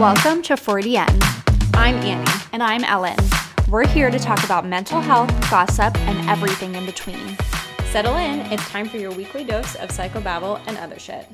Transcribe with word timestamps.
Welcome 0.00 0.42
to 0.42 0.56
40N. 0.56 1.08
I'm 1.72 1.94
Annie. 1.94 2.30
And 2.52 2.62
I'm 2.62 2.84
Ellen. 2.84 3.16
We're 3.70 3.86
here 3.86 4.10
to 4.10 4.18
talk 4.18 4.44
about 4.44 4.66
mental 4.66 5.00
health, 5.00 5.30
gossip, 5.50 5.96
and 6.00 6.28
everything 6.28 6.74
in 6.74 6.84
between. 6.84 7.34
Settle 7.92 8.16
in, 8.16 8.40
it's 8.52 8.68
time 8.68 8.90
for 8.90 8.98
your 8.98 9.10
weekly 9.12 9.42
dose 9.42 9.74
of 9.76 9.88
psychobabble 9.88 10.60
and 10.66 10.76
other 10.76 10.98
shit. 10.98 11.26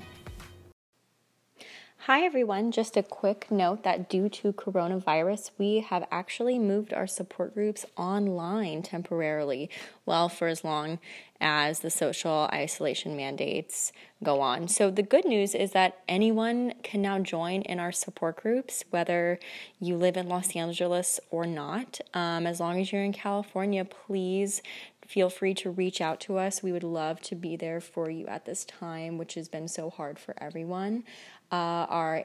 Hi, 2.06 2.22
everyone. 2.22 2.72
Just 2.72 2.96
a 2.96 3.02
quick 3.04 3.48
note 3.48 3.84
that 3.84 4.10
due 4.10 4.28
to 4.30 4.52
coronavirus, 4.52 5.52
we 5.56 5.78
have 5.88 6.04
actually 6.10 6.58
moved 6.58 6.92
our 6.92 7.06
support 7.06 7.54
groups 7.54 7.86
online 7.96 8.82
temporarily, 8.82 9.70
well, 10.04 10.28
for 10.28 10.48
as 10.48 10.64
long 10.64 10.98
as 11.40 11.78
the 11.78 11.90
social 11.90 12.48
isolation 12.52 13.16
mandates 13.16 13.92
go 14.20 14.40
on. 14.40 14.66
So, 14.66 14.90
the 14.90 15.04
good 15.04 15.24
news 15.24 15.54
is 15.54 15.70
that 15.72 15.98
anyone 16.08 16.74
can 16.82 17.02
now 17.02 17.20
join 17.20 17.62
in 17.62 17.78
our 17.78 17.92
support 17.92 18.34
groups, 18.34 18.82
whether 18.90 19.38
you 19.78 19.96
live 19.96 20.16
in 20.16 20.28
Los 20.28 20.56
Angeles 20.56 21.20
or 21.30 21.46
not. 21.46 22.00
Um, 22.14 22.48
as 22.48 22.58
long 22.58 22.80
as 22.80 22.90
you're 22.90 23.04
in 23.04 23.12
California, 23.12 23.84
please 23.84 24.60
feel 25.06 25.28
free 25.28 25.52
to 25.52 25.70
reach 25.70 26.00
out 26.00 26.20
to 26.20 26.38
us. 26.38 26.62
We 26.62 26.72
would 26.72 26.82
love 26.82 27.20
to 27.22 27.34
be 27.34 27.56
there 27.56 27.80
for 27.80 28.08
you 28.10 28.26
at 28.26 28.46
this 28.46 28.64
time, 28.64 29.18
which 29.18 29.34
has 29.34 29.48
been 29.48 29.68
so 29.68 29.90
hard 29.90 30.18
for 30.18 30.34
everyone. 30.38 31.04
Uh, 31.52 31.86
our 31.90 32.24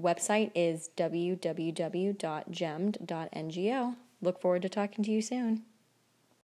website 0.00 0.50
is 0.54 0.88
www.gemmed.ngo. 0.96 3.96
Look 4.22 4.40
forward 4.40 4.62
to 4.62 4.70
talking 4.70 5.04
to 5.04 5.10
you 5.10 5.20
soon. 5.20 5.64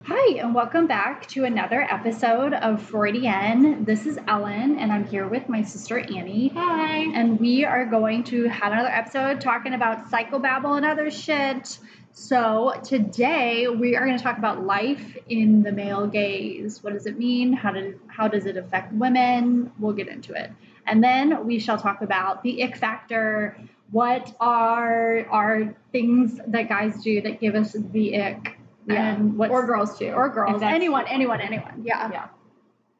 Hi, 0.05 0.39
and 0.39 0.55
welcome 0.55 0.87
back 0.87 1.27
to 1.27 1.45
another 1.45 1.81
episode 1.81 2.53
of 2.53 2.81
Freudian. 2.81 3.85
This 3.85 4.07
is 4.07 4.17
Ellen, 4.27 4.79
and 4.79 4.91
I'm 4.91 5.05
here 5.05 5.27
with 5.27 5.47
my 5.47 5.61
sister 5.61 5.99
Annie. 5.99 6.51
Hi. 6.55 7.11
And 7.13 7.39
we 7.39 7.63
are 7.63 7.85
going 7.85 8.23
to 8.25 8.49
have 8.49 8.73
another 8.73 8.89
episode 8.89 9.39
talking 9.39 9.73
about 9.73 10.09
psychobabble 10.09 10.77
and 10.77 10.85
other 10.85 11.11
shit. 11.11 11.77
So, 12.11 12.73
today 12.83 13.67
we 13.67 13.95
are 13.95 14.05
going 14.05 14.17
to 14.17 14.23
talk 14.23 14.37
about 14.37 14.63
life 14.63 15.17
in 15.29 15.63
the 15.63 15.71
male 15.71 16.07
gaze. 16.07 16.83
What 16.83 16.93
does 16.93 17.05
it 17.05 17.19
mean? 17.19 17.53
How, 17.53 17.71
did, 17.71 17.99
how 18.07 18.27
does 18.27 18.45
it 18.45 18.57
affect 18.57 18.93
women? 18.93 19.71
We'll 19.79 19.93
get 19.93 20.07
into 20.07 20.33
it. 20.33 20.51
And 20.87 21.03
then 21.03 21.45
we 21.45 21.59
shall 21.59 21.77
talk 21.77 22.01
about 22.01 22.43
the 22.43 22.63
ick 22.63 22.77
factor. 22.77 23.57
What 23.91 24.35
are 24.39 25.25
are 25.29 25.75
things 25.91 26.39
that 26.47 26.69
guys 26.69 27.01
do 27.03 27.21
that 27.21 27.39
give 27.39 27.55
us 27.55 27.75
the 27.91 28.21
ick? 28.21 28.57
Yeah. 28.87 29.13
And 29.15 29.37
what 29.37 29.49
or 29.49 29.65
girls 29.65 29.97
too. 29.97 30.09
or 30.11 30.29
girls, 30.29 30.61
anyone, 30.61 31.05
anyone, 31.07 31.41
anyone. 31.41 31.81
Yeah. 31.83 32.11
Yeah. 32.11 32.27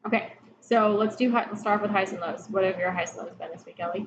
Okay, 0.04 0.32
so 0.60 0.92
let's 0.96 1.14
do. 1.16 1.30
hi- 1.30 1.46
Let's 1.48 1.60
start 1.60 1.76
off 1.76 1.82
with 1.82 1.90
highs 1.90 2.10
and 2.12 2.20
lows. 2.20 2.46
What 2.50 2.64
have 2.64 2.78
your 2.78 2.90
highs 2.90 3.16
and 3.16 3.26
lows 3.26 3.34
been 3.36 3.48
this 3.52 3.64
week, 3.66 3.76
Ellie? 3.78 4.06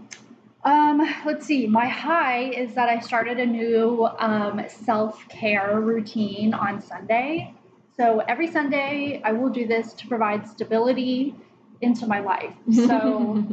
Um, 0.66 1.02
let's 1.26 1.46
see. 1.46 1.68
My 1.68 1.88
high 1.88 2.50
is 2.50 2.74
that 2.76 2.90
I 2.90 3.00
started 3.00 3.40
a 3.40 3.46
new 3.46 4.06
um, 4.20 4.62
self 4.68 5.26
care 5.30 5.80
routine 5.80 6.54
on 6.54 6.82
Sunday. 6.82 7.54
So 7.96 8.20
every 8.28 8.48
Sunday, 8.52 9.22
I 9.24 9.32
will 9.34 9.50
do 9.50 9.68
this 9.68 9.94
to 9.94 10.08
provide 10.08 10.48
stability 10.48 11.36
into 11.82 12.08
my 12.08 12.20
life. 12.20 12.54
So 12.74 13.44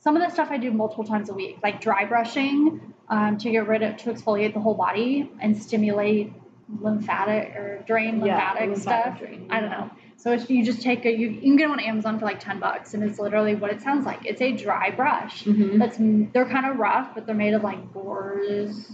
some 0.00 0.16
of 0.16 0.22
the 0.22 0.30
stuff 0.30 0.48
I 0.50 0.58
do 0.58 0.72
multiple 0.72 1.04
times 1.04 1.30
a 1.30 1.34
week, 1.34 1.58
like 1.62 1.80
dry 1.80 2.04
brushing 2.04 2.92
um, 3.08 3.38
to 3.38 3.50
get 3.50 3.68
rid 3.68 3.82
of, 3.82 3.96
to 3.98 4.12
exfoliate 4.12 4.52
the 4.52 4.60
whole 4.60 4.74
body 4.74 5.30
and 5.40 5.56
stimulate 5.56 6.32
lymphatic 6.80 7.54
or 7.54 7.84
drain 7.86 8.20
lymphatic, 8.20 8.70
lymphatic 8.70 8.76
stuff. 8.82 9.18
drain, 9.20 9.46
I 9.50 9.60
don't 9.60 9.70
know. 9.70 9.90
So 10.16 10.32
you 10.32 10.64
just 10.64 10.82
take 10.82 11.04
a, 11.04 11.10
you, 11.10 11.28
you 11.28 11.40
can 11.40 11.56
get 11.56 11.64
them 11.64 11.72
on 11.72 11.80
Amazon 11.80 12.18
for 12.18 12.24
like 12.24 12.40
10 12.40 12.58
bucks 12.58 12.94
and 12.94 13.02
it's 13.02 13.18
literally 13.18 13.54
what 13.54 13.70
it 13.70 13.80
sounds 13.80 14.06
like. 14.06 14.24
It's 14.24 14.40
a 14.40 14.52
dry 14.52 14.90
brush. 14.90 15.44
Mm-hmm. 15.44 15.78
That's 15.78 15.96
they're 16.32 16.48
kind 16.48 16.66
of 16.66 16.78
rough, 16.78 17.14
but 17.14 17.26
they're 17.26 17.34
made 17.34 17.54
of 17.54 17.62
like 17.62 17.92
boar's 17.92 18.90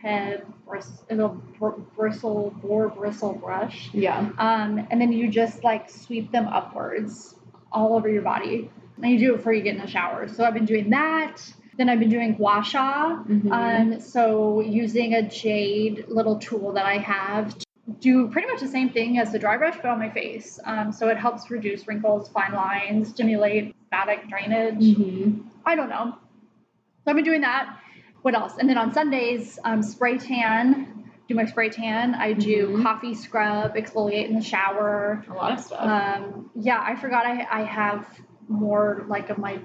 head, 0.00 0.46
bris- 0.66 1.02
it's 1.08 1.20
a 1.20 1.28
br- 1.28 1.80
bristle, 1.96 2.54
boar 2.62 2.88
bristle 2.88 3.34
brush. 3.34 3.90
Yeah. 3.92 4.30
Um, 4.38 4.86
and 4.90 5.00
then 5.00 5.12
you 5.12 5.28
just 5.28 5.64
like 5.64 5.90
sweep 5.90 6.30
them 6.30 6.46
upwards 6.48 7.34
all 7.74 7.94
over 7.94 8.08
your 8.08 8.22
body. 8.22 8.70
And 9.02 9.10
you 9.12 9.18
do 9.18 9.34
it 9.34 9.38
before 9.38 9.52
you 9.52 9.62
get 9.62 9.74
in 9.74 9.80
the 9.80 9.88
shower. 9.88 10.28
So 10.28 10.44
I've 10.44 10.54
been 10.54 10.64
doing 10.64 10.90
that. 10.90 11.42
Then 11.76 11.88
I've 11.88 11.98
been 11.98 12.08
doing 12.08 12.34
gua 12.34 12.62
sha. 12.64 13.22
Mhm. 13.24 13.50
Um, 13.50 14.00
so 14.00 14.60
using 14.60 15.14
a 15.14 15.22
jade 15.28 16.04
little 16.08 16.38
tool 16.38 16.72
that 16.72 16.86
I 16.86 16.98
have 16.98 17.58
to 17.58 17.66
do 18.00 18.28
pretty 18.28 18.48
much 18.48 18.60
the 18.60 18.68
same 18.68 18.90
thing 18.90 19.18
as 19.18 19.32
the 19.32 19.38
dry 19.38 19.56
brush, 19.56 19.76
but 19.76 19.86
on 19.86 19.98
my 19.98 20.08
face. 20.08 20.60
Um, 20.64 20.92
so 20.92 21.08
it 21.08 21.18
helps 21.18 21.50
reduce 21.50 21.86
wrinkles, 21.88 22.28
fine 22.28 22.52
lines, 22.52 23.08
stimulate 23.10 23.74
lymphatic 23.90 24.28
drainage. 24.28 24.96
Mm-hmm. 24.96 25.40
I 25.66 25.74
don't 25.74 25.88
know. 25.88 26.16
So 27.04 27.10
I've 27.10 27.16
been 27.16 27.24
doing 27.24 27.42
that. 27.42 27.76
What 28.22 28.34
else? 28.34 28.54
And 28.58 28.68
then 28.68 28.78
on 28.78 28.94
Sundays, 28.94 29.58
um, 29.64 29.82
spray 29.82 30.16
tan. 30.16 31.03
Do 31.28 31.34
my 31.34 31.46
spray 31.46 31.70
tan. 31.70 32.14
I 32.14 32.32
do 32.34 32.68
Mhm. 32.68 32.82
coffee 32.82 33.14
scrub, 33.14 33.74
exfoliate 33.76 34.28
in 34.28 34.34
the 34.34 34.42
shower. 34.42 35.24
A 35.28 35.32
lot 35.32 35.52
of 35.52 35.60
stuff. 35.60 35.80
Um, 35.80 36.50
yeah, 36.54 36.80
I 36.82 36.96
forgot 36.96 37.24
I, 37.26 37.46
I 37.50 37.62
have 37.62 38.06
more 38.48 39.04
like 39.08 39.30
of 39.30 39.38
my 39.38 39.58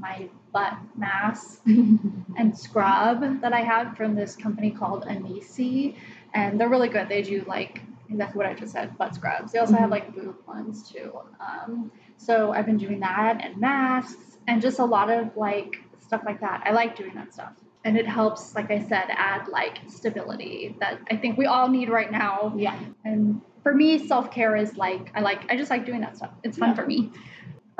my 0.00 0.26
butt 0.52 0.72
mask 0.96 1.60
and 1.66 2.56
scrub 2.58 3.42
that 3.42 3.52
I 3.52 3.60
have 3.60 3.94
from 3.96 4.14
this 4.14 4.34
company 4.36 4.70
called 4.70 5.04
Anese, 5.04 5.94
and 6.32 6.58
they're 6.58 6.68
really 6.70 6.88
good. 6.88 7.10
They 7.10 7.20
do 7.22 7.44
like 7.46 7.82
exactly 8.08 8.38
what 8.38 8.46
I 8.46 8.54
just 8.54 8.72
said, 8.72 8.96
butt 8.96 9.14
scrubs. 9.14 9.52
They 9.52 9.58
also 9.58 9.74
have 9.74 9.88
Mhm. 9.88 9.92
like 9.92 10.14
boob 10.14 10.36
ones 10.46 10.90
too. 10.90 11.12
Um, 11.40 11.90
so 12.16 12.52
I've 12.52 12.64
been 12.64 12.78
doing 12.78 13.00
that 13.00 13.44
and 13.44 13.58
masks 13.58 14.38
and 14.46 14.62
just 14.62 14.78
a 14.78 14.84
lot 14.84 15.10
of 15.10 15.36
like 15.36 15.76
stuff 16.00 16.22
like 16.24 16.40
that. 16.40 16.62
I 16.64 16.70
like 16.70 16.96
doing 16.96 17.12
that 17.16 17.34
stuff. 17.34 17.52
And 17.86 17.96
it 17.96 18.06
helps, 18.06 18.54
like 18.56 18.70
I 18.72 18.80
said, 18.80 19.04
add 19.10 19.46
like 19.46 19.78
stability 19.88 20.76
that 20.80 20.98
I 21.10 21.16
think 21.16 21.38
we 21.38 21.46
all 21.46 21.68
need 21.68 21.88
right 21.88 22.10
now. 22.10 22.52
yeah. 22.56 22.76
And 23.04 23.40
for 23.62 23.72
me, 23.72 24.06
self 24.06 24.30
care 24.30 24.56
is 24.56 24.76
like 24.76 25.10
I 25.14 25.20
like 25.20 25.50
I 25.50 25.56
just 25.56 25.70
like 25.70 25.86
doing 25.86 26.00
that 26.00 26.16
stuff. 26.16 26.32
It's 26.42 26.58
fun 26.58 26.70
Yeah. 26.70 26.74
for 26.74 26.86
me. 26.86 27.10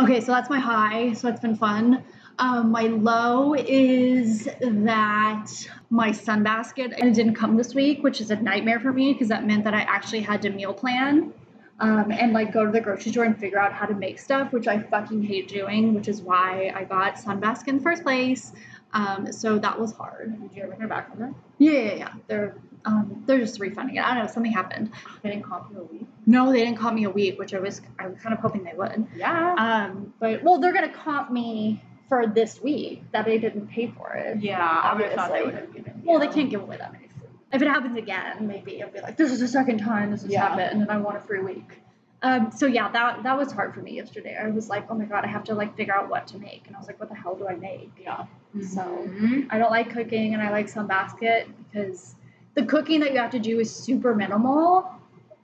Okay, 0.00 0.20
so 0.20 0.30
that's 0.32 0.48
my 0.48 0.60
high. 0.60 1.12
So 1.14 1.26
it's 1.28 1.40
been 1.40 1.56
fun. 1.56 2.04
Um, 2.38 2.70
my 2.70 2.82
low 2.82 3.54
is 3.54 4.44
that 4.60 5.46
my 5.90 6.10
Sunbasket 6.10 6.94
and 6.98 7.08
it 7.10 7.14
didn't 7.14 7.34
come 7.34 7.56
this 7.56 7.74
week, 7.74 8.02
which 8.04 8.20
is 8.20 8.30
a 8.30 8.36
nightmare 8.36 8.78
for 8.78 8.92
me 8.92 9.12
because 9.12 9.28
that 9.28 9.44
meant 9.46 9.64
that 9.64 9.74
I 9.74 9.80
actually 9.80 10.20
had 10.20 10.42
to 10.42 10.50
meal 10.50 10.74
plan 10.74 11.32
um, 11.80 12.10
and 12.12 12.32
like 12.32 12.52
go 12.52 12.64
to 12.66 12.70
the 12.70 12.80
grocery 12.80 13.10
store 13.12 13.24
and 13.24 13.38
figure 13.38 13.58
out 13.58 13.72
how 13.72 13.86
to 13.86 13.94
make 13.94 14.18
stuff, 14.18 14.52
which 14.52 14.68
I 14.68 14.80
fucking 14.82 15.22
hate 15.22 15.48
doing, 15.48 15.94
which 15.94 16.08
is 16.08 16.20
why 16.22 16.72
I 16.76 16.84
got 16.84 17.16
Sunbasket 17.16 17.68
in 17.68 17.76
the 17.78 17.82
first 17.82 18.02
place. 18.02 18.52
Um, 18.92 19.30
so 19.32 19.58
that 19.58 19.78
was 19.78 19.92
hard. 19.92 20.40
Did 20.40 20.56
you 20.56 20.62
ever 20.62 20.74
hear 20.74 20.88
back 20.88 21.10
from 21.10 21.20
them? 21.20 21.34
Yeah, 21.58 21.72
yeah, 21.72 21.94
yeah. 21.94 22.12
They're 22.28 22.54
um, 22.84 23.24
they're 23.26 23.38
just 23.40 23.58
refunding 23.60 23.96
it. 23.96 24.04
I 24.04 24.14
don't 24.14 24.24
know. 24.24 24.30
Something 24.32 24.52
happened. 24.52 24.92
They 25.22 25.30
didn't 25.30 25.44
call 25.44 25.66
you 25.72 25.80
a 25.80 25.84
week. 25.84 26.06
No, 26.24 26.52
they 26.52 26.64
didn't 26.64 26.78
comp 26.78 26.94
me 26.94 27.04
a 27.04 27.10
week, 27.10 27.38
which 27.38 27.52
I 27.52 27.58
was 27.58 27.80
I 27.98 28.06
was 28.06 28.18
kind 28.20 28.32
of 28.32 28.38
hoping 28.40 28.62
they 28.64 28.74
would. 28.74 29.06
Yeah. 29.16 29.54
Um, 29.58 30.14
but 30.20 30.42
well, 30.42 30.58
they're 30.60 30.72
gonna 30.72 30.92
comp 30.92 31.30
me 31.32 31.82
for 32.08 32.26
this 32.28 32.62
week 32.62 33.02
that 33.12 33.24
they 33.24 33.36
didn't 33.38 33.66
pay 33.66 33.88
for 33.88 34.12
it. 34.14 34.40
yeah. 34.40 34.60
I 34.84 34.94
would 34.94 35.04
have 35.06 35.14
thought 35.14 35.32
they 35.32 35.42
would 35.42 35.54
have 35.54 35.74
given. 35.74 36.02
Well, 36.04 36.20
they 36.20 36.28
can't 36.28 36.48
give 36.48 36.62
away 36.62 36.76
that 36.76 36.92
many. 36.92 37.08
If 37.52 37.62
it 37.62 37.68
happens 37.68 37.96
again, 37.98 38.46
maybe 38.46 38.82
I'll 38.82 38.90
be 38.90 39.00
like, 39.00 39.16
this 39.16 39.32
is 39.32 39.40
the 39.40 39.48
second 39.48 39.78
time 39.78 40.10
this 40.12 40.22
has 40.22 40.30
Yeah. 40.30 40.48
happened, 40.48 40.70
and 40.72 40.80
then 40.82 40.90
I 40.90 40.98
want 40.98 41.16
a 41.16 41.20
free 41.20 41.40
week. 41.40 41.78
Um, 42.22 42.50
so 42.50 42.66
yeah, 42.66 42.90
that 42.92 43.22
that 43.24 43.36
was 43.36 43.52
hard 43.52 43.74
for 43.74 43.80
me 43.80 43.92
yesterday. 43.92 44.36
I 44.42 44.48
was 44.48 44.68
like, 44.68 44.86
oh 44.90 44.94
my 44.94 45.04
god, 45.04 45.24
I 45.24 45.28
have 45.28 45.44
to 45.44 45.54
like 45.54 45.76
figure 45.76 45.94
out 45.94 46.08
what 46.08 46.26
to 46.28 46.38
make, 46.38 46.64
and 46.66 46.74
I 46.74 46.78
was 46.78 46.88
like, 46.88 46.98
what 46.98 47.08
the 47.08 47.14
hell 47.14 47.34
do 47.36 47.46
I 47.46 47.54
make? 47.56 47.90
Yeah. 48.02 48.24
So 48.62 48.80
Mhm. 48.80 49.48
I 49.50 49.58
don't 49.58 49.70
like 49.70 49.90
cooking, 49.90 50.32
and 50.34 50.42
I 50.42 50.50
like 50.50 50.66
Sunbasket 50.66 51.46
because 51.58 52.14
the 52.54 52.64
cooking 52.64 53.00
that 53.00 53.12
you 53.12 53.18
have 53.18 53.32
to 53.32 53.38
do 53.38 53.60
is 53.60 53.74
super 53.74 54.14
minimal, 54.14 54.90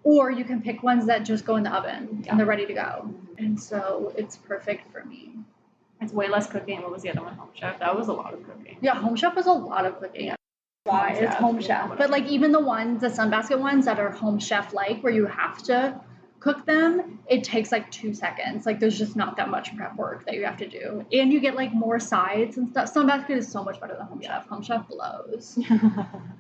or 0.03 0.31
you 0.31 0.45
can 0.45 0.63
pick 0.63 0.83
ones 0.83 1.07
that 1.07 1.25
just 1.25 1.45
go 1.45 1.57
in 1.57 1.63
the 1.63 1.71
oven 1.75 2.23
Yeah. 2.25 2.31
and 2.31 2.41
they're 2.41 2.47
ready 2.47 2.65
to 2.67 2.73
go, 2.75 3.11
and 3.39 3.61
so 3.61 4.13
it's 4.17 4.37
perfect 4.39 4.91
for 4.91 5.05
me. 5.05 5.35
It's 6.01 6.13
way 6.13 6.29
less 6.29 6.49
cooking. 6.51 6.81
What 6.83 6.91
was 6.91 7.03
the 7.03 7.11
other 7.11 7.23
one? 7.23 7.35
Home 7.35 7.51
Chef. 7.55 7.79
That 7.81 7.95
was 7.97 8.09
a 8.09 8.13
lot 8.13 8.33
of 8.33 8.43
cooking. 8.45 8.79
Yeah, 8.81 8.95
Home 8.97 9.15
Chef 9.15 9.37
was 9.37 9.47
a 9.47 9.53
lot 9.53 9.85
of 9.85 10.01
cooking. 10.01 10.27
Yeah. 10.29 10.37
Why 10.85 11.11
Home 11.15 11.25
it's 11.25 11.35
Home 11.37 11.61
Chef, 11.61 11.97
but 11.99 12.09
like 12.11 12.27
even 12.27 12.51
the 12.51 12.59
ones, 12.61 13.03
the 13.03 13.09
Sunbasket 13.09 13.59
ones 13.61 13.85
that 13.85 14.01
are 14.01 14.11
Home 14.11 14.41
Chef 14.41 14.73
like, 14.73 15.01
where 15.03 15.13
you 15.13 15.27
have 15.27 15.63
to 15.65 16.01
cook 16.43 16.67
them, 16.67 17.21
it 17.29 17.45
takes 17.45 17.71
like 17.71 17.89
two 17.93 18.13
seconds. 18.13 18.67
Like 18.67 18.81
there's 18.81 18.99
just 18.99 19.15
not 19.15 19.37
that 19.37 19.49
much 19.49 19.77
prep 19.77 19.95
work 19.97 20.27
that 20.27 20.35
you 20.35 20.45
have 20.45 20.57
to 20.57 20.67
do, 20.69 21.07
and 21.13 21.33
you 21.33 21.39
get 21.39 21.55
like 21.55 21.73
more 21.73 22.01
sides 22.01 22.57
and 22.57 22.69
stuff. 22.69 22.93
Sunbasket 22.93 23.37
is 23.37 23.47
so 23.49 23.63
much 23.63 23.81
better 23.81 23.95
than 23.97 24.07
Home 24.07 24.21
Chef. 24.21 24.47
Home 24.49 24.63
Chef 24.63 24.89
blows. 24.89 25.59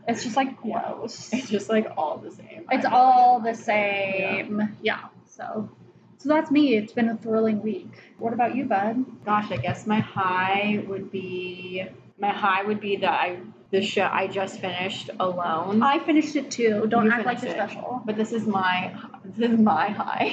It's 0.08 0.24
just 0.24 0.34
like 0.36 0.48
Yeah. 0.64 0.82
gross. 0.94 1.32
it's 1.32 1.48
just 1.48 1.68
like 1.68 1.86
all 1.96 2.18
the 2.18 2.32
same. 2.32 2.66
It's 2.72 2.84
all 2.84 3.38
the 3.38 3.54
same. 3.54 4.76
Yeah. 4.82 5.04
So, 5.26 5.70
so 6.18 6.28
that's 6.28 6.50
me. 6.50 6.74
It's 6.74 6.92
been 6.92 7.08
a 7.08 7.16
thrilling 7.16 7.62
week. 7.62 7.92
What 8.18 8.32
about 8.32 8.56
you, 8.56 8.64
bud? 8.64 9.04
Gosh, 9.24 9.52
I 9.52 9.58
guess 9.58 9.86
my 9.86 10.00
high 10.00 10.82
would 10.88 11.12
be 11.12 11.84
my 12.18 12.30
high 12.30 12.64
would 12.64 12.80
be 12.80 12.96
that 12.96 13.12
I 13.12 13.38
the 13.70 13.80
show 13.80 14.08
I 14.12 14.26
just 14.26 14.60
finished 14.60 15.08
alone. 15.20 15.82
I 15.82 15.98
finished 16.00 16.34
it 16.36 16.50
too. 16.50 16.86
Don't 16.88 17.06
You 17.06 17.12
act 17.12 17.24
like 17.24 17.40
you're 17.42 17.52
special. 17.52 18.02
But 18.04 18.16
this 18.16 18.32
is 18.32 18.44
my 18.46 18.92
this 19.24 19.50
is 19.50 19.58
my 19.58 19.88
high 19.88 20.28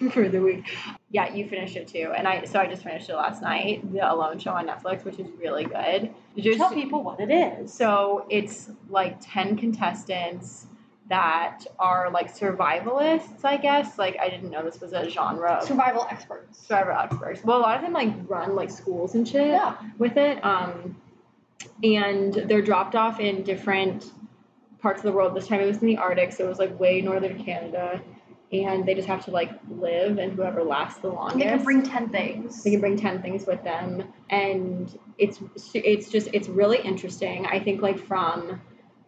for 0.12 0.28
the 0.28 0.40
week. 0.40 0.64
Yeah, 1.10 1.32
you 1.32 1.46
finished 1.48 1.76
it 1.76 1.88
too, 1.88 2.12
and 2.16 2.26
I 2.26 2.44
so 2.44 2.58
I 2.58 2.66
just 2.66 2.82
finished 2.82 3.08
it 3.08 3.14
last 3.16 3.42
night. 3.42 3.90
The 3.92 4.10
Alone 4.12 4.38
Show 4.38 4.52
on 4.52 4.66
Netflix, 4.66 5.04
which 5.04 5.18
is 5.18 5.28
really 5.38 5.64
good. 5.64 6.12
Just, 6.36 6.58
Tell 6.58 6.70
people 6.72 7.02
what 7.02 7.20
it 7.20 7.30
is. 7.30 7.72
so 7.72 8.26
it's 8.30 8.70
like 8.88 9.16
ten 9.20 9.56
contestants 9.56 10.66
that 11.08 11.60
are 11.78 12.10
like 12.10 12.34
survivalists, 12.34 13.44
I 13.44 13.58
guess. 13.58 13.98
Like 13.98 14.16
I 14.20 14.28
didn't 14.28 14.50
know 14.50 14.62
this 14.64 14.80
was 14.80 14.92
a 14.92 15.08
genre 15.08 15.60
Survival 15.62 16.06
experts. 16.10 16.66
survival 16.66 17.18
experts. 17.18 17.44
Well, 17.44 17.58
a 17.58 17.60
lot 17.60 17.76
of 17.76 17.82
them 17.82 17.92
like 17.92 18.08
run 18.28 18.56
like 18.56 18.70
schools 18.70 19.14
and 19.14 19.26
shit 19.28 19.48
Yeah. 19.48 19.76
with 19.98 20.16
it. 20.16 20.42
Um, 20.44 20.96
and 21.82 22.32
they're 22.34 22.62
dropped 22.62 22.94
off 22.94 23.20
in 23.20 23.42
different 23.42 24.10
parts 24.84 24.98
of 24.98 25.04
the 25.04 25.12
world. 25.12 25.34
This 25.34 25.48
time 25.48 25.60
it 25.60 25.66
was 25.66 25.78
in 25.78 25.86
the 25.86 25.96
Arctic, 25.96 26.30
so 26.30 26.44
it 26.44 26.48
was 26.48 26.58
like 26.58 26.78
way 26.78 27.00
northern 27.00 27.42
Canada. 27.42 28.00
And 28.52 28.86
they 28.86 28.94
just 28.94 29.08
have 29.08 29.24
to 29.24 29.32
like 29.32 29.50
live, 29.68 30.18
and 30.18 30.34
whoever 30.34 30.62
lasts 30.62 31.00
the 31.00 31.08
longest. 31.08 31.38
They 31.38 31.46
can 31.46 31.64
bring 31.64 31.82
ten 31.82 32.10
things. 32.10 32.62
They 32.62 32.70
can 32.70 32.80
bring 32.80 32.96
ten 32.96 33.20
things 33.20 33.46
with 33.46 33.64
them, 33.64 34.04
and 34.30 34.96
it's 35.18 35.40
it's 35.74 36.08
just 36.08 36.28
it's 36.32 36.48
really 36.48 36.78
interesting. 36.78 37.46
I 37.46 37.58
think 37.58 37.82
like 37.82 37.98
from 38.06 38.60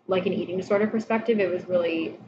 like 0.08 0.26
an 0.26 0.32
eating 0.32 0.56
disorder 0.56 0.88
perspective, 0.88 1.38
it 1.38 1.50
was 1.50 1.68
really 1.68 2.18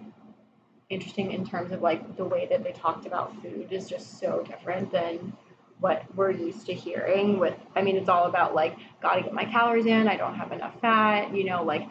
interesting 0.91 1.33
in 1.33 1.45
terms 1.45 1.73
of 1.73 1.83
like 1.83 2.17
the 2.17 2.25
way 2.25 2.47
that 2.51 2.63
they 2.63 2.73
talked 2.73 3.07
about 3.07 3.35
food 3.43 3.73
is 3.73 3.89
just 3.89 4.21
so 4.21 4.45
different 4.47 4.93
than 4.93 5.33
what 5.81 6.03
we're 6.15 6.31
used 6.31 6.67
to 6.67 6.73
hearing 6.73 7.39
with 7.39 7.55
i 7.77 7.83
mean 7.83 7.97
it's 7.97 8.09
all 8.09 8.25
about 8.25 8.55
like 8.55 8.75
gotta 9.03 9.21
get 9.23 9.33
my 9.33 9.45
calories 9.45 9.87
in 9.87 10.09
i 10.09 10.17
don't 10.17 10.35
have 10.35 10.51
enough 10.51 10.75
fat 10.81 11.33
you 11.37 11.45
know 11.45 11.63
like 11.63 11.87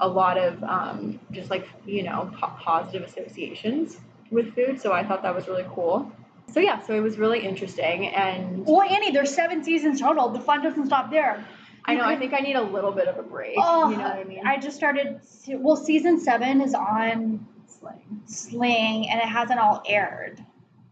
a 0.00 0.08
lot 0.08 0.36
of 0.38 0.62
um, 0.64 1.20
just 1.30 1.50
like 1.50 1.66
you 1.86 2.02
know 2.02 2.30
po- 2.40 2.52
positive 2.60 3.02
associations 3.08 3.98
with 4.30 4.54
food 4.54 4.80
so 4.80 4.92
i 4.92 5.04
thought 5.04 5.22
that 5.22 5.34
was 5.34 5.46
really 5.46 5.64
cool 5.74 6.10
so 6.52 6.58
yeah 6.60 6.80
so 6.80 6.94
it 6.94 7.00
was 7.00 7.16
really 7.18 7.40
interesting 7.40 8.06
and 8.08 8.66
Well, 8.66 8.82
Annie, 8.82 9.12
there's 9.12 9.34
seven 9.34 9.62
seasons 9.62 10.00
total. 10.00 10.28
The 10.30 10.40
fun 10.40 10.62
doesn't 10.62 10.86
stop 10.86 11.10
there. 11.10 11.44
i 11.84 11.94
know 11.94 12.04
i 12.04 12.16
think 12.16 12.32
i 12.32 12.38
need 12.40 12.56
a 12.56 12.62
little 12.62 12.90
bit 12.92 13.06
of 13.08 13.18
a 13.18 13.22
break 13.22 13.54
Oh, 13.58 13.90
you 13.90 13.96
know 13.96 14.02
what 14.04 14.12
i 14.18 14.24
mean 14.24 14.46
I 14.46 14.58
just 14.58 14.76
started. 14.76 15.20
Well, 15.48 15.76
season 15.76 16.18
seven 16.20 16.60
is 16.60 16.74
on 16.74 17.46
Slang. 17.66 18.22
Sling, 18.26 19.08
and 19.10 19.20
it 19.20 19.26
hasn't 19.28 19.60
all 19.60 19.82
aired. 19.86 20.44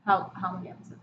how, 0.07 0.31
how 0.41 0.57
many 0.57 0.71
episodes 0.71 1.02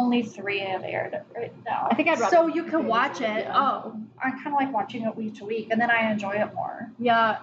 Only 0.00 0.22
three 0.22 0.60
have 0.60 0.84
aired 0.84 1.14
right 1.34 1.52
now. 1.64 1.88
I 1.90 1.94
think 1.94 2.08
I'd 2.08 2.20
rather 2.20 2.36
So 2.36 2.46
you 2.48 2.64
can 2.64 2.86
watch 2.86 3.20
it, 3.20 3.44
yeah. 3.44 3.52
Oh, 3.62 3.96
I 4.22 4.30
kind 4.30 4.48
of 4.48 4.52
like 4.62 4.72
watching 4.72 5.02
it 5.06 5.16
week 5.16 5.34
to 5.36 5.44
week, 5.46 5.68
and 5.70 5.80
then 5.80 5.90
I 5.90 6.10
enjoy 6.12 6.34
it 6.44 6.54
more. 6.54 6.90
yeah 6.98 7.38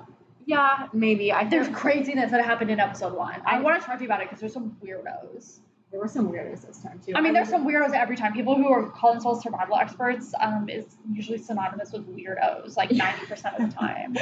yeah 0.46 0.88
maybe 0.92 1.32
i 1.32 1.48
There's 1.48 1.70
craziness 1.70 2.32
that 2.32 2.44
happened 2.44 2.70
in 2.70 2.80
episode 2.80 3.14
one. 3.14 3.42
I, 3.46 3.58
I- 3.58 3.62
want 3.62 3.80
to 3.82 3.86
talk 3.88 3.96
to 3.98 4.04
you 4.04 4.08
about 4.10 4.22
it 4.22 4.26
because 4.28 4.42
there's 4.42 4.52
some 4.60 4.76
weirdos. 4.84 5.60
there 5.90 6.00
were 6.02 6.08
some 6.18 6.26
weirdos 6.32 6.68
this 6.68 6.80
time 6.80 7.00
too 7.06 7.14
I 7.16 7.22
mean, 7.22 7.34
there's 7.34 7.48
some 7.56 7.66
weirdos 7.66 7.94
every 7.94 8.18
time. 8.18 8.34
People 8.34 8.56
who 8.56 8.68
are 8.76 8.84
call 8.90 9.14
themselves 9.14 9.42
survival 9.42 9.78
experts 9.78 10.34
um, 10.42 10.68
is 10.70 10.86
usually 11.20 11.38
synonymous 11.38 11.92
with 11.94 12.06
weirdos, 12.18 12.76
like 12.76 12.90
90% 12.90 13.58
of 13.58 13.70
the 13.70 13.76
time. 13.86 14.18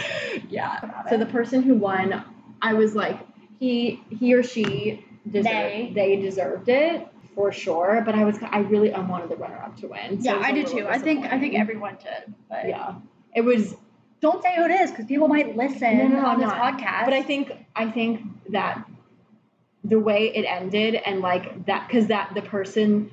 yeah 0.50 0.80
So 1.10 1.18
the 1.18 1.26
person 1.26 1.64
who 1.64 1.74
won, 1.76 2.24
I 2.62 2.74
was 2.82 2.94
like, 3.04 3.18
he 3.60 4.02
he 4.20 4.34
or 4.36 4.44
she 4.44 5.04
deserved 5.30 5.46
They. 5.48 5.92
they 5.96 6.16
deserved 6.18 6.70
it 6.70 7.08
for 7.42 7.52
sure. 7.52 8.04
But 8.06 8.14
I 8.14 8.24
was 8.24 8.38
I 8.44 8.60
really 8.60 8.94
I 8.94 9.00
wanted 9.00 9.30
the 9.30 9.36
runner 9.36 9.58
up 9.58 9.76
to 9.78 9.88
win. 9.88 10.22
So 10.22 10.36
yeah, 10.38 10.46
I 10.46 10.52
did 10.52 10.68
too. 10.68 10.88
I 10.88 11.00
think 11.00 11.26
I 11.26 11.40
think 11.40 11.56
everyone 11.56 11.98
did. 12.04 12.34
But 12.50 12.68
yeah. 12.68 12.96
It 13.34 13.42
was, 13.42 13.74
don't 14.20 14.44
say 14.44 14.54
who 14.58 14.66
it 14.66 14.72
is 14.72 14.92
because 14.92 15.06
people 15.06 15.28
might 15.30 15.56
listen 15.56 15.98
No, 15.98 16.08
no, 16.08 16.26
on 16.28 16.38
this 16.40 16.48
not. 16.50 16.78
podcast. 16.78 17.06
but 17.06 17.14
I 17.14 17.24
think 17.24 17.52
I 17.76 17.90
think 17.90 18.22
that 18.50 18.86
the 19.84 19.98
way 20.00 20.32
it 20.36 20.44
ended 20.44 20.96
and 20.96 21.22
like 21.22 21.66
that 21.66 21.88
because 21.88 22.08
that 22.08 22.34
the 22.36 22.42
person 22.44 23.12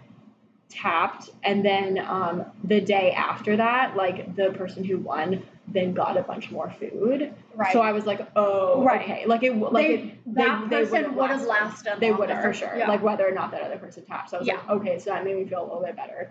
tapped 0.69 1.31
and 1.43 1.65
then 1.65 1.97
um 1.99 2.45
the 2.63 2.81
day 2.81 3.13
after 3.13 3.57
that 3.57 3.97
like 3.97 4.37
the 4.37 4.51
person 4.51 4.85
who 4.85 4.99
won 4.99 5.43
then 5.73 5.93
got 5.93 6.17
a 6.17 6.23
bunch 6.23 6.50
more 6.50 6.70
food 6.81 7.35
right. 7.55 7.73
so 7.73 7.81
i 7.81 7.93
was 7.93 8.06
like 8.06 8.26
oh 8.37 8.82
Right. 8.82 9.03
okay 9.03 9.26
like 9.26 9.43
it 9.43 9.55
like 9.56 9.87
They- 9.87 9.94
it, 9.94 10.35
that 10.35 10.70
they 10.70 10.85
person 10.85 11.15
would 11.17 11.31
have 11.31 11.43
lasted. 11.43 11.94
They 12.00 12.12
would 12.12 12.31
have 12.31 12.43
for 12.43 12.53
sure. 12.53 12.75
Yeah. 12.76 12.87
Like 12.88 13.03
whether 13.03 13.26
or 13.26 13.32
not 13.32 13.50
that 13.53 13.62
other 13.62 13.79
person 13.79 14.05
tapped. 14.05 14.31
So 14.31 14.37
I 14.37 14.41
was 14.41 14.49
like, 14.49 14.69
okay, 14.69 14.99
so 14.99 15.11
that 15.11 15.25
made 15.25 15.37
me 15.37 15.47
feel 15.47 15.61
a 15.62 15.67
little 15.67 15.82
bit 15.82 15.97
better. 15.97 16.31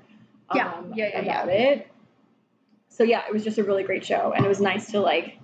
Yeah. 0.56 0.72
Um, 0.72 0.94
Yeah, 0.96 1.10
yeah, 1.10 1.22
about 1.22 1.50
it. 1.50 1.88
So 2.90 3.04
yeah, 3.04 3.24
it 3.28 3.34
was 3.34 3.44
just 3.44 3.58
a 3.58 3.64
really 3.64 3.84
great 3.84 4.06
show, 4.06 4.34
and 4.36 4.46
it 4.46 4.48
was 4.48 4.62
nice 4.62 4.92
to 4.92 5.00
like, 5.00 5.38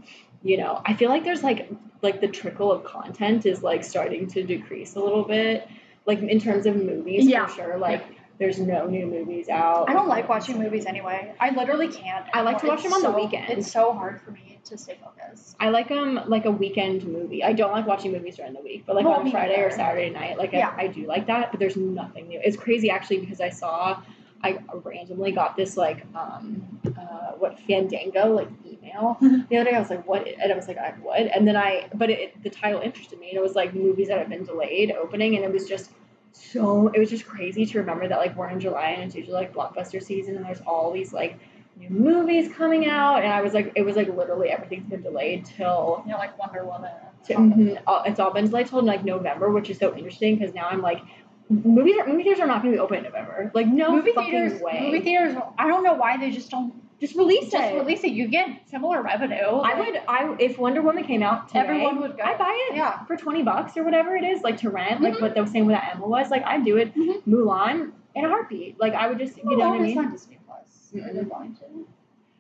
you 0.44 0.58
know, 0.58 0.82
I 0.86 0.94
feel 0.94 1.10
like 1.10 1.24
there's 1.24 1.44
like 1.44 1.70
like 2.02 2.22
the 2.22 2.28
trickle 2.28 2.72
of 2.72 2.84
content 2.84 3.46
is 3.46 3.64
like 3.64 3.84
starting 3.84 4.28
to 4.28 4.44
decrease 4.44 4.96
a 4.96 5.00
little 5.00 5.24
bit, 5.24 5.68
like 6.06 6.20
in 6.20 6.40
terms 6.40 6.66
of 6.68 6.76
movies 6.76 7.26
Yeah. 7.28 7.48
for 7.48 7.56
sure. 7.56 7.78
Like 7.78 8.06
there's 8.40 8.60
no 8.60 8.88
new 8.88 9.06
movies 9.06 9.48
out. 9.50 9.90
I 9.90 9.94
don't 9.94 10.08
like 10.08 10.28
watching 10.28 10.58
movies 10.60 10.86
anyway. 10.86 11.34
I 11.40 11.52
literally 11.52 11.88
can't. 11.88 12.26
I 12.34 12.42
like 12.42 12.60
to 12.60 12.68
watch 12.68 12.80
It's 12.84 12.94
them 12.94 12.94
on 13.06 13.12
the 13.12 13.18
weekend. 13.18 13.50
It's 13.50 13.72
so 13.72 13.94
hard 13.94 14.22
for 14.22 14.32
me 14.32 14.60
to 14.66 14.78
stay 14.78 14.98
focused. 15.04 15.56
I 15.60 15.70
like 15.70 15.92
um 15.92 16.20
like 16.28 16.46
a 16.46 16.52
weekend 16.52 17.06
movie. 17.06 17.44
I 17.44 17.54
don't 17.54 17.72
like 17.72 17.86
watching 17.86 18.12
movies 18.12 18.38
during 18.38 18.54
the 18.54 18.62
week, 18.62 18.86
but 18.86 18.96
like 18.96 19.06
Well, 19.06 19.20
on 19.20 19.30
Friday 19.30 19.62
or. 19.62 19.70
Saturday 19.72 20.10
night, 20.10 20.38
like 20.38 20.52
Yeah. 20.52 20.74
I, 20.78 20.84
I 20.84 20.88
do 20.88 21.06
like 21.06 21.28
that. 21.28 21.52
But 21.52 21.60
there's 21.60 21.76
nothing 21.78 22.28
new. 22.28 22.40
It's 22.44 22.58
crazy 22.58 22.90
actually 22.90 23.20
because 23.20 23.40
I 23.42 23.50
saw 23.50 24.02
I 24.44 24.60
randomly 24.84 25.32
got 25.32 25.56
this 25.56 25.78
like 25.78 26.04
um 26.16 26.80
uh 26.98 27.32
what 27.38 27.60
Fandango 27.60 28.34
like 28.34 28.50
email 28.66 29.18
Mhm. 29.22 29.48
the 29.48 29.58
other 29.58 29.70
day. 29.70 29.76
I 29.76 29.80
was 29.80 29.90
like, 29.90 30.08
what? 30.08 30.28
And 30.28 30.52
I 30.52 30.56
was 30.56 30.68
like, 30.68 30.78
I 30.78 30.94
would. 31.04 31.28
And 31.28 31.48
then 31.48 31.56
I 31.56 31.88
but 31.94 32.10
it, 32.10 32.42
the 32.44 32.50
title 32.50 32.82
interested 32.82 33.20
me, 33.20 33.30
and 33.30 33.38
it 33.38 33.42
was 33.44 33.54
like 33.56 33.74
movies 33.76 34.08
that 34.08 34.18
have 34.18 34.30
been 34.30 34.44
delayed 34.44 34.92
opening, 34.92 35.36
and 35.36 35.46
it 35.46 35.52
was 35.52 35.68
just 35.68 35.92
so 36.34 36.90
it 36.94 37.00
was 37.00 37.10
just 37.10 37.26
crazy 37.26 37.66
to 37.66 37.80
remember 37.80 38.08
that 38.08 38.18
like 38.18 38.36
we're 38.36 38.50
in 38.50 38.60
July 38.60 38.90
and 38.90 39.04
it's 39.04 39.16
usually 39.16 39.36
like 39.36 39.54
blockbuster 39.54 40.02
season, 40.04 40.36
and 40.36 40.46
there's 40.46 40.62
all 40.68 40.92
these 40.92 41.14
like 41.14 41.38
new 41.78 41.90
movies 41.90 42.52
coming 42.54 42.88
out, 42.88 43.24
and 43.24 43.32
I 43.32 43.42
was 43.42 43.54
like, 43.54 43.72
it 43.76 43.84
was 43.84 43.96
like 43.96 44.08
literally 44.10 44.50
everything's 44.50 44.88
been 44.90 45.02
delayed 45.02 45.46
till 45.46 46.04
You 46.06 46.12
know, 46.12 46.18
like 46.18 46.38
Wonder 46.38 46.66
Woman. 46.66 46.92
to, 47.28 47.34
mhm, 47.36 47.82
all- 47.88 48.04
it's 48.06 48.20
all 48.20 48.32
been 48.34 48.46
delayed 48.46 48.68
till 48.68 48.82
like 48.84 49.04
November, 49.06 49.50
which 49.52 49.70
is 49.70 49.78
so 49.78 49.96
interesting 49.96 50.38
because 50.38 50.54
now 50.54 50.68
I'm 50.68 50.82
like, 50.82 51.02
movies 51.50 51.96
are, 52.00 52.08
movie 52.08 52.24
theaters 52.24 52.40
are 52.42 52.48
not 52.48 52.62
going 52.62 52.74
to 52.74 52.78
be 52.78 52.80
open 52.80 52.98
in 52.98 53.04
November. 53.04 53.52
Like 53.54 53.68
no 53.68 53.92
movie 53.96 54.12
fucking 54.14 54.32
theaters. 54.32 54.62
way. 54.62 54.82
Movie 54.92 55.02
theaters. 55.04 55.36
I 55.58 55.68
don't 55.68 55.84
know 55.84 55.94
why 55.94 56.18
they 56.18 56.32
just 56.32 56.50
don't 56.50 56.74
just 57.00 57.16
release 57.16 57.46
it. 57.48 57.52
just 57.52 57.72
it. 57.72 57.76
release 57.76 58.04
it. 58.04 58.12
You 58.12 58.28
get 58.28 58.70
similar 58.70 59.02
revenue. 59.02 59.36
I 59.36 59.80
would. 59.80 60.02
I 60.08 60.36
if 60.40 60.58
Wonder 60.58 60.82
Woman 60.82 61.04
came 61.04 61.22
out 61.24 61.48
today, 61.50 61.60
Everyone 61.62 62.00
would 62.02 62.18
go. 62.18 62.24
I'd 62.24 62.38
buy 62.38 62.68
it 62.72 62.76
Yeah. 62.78 63.04
for 63.06 63.16
twenty 63.18 63.44
bucks 63.44 63.76
or 63.78 63.84
whatever 63.84 64.16
it 64.16 64.24
is, 64.24 64.42
like 64.42 64.58
to 64.58 64.70
rent. 64.70 65.02
Like 65.02 65.16
Mhm. 65.16 65.22
what 65.22 65.36
were 65.38 65.46
saying 65.48 65.66
with 65.66 65.76
that 65.76 65.96
Emma 65.96 66.08
was. 66.08 66.32
Like 66.32 66.44
I'd 66.46 66.64
do 66.64 66.78
it. 66.78 66.94
Mhm. 66.96 67.24
Mulan 67.28 67.92
in 68.16 68.26
a 68.26 68.30
heartbeat. 68.30 68.80
Like 68.80 68.94
I 68.94 69.08
would 69.08 69.20
just, 69.20 69.38
you 69.38 69.58
know 69.58 69.70
what 69.70 69.80
I 69.80 69.84
mean? 69.84 69.98
on 69.98 70.12
Disney 70.12 70.38
Plus. 70.46 70.92
Are 70.96 71.14
they 71.14 71.20
Mhm. 71.22 71.30
going 71.30 71.56
to? 71.56 71.88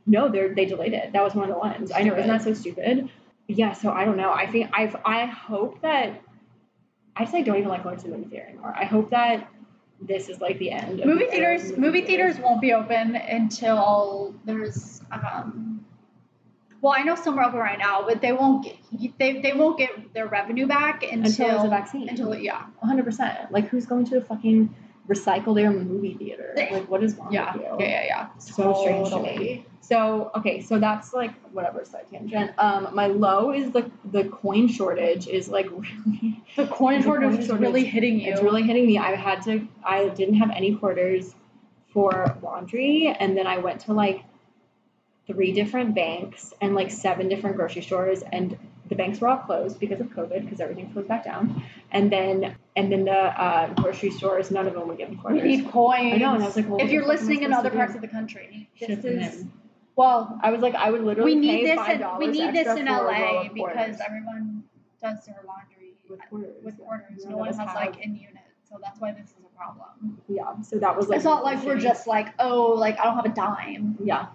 No, 0.06 0.28
they 0.30 0.40
are 0.40 0.54
they 0.54 0.66
delayed 0.66 0.94
it. 0.94 1.14
That 1.14 1.24
was 1.24 1.34
one 1.36 1.50
of 1.50 1.54
the 1.54 1.60
ones. 1.60 1.92
I 1.92 2.04
know, 2.04 2.14
isn't 2.16 2.28
that 2.28 2.42
so 2.42 2.54
stupid? 2.54 3.10
Yeah. 3.48 3.74
So 3.74 3.92
I 3.92 4.06
don't 4.06 4.18
know. 4.18 4.32
I 4.32 4.48
think 4.48 4.70
I've 4.74 4.96
I 5.06 5.26
hope 5.26 5.82
that 5.82 6.22
I 7.16 7.24
just 7.24 7.34
like 7.34 7.46
don't 7.46 7.58
even 7.58 7.70
like 7.70 7.84
going 7.84 7.98
to 7.98 8.04
the 8.08 8.10
movie 8.18 8.30
theater 8.30 8.48
anymore. 8.48 8.74
I 8.78 8.86
hope 8.86 9.10
that 9.12 9.48
this 10.08 10.30
is 10.30 10.40
like 10.42 10.60
the 10.60 10.72
end. 10.72 11.00
Of 11.00 11.06
Movie 11.06 11.26
the 11.26 11.34
era 11.36 11.56
of 11.56 11.62
theaters. 11.62 11.78
Movie 11.78 12.02
theaters 12.02 12.38
won't 12.40 12.62
be 12.62 12.74
open 12.74 13.16
until 13.16 14.36
there's. 14.46 15.02
um 15.12 15.86
Well, 16.82 16.94
I 16.96 17.04
know 17.04 17.16
some 17.16 17.38
are 17.40 17.46
open 17.46 17.60
right 17.60 17.80
now, 17.80 18.06
but 18.06 18.22
they 18.22 18.34
won't 18.34 18.66
get 18.66 19.18
they, 19.18 19.42
they 19.42 19.54
won't 19.54 19.78
get 19.78 20.14
their 20.14 20.28
revenue 20.28 20.68
back 20.68 21.04
until 21.04 21.26
until 21.26 21.48
there's 21.48 21.64
a 21.64 21.70
vaccine. 21.70 22.10
until 22.10 22.36
yeah 22.36 22.66
100. 22.80 23.06
percent 23.06 23.52
Like 23.52 23.70
who's 23.70 23.86
going 23.86 24.06
to 24.06 24.18
a 24.18 24.22
fucking 24.22 24.74
recycle 25.08 25.54
their 25.56 25.72
movie 25.72 26.14
theater? 26.14 26.54
Like 26.56 26.90
what 26.90 27.04
is 27.04 27.16
wrong 27.16 27.32
yeah 27.34 27.54
with 27.54 27.62
you? 27.64 27.76
yeah 27.80 27.88
yeah 27.90 28.06
yeah 28.06 28.28
So 28.38 28.74
strange 28.82 29.10
to 29.10 29.20
me. 29.22 29.66
So 29.82 30.32
okay, 30.36 30.62
so 30.62 30.80
that's 30.80 31.14
like 31.14 31.34
whatever 31.52 31.84
side 31.84 32.06
tangent. 32.10 32.52
Um, 32.58 32.90
my 32.94 33.08
low 33.08 33.52
is 33.52 33.72
the 33.72 33.92
the 34.12 34.24
coin 34.26 34.68
shortage 34.70 35.28
is 35.28 35.50
like 35.50 35.70
really 35.72 36.42
The 36.56 36.68
coin 36.68 37.00
The 37.00 37.04
shortage 37.04 37.40
is 37.40 37.50
really 37.52 37.84
hitting 37.84 38.20
you. 38.20 38.32
it's 38.32 38.42
really 38.42 38.64
hitting 38.64 38.86
me. 38.88 38.98
I 38.98 39.16
had 39.16 39.42
to 39.44 39.68
I 39.84 40.08
didn't 40.10 40.36
have 40.36 40.52
any 40.52 40.76
quarters 40.76 41.36
for 41.90 42.38
laundry, 42.42 43.08
and 43.20 43.38
then 43.38 43.46
I 43.46 43.58
went 43.58 43.82
to 43.82 43.94
like 43.94 44.24
three 45.28 45.52
different 45.54 45.96
banks 45.96 46.54
and 46.62 46.76
like 46.76 46.92
seven 46.92 47.28
different 47.30 47.56
grocery 47.56 47.82
stores, 47.82 48.24
and 48.32 48.58
the 48.90 48.96
banks 48.96 49.20
were 49.22 49.28
all 49.28 49.38
closed 49.38 49.80
because 49.80 50.00
of 50.02 50.08
COVID 50.08 50.44
because 50.44 50.60
everything 50.60 50.92
closed 50.92 51.08
back 51.08 51.24
down. 51.24 51.64
And 51.94 52.12
then 52.12 52.56
and 52.76 52.92
then 52.92 53.06
the 53.06 53.12
uh, 53.12 53.74
grocery 53.76 54.10
stores, 54.10 54.50
none 54.50 54.68
of 54.68 54.74
them 54.74 54.88
would 54.88 54.98
give 54.98 55.10
we 55.10 55.16
quarters. 55.16 55.44
need 55.44 55.70
coins. 55.70 56.14
I 56.14 56.18
know, 56.18 56.34
and 56.34 56.44
I 56.44 56.48
was 56.48 56.56
like, 56.56 56.68
well, 56.68 56.80
if 56.82 56.90
you're 56.90 57.04
the 57.04 57.08
fuck 57.08 57.20
am 57.20 57.20
I 57.20 57.22
listening 57.22 57.44
in 57.44 57.54
other 57.54 57.70
parts 57.70 57.94
of 57.96 58.02
the 58.02 58.08
country, 58.08 58.70
this 58.80 59.04
is 59.06 59.46
well. 59.96 60.40
I 60.42 60.52
was 60.52 60.62
like, 60.62 60.74
I 60.74 60.90
would 60.90 61.04
literally 61.04 61.36
We 61.36 61.40
need 61.40 61.68
this. 61.68 61.88
In, 61.88 62.18
we 62.18 62.28
need 62.28 62.54
this 62.54 62.68
in 62.68 62.88
for 62.88 62.94
a 62.94 63.04
roll 63.04 63.44
LA 63.44 63.50
because 63.54 64.00
everyone 64.06 64.64
does 65.02 65.24
their 65.26 65.44
laundry 65.46 65.94
with 66.10 66.20
quarters. 66.30 66.64
with 66.64 66.78
quarters. 66.78 67.26
No 67.26 67.38
one 67.38 67.48
has 67.48 67.58
have- 67.58 67.76
like 67.76 67.98
in 68.00 68.16
unit, 68.16 68.42
so 68.68 68.80
that's 68.82 69.00
why 69.00 69.12
this 69.12 69.30
is 69.30 69.36
a 69.46 69.56
problem. 69.56 70.20
yeah. 70.28 70.60
So 70.64 70.80
that 70.80 70.96
was 70.98 71.10
like 71.10 71.18
it's 71.18 71.26
not 71.26 71.44
like 71.44 71.64
we're 71.64 71.78
just 71.78 72.08
like, 72.08 72.34
oh, 72.40 72.74
like 72.74 73.00
I 73.00 73.04
don't 73.04 73.16
have 73.16 73.26
a 73.26 73.30
dime. 73.30 73.98
yeah. 74.04 74.28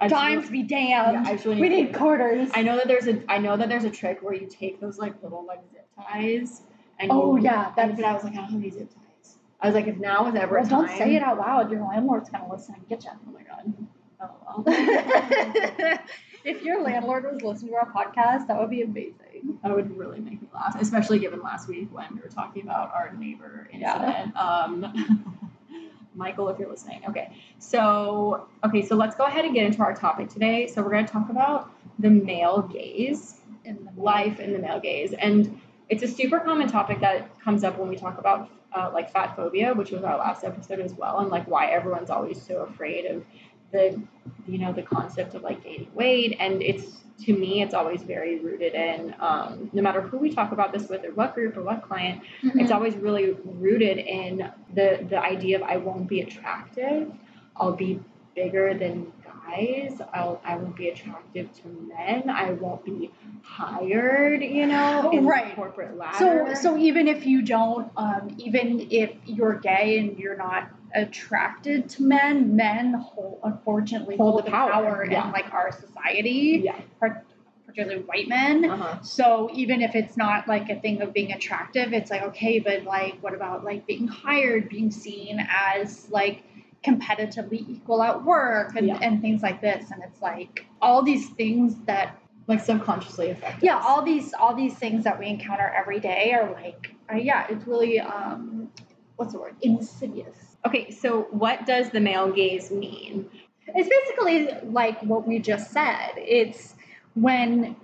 I 0.00 0.06
Dimes 0.06 0.48
be 0.48 0.62
damned. 0.62 1.26
Yeah, 1.26 1.32
really 1.44 1.60
we 1.60 1.68
need 1.68 1.86
need 1.86 1.94
quarters. 1.94 2.50
I 2.54 2.62
know 2.62 2.76
that 2.76 2.86
there's 2.86 3.08
a 3.08 3.20
I 3.28 3.38
know 3.38 3.56
that 3.56 3.68
there's 3.68 3.82
a 3.84 3.90
trick 3.90 4.22
where 4.22 4.34
you 4.34 4.46
take 4.46 4.80
those 4.80 4.98
like 4.98 5.20
little 5.24 5.44
like 5.44 5.60
zip 5.72 5.88
ties. 5.96 6.62
And 6.98 7.10
Oh, 7.12 7.36
you- 7.36 7.44
yeah, 7.44 7.72
that's- 7.76 7.96
but 7.96 8.04
I 8.04 8.12
was 8.14 8.24
like, 8.24 8.32
I 8.34 8.36
don't 8.36 8.44
have 8.46 8.54
any 8.60 8.70
zip 8.70 8.88
ties. 8.90 9.38
I 9.60 9.66
was 9.66 9.74
like, 9.74 9.86
if 9.86 9.96
now 9.98 10.26
is 10.28 10.34
ever 10.34 10.56
Well, 10.56 10.66
a 10.66 10.68
don't 10.68 10.88
say 10.88 11.14
it 11.16 11.22
out 11.22 11.38
loud. 11.38 11.70
Your 11.70 11.82
landlord's 11.82 12.28
gonna 12.30 12.50
listen 12.50 12.74
and 12.74 12.88
get 12.88 13.04
you. 13.04 13.10
Oh 13.26 13.32
my 13.32 13.42
god. 13.42 13.72
Oh 14.20 14.64
well. 14.64 14.64
if 16.44 16.62
your 16.62 16.82
landlord 16.82 17.24
was 17.24 17.42
listening 17.42 17.72
to 17.72 17.76
our 17.78 17.90
podcast, 17.92 18.46
that 18.48 18.58
would 18.58 18.70
be 18.70 18.82
amazing. 18.82 19.58
That 19.62 19.74
would 19.74 19.96
really 19.96 20.20
make 20.20 20.40
me 20.42 20.48
laugh, 20.54 20.76
especially 20.80 21.18
given 21.18 21.40
last 21.42 21.68
week 21.68 21.88
when 21.92 22.06
we 22.14 22.20
were 22.20 22.28
talking 22.28 22.62
about 22.62 22.92
our 22.94 23.12
neighbor 23.16 23.68
Yeah. 23.72 23.94
incident. 24.22 24.36
Um, 24.36 25.44
Michael, 26.14 26.48
if 26.48 26.58
you're 26.58 26.68
listening. 26.70 27.02
Okay, 27.08 27.30
so 27.58 28.48
okay, 28.64 28.82
so 28.82 28.96
let's 28.96 29.14
go 29.14 29.24
ahead 29.24 29.44
and 29.44 29.54
get 29.54 29.66
into 29.66 29.80
our 29.82 29.94
topic 29.94 30.28
today. 30.28 30.66
So 30.66 30.82
we're 30.82 30.90
going 30.90 31.06
to 31.06 31.12
talk 31.12 31.30
about 31.30 31.70
the 31.98 32.10
male 32.10 32.62
gaze, 32.62 33.40
In 33.64 33.84
the 33.84 34.00
life 34.00 34.40
in 34.40 34.52
the 34.52 34.58
male 34.58 34.80
gaze, 34.80 35.12
and 35.12 35.60
it's 35.88 36.02
a 36.02 36.08
super 36.08 36.40
common 36.40 36.68
topic 36.68 37.00
that 37.00 37.38
comes 37.40 37.64
up 37.64 37.78
when 37.78 37.88
we 37.88 37.96
talk 37.96 38.18
about 38.18 38.50
uh, 38.74 38.90
like 38.92 39.10
fat 39.10 39.34
phobia, 39.34 39.72
which 39.74 39.90
was 39.90 40.02
our 40.04 40.18
last 40.18 40.44
episode 40.44 40.80
as 40.80 40.92
well, 40.94 41.20
and 41.20 41.30
like 41.30 41.46
why 41.48 41.66
everyone's 41.66 42.10
always 42.10 42.40
so 42.40 42.62
afraid 42.70 43.06
of 43.06 43.24
the 43.72 44.00
you 44.46 44.58
know 44.58 44.72
the 44.72 44.82
concept 44.82 45.34
of 45.34 45.42
like 45.42 45.62
gaining 45.62 45.88
weight 45.94 46.34
and 46.40 46.62
it's 46.62 47.04
to 47.22 47.34
me 47.36 47.60
it's 47.60 47.74
always 47.74 48.02
very 48.02 48.38
rooted 48.40 48.74
in 48.74 49.14
um, 49.20 49.68
no 49.74 49.82
matter 49.82 50.00
who 50.00 50.16
we 50.16 50.32
talk 50.32 50.52
about 50.52 50.72
this 50.72 50.88
with 50.88 51.04
or 51.04 51.12
what 51.12 51.34
group 51.34 51.54
or 51.56 51.62
what 51.62 51.82
client 51.82 52.22
Mm-hmm. 52.42 52.60
it's 52.60 52.70
always 52.70 52.94
really 52.96 53.36
rooted 53.44 53.98
in 53.98 54.50
the 54.74 55.04
the 55.10 55.18
idea 55.18 55.56
of 55.56 55.62
i 55.64 55.76
won't 55.76 56.08
be 56.08 56.20
attractive 56.22 57.12
i'll 57.56 57.72
be 57.72 58.00
bigger 58.34 58.72
than 58.72 59.12
guys 59.48 60.00
i'll 60.14 60.40
i 60.44 60.56
won't 60.56 60.76
be 60.76 60.88
attractive 60.88 61.52
to 61.54 61.68
men 61.68 62.28
i 62.30 62.50
won't 62.52 62.84
be 62.84 63.10
hired 63.42 64.42
you 64.42 64.66
know 64.66 65.10
in 65.12 65.22
the 65.24 65.28
Right. 65.28 65.54
corporate 65.54 65.90
So, 66.18 66.24
ladder 66.26 66.54
so 66.56 66.62
so 66.62 66.76
even 66.76 67.08
if 67.08 67.26
you 67.26 67.42
don't, 67.42 67.90
um, 67.96 68.34
even 68.38 68.88
if 68.90 69.10
you're 69.24 69.54
gay 69.58 69.98
and 69.98 70.18
you're 70.18 70.36
not 70.36 70.70
attracted 70.94 71.88
to 71.90 72.02
men, 72.02 72.56
men 72.56 72.94
hold, 72.94 73.40
unfortunately 73.44 74.16
Hold 74.16 74.32
hold, 74.32 74.40
the 74.42 74.44
the 74.46 74.50
power, 74.50 74.72
power, 74.72 75.06
yeah. 75.10 75.26
in 75.26 75.32
like 75.32 75.52
our 75.52 75.72
society, 75.72 76.62
yeah 76.64 76.78
par- 77.00 77.24
particularly 77.66 78.02
white 78.04 78.28
men. 78.28 78.64
uh-huh. 78.70 79.02
So 79.02 79.50
even 79.52 79.82
if 79.82 79.94
it's 79.94 80.16
not 80.16 80.46
like 80.48 80.68
a 80.70 80.80
thing 80.80 81.02
of 81.02 81.12
being 81.12 81.32
attractive, 81.32 81.92
it's 81.92 82.10
like 82.10 82.22
okay, 82.22 82.58
but 82.58 82.84
like 82.84 83.18
what 83.22 83.34
about 83.34 83.64
like 83.64 83.86
being 83.86 84.08
hired, 84.08 84.68
being 84.68 84.90
seen 84.90 85.46
as 85.50 86.08
like 86.10 86.42
competitively 86.84 87.68
equal 87.68 88.02
at 88.02 88.24
work 88.24 88.76
and, 88.76 88.86
Yeah. 88.86 88.98
and 89.02 89.20
things 89.20 89.42
like 89.42 89.60
this, 89.60 89.90
and 89.90 90.02
it's 90.04 90.20
like 90.22 90.66
all 90.80 91.02
these 91.02 91.28
things 91.30 91.74
that 91.86 92.16
like 92.46 92.60
subconsciously 92.60 93.28
affected 93.30 93.62
yeah 93.62 93.76
us. 93.76 93.84
all 93.86 94.02
these 94.02 94.32
all 94.32 94.54
these 94.54 94.74
things 94.74 95.04
that 95.04 95.18
we 95.18 95.26
encounter 95.26 95.70
every 95.76 96.00
day 96.00 96.32
are 96.32 96.50
like 96.52 96.94
uh, 97.12 97.16
yeah 97.16 97.46
it's 97.50 97.66
really 97.66 98.00
um 98.00 98.70
what's 99.16 99.32
the 99.34 99.38
word? 99.38 99.54
Insidious. 99.60 100.56
Okay 100.66 100.90
so 100.90 101.22
what 101.30 101.66
does 101.66 101.90
the 101.90 102.00
male 102.00 102.32
gaze 102.32 102.70
mean? 102.70 103.28
It's 103.74 103.88
basically 103.88 104.70
like 104.70 104.98
what 105.02 105.28
we 105.28 105.40
just 105.40 105.72
said. 105.72 106.12
It's 106.16 106.74
when 107.14 107.76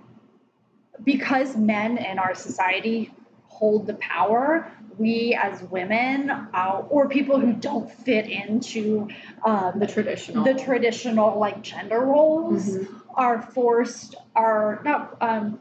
because 1.03 1.55
men 1.55 1.97
in 1.99 2.17
our 2.17 2.33
society 2.33 3.13
hold 3.47 3.85
the 3.85 3.93
power 3.95 4.71
we 4.97 5.37
as 5.41 5.61
women 5.63 6.29
uh, 6.29 6.83
or 6.89 7.07
people 7.09 7.39
who 7.39 7.53
don't 7.53 7.91
fit 7.91 8.27
into 8.27 9.07
um, 9.43 9.79
the 9.79 9.87
traditional 9.87 10.43
the 10.43 10.53
traditional 10.53 11.37
like 11.39 11.61
gender 11.61 11.99
roles 11.99 12.77
Mhm. 12.77 13.01
are 13.15 13.41
forced 13.41 14.15
are 14.35 14.81
not 14.83 15.17
um 15.21 15.59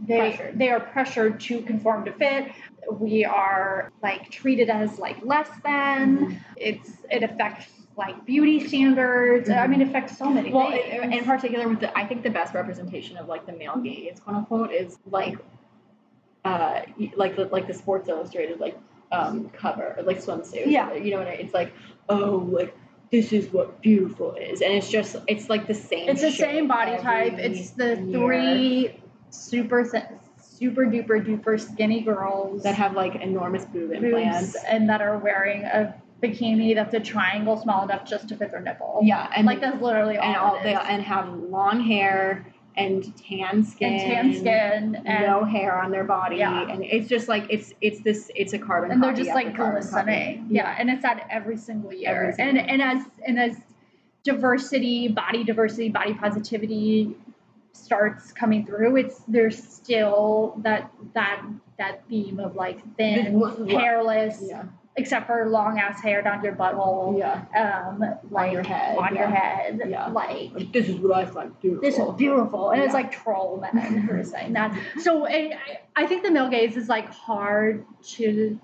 they 0.00 0.18
Pressured. 0.32 0.58
they 0.58 0.70
are 0.70 0.80
pressured 0.80 1.40
to 1.40 1.62
conform 1.62 2.04
to 2.04 2.12
fit 2.12 2.50
we 2.90 3.24
are 3.24 3.92
like 4.02 4.28
treated 4.30 4.68
as 4.68 4.98
like 4.98 5.16
less 5.24 5.48
than 5.62 6.18
Mhm. 6.18 6.36
it's 6.56 6.90
it 7.10 7.22
affects 7.22 7.66
like 7.96 8.24
beauty 8.26 8.58
standards 8.66 9.48
i 9.48 9.52
Mhm. 9.66 9.70
mean 9.70 9.80
it 9.82 9.88
affects 9.88 10.18
so 10.18 10.28
many 10.28 10.52
Well, 10.52 10.70
things 10.70 11.04
in, 11.04 11.12
in 11.12 11.24
particular, 11.24 11.68
with 11.68 11.80
the, 11.80 11.96
I 11.96 12.04
think 12.06 12.22
the 12.24 12.30
best 12.30 12.52
representation 12.54 13.16
of 13.16 13.28
like 13.28 13.46
the 13.46 13.52
male 13.52 13.76
gaze, 13.76 14.18
quote 14.18 14.36
unquote, 14.36 14.72
is 14.72 14.98
like, 15.10 15.38
uh, 16.44 16.82
like 17.16 17.36
the 17.36 17.46
like 17.46 17.66
the 17.66 17.74
Sports 17.74 18.08
Illustrated 18.08 18.60
like 18.60 18.78
um 19.12 19.50
cover, 19.50 19.96
like 20.04 20.18
swimsuit. 20.18 20.66
Yeah. 20.66 20.92
you 20.94 21.10
know 21.10 21.18
what 21.18 21.28
I, 21.28 21.32
mean? 21.32 21.40
it's 21.40 21.54
like. 21.54 21.72
Oh, 22.08 22.46
like 22.50 22.76
this 23.10 23.32
is 23.32 23.52
what 23.52 23.80
beautiful 23.80 24.34
is, 24.34 24.60
and 24.60 24.72
it's 24.72 24.90
just 24.90 25.16
it's 25.28 25.48
like 25.48 25.66
the 25.66 25.74
same. 25.74 26.08
it's 26.08 26.20
the 26.20 26.32
same 26.32 26.66
body 26.66 26.96
type 26.98 27.34
it's 27.34 27.70
the 27.70 27.96
year 27.96 28.12
three 28.12 29.00
super 29.30 29.84
super 30.36 30.86
duper 30.86 31.24
duper 31.24 31.60
skinny 31.60 32.00
girls 32.00 32.62
that 32.62 32.74
have 32.74 32.94
like 32.94 33.14
enormous 33.16 33.64
boob 33.66 33.90
boobs 33.90 34.02
implants. 34.04 34.56
and 34.68 34.88
that 34.88 35.00
are 35.00 35.18
wearing 35.18 35.62
a 35.64 35.94
bikini 36.22 36.74
that's 36.74 36.94
a 36.94 37.00
triangle 37.00 37.56
small 37.56 37.84
enough 37.84 38.04
just 38.04 38.28
to 38.28 38.36
fit 38.36 38.50
their 38.50 38.60
nipple 38.60 39.00
Yeah, 39.02 39.30
and 39.36 39.46
like 39.46 39.60
that's 39.60 39.80
literally 39.80 40.16
all 40.16 40.24
and 40.26 40.36
all 40.36 40.62
they 40.62 40.74
and 40.74 41.02
have 41.02 41.28
long 41.32 41.80
hair 41.80 42.46
and 42.76 43.16
tan 43.16 43.64
skin 43.64 43.92
and 43.92 44.00
tan 44.00 44.34
skin 44.34 45.02
and 45.06 45.26
no 45.26 45.44
hair 45.44 45.80
on 45.80 45.90
their 45.90 46.04
body. 46.04 46.36
Yeah. 46.36 46.68
and 46.68 46.82
it's 46.84 47.08
just 47.08 47.28
like 47.28 47.46
it's 47.48 47.72
it's 47.80 48.00
this 48.00 48.30
it's 48.34 48.52
a 48.52 48.58
carbon 48.58 48.90
and 48.90 49.02
they're 49.02 49.14
just 49.14 49.30
like 49.30 49.54
glistening 49.54 50.46
yeah. 50.50 50.74
and 50.78 50.90
it's 50.90 51.04
at 51.04 51.26
every 51.30 51.56
single 51.56 51.92
year. 51.92 52.10
Every 52.10 52.42
and 52.42 52.56
single- 52.56 52.66
and 52.68 52.82
as 52.82 53.04
and 53.26 53.38
as 53.38 53.56
diversity 54.24 55.08
body 55.08 55.44
diversity 55.44 55.88
body 55.90 56.14
positivity 56.14 57.14
starts 57.72 58.32
coming 58.32 58.64
through 58.64 58.96
it's 58.96 59.20
there's 59.28 59.62
still 59.62 60.54
that 60.62 60.90
that 61.12 61.44
that 61.76 62.02
theme 62.08 62.38
of 62.40 62.54
like 62.54 62.80
thin 62.96 63.68
hairless 63.68 64.38
yeah 64.40 64.64
except 64.96 65.26
for 65.26 65.46
long 65.48 65.78
ass 65.80 66.00
hair 66.00 66.22
down 66.22 66.38
to 66.38 66.44
your 66.46 66.54
butthole. 66.54 67.18
Yeah. 67.18 67.44
Um 67.54 68.00
like 68.30 68.48
on 68.48 68.52
your 68.52 68.62
head 68.62 68.96
on 68.98 69.14
your 69.16 69.26
head 69.26 69.80
Yeah. 69.88 70.06
like 70.08 70.52
Like, 70.54 70.72
this 70.72 70.88
is 70.88 70.96
what 71.00 71.16
I 71.16 71.24
find 71.26 71.58
beautiful. 71.60 71.82
This 71.90 71.98
is 71.98 72.14
beautiful. 72.16 72.70
And 72.70 72.80
it's 72.82 72.94
like 72.94 73.10
troll 73.12 73.60
men 73.60 73.98
who 73.98 74.14
are 74.14 74.24
saying 74.24 74.52
that 74.52 74.76
so 75.00 75.26
I, 75.26 75.58
I 75.96 76.06
think 76.06 76.22
the 76.22 76.30
male 76.30 76.48
gaze 76.48 76.76
is 76.76 76.88
like 76.88 77.08
hard 77.10 77.84
to 78.14 78.58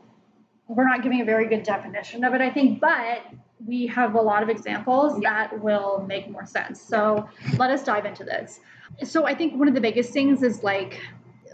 we're 0.68 0.86
not 0.88 1.02
giving 1.02 1.20
a 1.20 1.24
very 1.24 1.48
good 1.48 1.64
definition 1.64 2.22
of 2.22 2.32
it 2.32 2.40
i 2.40 2.48
think 2.48 2.80
but 2.80 3.22
we 3.66 3.86
have 3.88 4.14
a 4.14 4.20
lot 4.20 4.42
of 4.42 4.48
examples 4.48 5.20
Yeah. 5.20 5.48
that 5.48 5.60
will 5.62 6.04
make 6.08 6.30
more 6.30 6.46
sense. 6.46 6.80
So 6.80 7.28
let 7.58 7.70
us 7.70 7.84
dive 7.84 8.06
into 8.06 8.24
this. 8.24 8.60
So 9.04 9.26
i 9.26 9.34
think 9.34 9.58
one 9.58 9.68
of 9.68 9.74
the 9.74 9.80
biggest 9.80 10.12
things 10.12 10.42
is 10.42 10.62
like 10.62 11.00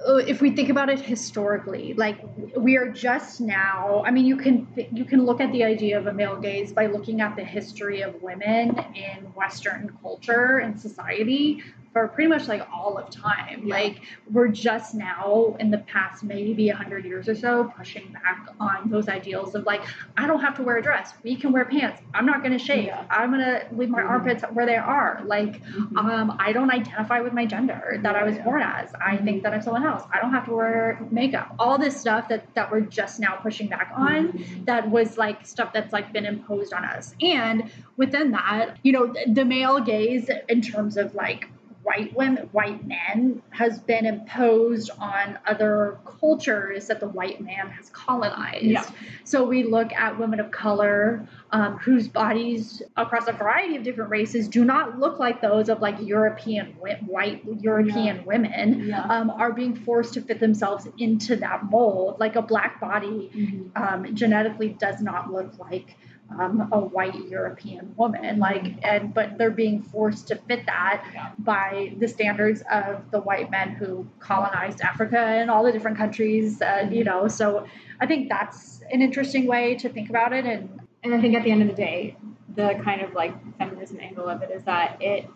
Uh, 0.05 0.17
if 0.17 0.43
we 0.43 0.51
think 0.51 0.69
about 0.69 0.91
it 0.91 1.01
historically 1.01 1.95
like 1.95 2.21
we 2.55 2.77
are 2.77 2.91
just 2.91 3.41
now 3.41 4.03
i 4.05 4.11
mean 4.11 4.27
you 4.27 4.37
can 4.37 4.69
you 4.93 5.07
can 5.07 5.25
look 5.25 5.41
at 5.41 5.51
the 5.53 5.65
idea 5.65 5.97
of 5.99 6.07
a 6.07 6.13
male 6.13 6.37
gaze 6.37 6.71
by 6.71 6.85
looking 6.85 7.23
at 7.23 7.35
the 7.35 7.43
history 7.43 8.03
of 8.03 8.21
women 8.21 8.79
in 8.95 9.25
western 9.35 9.97
culture 10.03 10.59
and 10.59 10.79
society 10.79 11.63
for 11.97 12.09
pretty 12.09 12.29
much 12.29 12.47
like 12.47 12.61
all 12.71 12.99
of 12.99 13.09
time 13.11 13.63
Yeah. 13.65 13.75
like 13.75 14.01
we're 14.31 14.49
just 14.49 14.95
now 14.95 15.57
in 15.59 15.71
the 15.71 15.79
past 15.79 16.23
maybe 16.23 16.69
100 16.69 17.07
years 17.07 17.27
or 17.27 17.35
so 17.35 17.73
pushing 17.75 18.13
back 18.13 18.49
on 18.61 18.91
those 18.91 19.09
ideals 19.09 19.55
of 19.55 19.65
like 19.65 19.81
i 20.19 20.27
don't 20.27 20.41
have 20.41 20.55
to 20.57 20.63
wear 20.63 20.77
a 20.77 20.83
dress 20.83 21.15
we 21.23 21.37
can 21.37 21.53
wear 21.53 21.65
pants 21.65 22.03
i'm 22.13 22.27
not 22.27 22.43
going 22.43 22.53
to 22.53 22.63
shave 22.63 22.87
Yeah. 22.89 23.05
i'm 23.09 23.31
going 23.31 23.41
to 23.43 23.67
leave 23.73 23.89
my 23.89 24.03
Mhm. 24.03 24.11
armpits 24.11 24.43
where 24.53 24.67
they 24.67 24.77
are 24.77 25.23
like 25.25 25.63
Mhm. 25.63 25.97
um, 25.97 26.37
I 26.39 26.53
don't 26.53 26.71
identify 26.71 27.21
with 27.21 27.33
my 27.33 27.47
gender 27.47 27.99
that 28.03 28.15
I 28.15 28.23
was 28.25 28.37
Yeah. 28.37 28.45
born 28.45 28.63
as. 28.63 28.93
I 28.95 29.17
Mhm. 29.17 29.25
think 29.25 29.43
that 29.45 29.53
I'm 29.55 29.63
someone 29.63 29.85
else. 29.87 30.05
I 30.13 30.21
don't 30.21 30.33
have 30.33 30.45
to 30.47 30.55
wear 30.55 30.99
makeup. 31.11 31.55
All 31.59 31.79
this 31.79 31.97
stuff 32.05 32.29
that 32.29 32.43
that 32.55 32.71
we're 32.71 32.81
just 33.01 33.19
now 33.21 33.35
pushing 33.47 33.69
back 33.69 33.89
on. 33.97 34.29
Mhm. 34.29 34.67
That 34.67 34.91
was 34.91 35.17
like 35.25 35.39
stuff 35.47 35.73
that's 35.73 35.93
like 35.93 36.13
been 36.13 36.27
imposed 36.27 36.73
on 36.75 36.85
us. 36.85 37.15
And 37.23 37.65
within 37.97 38.31
that, 38.33 38.77
you 38.83 38.93
know, 38.93 39.15
the 39.39 39.45
male 39.45 39.81
gaze 39.81 40.31
in 40.49 40.61
terms 40.61 40.97
of 40.97 41.15
like 41.15 41.49
white 41.87 42.17
women, 42.17 42.49
white 42.51 42.85
men 42.85 43.41
has 43.51 43.79
been 43.79 44.07
imposed 44.07 44.91
on 44.99 45.39
other 45.47 45.99
cultures 46.21 46.89
that 46.89 46.99
the 46.99 47.07
white 47.07 47.41
man 47.41 47.69
has 47.71 47.89
colonized. 47.91 48.65
Yeah. 48.65 48.85
So 49.23 49.45
we 49.45 49.63
look 49.63 49.93
at 49.93 50.19
women 50.19 50.41
of 50.41 50.51
color 50.51 51.29
um, 51.53 51.79
whose 51.79 52.09
bodies 52.09 52.83
across 52.97 53.29
a 53.29 53.33
variety 53.33 53.77
of 53.77 53.85
different 53.85 54.11
races 54.11 54.49
do 54.49 54.65
not 54.65 54.99
look 54.99 55.21
like 55.21 55.41
those 55.41 55.69
of 55.69 55.81
like 55.81 55.95
European 56.01 56.73
white 57.07 57.43
European 57.61 58.25
women 58.25 58.89
yeah 58.89 59.05
um, 59.05 59.31
are 59.31 59.53
being 59.53 59.77
forced 59.77 60.15
to 60.15 60.21
fit 60.21 60.41
themselves 60.41 60.89
into 60.99 61.37
that 61.37 61.71
mold. 61.71 62.19
Like 62.19 62.35
a 62.35 62.43
black 62.43 62.81
body 62.81 63.31
Mhm. 63.37 63.71
um, 63.77 64.15
genetically 64.15 64.71
does 64.71 65.01
not 65.01 65.33
look 65.33 65.57
like 65.61 65.97
um, 66.39 66.69
a 66.73 66.79
white 66.79 67.29
European 67.29 67.95
woman. 67.97 68.39
Like 68.39 68.79
and 68.83 69.13
but 69.15 69.39
they're 69.39 69.51
being 69.51 69.83
forced 69.83 70.29
to 70.29 70.37
fit 70.37 70.67
that 70.67 71.35
by 71.39 71.95
the 71.99 72.09
standards 72.09 72.63
of 72.71 73.11
the 73.11 73.21
white 73.21 73.51
men 73.51 73.71
who 73.71 74.07
colonized 74.19 74.81
Africa 74.81 75.19
and 75.19 75.51
all 75.51 75.65
the 75.65 75.73
different 75.73 75.97
countries. 75.97 76.61
Uh, 76.61 76.89
you 76.91 77.05
know, 77.05 77.29
so 77.29 77.67
I 78.01 78.07
think 78.07 78.29
that's 78.29 78.83
an 78.93 79.03
interesting 79.03 79.47
way 79.47 79.77
to 79.77 79.89
think 79.89 80.11
about 80.11 80.33
it 80.33 80.45
and 80.45 80.81
and 81.03 81.15
I 81.15 81.21
think 81.21 81.37
at 81.37 81.45
the 81.45 81.53
end 81.53 81.63
of 81.63 81.69
the 81.69 81.75
day, 81.75 82.17
the 82.57 82.81
kind 82.83 83.01
of 83.01 83.15
like 83.15 83.33
feminism 83.59 84.01
angle 84.01 84.29
of 84.29 84.43
it 84.43 84.51
is 84.51 84.65
that 84.65 84.97
it 85.01 85.29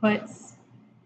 puts 0.00 0.54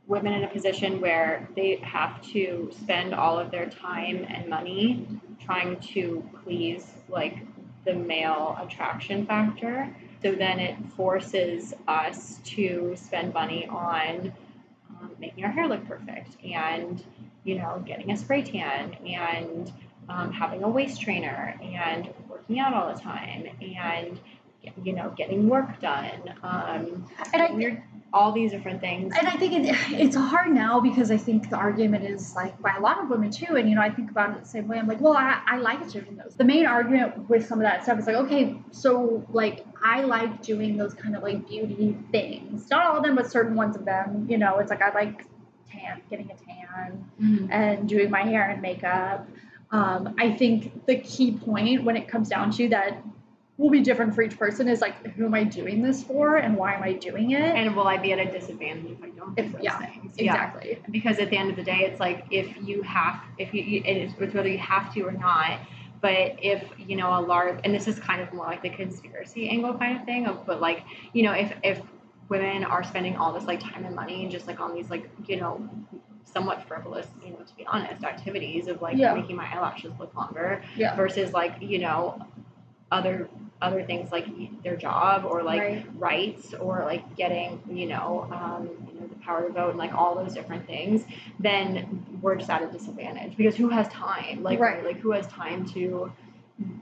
women 0.07 0.33
in 0.33 0.45
a 0.45 0.49
position 0.49 1.01
where 1.01 1.49
they 1.57 1.77
have 1.83 2.23
to 2.23 2.71
spend 2.73 3.15
all 3.15 3.39
of 3.39 3.51
their 3.51 3.67
time 3.67 4.25
and 4.29 4.49
money 4.49 5.07
trying 5.45 5.77
to 5.81 6.25
please 6.45 6.87
like 7.09 7.39
the 7.87 7.95
male 7.95 8.59
attraction 8.61 9.25
factor. 9.25 9.89
So 10.23 10.33
then 10.33 10.59
it 10.59 10.77
forces 10.97 11.73
us 11.89 12.41
to 12.45 12.95
spend 12.97 13.33
money 13.33 13.67
on 13.67 14.33
um, 14.91 15.11
making 15.19 15.45
our 15.45 15.51
hair 15.51 15.69
look 15.69 15.87
perfect 15.87 16.37
and, 16.45 17.03
you 17.45 17.57
know, 17.59 17.83
getting 17.87 18.11
a 18.11 18.17
spray 18.17 18.43
tan 18.43 18.95
and 19.07 19.73
um, 20.09 20.33
having 20.33 20.63
a 20.63 20.69
waist 20.69 21.01
trainer 21.01 21.59
and 21.63 22.13
working 22.29 22.59
out 22.61 22.75
all 22.75 22.93
the 22.93 23.01
time 23.01 23.47
and, 23.61 24.21
you 24.85 24.93
know, 24.93 25.13
getting 25.17 25.49
work 25.49 25.81
done. 25.81 26.35
Um, 26.43 27.07
And 27.33 27.43
I- 27.43 27.83
all 28.17 28.33
these 28.33 28.51
different 28.51 28.81
things. 28.81 29.13
And 29.17 29.29
I 29.29 29.37
think 29.37 29.53
it, 29.53 29.77
it's 29.93 30.17
hard 30.17 30.51
now 30.51 30.81
because 30.81 31.11
I 31.11 31.19
think 31.19 31.51
the 31.51 31.57
argument 31.57 32.05
is 32.05 32.35
like 32.35 32.59
by 32.63 32.75
a 32.75 32.81
lot 32.81 32.99
of 32.99 33.11
women 33.11 33.31
too. 33.31 33.57
And 33.57 33.69
you 33.69 33.75
know, 33.75 33.83
I 33.83 33.91
think 33.91 34.11
about 34.11 34.31
it 34.31 34.43
the 34.43 34.49
same 34.49 34.67
way. 34.67 34.79
I'm 34.79 34.89
like, 34.89 35.01
well, 35.03 35.13
I, 35.13 35.43
I 35.47 35.59
like 35.59 35.87
doing 35.91 36.17
those. 36.17 36.35
The 36.35 36.45
main 36.45 36.65
argument 36.67 37.29
with 37.29 37.47
some 37.47 37.59
of 37.59 37.65
that 37.65 37.85
stuff 37.85 37.99
is 37.99 38.07
like, 38.07 38.17
okay, 38.17 38.57
so 38.71 39.25
like 39.31 39.67
I 39.85 40.01
like 40.01 40.41
doing 40.43 40.79
those 40.79 40.95
kind 40.95 41.15
of 41.15 41.23
like 41.23 41.47
beauty 41.47 41.97
things. 42.11 42.71
Not 42.71 42.87
all 42.87 42.97
of 42.97 43.03
them, 43.05 43.17
but 43.17 43.31
certain 43.31 43.55
ones 43.55 43.77
of 43.77 43.85
them. 43.85 44.27
You 44.31 44.39
know, 44.39 44.59
it's 44.59 44.71
like 44.71 44.81
I 44.81 44.93
like 44.95 45.27
tan, 45.71 46.01
getting 46.09 46.31
a 46.31 46.37
tan, 46.37 47.05
and 47.51 47.89
doing 47.89 48.11
my 48.11 48.23
hair 48.23 48.49
and 48.49 48.63
makeup. 48.63 49.29
Um, 49.73 50.15
I 50.19 50.33
think 50.33 50.87
the 50.87 50.97
key 50.97 51.33
point 51.33 51.85
when 51.85 51.97
it 51.97 52.09
comes 52.09 52.29
down 52.29 52.51
to 52.53 52.69
that 52.71 53.03
will 53.59 53.71
be 53.71 53.81
different 53.81 54.15
for 54.15 54.23
each 54.23 54.39
person 54.39 54.69
is 54.69 54.81
like, 54.83 55.05
who 55.15 55.25
am 55.25 55.35
I 55.35 55.45
doing 55.45 55.83
this 55.83 56.03
for 56.03 56.37
and 56.37 56.57
why 56.57 56.75
am 56.75 56.83
I 56.83 56.93
doing 56.93 57.31
it? 57.31 57.41
And 57.41 57.75
will 57.75 57.87
I 57.87 57.97
be 57.97 58.13
at 58.13 58.19
a 58.19 58.31
disadvantage 58.31 58.91
if 58.91 59.03
I 59.03 59.09
don't 59.09 59.35
do 59.35 59.43
If- 59.43 59.53
those 59.53 59.63
yeah, 59.63 59.79
things? 59.79 60.15
exactly. 60.19 60.79
Because 60.91 61.19
at 61.19 61.31
the 61.31 61.37
end 61.39 61.51
of 61.51 61.57
the 61.57 61.63
day, 61.63 61.81
it's 61.87 61.99
like 61.99 62.27
if 62.31 62.55
you 62.67 62.83
have, 62.83 63.21
if 63.39 63.55
you, 63.55 63.83
it's 63.85 64.15
whether 64.35 64.49
you 64.49 64.59
have 64.59 64.93
to 64.95 65.03
or 65.03 65.13
not. 65.13 65.61
But 66.03 66.37
if 66.43 66.63
you 66.79 66.95
know 66.95 67.19
a 67.19 67.23
large, 67.23 67.59
and 67.65 67.75
this 67.75 67.89
is 67.89 67.99
kind 67.99 68.21
of 68.21 68.31
more 68.35 68.45
like 68.45 68.61
the 68.63 68.69
conspiracy 68.69 69.49
angle 69.49 69.73
kind 69.79 69.99
of 69.99 70.05
thing 70.05 70.27
of, 70.27 70.45
but 70.45 70.61
like 70.61 70.85
you 71.15 71.23
know, 71.23 71.33
if 71.33 71.53
if 71.65 71.81
women 72.29 72.63
are 72.65 72.83
spending 72.85 73.17
all 73.17 73.33
this 73.33 73.45
like 73.45 73.61
time 73.61 73.87
and 73.87 73.95
money 73.95 74.23
and 74.23 74.31
just 74.31 74.47
like 74.47 74.61
on 74.61 74.75
these 74.75 74.91
like 74.91 75.09
you 75.27 75.37
know 75.39 75.67
somewhat 76.25 76.63
frivolous, 76.69 77.07
you 77.25 77.31
know, 77.31 77.39
to 77.39 77.57
be 77.57 77.65
honest, 77.67 78.05
activities 78.05 78.69
of 78.69 78.83
like 78.83 78.99
Yeah. 78.99 79.15
making 79.15 79.37
my 79.37 79.47
eyelashes 79.53 79.93
look 79.99 80.15
longer 80.15 80.63
Yeah. 80.77 80.95
versus 80.95 81.33
like 81.33 81.55
you 81.63 81.79
know 81.79 82.21
other 82.91 83.29
other 83.63 83.83
things 83.83 84.13
like 84.13 84.27
their 84.63 84.77
job 84.77 85.25
or 85.25 85.43
like 85.43 85.61
Right. 85.63 85.87
rights 85.99 86.55
or 86.55 86.83
like 86.85 87.17
getting 87.17 87.61
you 87.71 87.87
know 87.87 88.29
um, 88.31 88.69
you 88.93 89.01
know 89.01 89.07
the 89.07 89.15
power 89.17 89.47
to 89.47 89.53
vote 89.53 89.71
and 89.71 89.79
like 89.79 89.93
all 89.95 90.15
those 90.15 90.35
different 90.35 90.67
things 90.67 91.05
then 91.41 92.19
we're 92.23 92.37
just 92.37 92.51
at 92.51 92.63
a 92.63 92.67
disadvantage 92.67 93.37
because 93.37 93.57
who 93.57 93.69
has 93.71 93.89
time 93.89 94.43
like 94.43 94.61
Right. 94.61 94.85
like 94.85 94.99
who 95.01 95.13
has 95.13 95.27
time 95.29 95.67
to 95.71 96.13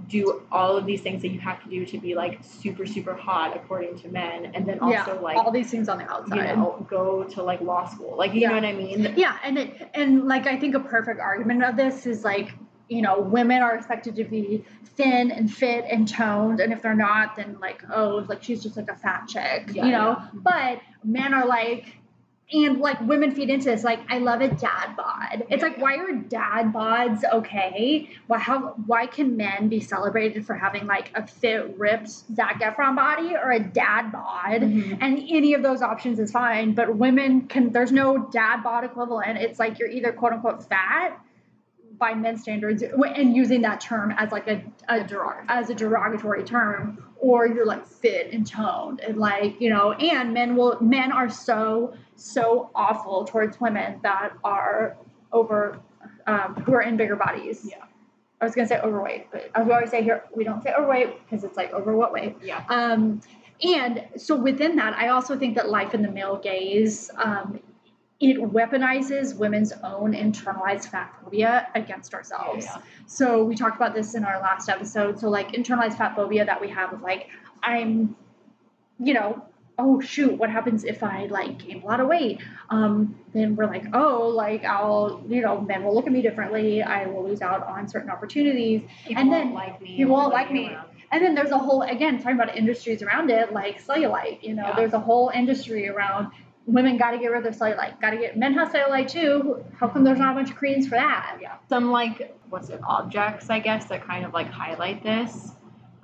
do 0.09 0.43
all 0.53 0.77
of 0.77 0.87
these 0.87 1.01
things 1.01 1.23
that 1.23 1.29
you 1.31 1.41
have 1.41 1.61
to 1.65 1.69
do 1.69 1.85
to 1.87 1.99
be 1.99 2.15
like 2.15 2.39
super 2.43 2.87
super 2.87 3.15
hot 3.15 3.57
according 3.57 3.99
to 3.99 4.09
men 4.09 4.53
and 4.55 4.67
then 4.67 4.79
also 4.81 5.15
yeah, 5.15 5.21
like 5.21 5.37
all 5.37 5.51
these 5.51 5.71
things 5.71 5.89
on 5.89 5.99
the 5.99 6.09
outside. 6.09 6.37
you 6.37 6.43
know 6.43 6.87
go 6.89 7.25
to 7.25 7.43
like 7.43 7.61
law 7.61 7.85
school 7.89 8.17
like 8.17 8.35
you 8.35 8.41
Yeah. 8.43 8.51
know 8.51 8.55
what 8.57 8.65
i 8.65 8.73
mean 8.73 9.15
Yeah, 9.17 9.37
and 9.43 9.59
it, 9.59 9.91
and 9.95 10.25
like 10.29 10.47
I 10.47 10.57
think 10.59 10.75
a 10.75 10.81
perfect 10.81 11.19
argument 11.21 11.65
of 11.65 11.77
this 11.77 12.07
is 12.07 12.25
like 12.25 12.53
you 12.89 13.03
know 13.03 13.21
women 13.21 13.63
are 13.63 13.75
expected 13.75 14.15
to 14.17 14.25
be 14.25 14.65
thin 14.97 15.31
and 15.31 15.53
fit 15.53 15.85
and 15.91 16.07
toned, 16.07 16.61
and 16.61 16.73
if 16.73 16.83
they're 16.83 16.95
not, 16.95 17.37
then 17.37 17.57
like 17.61 17.83
oh 17.93 18.25
like 18.29 18.43
she's 18.43 18.63
just 18.63 18.77
like 18.77 18.89
a 18.91 18.97
fat 18.97 19.27
chick, 19.29 19.71
Yeah, 19.73 19.87
you 19.87 19.93
know. 19.93 20.17
yeah. 20.19 20.29
But 20.35 20.81
men 21.05 21.35
are 21.35 21.47
like. 21.47 21.87
And 22.53 22.79
like 22.79 23.01
women 23.01 23.31
feed 23.35 23.49
into 23.49 23.65
this, 23.65 23.85
like 23.85 24.01
I 24.11 24.19
love 24.19 24.43
a 24.43 24.49
dad 24.49 24.95
bod. 24.99 25.47
It's 25.49 25.63
Yeah, 25.63 25.69
like 25.71 25.79
why 25.79 25.97
are 25.97 26.13
dad 26.13 26.75
bods 26.75 27.23
okay? 27.33 28.11
Why 28.27 28.39
how 28.39 28.75
why 28.87 29.07
can 29.07 29.35
men 29.39 29.69
be 29.71 29.81
celebrated 29.81 30.45
for 30.47 30.55
having 30.55 30.87
like 30.87 31.11
a 31.15 31.27
fit, 31.27 31.75
ripped 31.79 32.11
Zac 32.11 32.61
Efron 32.61 32.97
body 32.97 33.35
or 33.35 33.51
a 33.53 33.59
dad 33.59 34.13
bod? 34.13 34.61
Mhm. 34.61 34.99
and 35.01 35.19
any 35.31 35.55
of 35.55 35.63
those 35.63 35.81
options 35.81 36.19
is 36.21 36.31
fine 36.31 36.75
but 36.75 36.95
women 36.97 37.49
can 37.49 37.73
there's 37.73 37.91
no 37.93 38.19
dad 38.31 38.63
bod 38.63 38.85
equivalent 38.85 39.39
it's 39.39 39.59
like 39.59 39.79
you're 39.79 39.89
either 39.91 40.13
quote 40.13 40.35
unquote 40.35 40.63
fat 40.69 41.19
by 42.05 42.13
men's 42.13 42.43
standards 42.43 42.83
and 42.83 43.35
using 43.35 43.63
that 43.63 43.81
term 43.81 44.13
as 44.19 44.31
like 44.31 44.47
a, 44.47 44.63
a 44.89 45.01
derog- 45.01 45.43
as 45.49 45.71
a 45.71 45.75
derogatory 45.75 46.45
term 46.45 47.03
or 47.17 47.47
you're 47.47 47.65
like 47.65 47.87
fit 47.87 48.31
and 48.31 48.47
toned 48.47 49.01
and 49.01 49.17
like 49.17 49.59
you 49.59 49.71
know 49.71 49.93
and 49.93 50.35
men 50.35 50.55
will 50.55 50.77
men 50.83 51.11
are 51.11 51.31
so 51.31 51.95
so 52.17 52.69
awful 52.75 53.25
towards 53.25 53.59
women 53.59 53.99
that 54.03 54.35
are 54.45 54.99
over 55.33 55.81
um, 56.27 56.55
who 56.67 56.75
are 56.75 56.83
in 56.83 56.95
bigger 56.99 57.17
bodies 57.17 57.67
Yeah. 57.71 57.85
I 58.43 58.45
was 58.45 58.55
gonna 58.55 58.69
say 58.69 58.81
overweight, 58.81 59.31
but 59.33 59.51
as 59.55 59.67
we 59.67 59.73
always 59.73 59.91
say 59.91 60.03
here, 60.03 60.25
we 60.37 60.45
don't 60.45 60.63
say 60.63 60.75
overweight 60.79 61.11
because 61.25 61.43
it's 61.43 61.57
like 61.57 61.73
over 61.73 61.97
what 61.97 62.13
weight. 62.13 62.37
yeah 62.43 62.63
Um, 62.69 63.23
and 63.63 64.05
so 64.17 64.37
within 64.37 64.77
that, 64.77 64.93
I 64.99 65.09
also 65.09 65.39
think 65.39 65.55
that 65.55 65.71
life 65.71 65.95
in 65.95 66.03
the 66.03 66.11
male 66.11 66.37
gaze, 66.37 67.11
um, 67.17 67.61
it 68.31 68.39
weaponizes 68.39 69.37
women's 69.37 69.73
own 69.83 70.13
internalized 70.13 70.87
fat 70.87 71.15
phobia 71.23 71.69
against 71.75 72.15
ourselves. 72.15 72.65
Yeah, 72.65 72.73
yeah. 72.77 72.83
So 73.07 73.45
we 73.45 73.55
talked 73.55 73.77
about 73.77 73.95
this 73.95 74.15
in 74.15 74.25
our 74.25 74.41
last 74.41 74.69
episode. 74.69 75.19
So 75.21 75.29
like 75.29 75.53
internalized 75.53 75.99
fat 75.99 76.17
phobia 76.17 76.45
that 76.45 76.61
we 76.61 76.69
have 76.71 76.93
of 76.93 77.03
like, 77.03 77.29
I'm, 77.63 78.17
you 78.99 79.15
know, 79.15 79.45
oh 79.79 80.01
shoot, 80.01 80.33
what 80.39 80.51
happens 80.51 80.85
if 80.85 81.03
I 81.03 81.27
like 81.27 81.59
gain 81.59 81.83
a 81.83 81.87
lot 81.87 82.01
of 82.01 82.07
weight? 82.07 82.41
Um, 82.71 83.19
then 83.35 83.57
we're 83.57 83.67
like, 83.67 83.85
oh, 83.93 84.29
like 84.29 84.65
I'll, 84.65 85.23
you 85.29 85.43
know, 85.43 85.61
men 85.61 85.83
will 85.85 85.95
look 85.95 86.07
at 86.07 86.13
me 86.13 86.23
differently. 86.23 86.83
I 86.83 87.07
will 87.07 87.25
lose 87.29 87.43
out 87.43 87.67
on 87.67 87.89
certain 87.89 88.11
opportunities. 88.11 88.83
people 89.07 89.23
And 89.23 89.33
then 89.33 89.53
like 89.53 89.81
me 89.83 89.97
people 89.97 90.15
won't 90.15 90.33
like 90.33 90.51
me. 90.51 90.77
And 91.13 91.23
then 91.25 91.35
there's 91.35 91.51
a 91.53 91.59
whole, 91.59 91.83
again, 91.83 92.19
talking 92.19 92.35
about 92.41 92.57
industries 92.57 93.01
around 93.03 93.31
it, 93.31 93.53
like 93.53 93.85
cellulite. 93.85 94.43
You 94.43 94.55
know, 94.55 94.67
Yeah. 94.69 94.77
there's 94.77 94.95
a 94.95 94.99
whole 94.99 95.31
industry 95.35 95.89
around 95.89 96.33
women 96.67 96.97
got 96.97 97.11
to 97.13 97.19
get 97.19 97.29
rid 97.31 97.45
of 97.45 97.45
their 97.45 97.53
cellulite. 97.53 98.01
Got 98.01 98.11
to 98.11 98.17
get 98.19 98.37
men 98.39 98.55
have 98.55 98.73
cellulite 98.73 99.11
too. 99.11 99.65
How 99.79 99.89
come 99.89 100.05
there's 100.05 100.19
not 100.19 100.33
a 100.33 100.35
bunch 100.35 100.51
of 100.51 100.57
creams 100.57 100.87
for 100.87 100.95
that? 100.97 101.39
yeah 101.41 101.57
some 101.69 101.91
like 101.91 102.37
what's 102.49 102.71
it 102.71 102.81
objects 102.87 103.51
i 103.51 103.59
guess 103.59 103.85
that 103.87 104.07
kind 104.07 104.25
of 104.25 104.33
like 104.33 104.49
highlight 104.51 105.03
this 105.03 105.53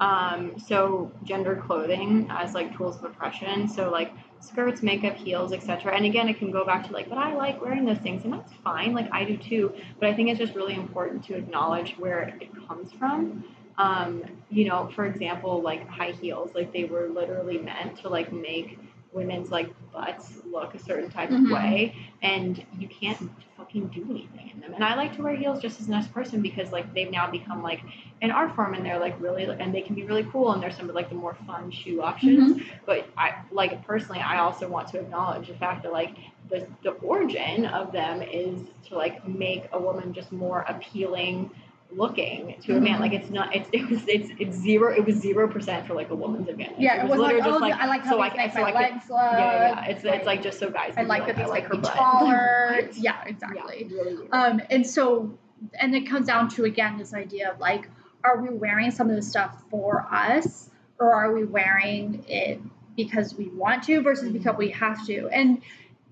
um 0.00 0.58
so 0.58 1.10
gender 1.24 1.62
clothing 1.66 2.26
as 2.30 2.54
like 2.54 2.74
tools 2.76 2.96
of 2.96 3.04
oppression 3.04 3.68
so 3.68 3.90
like 3.90 4.12
skirts 4.40 4.82
makeup 4.82 5.16
heels 5.16 5.52
etc 5.52 5.94
and 5.94 6.04
again 6.04 6.28
it 6.28 6.38
can 6.38 6.50
go 6.50 6.64
back 6.64 6.86
to 6.86 6.92
like 6.92 7.08
but 7.08 7.18
i 7.18 7.34
like 7.34 7.60
wearing 7.60 7.84
those 7.84 7.98
things 7.98 8.24
and 8.24 8.32
that's 8.32 8.52
fine 8.64 8.92
like 8.92 9.08
i 9.12 9.24
do 9.24 9.36
too 9.36 9.72
but 9.98 10.08
i 10.08 10.14
think 10.14 10.28
it's 10.28 10.38
just 10.38 10.54
really 10.54 10.74
important 10.74 11.22
to 11.24 11.34
acknowledge 11.34 11.92
where 11.98 12.22
it 12.40 12.50
comes 12.66 12.92
from 12.92 13.44
um 13.78 14.22
you 14.50 14.66
know 14.66 14.90
for 14.94 15.06
example 15.06 15.60
like 15.62 15.86
high 15.88 16.12
heels 16.12 16.50
like 16.54 16.72
they 16.72 16.84
were 16.84 17.08
literally 17.08 17.58
meant 17.58 17.96
to 17.96 18.08
like 18.08 18.32
make 18.32 18.78
women's 19.12 19.50
like 19.50 19.68
butts 19.92 20.38
look 20.50 20.74
a 20.74 20.78
certain 20.78 21.10
type 21.10 21.30
Mhm. 21.30 21.44
of 21.46 21.50
way 21.50 21.94
and 22.22 22.64
you 22.78 22.86
can't 22.88 23.18
fucking 23.56 23.88
do 23.88 24.06
anything 24.08 24.50
in 24.54 24.60
them. 24.60 24.72
And 24.74 24.84
I 24.84 24.94
like 24.94 25.14
to 25.16 25.22
wear 25.22 25.34
heels 25.34 25.60
just 25.60 25.80
as 25.80 25.88
a 25.88 25.90
nice 25.90 26.06
person 26.06 26.40
because 26.40 26.70
like 26.72 26.92
they've 26.94 27.10
now 27.10 27.28
become 27.30 27.62
like 27.62 27.80
an 28.22 28.30
art 28.30 28.54
form 28.54 28.74
and 28.74 28.84
they're 28.86 28.98
like 29.00 29.20
really 29.20 29.44
and 29.44 29.74
they 29.74 29.80
can 29.82 29.94
be 29.94 30.04
really 30.04 30.24
cool 30.30 30.52
and 30.52 30.62
they're 30.62 30.70
some 30.70 30.88
of 30.88 30.94
like 30.94 31.08
the 31.08 31.14
more 31.14 31.36
fun 31.46 31.70
shoe 31.70 32.02
options. 32.02 32.62
But 32.86 33.06
I 33.18 33.42
like 33.50 33.84
personally 33.86 34.20
I 34.20 34.38
also 34.38 34.68
want 34.68 34.88
to 34.88 34.98
acknowledge 35.00 35.48
the 35.48 35.54
fact 35.54 35.82
that 35.82 35.92
like 35.92 36.14
the 36.48 36.66
the 36.82 36.90
origin 36.90 37.66
of 37.66 37.92
them 37.92 38.22
is 38.22 38.60
to 38.88 38.96
like 38.96 39.26
make 39.26 39.68
a 39.72 39.78
woman 39.80 40.12
just 40.12 40.30
more 40.32 40.60
appealing 40.68 41.50
looking 41.92 42.56
to 42.62 42.76
a 42.76 42.80
man 42.80 43.00
like 43.00 43.12
it's 43.12 43.30
not 43.30 43.54
it's 43.54 43.68
it 43.72 43.88
was 43.90 44.00
it's 44.06 44.30
it's 44.38 44.56
zero 44.56 44.94
it 44.94 45.04
was 45.04 45.16
zero 45.16 45.48
percent 45.48 45.86
for 45.86 45.94
like 45.94 46.10
a 46.10 46.14
woman's 46.14 46.48
advantage 46.48 46.76
Yeah, 46.78 47.04
it 47.04 47.08
was 47.08 47.18
like, 47.18 47.32
literally 47.34 47.56
oh, 47.56 47.68
just 47.68 47.80
I 47.80 47.86
like 47.86 48.02
how 48.04 48.10
so 48.10 48.22
these 48.22 48.32
I, 48.32 48.36
make 48.36 48.52
so 48.52 48.60
my 48.60 48.68
I 48.68 48.72
could, 48.72 48.80
legs 48.80 49.04
look. 49.10 49.18
yeah, 49.20 49.68
yeah, 49.68 49.84
it's 49.86 50.04
it's 50.04 50.26
like 50.26 50.42
just 50.42 50.58
so 50.58 50.70
guys 50.70 50.94
I 50.96 51.02
like 51.02 51.26
that 51.26 51.36
these 51.36 51.48
I 51.50 51.52
make 51.54 51.64
her 51.64 51.76
butt. 51.76 51.94
taller. 51.94 52.80
Yeah, 52.80 52.88
Yeah, 52.94 53.24
exactly. 53.26 53.88
really. 53.90 54.30
Um, 54.30 54.62
and 54.70 54.86
so, 54.86 55.36
and 55.80 55.94
it 55.94 56.08
comes 56.08 56.26
down 56.28 56.48
to 56.50 56.64
again 56.64 56.96
this 56.98 57.12
idea 57.12 57.50
of 57.52 57.58
like, 57.58 57.88
are 58.24 58.40
we 58.40 58.50
wearing 58.50 58.90
some 58.90 59.10
of 59.10 59.16
this 59.16 59.28
stuff 59.28 59.62
for 59.70 60.06
us, 60.12 60.70
or 60.98 61.12
are 61.12 61.32
we 61.32 61.44
wearing 61.44 62.24
it 62.28 62.60
because 62.96 63.34
we 63.34 63.48
want 63.48 63.82
to 63.84 64.00
versus 64.00 64.30
because 64.30 64.56
we 64.56 64.70
have 64.70 65.04
to? 65.06 65.28
And 65.28 65.62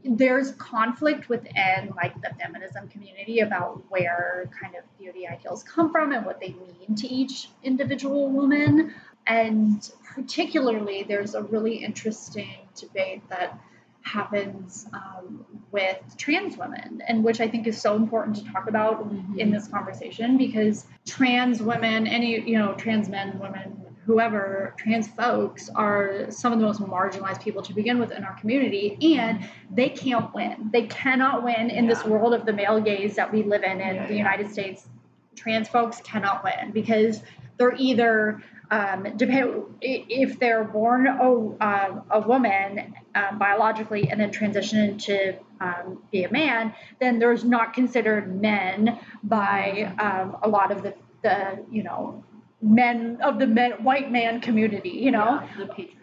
there's 0.09 0.53
conflict 0.53 1.29
within 1.29 1.93
like 1.95 2.15
the 2.23 2.31
feminism 2.41 2.89
community 2.89 3.41
about 3.41 3.83
where 3.91 4.51
kind 4.59 4.75
of 4.75 4.83
beauty 4.99 5.29
ideals 5.29 5.63
come 5.63 5.93
from 5.93 6.13
and 6.13 6.25
what 6.25 6.41
they 6.41 6.49
mean 6.49 6.97
to 6.97 7.07
each 7.07 7.49
individual 7.63 8.31
woman. 8.31 8.95
And 9.27 9.89
particularly, 10.15 11.03
there's 11.03 11.35
a 11.35 11.43
really 11.43 11.77
interesting 11.77 12.57
debate 12.75 13.23
that 13.29 13.61
happens 14.01 14.87
um, 14.95 15.45
with 15.71 15.99
trans 16.17 16.57
women, 16.57 17.03
and 17.07 17.23
which 17.23 17.41
I 17.41 17.49
think 17.49 17.67
is 17.67 17.79
so 17.79 17.95
important 17.95 18.37
to 18.37 18.45
talk 18.51 18.67
about 18.69 19.07
in 19.37 19.51
this 19.51 19.69
conversation 19.69 20.39
because 20.39 20.87
trans 21.05 21.63
women, 21.63 22.07
any 22.07 22.41
you 22.41 22.59
know, 22.59 22.73
trans 22.75 23.11
men, 23.11 23.39
women 23.39 23.88
whoever 24.09 24.75
trans 24.79 25.07
folks 25.07 25.69
are 25.75 26.31
some 26.31 26.51
of 26.51 26.59
the 26.59 26.65
most 26.65 26.81
marginalized 26.81 27.43
people 27.43 27.61
to 27.61 27.75
begin 27.75 27.99
with 27.99 28.11
in 28.11 28.25
our 28.25 28.33
community 28.41 28.97
and 29.19 29.47
they 29.71 29.91
can't 29.91 30.33
win. 30.33 30.71
They 30.73 30.87
cannot 30.87 31.45
win 31.45 31.69
in 31.69 31.87
this 31.87 32.03
world 32.07 32.33
of 32.33 32.47
the 32.47 32.55
male 32.55 32.81
gaze 32.81 33.17
that 33.17 33.31
we 33.31 33.43
live 33.43 33.63
in 33.63 33.83
in 33.83 33.97
Yeah, 33.97 34.07
the 34.07 34.15
yeah. 34.15 34.19
united 34.19 34.51
states 34.51 34.89
trans 35.37 35.69
folks 35.69 36.01
cannot 36.01 36.43
win 36.43 36.71
because 36.73 37.23
they're 37.59 37.77
either 37.77 38.43
um, 38.71 39.07
depend 39.17 39.65
if 39.83 40.39
they're 40.39 40.65
born 40.65 41.07
a, 41.07 41.31
um, 41.63 42.03
a 42.11 42.21
woman 42.27 42.95
um, 43.15 43.39
biologically 43.39 44.09
and 44.11 44.19
then 44.19 44.31
transition 44.31 44.97
to 44.99 45.35
um, 45.61 46.03
be 46.11 46.25
a 46.25 46.31
man, 46.31 46.75
then 46.99 47.19
there's 47.19 47.45
not 47.45 47.75
considered 47.75 48.41
men 48.41 48.99
by 49.23 49.93
um, 49.99 50.37
a 50.43 50.49
lot 50.49 50.71
of 50.71 50.83
the, 50.83 50.95
the 51.23 51.63
you 51.71 51.83
know 51.83 52.25
men 52.61 53.19
of 53.23 53.39
the 53.39 53.47
men, 53.47 53.73
white 53.85 54.11
man 54.11 54.41
community. 54.41 54.91
You 54.91 55.11
know, 55.13 55.41
Yeah, 55.41 55.65
the 55.65 55.65
patriarchy. 55.73 55.95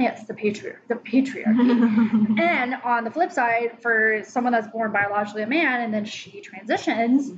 yes, 0.00 0.26
the 0.26 0.34
patriarch, 0.34 0.88
the 0.88 0.94
patriarchy. 0.96 2.38
and 2.40 2.74
on 2.84 3.04
the 3.04 3.10
flip 3.10 3.32
side, 3.32 3.78
for 3.80 4.22
someone 4.24 4.52
that's 4.52 4.68
born 4.68 4.92
biologically 4.92 5.42
a 5.42 5.46
man 5.46 5.82
and 5.82 5.94
then 5.94 6.04
she 6.04 6.40
transitions, 6.40 7.32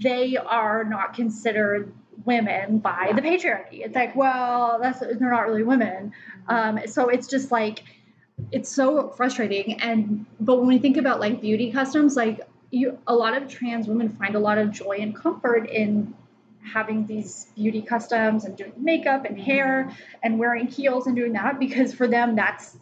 they 0.00 0.36
are 0.36 0.84
not 0.84 1.14
considered 1.14 1.92
women 2.24 2.78
by 2.78 3.12
the 3.14 3.22
patriarchy. 3.22 3.84
It's 3.84 3.94
like, 3.94 4.14
well, 4.16 4.78
that's 4.80 5.00
they're 5.00 5.30
not 5.30 5.46
really 5.46 5.62
women. 5.62 6.12
Um, 6.48 6.80
so 6.86 7.08
it's 7.08 7.26
just 7.26 7.50
like 7.50 7.84
it's 8.52 8.70
so 8.70 9.10
frustrating. 9.10 9.80
And 9.80 10.26
but 10.40 10.58
when 10.58 10.68
we 10.68 10.78
think 10.78 10.96
about 10.96 11.20
like 11.20 11.40
beauty 11.40 11.72
customs, 11.72 12.16
like 12.16 12.40
you, 12.70 12.98
a 13.06 13.14
lot 13.14 13.40
of 13.40 13.48
trans 13.48 13.88
women 13.88 14.10
find 14.10 14.34
a 14.34 14.38
lot 14.38 14.58
of 14.58 14.70
joy 14.70 14.98
and 15.00 15.14
comfort 15.14 15.68
in 15.68 16.14
having 16.62 17.06
these 17.06 17.46
beauty 17.56 17.82
customs 17.82 18.44
and 18.44 18.56
doing 18.56 18.72
makeup 18.76 19.24
and 19.24 19.38
hair 19.38 19.94
and 20.22 20.38
wearing 20.38 20.66
heels 20.66 21.06
and 21.06 21.16
doing 21.16 21.32
that 21.32 21.58
because 21.58 21.94
for 21.94 22.06
them 22.06 22.36
that's 22.36 22.76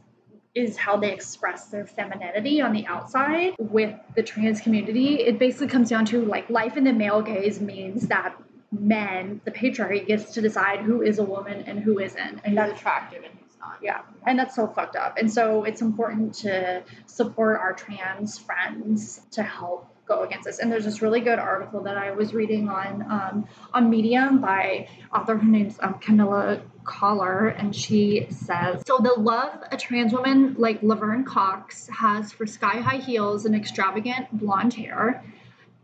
is 0.57 0.77
how 0.77 0.97
they 0.97 1.13
express 1.13 1.67
their 1.67 1.87
femininity 1.87 2.63
on 2.63 2.73
the 2.73 2.87
outside 2.87 3.55
with 3.59 3.95
the 4.15 4.23
trans 4.23 4.59
community. 4.61 5.17
It 5.17 5.39
basically 5.39 5.69
comes 5.69 5.91
down 5.91 6.07
to 6.07 6.25
like 6.25 6.49
life 6.49 6.79
in 6.79 6.85
the 6.85 6.95
male 6.95 7.21
gaze 7.21 7.61
means 7.61 8.09
that 8.09 8.35
men 8.73 9.41
the 9.45 9.51
patriarchy 9.51 10.07
gets 10.07 10.33
to 10.33 10.41
decide 10.41 10.81
who 10.81 11.03
is 11.03 11.19
a 11.19 11.23
woman 11.23 11.63
and 11.67 11.79
who 11.79 11.99
isn't. 11.99 12.41
And 12.43 12.57
that's 12.57 12.81
attractive 12.81 13.23
and 13.23 13.35
who's 13.35 13.59
not. 13.61 13.79
yeah 13.83 14.01
and 14.27 14.39
that's 14.39 14.57
so 14.57 14.67
fucked 14.67 14.97
up. 14.97 15.19
And 15.19 15.31
so 15.31 15.65
it's 15.65 15.83
important 15.83 16.35
to 16.37 16.83
support 17.05 17.61
our 17.61 17.75
trans 17.75 18.39
friends 18.39 19.21
to 19.33 19.43
help 19.43 19.91
go 20.07 20.23
against 20.23 20.45
this 20.45 20.59
and 20.59 20.71
there's 20.71 20.85
this 20.85 21.03
really 21.03 21.21
good 21.21 21.39
article 21.39 21.81
that 21.83 21.97
i 21.97 22.11
was 22.11 22.33
reading 22.33 22.69
on 22.69 23.03
um, 23.11 23.49
on 23.75 23.91
medium 23.91 24.41
by 24.41 24.89
author 25.15 25.37
her 25.37 25.45
name's 25.45 25.77
um, 25.81 25.95
camilla 25.95 26.61
collar 26.85 27.49
and 27.49 27.75
she 27.75 28.27
says 28.31 28.83
so 28.87 28.99
the 28.99 29.13
love 29.19 29.63
a 29.73 29.77
trans 29.77 30.13
woman 30.13 30.55
like 30.59 30.81
laverne 30.83 31.25
cox 31.25 31.89
has 31.89 32.33
for 32.33 32.47
sky 32.47 32.81
high 32.81 32.99
heels 32.99 33.45
and 33.45 33.55
extravagant 33.55 34.27
blonde 34.33 34.73
hair 34.73 35.25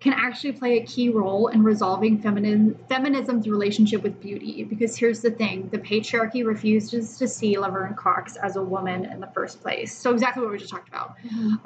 can 0.03 0.13
actually 0.15 0.51
play 0.51 0.79
a 0.79 0.85
key 0.85 1.09
role 1.11 1.47
in 1.47 1.63
resolving 1.63 2.21
feminine, 2.21 2.77
feminism's 2.89 3.47
relationship 3.47 4.03
with 4.03 4.21
beauty. 4.21 4.65
Because 4.65 4.97
here's 4.97 5.21
the 5.21 5.31
thing 5.31 5.69
the 5.71 5.79
patriarchy 5.79 6.45
refuses 6.45 7.17
to 7.19 7.29
see 7.29 7.57
Laverne 7.57 7.95
Cox 7.95 8.35
as 8.37 8.57
a 8.57 8.63
woman 8.63 9.05
in 9.05 9.21
the 9.21 9.29
first 9.29 9.63
place. 9.63 9.97
So, 9.97 10.13
exactly 10.13 10.43
what 10.43 10.51
we 10.51 10.59
just 10.59 10.73
talked 10.73 10.89
about. 10.89 11.15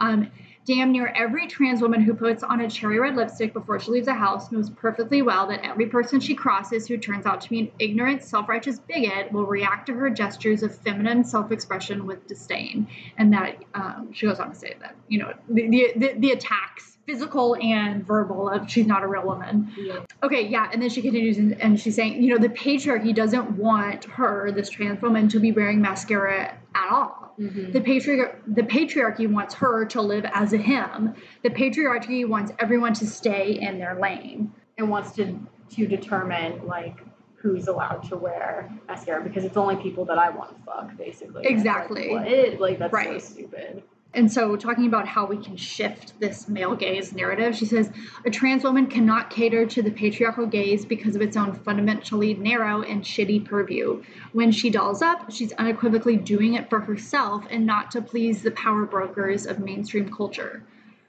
Um, 0.01 0.31
damn 0.67 0.91
near 0.91 1.13
every 1.15 1.47
trans 1.47 1.81
woman 1.81 2.01
who 2.01 2.13
puts 2.13 2.43
on 2.43 2.61
a 2.61 2.69
cherry 2.69 2.99
red 2.99 3.15
lipstick 3.15 3.53
before 3.53 3.79
she 3.79 3.93
leaves 3.93 4.07
the 4.07 4.15
house 4.15 4.51
knows 4.51 4.69
perfectly 4.69 5.23
well 5.23 5.47
that 5.47 5.65
every 5.65 5.87
person 5.87 6.19
she 6.19 6.35
crosses 6.35 6.89
who 6.89 6.99
turns 6.99 7.25
out 7.25 7.41
to 7.41 7.49
be 7.49 7.61
an 7.61 7.71
ignorant, 7.79 8.23
self 8.23 8.49
righteous 8.49 8.81
bigot 8.81 9.31
will 9.33 9.47
react 9.47 9.87
to 9.87 9.95
her 9.95 10.11
gestures 10.11 10.65
of 10.65 10.77
feminine 10.77 11.23
self 11.23 11.53
expression 11.53 12.05
with 12.05 12.27
disdain. 12.27 12.89
And 13.17 13.33
that 13.33 13.63
um, 13.75 14.13
she 14.13 14.27
goes 14.27 14.41
on 14.41 14.51
to 14.51 14.57
say 14.57 14.75
that, 14.81 14.97
you 15.09 15.21
know, 15.21 15.33
the, 15.49 15.69
the, 15.69 15.93
the, 15.97 16.15
the 16.19 16.31
attacks, 16.33 16.96
physical 17.07 17.57
and 17.63 18.05
verbal, 18.07 18.49
of 18.51 18.69
she's 18.71 18.87
not 18.87 19.03
a 19.03 19.07
real 19.07 19.25
woman. 19.25 19.73
Yeah. 19.79 20.01
Okay, 20.23 20.47
yeah, 20.47 20.69
and 20.73 20.83
then 20.83 20.91
she 20.91 21.01
continues 21.03 21.39
and, 21.39 21.61
and 21.61 21.79
she's 21.81 21.95
saying, 21.95 22.23
you 22.23 22.35
know, 22.35 22.39
the 22.39 22.49
patriarchy 22.49 23.15
doesn't 23.15 23.51
want 23.53 24.05
her, 24.07 24.51
this 24.51 24.69
trans 24.69 25.01
woman, 25.01 25.29
to 25.29 25.39
be 25.39 25.53
wearing 25.53 25.81
mascara 25.81 26.59
at 26.75 26.91
all. 26.93 27.35
Mhm. 27.39 27.73
The 27.73 27.81
patriarchy, 27.81 28.35
the 28.47 28.63
patriarchy 28.63 29.31
wants 29.31 29.55
her 29.55 29.85
to 29.87 30.03
live 30.03 30.25
as 30.33 30.53
a 30.53 30.57
him. 30.59 31.15
The 31.43 31.51
patriarchy 31.51 32.27
wants 32.27 32.51
everyone 32.59 32.95
to 32.95 33.07
stay 33.07 33.53
in 33.61 33.79
their 33.79 33.99
lane. 34.01 34.53
and 34.79 34.91
wants 34.91 35.13
to 35.13 35.39
to 35.71 35.87
determine 35.87 36.67
like 36.67 36.99
who's 37.37 37.67
allowed 37.67 38.03
to 38.11 38.15
wear 38.17 38.71
mascara 38.87 39.23
because 39.25 39.43
it's 39.43 39.57
only 39.57 39.75
people 39.77 40.05
that 40.05 40.19
I 40.19 40.29
want 40.29 40.55
to 40.55 40.63
fuck, 40.65 40.95
basically. 40.99 41.47
Exactly. 41.47 42.13
Like, 42.15 42.27
what? 42.27 42.61
Like 42.61 42.79
that's 42.79 42.93
Right. 42.93 43.19
so 43.23 43.33
stupid. 43.35 43.83
And 44.17 44.33
so, 44.33 44.57
talking 44.57 44.87
about 44.87 45.07
how 45.07 45.27
we 45.27 45.37
can 45.37 45.59
shift 45.59 46.19
this 46.21 46.49
male 46.49 46.75
gaze 46.75 47.13
narrative, 47.13 47.55
she 47.55 47.67
says 47.67 47.91
a 48.25 48.31
trans 48.31 48.65
woman 48.65 48.87
cannot 48.87 49.29
cater 49.29 49.67
to 49.67 49.83
the 49.83 49.91
patriarchal 49.91 50.47
gaze 50.47 50.87
because 50.87 51.15
of 51.15 51.21
its 51.21 51.37
own 51.37 51.53
fundamentally 51.53 52.33
narrow 52.33 52.81
and 52.81 53.03
shitty 53.03 53.45
purview. 53.45 54.03
When 54.33 54.53
she 54.53 54.71
dolls 54.71 55.03
up, 55.03 55.31
she's 55.31 55.53
unequivocally 55.53 56.17
doing 56.17 56.55
it 56.55 56.71
for 56.71 56.81
herself 56.81 57.45
and 57.51 57.67
not 57.67 57.91
to 57.91 58.01
please 58.01 58.41
the 58.41 58.53
power 58.53 58.87
brokers 58.87 59.45
of 59.45 59.59
mainstream 59.59 60.11
culture. 60.11 60.63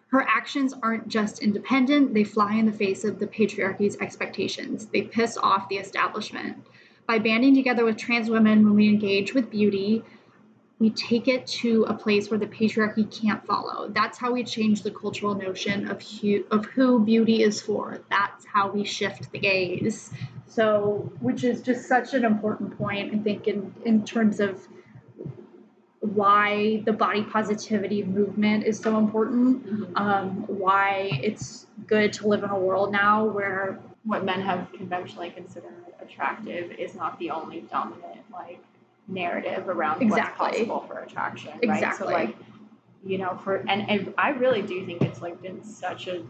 Her 0.10 0.24
actions 0.24 0.74
aren't 0.84 1.08
just 1.08 1.42
independent, 1.42 2.14
they 2.14 2.26
fly 2.26 2.56
in 2.56 2.66
the 2.66 2.74
face 2.74 3.06
of 3.06 3.20
the 3.20 3.28
patriarchy's 3.28 3.98
expectations. 4.02 4.86
They 4.88 5.04
piss 5.04 5.38
off 5.38 5.70
the 5.70 5.78
establishment. 5.78 6.58
By 7.08 7.20
banding 7.20 7.56
together 7.56 7.86
with 7.86 7.96
trans 7.96 8.30
women 8.30 8.66
when 8.66 8.76
we 8.76 8.90
engage 8.90 9.34
with 9.34 9.50
beauty, 9.50 10.04
we 10.80 10.92
take 10.92 11.28
it 11.28 11.48
to 11.48 11.84
a 11.86 11.94
place 11.94 12.30
where 12.30 12.40
the 12.40 12.46
patriarchy 12.46 13.10
can't 13.10 13.44
follow. 13.46 13.90
That's 13.90 14.18
how 14.18 14.32
we 14.32 14.44
change 14.44 14.84
the 14.84 14.92
cultural 14.92 15.34
notion 15.34 15.88
of 15.90 16.02
who, 16.02 16.44
of 16.52 16.66
who 16.66 17.04
beauty 17.04 17.42
is 17.42 17.62
for. 17.62 18.00
That's 18.10 18.46
how 18.46 18.70
we 18.70 18.84
shift 18.84 19.32
the 19.32 19.40
gaze. 19.40 20.12
So, 20.46 21.12
which 21.20 21.44
is 21.44 21.62
just 21.62 21.88
such 21.88 22.14
an 22.14 22.24
important 22.24 22.78
point, 22.78 23.14
I 23.14 23.18
think, 23.18 23.48
in, 23.48 23.74
in 23.86 24.06
terms 24.06 24.40
of 24.40 24.68
why 26.00 26.84
the 26.86 26.94
body 26.94 27.24
positivity 27.24 28.04
movement 28.04 28.64
is 28.64 28.80
so 28.80 28.98
important, 28.98 29.90
um, 29.98 30.46
why 30.48 31.10
it's 31.24 31.66
good 31.88 32.14
to 32.14 32.28
live 32.28 32.44
in 32.44 32.50
a 32.50 32.58
world 32.58 32.92
now 32.92 33.26
where 33.26 33.80
What 34.08 34.24
men 34.24 34.40
have 34.40 34.72
conventionally 34.72 35.32
considered 35.32 35.74
attractive 36.02 36.72
is 36.72 36.96
not 36.96 37.20
the 37.20 37.30
only 37.32 37.62
dominant 37.62 38.22
like 38.32 38.64
narrative 39.08 39.70
around 39.70 40.02
Exactly. 40.02 40.46
what's 40.46 40.58
possible 40.58 40.86
for 40.88 41.00
attraction. 41.00 41.52
Right. 41.54 41.76
Exactly. 41.76 42.08
So 42.08 42.12
like, 42.14 42.36
you 43.06 43.18
know, 43.18 43.40
for 43.44 43.58
and, 43.68 43.90
and 43.90 44.14
I 44.18 44.30
really 44.30 44.62
do 44.62 44.86
think 44.86 45.02
it's 45.02 45.22
like 45.22 45.42
been 45.42 45.64
such 45.64 46.08
a 46.08 46.24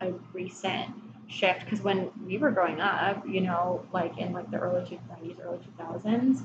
a 0.00 0.12
recent 0.32 0.88
shift 1.28 1.64
because 1.64 1.80
when 1.82 2.10
we 2.26 2.38
were 2.38 2.50
growing 2.50 2.80
up, 2.80 3.26
you 3.28 3.40
know, 3.40 3.84
like 3.92 4.16
in 4.18 4.32
like 4.32 4.50
the 4.50 4.58
early 4.58 4.80
90s, 5.22 5.44
early 5.44 5.58
2000s, 5.78 6.42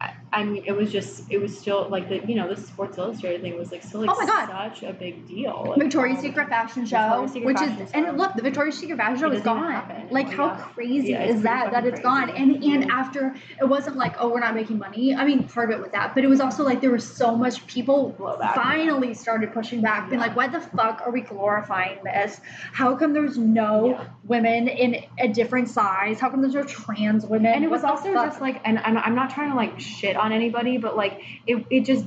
I, 0.00 0.14
I 0.32 0.44
mean, 0.44 0.62
it 0.64 0.72
was 0.72 0.90
just, 0.90 1.24
it 1.30 1.38
was 1.38 1.58
still 1.58 1.86
like 1.90 2.08
the, 2.08 2.24
you 2.26 2.34
know, 2.36 2.48
the 2.48 2.58
Sports 2.58 2.96
Illustrated 2.96 3.42
thing 3.42 3.58
was 3.58 3.70
like 3.70 3.82
still 3.82 4.00
like 4.00 4.10
Oh 4.10 4.16
my 4.18 4.24
God. 4.26 4.72
such 4.74 4.82
a 4.84 4.92
big 4.94 5.26
deal. 5.28 5.74
Victoria's 5.76 6.18
um, 6.18 6.24
Secret 6.24 6.48
fashion 6.48 6.86
show, 6.86 7.26
Secret 7.26 7.44
which 7.44 7.58
fashion 7.58 7.78
is 7.82 7.90
show. 7.90 7.98
and 8.08 8.16
look, 8.16 8.34
the 8.34 8.40
Victoria's 8.42 8.78
Secret 8.78 8.96
fashion 8.96 9.18
show 9.18 9.30
is 9.30 9.42
gone. 9.42 9.70
happen 9.70 10.08
Like 10.10 10.28
anymore, 10.28 10.48
how 10.50 10.56
yeah. 10.56 10.62
crazy 10.72 11.08
Yeah, 11.10 11.24
is 11.24 11.42
that 11.42 11.72
that 11.72 11.84
it's 11.84 12.00
gone? 12.00 12.30
And 12.30 12.62
and 12.64 12.90
after 12.90 13.34
it 13.60 13.64
wasn't 13.64 13.96
like 13.96 14.14
oh 14.18 14.30
we're 14.30 14.40
not 14.40 14.54
making 14.54 14.78
money. 14.78 15.14
I 15.14 15.24
mean 15.26 15.44
part 15.44 15.70
of 15.70 15.78
it 15.78 15.82
was 15.82 15.90
that, 15.92 16.14
but 16.14 16.24
it 16.24 16.28
was 16.28 16.40
also 16.40 16.62
like 16.64 16.80
there 16.80 16.92
was 16.92 17.06
so 17.06 17.36
much 17.36 17.66
people 17.66 18.14
Blowback. 18.18 18.54
finally 18.54 19.12
started 19.12 19.52
pushing 19.52 19.82
back, 19.82 20.08
being 20.08 20.20
like 20.20 20.34
why 20.34 20.46
the 20.46 20.60
fuck 20.60 21.02
are 21.04 21.10
we 21.10 21.20
glorifying 21.22 21.98
this? 22.04 22.40
How 22.72 22.94
come 22.96 23.12
there's 23.12 23.36
no 23.36 23.90
Yeah. 23.90 24.04
women 24.24 24.68
in 24.68 25.04
a 25.18 25.28
different 25.28 25.68
size? 25.68 26.20
How 26.20 26.30
come 26.30 26.40
there's 26.40 26.54
no 26.54 26.62
trans 26.62 27.26
women? 27.26 27.52
and 27.52 27.64
it 27.64 27.70
was 27.70 27.84
also 27.84 28.12
fuck? 28.14 28.28
just 28.28 28.40
like 28.40 28.60
and, 28.64 28.78
and 28.84 28.96
i'm 28.98 29.14
not 29.14 29.28
trying 29.30 29.50
to 29.50 29.56
like 29.56 29.78
shit 29.90 30.16
on 30.16 30.32
anybody 30.32 30.78
but 30.78 30.96
like 30.96 31.20
it, 31.46 31.64
it 31.70 31.84
just 31.84 32.04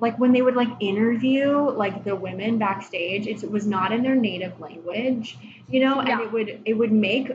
like 0.00 0.18
when 0.18 0.32
they 0.32 0.42
would 0.42 0.56
like 0.56 0.68
interview 0.80 1.56
like 1.70 2.04
the 2.04 2.14
women 2.16 2.58
backstage 2.58 3.26
it 3.26 3.48
was 3.50 3.66
not 3.66 3.92
in 3.92 4.02
their 4.02 4.16
native 4.16 4.58
language 4.60 5.36
you 5.68 5.80
know 5.80 5.98
and 6.00 6.08
Yeah. 6.08 6.22
it 6.22 6.32
would 6.32 6.62
it 6.64 6.74
would 6.74 6.92
make 6.92 7.30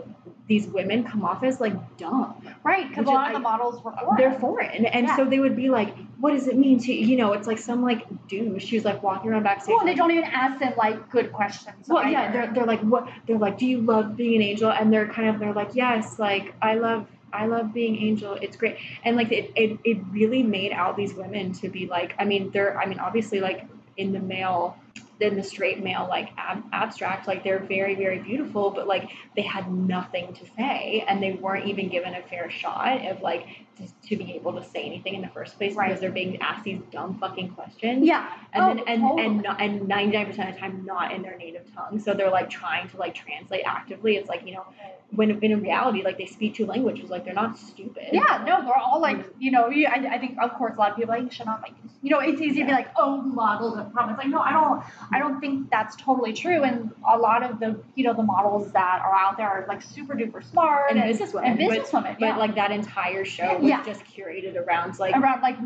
these 0.48 0.68
women 0.68 1.04
come 1.04 1.24
off 1.24 1.44
as 1.44 1.62
like 1.62 1.76
dumb 1.98 2.36
right 2.64 2.90
because 2.90 3.06
a 3.06 3.12
lot 3.12 3.28
of 3.28 3.34
the 3.34 3.40
models 3.40 3.84
were 3.84 3.94
they're 4.18 4.34
foreign 4.40 4.86
and 4.86 5.08
Yeah. 5.08 5.16
so 5.16 5.26
they 5.26 5.40
would 5.40 5.56
be 5.56 5.70
like 5.70 5.96
what 6.20 6.32
does 6.32 6.48
it 6.48 6.58
mean 6.58 6.80
to 6.80 6.92
you 6.94 7.16
know 7.16 7.34
it's 7.34 7.48
like 7.48 7.60
some 7.60 7.82
like 7.84 8.04
douche 8.28 8.66
she 8.66 8.76
was 8.76 8.84
like 8.84 9.02
walking 9.04 9.32
around 9.32 9.44
backstage 9.44 9.76
Well, 9.76 9.86
they 9.86 9.92
like, 9.92 9.98
don't 9.98 10.12
even 10.12 10.26
ask 10.26 10.60
them 10.60 10.74
like 10.78 11.10
good 11.12 11.32
questions. 11.32 11.88
well, 11.88 12.06
yeah, 12.06 12.32
they're, 12.32 12.52
they're 12.54 12.66
like, 12.66 12.82
what? 12.82 13.08
They're 13.26 13.38
like, 13.38 13.58
do 13.58 13.66
you 13.66 13.80
love 13.80 14.18
being 14.18 14.36
an 14.36 14.42
angel? 14.42 14.70
And 14.70 14.92
they're 14.92 15.08
kind 15.08 15.30
of, 15.30 15.40
they're 15.40 15.54
like, 15.54 15.72
yes, 15.76 16.20
like 16.20 16.54
I 16.62 16.74
love, 16.76 17.08
I 17.34 17.46
love 17.46 17.74
being 17.74 17.96
angel. 17.98 18.34
It's 18.34 18.58
great. 18.58 18.78
And 19.04 19.16
like, 19.16 19.32
it, 19.32 19.52
it, 19.56 19.80
it 19.84 19.98
really 20.12 20.44
made 20.44 20.72
out 20.72 20.98
these 20.98 21.14
women 21.14 21.54
to 21.54 21.70
be 21.70 21.88
like, 21.88 22.14
I 22.20 22.26
mean, 22.26 22.52
they're, 22.52 22.78
I 22.78 22.86
mean, 22.86 23.00
obviously, 23.00 23.40
like 23.40 23.68
in 23.98 24.12
the 24.12 24.20
male, 24.20 24.78
in 25.20 25.36
the 25.36 25.44
straight 25.44 25.84
male, 25.84 26.08
like 26.10 26.30
ab- 26.38 26.64
abstract, 26.72 27.28
like 27.28 27.44
they're 27.44 27.60
very, 27.60 27.96
very 27.96 28.20
beautiful, 28.20 28.70
but 28.70 28.88
like 28.88 29.10
they 29.36 29.42
had 29.42 29.72
nothing 29.72 30.34
to 30.34 30.46
say, 30.58 31.04
and 31.08 31.22
they 31.22 31.34
weren't 31.34 31.68
even 31.68 31.90
given 31.90 32.16
a 32.16 32.22
fair 32.24 32.50
shot 32.50 33.06
of 33.06 33.22
like 33.22 33.46
to, 33.80 34.10
to 34.10 34.16
be 34.18 34.34
able 34.34 34.54
to 34.54 34.64
say 34.64 34.84
anything 34.84 35.16
in 35.16 35.22
the 35.22 35.28
first 35.30 35.58
place 35.58 35.76
Right. 35.76 35.88
because 35.88 36.02
they're 36.02 36.12
being 36.12 36.42
asked 36.42 36.64
these 36.64 36.82
dumb 36.92 37.18
fucking 37.20 37.50
questions. 37.52 38.06
Yeah. 38.06 38.30
And 38.54 38.64
Oh, 38.64 38.68
then 38.76 38.84
and 38.88 39.02
totally. 39.02 39.26
and 39.26 39.42
not, 39.44 39.62
and 39.62 39.88
ninety 39.88 40.18
nine 40.18 40.26
percent 40.28 40.50
of 40.50 40.56
the 40.56 40.62
time 40.62 40.86
not 40.86 41.12
in 41.14 41.22
their 41.22 41.38
native 41.38 41.74
tongue. 41.74 42.00
So 42.00 42.14
they're 42.14 42.30
like 42.32 42.50
trying 42.50 42.90
to 42.90 42.98
like 42.98 43.16
translate 43.16 43.64
actively. 43.66 44.16
It's 44.18 44.28
like, 44.30 44.46
you 44.46 44.54
know, 44.56 44.66
when 45.12 45.32
in 45.44 45.62
reality, 45.62 46.04
like 46.04 46.18
they 46.18 46.26
speak 46.28 46.54
two 46.56 46.66
languages, 46.68 47.10
like 47.10 47.26
they're 47.26 47.34
not 47.34 47.58
stupid. 47.58 48.10
Yeah, 48.12 48.44
no, 48.46 48.64
they're 48.64 48.78
all 48.78 49.00
like, 49.02 49.26
you 49.40 49.50
know, 49.52 49.70
you, 49.70 49.88
I, 49.88 50.16
I 50.16 50.18
think 50.20 50.38
of 50.40 50.54
course 50.54 50.74
a 50.76 50.80
lot 50.80 50.92
of 50.92 50.98
people 50.98 51.16
like 51.16 51.32
should 51.32 51.48
not 51.48 51.62
like, 51.62 51.74
you 52.04 52.12
know, 52.12 52.20
it's 52.20 52.40
easy 52.42 52.60
to 52.62 52.66
be 52.66 52.72
like, 52.72 52.90
oh, 52.98 53.18
models 53.22 53.78
are 53.78 53.90
from. 53.92 54.10
It's 54.10 54.18
like, 54.20 54.28
no, 54.28 54.40
I 54.40 54.52
don't, 54.52 54.84
I 55.12 55.20
don't 55.20 55.40
think 55.40 55.70
that's 55.72 55.96
totally 55.96 56.34
true. 56.34 56.64
And 56.64 56.92
a 57.08 57.18
lot 57.18 57.44
of 57.44 57.60
the, 57.60 57.82
you 57.96 58.04
know, 58.04 58.14
the 58.14 58.24
models 58.24 58.72
that 58.74 59.02
are 59.04 59.14
out 59.16 59.38
there 59.38 59.48
are 59.50 59.66
like 59.68 59.82
super 59.82 60.14
duper 60.16 60.44
smart 60.44 60.92
And 60.92 61.00
and, 61.00 61.14
businesswomen. 61.18 61.44
and 61.46 61.58
but- 61.60 61.70
businesswomen, 61.70 62.20
But 62.20 62.26
yeah. 62.26 62.38
like 62.38 62.56
that 62.56 62.72
entire 62.72 63.26
show 63.26 63.60
Yeah. 63.70 63.84
just 63.86 64.04
curated 64.06 64.56
around 64.56 64.98
like 65.00 65.16
around 65.16 65.42
like, 65.42 65.58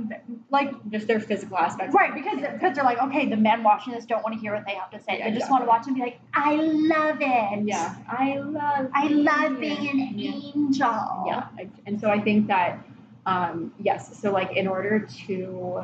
like 0.49 0.91
just 0.91 1.07
their 1.07 1.19
physical 1.19 1.57
aspects. 1.57 1.95
right 1.95 2.13
because 2.13 2.39
because 2.39 2.75
they're 2.75 2.83
like, 2.83 3.01
okay, 3.01 3.27
the 3.27 3.37
men 3.37 3.63
watching 3.63 3.93
this 3.93 4.05
don't 4.05 4.23
want 4.23 4.35
to 4.35 4.39
hear 4.39 4.53
what 4.53 4.65
they 4.65 4.75
have 4.75 4.91
to 4.91 4.99
say. 4.99 5.19
Yeah, 5.19 5.29
they 5.29 5.37
just 5.37 5.49
want 5.49 5.63
to 5.63 5.67
watch 5.67 5.87
and 5.87 5.95
be 5.95 6.01
like, 6.01 6.19
I 6.33 6.55
love 6.55 7.17
it. 7.21 7.65
Yeah, 7.65 7.95
I 8.07 8.37
love. 8.39 8.89
I 8.93 9.07
love 9.07 9.59
being 9.59 9.81
being 9.81 9.99
an 10.01 10.19
Yeah. 10.19 10.31
angel. 10.55 11.23
Yeah, 11.27 11.47
and 11.85 11.99
so 11.99 12.09
I 12.09 12.19
think 12.19 12.47
that 12.47 12.79
um, 13.25 13.73
yes, 13.79 14.19
so 14.19 14.31
like 14.31 14.55
in 14.55 14.67
order 14.67 15.07
to 15.27 15.83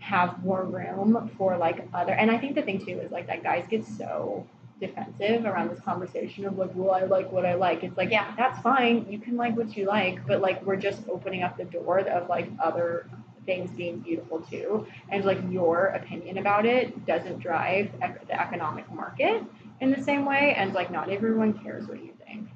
have 0.00 0.42
more 0.44 0.64
room 0.64 1.30
for 1.38 1.56
like 1.56 1.86
other, 1.94 2.12
and 2.12 2.30
I 2.30 2.38
think 2.38 2.54
the 2.56 2.62
thing 2.62 2.84
too 2.84 2.98
is 3.00 3.10
like 3.12 3.26
that 3.28 3.42
guys 3.42 3.64
get 3.70 3.84
so 3.86 4.46
defensive 4.86 5.44
around 5.46 5.70
this 5.70 5.80
conversation 5.80 6.44
of 6.44 6.58
like, 6.58 6.70
well, 6.74 6.92
I 6.92 7.04
like 7.04 7.30
what 7.32 7.46
I 7.46 7.54
like. 7.54 7.82
It's 7.84 7.96
like, 7.96 8.10
Yeah. 8.10 8.34
that's 8.36 8.58
fine. 8.60 9.06
You 9.08 9.18
can 9.18 9.36
like 9.36 9.56
what 9.56 9.76
you 9.76 9.86
like, 9.86 10.16
but 10.26 10.40
like 10.40 10.58
we're 10.66 10.76
just 10.88 11.00
opening 11.08 11.42
up 11.42 11.56
the 11.56 11.64
door 11.64 12.00
of 12.00 12.28
like 12.28 12.48
other 12.68 13.08
things 13.46 13.70
being 13.80 13.98
beautiful 14.00 14.40
too, 14.40 14.86
and 15.08 15.24
like 15.24 15.40
your 15.50 15.86
opinion 16.00 16.38
about 16.38 16.64
it 16.66 17.04
doesn't 17.06 17.38
drive 17.40 17.90
ec- 18.02 18.26
the 18.28 18.40
economic 18.40 18.86
market 18.92 19.42
in 19.80 19.90
the 19.90 20.02
same 20.02 20.24
way, 20.24 20.54
and 20.56 20.72
like 20.74 20.90
not 20.92 21.08
everyone 21.10 21.52
cares 21.64 21.86
what 21.88 21.98
you 22.04 22.12
think. 22.26 22.48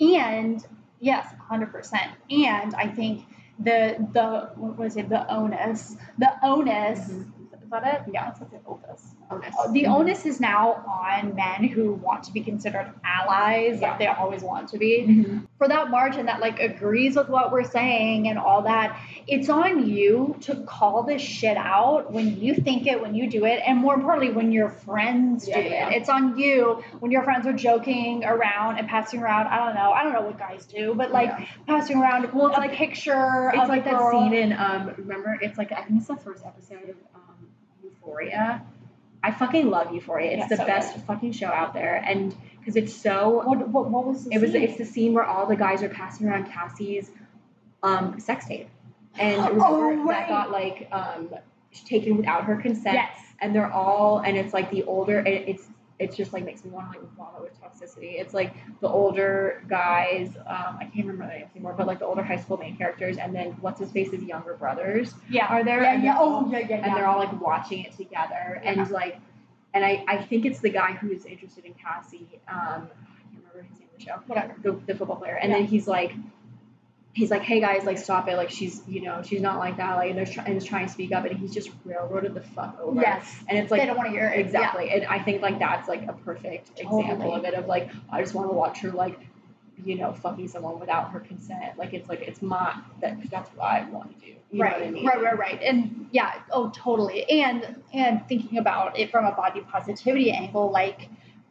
And 0.00 0.62
yes, 1.00 1.26
hundred 1.48 1.70
percent. 1.72 2.10
And 2.30 2.74
I 2.74 2.88
think 2.88 3.24
the 3.58 3.96
the 4.12 4.50
what 4.56 4.76
was 4.78 4.96
it? 4.96 5.08
The 5.08 5.22
onus. 5.32 5.96
The 6.18 6.30
onus. 6.42 7.00
Mhm. 7.10 7.30
Is 7.62 7.70
that 7.70 7.84
it? 7.94 8.12
Yeah. 8.12 8.26
That's 8.26 8.40
what 8.40 8.50
the 8.50 8.60
onus. 9.34 9.54
The 9.72 9.86
onus 9.86 10.26
is 10.26 10.40
now 10.40 10.72
on 10.86 11.34
men 11.34 11.64
who 11.64 11.92
want 11.94 12.24
to 12.24 12.32
be 12.32 12.40
considered 12.42 12.90
allies, 13.04 13.80
Yeah. 13.80 13.90
like 13.90 13.98
they 13.98 14.06
always 14.06 14.42
want 14.42 14.68
to 14.70 14.78
be. 14.78 15.04
Mhm. 15.06 15.46
For 15.58 15.68
that 15.68 15.90
margin 15.90 16.26
that 16.26 16.40
like 16.40 16.60
agrees 16.60 17.16
with 17.16 17.28
what 17.28 17.52
we're 17.52 17.64
saying 17.64 18.28
and 18.28 18.38
all 18.38 18.62
that, 18.62 18.96
it's 19.26 19.48
on 19.48 19.88
you 19.88 20.36
to 20.42 20.56
call 20.66 21.02
this 21.04 21.22
shit 21.22 21.56
out 21.56 22.12
when 22.12 22.36
you 22.40 22.54
think 22.54 22.86
it, 22.86 23.00
when 23.00 23.14
you 23.14 23.28
do 23.28 23.44
it, 23.44 23.62
and 23.66 23.78
more 23.78 23.94
importantly, 23.94 24.32
when 24.32 24.52
your 24.52 24.68
friends 24.68 25.48
Yeah, 25.48 25.60
do 25.62 25.68
yeah. 25.68 25.88
it. 25.88 25.96
It's 25.96 26.08
on 26.08 26.36
you 26.38 26.82
when 27.00 27.10
your 27.10 27.22
friends 27.22 27.46
are 27.46 27.52
joking 27.52 28.24
around 28.24 28.78
and 28.78 28.88
passing 28.88 29.22
around. 29.22 29.46
I 29.48 29.64
don't 29.64 29.74
know. 29.74 29.92
I 29.92 30.02
don't 30.02 30.12
know 30.12 30.22
what 30.22 30.38
guys 30.38 30.66
do, 30.66 30.94
but 30.94 31.10
like 31.12 31.28
Yeah. 31.30 31.46
passing 31.66 32.00
around 32.00 32.32
Well, 32.32 32.48
it's 32.48 32.56
a 32.56 32.60
like- 32.60 32.72
picture 32.72 33.50
It's 33.54 33.62
of 33.62 33.68
like 33.68 33.82
a 33.86 33.90
that 33.90 33.98
girl. 33.98 34.10
scene 34.22 34.34
in 34.34 34.52
um 34.52 34.92
remember 34.98 35.38
it's 35.40 35.56
like 35.58 35.72
I 35.72 35.82
think 35.82 35.98
it's 35.98 36.08
the 36.08 36.16
first 36.16 36.44
episode 36.44 36.90
of 36.90 36.96
um 37.14 37.48
Euphoria. 37.82 38.62
I 39.24 39.30
fucking 39.30 39.70
love 39.70 39.94
Euphoria. 39.94 40.32
It's 40.32 40.40
Yeah, 40.40 40.48
the 40.48 40.56
so 40.58 40.66
best 40.66 40.98
fucking 41.06 41.32
show 41.32 41.46
out 41.46 41.72
there, 41.72 41.96
and 42.06 42.36
because 42.58 42.76
it's 42.76 42.94
so 42.94 43.42
What, 43.42 43.68
what, 43.70 43.90
what 43.90 44.06
was 44.06 44.24
the 44.24 44.34
it 44.34 44.40
was 44.42 44.54
it's 44.54 44.76
the 44.76 44.84
scene 44.84 45.14
where 45.14 45.24
all 45.24 45.46
the 45.46 45.56
guys 45.56 45.82
are 45.82 45.88
passing 45.88 46.28
around 46.28 46.50
Cassie's 46.50 47.10
um 47.82 48.20
sex 48.20 48.46
tape, 48.46 48.68
and 49.18 49.40
Oh, 49.62 50.04
right. 50.04 50.06
that 50.08 50.28
got 50.28 50.50
like 50.50 50.88
um 50.92 51.30
taken 51.86 52.18
without 52.18 52.44
her 52.44 52.56
consent, 52.56 52.96
yes. 52.96 53.18
and 53.40 53.54
they're 53.54 53.72
all 53.72 54.18
and 54.18 54.36
it's 54.36 54.52
like 54.52 54.70
the 54.70 54.82
older 54.84 55.20
it, 55.20 55.48
it's 55.48 55.64
it's 56.00 56.16
just 56.16 56.32
like 56.32 56.44
makes 56.44 56.64
me 56.64 56.70
want 56.70 56.92
to 56.92 56.98
like 56.98 57.08
vomit 57.16 57.42
with 57.42 57.60
toxicity. 57.60 58.18
It's 58.20 58.34
like 58.34 58.52
the 58.80 58.88
older 58.88 59.62
guys, 59.68 60.30
um, 60.46 60.76
I 60.80 60.84
can't 60.92 61.06
remember 61.06 61.26
their 61.26 61.38
names 61.38 61.50
anymore, 61.54 61.74
but 61.76 61.86
like 61.86 62.00
the 62.00 62.06
older 62.06 62.22
high 62.22 62.36
school 62.36 62.56
main 62.56 62.76
characters, 62.76 63.16
and 63.16 63.34
then 63.34 63.52
what's 63.60 63.78
his 63.80 63.92
face's 63.92 64.22
younger 64.22 64.54
brothers 64.54 65.14
Yeah. 65.30 65.46
are 65.46 65.62
there, 65.62 65.82
Yeah, 65.82 66.02
yeah. 66.02 66.18
all- 66.18 66.46
Oh, 66.46 66.50
yeah, 66.50 66.58
yeah, 66.58 66.66
yeah. 66.68 66.76
and 66.86 66.96
they're 66.96 67.06
all 67.06 67.18
like 67.18 67.40
watching 67.40 67.84
it 67.84 67.92
together, 67.92 68.60
Yeah. 68.62 68.72
and 68.72 68.90
like, 68.90 69.18
and 69.72 69.84
I 69.84 70.04
I 70.08 70.16
think 70.24 70.44
it's 70.46 70.58
the 70.60 70.70
guy 70.70 70.92
who 70.94 71.10
is 71.12 71.26
interested 71.26 71.64
in 71.64 71.74
Cassie. 71.74 72.26
Um, 72.48 72.56
I 72.56 72.72
can't 72.76 72.90
remember 73.54 73.62
his 73.70 73.78
name 73.78 73.88
in 73.92 73.98
the 73.98 74.04
show, 74.04 74.16
Whatever. 74.26 74.54
the, 74.62 74.72
the 74.86 74.94
football 74.96 75.16
player, 75.16 75.36
and 75.40 75.52
then 75.52 75.64
he's 75.64 75.86
like. 75.86 76.12
He's 77.14 77.30
like, 77.30 77.42
hey 77.42 77.60
guys, 77.60 77.84
like 77.84 77.96
stop 77.96 78.28
it, 78.28 78.36
like 78.36 78.50
she's, 78.50 78.82
you 78.86 79.00
know, 79.00 79.22
she's 79.22 79.40
not 79.40 79.58
like 79.58 79.76
that, 79.78 79.96
like, 79.96 80.10
and 80.10 80.18
they're 80.18 80.26
trying, 80.26 80.48
and 80.48 80.56
is 80.56 80.64
trying 80.64 80.86
to 80.86 80.92
speak 80.92 81.12
up, 81.12 81.24
and 81.24 81.38
he's 81.38 81.54
just 81.54 81.70
railroaded 81.84 82.34
the 82.34 82.42
fuck 82.42 82.78
over. 82.80 83.00
Yes. 83.00 83.42
and 83.48 83.56
it's 83.56 83.70
like, 83.70 83.80
they 83.80 83.86
don't 83.86 83.96
want 83.96 84.08
to 84.08 84.12
hear 84.12 84.28
it. 84.28 84.40
Exactly. 84.40 84.90
And 84.90 85.06
I 85.06 85.20
think 85.20 85.40
like 85.40 85.58
that's 85.58 85.88
like 85.88 86.06
a 86.08 86.12
perfect 86.12 86.70
example 86.78 87.34
of 87.34 87.44
it 87.44 87.54
of 87.54 87.66
like 87.66 87.90
I 88.10 88.20
just 88.20 88.34
want 88.34 88.50
to 88.50 88.54
watch 88.54 88.80
her 88.80 88.90
like 88.90 89.18
you 89.82 89.96
know 89.96 90.12
fucking 90.12 90.48
someone 90.48 90.78
without 90.78 91.10
her 91.10 91.20
consent. 91.20 91.78
Like 91.78 91.94
it's 91.94 92.08
like 92.08 92.22
it's 92.22 92.42
my 92.42 92.80
that 93.00 93.18
that's 93.30 93.50
what 93.50 93.64
I 93.64 93.88
want 93.88 94.18
to 94.20 94.26
do. 94.26 94.34
You 94.50 94.62
right, 94.62 94.72
know 94.72 94.78
what 94.78 94.86
I 94.86 94.90
mean? 94.90 95.06
right, 95.06 95.22
right, 95.22 95.38
right, 95.38 95.62
and 95.62 96.08
yeah, 96.12 96.40
oh, 96.50 96.70
totally. 96.74 97.28
And 97.30 97.82
and 97.92 98.26
thinking 98.28 98.58
about 98.58 98.98
it 98.98 99.10
from 99.10 99.24
a 99.24 99.32
body 99.32 99.60
positivity 99.60 100.30
angle, 100.30 100.70
like 100.70 101.08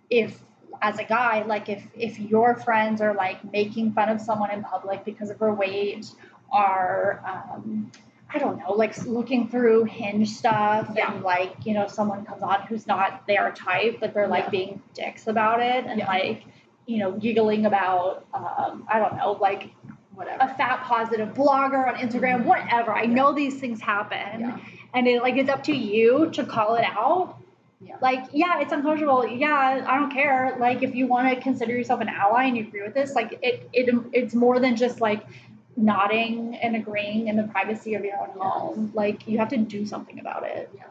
if 0.10 0.40
as 0.82 1.00
a 1.00 1.04
guy, 1.04 1.44
like 1.44 1.70
if 1.70 1.84
if 1.96 2.20
your 2.20 2.56
friends 2.56 3.02
are 3.02 3.14
like 3.14 3.44
making 3.52 3.94
fun 3.94 4.10
of 4.10 4.20
someone 4.22 4.52
in 4.52 4.64
public 4.64 5.06
because 5.06 5.30
of 5.30 5.40
her 5.40 5.54
weight, 5.54 6.06
are 6.52 7.22
um, 7.26 7.92
I 8.34 8.40
don't 8.40 8.58
know, 8.58 8.72
like 8.74 8.98
looking 9.06 9.48
through 9.50 9.84
hinge 9.86 10.30
stuff 10.30 10.90
Yeah. 10.96 11.14
and 11.14 11.24
like 11.24 11.54
you 11.66 11.74
know 11.74 11.88
someone 11.88 12.26
comes 12.26 12.42
on 12.44 12.62
who's 12.68 12.88
not 12.88 13.26
their 13.28 13.52
type, 13.52 13.98
but 14.00 14.14
they're 14.14 14.28
like 14.28 14.46
Yeah. 14.46 14.50
being 14.50 14.82
dicks 14.94 15.28
about 15.28 15.60
it 15.62 15.86
and 15.86 16.00
Yeah. 16.00 16.08
like 16.08 16.44
you 16.86 16.98
know 17.00 17.12
giggling 17.12 17.66
about 17.66 18.26
um, 18.34 18.86
I 18.92 19.00
don't 19.00 19.16
know 19.18 19.34
like 19.34 19.70
Whatever. 20.16 20.44
a 20.44 20.54
fat 20.56 20.84
positive 20.84 21.30
blogger 21.34 21.88
on 21.88 21.96
Instagram, 21.96 22.46
whatever. 22.46 22.94
I 22.94 23.06
know 23.06 23.34
these 23.34 23.60
things 23.60 23.82
happen. 23.82 24.42
Yeah. 24.42 24.58
and 24.94 25.08
it 25.08 25.22
like 25.22 25.38
it's 25.38 25.50
up 25.50 25.64
to 25.64 25.74
you 25.76 26.30
to 26.34 26.44
call 26.46 26.76
it 26.76 26.86
out. 26.86 27.38
Yeah. 27.86 27.96
Like, 28.02 28.26
yeah, 28.32 28.62
it's 28.62 28.72
uncomfortable. 28.72 29.28
Yeah, 29.28 29.86
I 29.88 29.98
don't 30.00 30.12
care. 30.12 30.56
Like, 30.60 30.84
if 30.84 30.96
you 30.96 31.08
want 31.08 31.34
to 31.34 31.42
consider 31.42 31.74
yourself 31.74 32.02
an 32.02 32.10
ally 32.10 32.46
and 32.46 32.58
you 32.58 32.64
agree 32.64 32.84
with 32.84 32.94
this, 32.94 33.14
like, 33.14 33.40
it 33.42 33.70
it 33.74 33.94
it's 34.14 34.34
more 34.34 34.60
than 34.60 34.76
just 34.76 35.02
like 35.02 35.26
nodding 35.76 36.56
and 36.56 36.76
agreeing 36.76 37.28
in 37.28 37.36
the 37.36 37.44
privacy 37.44 37.96
of 37.96 38.06
your 38.06 38.18
own 38.18 38.30
home. 38.40 38.92
Like, 38.94 39.28
you 39.28 39.38
have 39.40 39.50
to 39.50 39.58
do 39.58 39.86
something 39.86 40.20
about 40.20 40.44
it. 40.46 40.70
Yeah. 40.76 40.84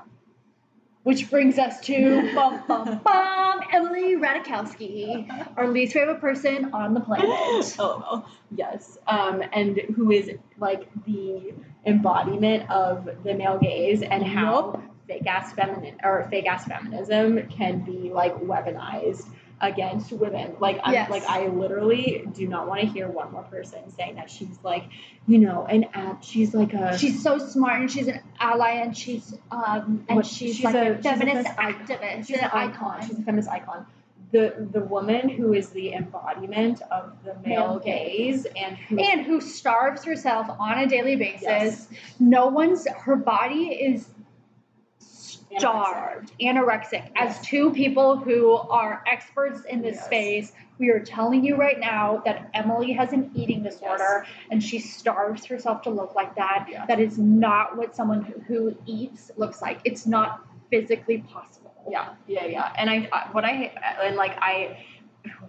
Which 1.04 1.30
brings 1.30 1.58
us 1.58 1.80
to 1.82 2.32
bum 2.34 2.62
bum 2.68 3.00
bum 3.02 3.60
Emily 3.72 4.16
Ratajkowski, 4.16 5.56
our 5.56 5.68
least 5.68 5.94
favorite 5.94 6.20
person 6.20 6.72
on 6.72 6.94
the 6.94 7.00
planet. 7.00 7.30
Oh 7.78 8.24
yes. 8.54 8.98
Um, 9.06 9.42
and 9.52 9.78
who 9.96 10.10
is 10.10 10.30
like 10.58 10.88
the 11.06 11.54
embodiment 11.86 12.70
of 12.70 13.08
the 13.24 13.34
male 13.34 13.58
gaze 13.58 14.02
and 14.02 14.22
how 14.22 14.80
fake 15.06 15.26
ass 15.26 15.52
feminine 15.52 15.96
or 16.02 16.26
fake 16.30 16.46
ass 16.46 16.64
feminism 16.66 17.48
can 17.48 17.80
be 17.80 18.10
like 18.12 18.34
weaponized 18.40 19.26
against 19.60 20.10
women. 20.12 20.56
Like 20.58 20.80
I'm 20.82 20.92
Yes. 20.92 21.08
like 21.10 21.24
I 21.28 21.46
literally 21.46 22.24
do 22.34 22.48
not 22.48 22.66
want 22.66 22.80
to 22.80 22.86
hear 22.86 23.06
one 23.08 23.30
more 23.32 23.44
person 23.44 23.78
saying 23.96 24.16
that 24.16 24.28
she's 24.30 24.58
like, 24.64 24.84
you 25.28 25.38
know, 25.38 25.64
an 25.66 25.84
app 25.94 26.24
she's 26.24 26.52
like 26.52 26.72
a 26.74 26.98
She's 26.98 27.22
so 27.22 27.38
smart 27.38 27.80
and 27.80 27.90
she's 27.90 28.08
an 28.08 28.20
ally 28.40 28.70
and 28.72 28.96
she's 28.96 29.32
um 29.52 30.04
and 30.08 30.16
What- 30.16 30.26
she's, 30.26 30.56
she's 30.56 30.64
like 30.64 30.74
a- 30.74 30.92
a, 30.92 30.96
she's 30.96 31.06
a 31.06 31.08
feminist 31.10 31.48
activist. 31.50 32.26
she's 32.26 32.38
an 32.38 32.50
icon. 32.52 33.06
She's 33.06 33.18
a 33.18 33.22
feminist 33.22 33.48
icon. 33.50 33.86
The 34.32 34.66
the 34.72 34.80
woman 34.80 35.28
who 35.28 35.52
is 35.52 35.68
the 35.70 35.92
embodiment 35.92 36.80
of 36.90 37.12
the 37.22 37.34
male 37.46 37.74
Male 37.74 37.78
gaze 37.80 38.46
and 38.56 38.76
who 38.78 38.98
and 38.98 39.20
who 39.26 39.40
starves 39.42 40.04
herself 40.04 40.48
on 40.58 40.78
a 40.78 40.86
daily 40.88 41.16
basis. 41.16 41.42
Yes. 41.42 41.88
No 42.18 42.46
one's 42.48 42.88
her 42.88 43.14
body 43.14 43.66
is 43.66 44.08
starved, 45.58 46.32
anorexic. 46.40 47.10
As 47.16 47.40
two 47.40 47.72
people 47.72 48.16
who 48.16 48.52
are 48.52 49.02
experts 49.06 49.64
in 49.64 49.82
this 49.82 49.96
Yes. 49.96 50.06
space, 50.06 50.52
we 50.78 50.90
are 50.90 51.00
telling 51.00 51.44
you 51.44 51.56
right 51.56 51.78
now 51.78 52.22
that 52.24 52.50
Emily 52.54 52.92
has 52.92 53.12
an 53.12 53.30
eating 53.34 53.62
disorder 53.62 54.26
and 54.50 54.62
she 54.62 54.78
starves 54.78 55.44
herself 55.44 55.82
to 55.82 55.90
look 55.90 56.14
like 56.14 56.34
that. 56.36 56.66
Yes. 56.68 56.88
That 56.88 57.00
is 57.00 57.18
not 57.18 57.76
what 57.76 57.94
someone 57.94 58.22
who, 58.46 58.76
eats 58.86 59.30
looks 59.36 59.62
like. 59.62 59.80
It's 59.84 60.06
not 60.06 60.44
physically 60.70 61.18
possible. 61.18 61.74
Yeah, 61.88 62.14
yeah, 62.26 62.46
yeah. 62.46 62.72
And 62.76 62.88
I, 62.88 63.08
I 63.12 63.28
what 63.32 63.44
I 63.44 63.72
and 64.02 64.16
like 64.16 64.36
I, 64.40 64.84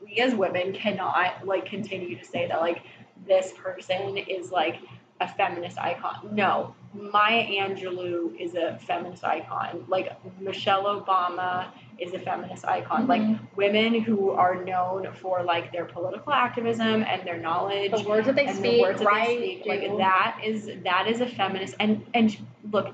we 0.04 0.18
as 0.18 0.34
women 0.36 0.74
cannot 0.74 1.46
like 1.46 1.66
continue 1.66 2.18
to 2.18 2.26
say 2.26 2.48
that 2.48 2.60
like 2.60 2.84
this 3.28 3.54
person 3.54 4.18
is 4.18 4.52
like 4.52 4.78
a 5.22 5.28
feminist 5.28 5.78
icon. 5.78 6.30
No, 6.32 6.76
Maya 6.94 7.44
Angelou 7.46 8.36
is 8.40 8.56
a 8.56 8.78
feminist 8.86 9.24
icon. 9.24 9.86
Like 9.88 10.12
Michelle 10.40 10.84
Obama 10.84 11.68
is 11.98 12.14
a 12.14 12.20
feminist 12.20 12.66
icon. 12.66 13.08
Like 13.08 13.22
Mhm. 13.22 13.40
women 13.56 14.02
who 14.02 14.32
are 14.32 14.64
known 14.64 15.12
for 15.14 15.44
like 15.44 15.72
their 15.72 15.86
political 15.86 16.34
activism 16.34 17.04
and 17.04 17.24
their 17.24 17.38
knowledge 17.38 17.92
The 17.92 18.08
words 18.08 18.28
that 18.28 18.36
they 18.36 18.46
and 18.46 18.56
speak, 18.58 18.78
the 18.78 18.82
words 18.82 19.00
that 19.00 19.08
right? 19.08 19.28
they 19.40 19.56
speak, 19.62 19.66
like 19.66 19.98
that 19.98 20.40
is 20.44 20.70
that 20.84 21.08
is 21.08 21.22
a 21.22 21.28
feminist. 21.28 21.76
And 21.80 22.06
and 22.14 22.36
look, 22.72 22.94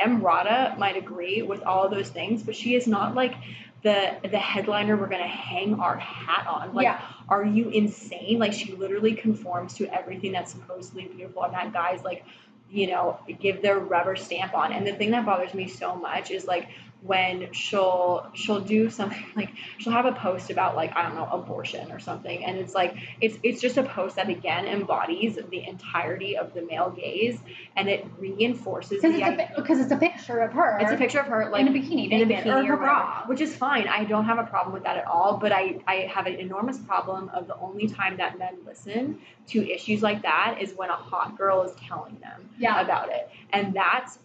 Emrata 0.00 0.76
might 0.78 0.96
agree 0.96 1.42
with 1.42 1.62
all 1.62 1.84
of 1.84 1.90
those 1.90 2.08
things, 2.10 2.42
but 2.42 2.56
she 2.56 2.74
is 2.74 2.86
not 2.86 3.14
like 3.14 3.34
the 3.82 4.16
the 4.30 4.38
headliner 4.38 4.96
we're 4.96 5.08
gonna 5.08 5.26
hang 5.26 5.74
our 5.80 5.96
hat 5.96 6.46
on. 6.46 6.74
Like, 6.74 6.84
yeah. 6.84 7.00
are 7.28 7.44
you 7.44 7.68
insane? 7.70 8.38
Like 8.38 8.52
she 8.52 8.72
literally 8.72 9.14
conforms 9.14 9.74
to 9.74 9.86
everything 9.92 10.32
that's 10.32 10.52
supposedly 10.52 11.04
beautiful, 11.04 11.42
and 11.44 11.54
that 11.54 11.72
guys 11.72 12.02
like, 12.04 12.24
you 12.72 12.86
know, 12.86 13.18
give 13.40 13.60
their 13.60 13.78
rubber 13.78 14.16
stamp 14.16 14.54
on. 14.54 14.72
And 14.72 14.86
the 14.86 14.92
thing 14.92 15.10
that 15.10 15.26
bothers 15.26 15.52
me 15.52 15.68
so 15.68 15.94
much 15.94 16.30
is 16.30 16.46
like 16.46 16.68
when 17.04 17.52
she'll 17.52 18.30
she'll 18.32 18.60
do 18.60 18.88
something 18.88 19.24
like 19.36 19.50
she'll 19.78 19.92
have 19.92 20.06
a 20.06 20.12
post 20.12 20.50
about 20.50 20.76
like 20.76 20.94
I 20.96 21.02
don't 21.02 21.14
know 21.16 21.28
abortion 21.30 21.90
or 21.90 21.98
something, 21.98 22.44
and 22.44 22.58
it's 22.58 22.74
like 22.74 22.94
it's 23.20 23.36
it's 23.42 23.60
just 23.60 23.76
a 23.76 23.82
post 23.82 24.16
that 24.16 24.28
again 24.28 24.66
embodies 24.66 25.36
the 25.50 25.64
entirety 25.66 26.36
of 26.36 26.54
the 26.54 26.62
male 26.62 26.90
gaze, 26.90 27.38
and 27.76 27.88
it 27.88 28.06
reinforces 28.18 29.02
Because 29.02 29.16
it's, 29.16 29.58
a, 29.58 29.62
'cause 29.62 29.80
it's 29.80 29.90
a 29.92 29.96
picture 29.96 30.40
of 30.40 30.52
her. 30.52 30.78
It's 30.80 30.92
a 30.92 30.96
picture 30.96 31.18
of 31.20 31.26
her 31.26 31.50
like 31.50 31.62
in 31.62 31.68
a 31.68 31.72
bikini, 31.72 32.10
in 32.10 32.22
a 32.22 32.26
bikini 32.34 32.68
or 32.68 32.74
or, 32.74 32.76
bra. 32.76 33.24
which 33.26 33.40
is 33.40 33.54
fine. 33.56 33.88
I 33.88 34.04
don't 34.04 34.24
have 34.26 34.38
a 34.38 34.44
problem 34.44 34.72
with 34.72 34.84
that 34.84 34.96
at 34.96 35.06
all. 35.06 35.38
But 35.38 35.52
I, 35.52 35.80
I 35.88 35.94
have 36.14 36.26
an 36.26 36.34
enormous 36.36 36.78
problem 36.78 37.30
of 37.34 37.48
the 37.48 37.56
only 37.58 37.88
time 37.88 38.16
that 38.18 38.38
men 38.38 38.58
listen 38.64 39.20
to 39.48 39.68
issues 39.68 40.02
like 40.02 40.22
that 40.22 40.58
is 40.60 40.74
when 40.74 40.90
a 40.90 40.94
hot 40.96 41.36
girl 41.36 41.62
is 41.62 41.72
telling 41.88 42.16
them 42.20 42.48
Yeah. 42.58 42.80
about 42.80 43.08
it, 43.10 43.28
and 43.52 43.74
that's 43.74 44.18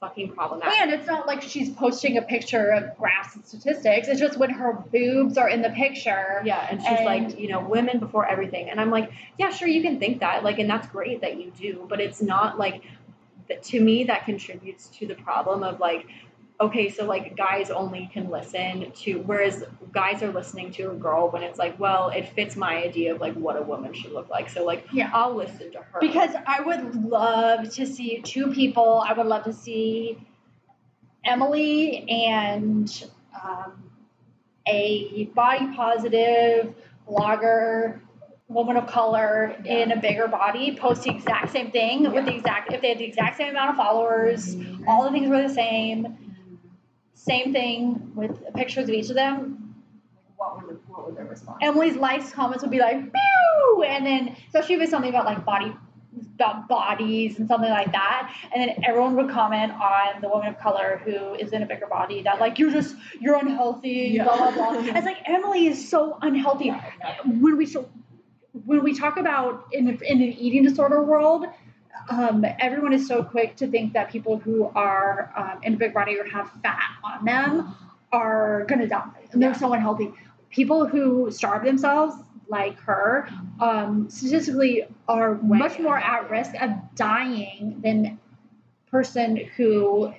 fucking 0.00 0.32
problematic. 0.32 0.80
And 0.80 0.90
it's 0.90 1.06
not 1.06 1.26
like 1.26 1.42
she's 1.42 1.68
posting 1.70 2.16
a 2.16 2.22
picture 2.22 2.70
of 2.70 2.96
graphs 2.96 3.36
and 3.36 3.44
statistics. 3.44 4.08
It's 4.08 4.18
just 4.18 4.38
when 4.38 4.48
her 4.50 4.72
boobs 4.72 5.36
are 5.36 5.48
in 5.48 5.60
the 5.60 5.68
picture. 5.70 6.40
yeah, 6.44 6.66
and 6.70 6.80
she's 6.80 6.88
And- 6.98 7.04
like, 7.04 7.38
you 7.38 7.48
know, 7.48 7.60
women 7.60 7.98
before 7.98 8.26
everything, 8.26 8.70
and 8.70 8.80
I'm 8.80 8.90
like, 8.90 9.10
yeah, 9.38 9.50
sure, 9.50 9.68
you 9.68 9.82
can 9.82 9.98
think 9.98 10.20
that, 10.20 10.42
like, 10.42 10.58
and 10.58 10.68
that's 10.70 10.86
great 10.86 11.20
that 11.20 11.36
you 11.38 11.52
do, 11.58 11.84
but 11.88 12.00
it's 12.00 12.22
not 12.22 12.58
like, 12.58 12.82
to 13.62 13.80
me, 13.80 14.04
that 14.04 14.24
contributes 14.24 14.86
to 14.98 15.06
the 15.06 15.16
problem 15.16 15.62
of 15.62 15.80
like, 15.80 16.06
okay, 16.60 16.90
so 16.90 17.06
like 17.06 17.36
guys 17.36 17.70
only 17.70 18.10
can 18.12 18.28
listen 18.28 18.92
to, 18.92 19.14
whereas 19.20 19.64
guys 19.92 20.22
are 20.22 20.30
listening 20.32 20.70
to 20.72 20.90
a 20.90 20.94
girl 20.94 21.30
when 21.30 21.42
it's 21.42 21.58
like, 21.58 21.78
well, 21.80 22.10
it 22.10 22.28
fits 22.28 22.54
my 22.54 22.76
idea 22.82 23.14
of 23.14 23.20
like 23.20 23.34
what 23.34 23.56
a 23.56 23.62
woman 23.62 23.94
should 23.94 24.12
look 24.12 24.28
like. 24.28 24.48
So 24.50 24.64
like, 24.64 24.86
Yeah. 24.92 25.10
I'll 25.12 25.34
listen 25.34 25.72
to 25.72 25.78
her 25.78 26.00
Because 26.00 26.30
I 26.46 26.60
would 26.60 26.94
love 27.04 27.70
to 27.74 27.86
see 27.86 28.20
two 28.22 28.52
people. 28.52 29.02
I 29.06 29.14
would 29.14 29.26
love 29.26 29.44
to 29.44 29.52
see 29.52 30.18
Emily 31.24 32.08
and 32.08 33.04
um, 33.42 33.90
a 34.66 35.24
body 35.34 35.74
positive 35.74 36.74
blogger, 37.08 38.00
woman 38.48 38.76
of 38.76 38.86
color 38.86 39.56
in 39.64 39.92
a 39.92 39.96
bigger 39.96 40.26
body 40.26 40.76
post 40.76 41.04
the 41.04 41.10
exact 41.10 41.50
same 41.52 41.70
thing 41.70 42.12
with 42.12 42.24
the 42.26 42.34
exact 42.34 42.72
if 42.72 42.80
they 42.82 42.88
had 42.90 42.98
the 42.98 43.04
exact 43.04 43.36
same 43.36 43.50
amount 43.50 43.70
of 43.70 43.76
followers, 43.76 44.56
Mhm. 44.56 44.84
all 44.88 45.04
the 45.04 45.10
things 45.10 45.28
were 45.28 45.40
the 45.42 45.48
same. 45.54 46.16
Same 47.24 47.52
thing 47.52 48.12
with 48.14 48.32
pictures 48.54 48.88
of 48.88 48.94
each 48.94 49.10
of 49.10 49.16
them. 49.16 49.74
what 50.36 50.56
were 50.56 50.72
the, 50.72 50.78
what 50.88 51.06
were 51.06 51.12
their 51.12 51.26
response? 51.26 51.58
Emily's 51.60 51.96
likes 51.96 52.30
comments 52.32 52.62
would 52.62 52.70
be 52.70 52.78
like, 52.78 52.96
"Pew!" 53.12 53.82
and 53.86 54.06
then 54.06 54.36
especially 54.46 54.76
if 54.76 54.80
it's 54.80 54.90
something 54.90 55.10
about 55.10 55.26
like 55.26 55.44
body 55.44 55.72
about 56.34 56.66
bodies 56.68 57.38
and 57.38 57.46
something 57.46 57.68
like 57.70 57.92
that, 57.92 58.34
and 58.52 58.62
then 58.62 58.70
everyone 58.84 59.14
would 59.16 59.28
comment 59.30 59.70
on 59.72 60.20
the 60.22 60.28
woman 60.28 60.48
of 60.48 60.58
color 60.58 61.00
who 61.04 61.34
is 61.34 61.52
in 61.52 61.62
a 61.62 61.66
bigger 61.66 61.86
body 61.86 62.22
that 62.22 62.40
like 62.40 62.58
you're 62.58 62.70
just 62.72 62.96
you're 63.20 63.36
unhealthy, 63.36 64.12
Yeah. 64.14 64.24
blah 64.24 64.36
blah 64.38 64.52
blah. 64.52 64.70
It's 64.96 65.06
like 65.06 65.18
Emily 65.26 65.66
is 65.66 65.88
so 65.90 66.18
unhealthy. 66.22 66.70
When 67.26 67.56
we 67.58 67.66
so 67.66 67.88
when 68.64 68.82
we 68.82 68.94
talk 68.94 69.18
about 69.18 69.66
in 69.72 69.88
in 69.88 70.22
an 70.22 70.32
eating 70.46 70.62
disorder 70.64 71.02
world. 71.02 71.44
Um, 72.08 72.44
everyone 72.58 72.92
is 72.92 73.06
so 73.06 73.22
quick 73.22 73.56
to 73.56 73.66
think 73.66 73.92
that 73.92 74.10
people 74.10 74.38
who 74.38 74.70
are 74.74 75.32
um, 75.36 75.60
in 75.62 75.74
a 75.74 75.76
big 75.76 75.92
body 75.94 76.18
or 76.18 76.24
have 76.28 76.50
fat 76.62 76.80
on 77.04 77.24
them 77.24 77.74
are 78.12 78.64
gonna 78.68 78.86
die 78.86 79.08
and 79.32 79.42
they're 79.42 79.50
Yeah. 79.50 79.56
so 79.56 79.72
unhealthy. 79.72 80.12
People 80.50 80.86
who 80.86 81.30
starve 81.30 81.64
themselves, 81.64 82.16
like 82.48 82.78
her, 82.80 83.28
um, 83.60 84.10
statistically 84.10 84.84
are 85.08 85.34
Way 85.34 85.58
much 85.58 85.78
more 85.78 85.98
at 85.98 86.28
risk 86.30 86.60
of 86.60 86.70
dying 86.96 87.80
than 87.82 88.18
person 88.90 89.36
who 89.56 90.12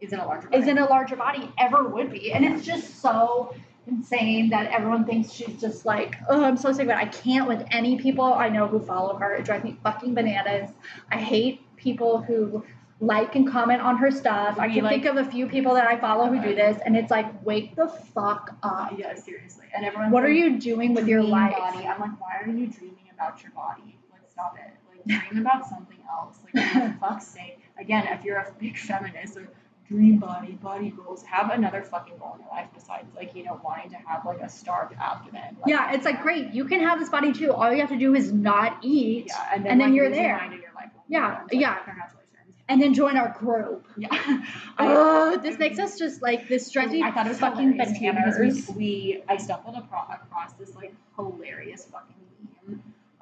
is 0.00 0.12
in 0.12 0.20
a 0.20 0.26
larger 0.26 0.48
is 0.52 0.68
in 0.68 0.78
a 0.78 0.86
larger 0.86 1.16
body 1.16 1.50
ever 1.58 1.88
would 1.88 2.12
be. 2.12 2.32
And 2.32 2.44
it's 2.44 2.64
just 2.64 3.00
so 3.00 3.54
insane 3.86 4.50
that 4.50 4.70
everyone 4.72 5.04
thinks 5.04 5.30
she's 5.32 5.60
just 5.60 5.84
like, 5.86 6.16
oh, 6.28 6.44
I'm 6.44 6.56
so 6.56 6.72
sick 6.72 6.84
of 6.84 6.90
it. 6.90 6.96
I 6.96 7.06
can't 7.06 7.46
with 7.48 7.64
any 7.70 7.96
people 7.98 8.24
I 8.24 8.48
know 8.48 8.66
who 8.66 8.80
follow 8.80 9.16
her. 9.16 9.34
It 9.34 9.44
drives 9.44 9.64
me 9.64 9.76
fucking 9.82 10.14
bananas. 10.14 10.70
I 11.10 11.16
hate 11.18 11.60
people 11.76 12.20
who 12.22 12.64
like 13.00 13.34
and 13.36 13.50
comment 13.50 13.82
on 13.82 13.98
her 13.98 14.10
stuff. 14.10 14.58
I 14.58 14.68
can 14.68 14.82
like- 14.84 15.02
think 15.02 15.04
of 15.06 15.16
a 15.26 15.30
few 15.30 15.46
people 15.46 15.74
that 15.74 15.86
I 15.86 15.98
follow 15.98 16.26
who 16.28 16.40
do 16.40 16.54
this, 16.54 16.78
and 16.84 16.96
it's 16.96 17.10
like, 17.10 17.44
wake 17.44 17.76
the 17.76 17.88
fuck 17.88 18.56
up. 18.62 18.92
Yeah, 18.98 19.14
seriously. 19.14 19.66
And 19.74 19.84
everyone's 19.84 20.12
What 20.12 20.24
are 20.24 20.32
you 20.32 20.58
doing 20.58 20.94
with 20.94 21.06
your 21.06 21.22
life? 21.22 21.56
Body. 21.56 21.86
I'm 21.86 22.00
like, 22.00 22.18
why 22.20 22.36
are 22.42 22.46
you 22.48 22.66
dreaming 22.68 23.10
about 23.14 23.42
your 23.42 23.52
body? 23.52 23.98
Like, 24.10 24.22
stop 24.30 24.56
it. 24.58 24.72
Like, 25.08 25.28
dream 25.30 25.42
about 25.46 25.68
something 25.68 25.98
else. 26.10 26.38
Like, 26.54 26.72
for 26.72 26.96
fuck's 27.00 27.26
sake. 27.26 27.60
Again, 27.78 28.06
if 28.08 28.24
you're 28.24 28.38
a 28.38 28.50
big 28.58 28.78
feminist 28.78 29.36
or 29.36 29.46
dream 29.88 30.18
body, 30.18 30.52
body 30.52 30.90
goals, 30.90 31.22
have 31.24 31.50
another 31.50 31.82
fucking 31.82 32.16
goal 32.18 32.34
in 32.34 32.40
your 32.40 32.50
life 32.50 32.68
besides, 32.74 33.06
like, 33.14 33.34
you 33.34 33.44
know, 33.44 33.60
wanting 33.64 33.90
to 33.90 33.96
have, 33.96 34.24
like, 34.24 34.40
a 34.40 34.48
starved 34.48 34.94
abdomen. 35.00 35.42
Like, 35.60 35.66
Yeah, 35.68 35.92
it's 35.92 36.04
like 36.04 36.22
great. 36.22 36.52
You 36.52 36.64
can 36.64 36.80
have 36.80 36.98
this 36.98 37.08
body 37.08 37.32
too. 37.32 37.52
All 37.52 37.72
you 37.72 37.80
have 37.80 37.90
to 37.90 37.98
do 37.98 38.14
is 38.14 38.32
not 38.32 38.78
eat, 38.82 39.26
Yeah, 39.28 39.54
and 39.54 39.64
then, 39.64 39.72
and 39.72 39.80
then 39.80 39.88
like, 39.90 39.96
you're 39.96 40.10
there. 40.10 40.40
your 40.50 40.60
Yeah, 41.08 41.40
like, 41.42 41.52
yeah. 41.52 41.74
Congratulations. 41.84 42.22
and 42.68 42.82
then 42.82 42.94
join 42.94 43.16
our 43.16 43.28
group. 43.38 43.86
Yeah. 43.96 44.08
Oh, 44.78 45.38
this 45.38 45.58
makes 45.58 45.78
us 45.78 45.98
just 45.98 46.20
like 46.20 46.48
this 46.48 46.66
stretchy 46.66 47.02
I 47.02 47.10
thought 47.10 47.26
it 47.26 47.30
was 47.30 47.38
fucking 47.38 47.76
bananas. 47.78 48.68
we, 48.68 48.74
we 48.74 49.22
I 49.28 49.36
stumbled 49.38 49.76
across, 49.76 50.12
across 50.14 50.52
this 50.54 50.74
like 50.74 50.94
hilarious 51.16 51.84
fucking 51.86 52.15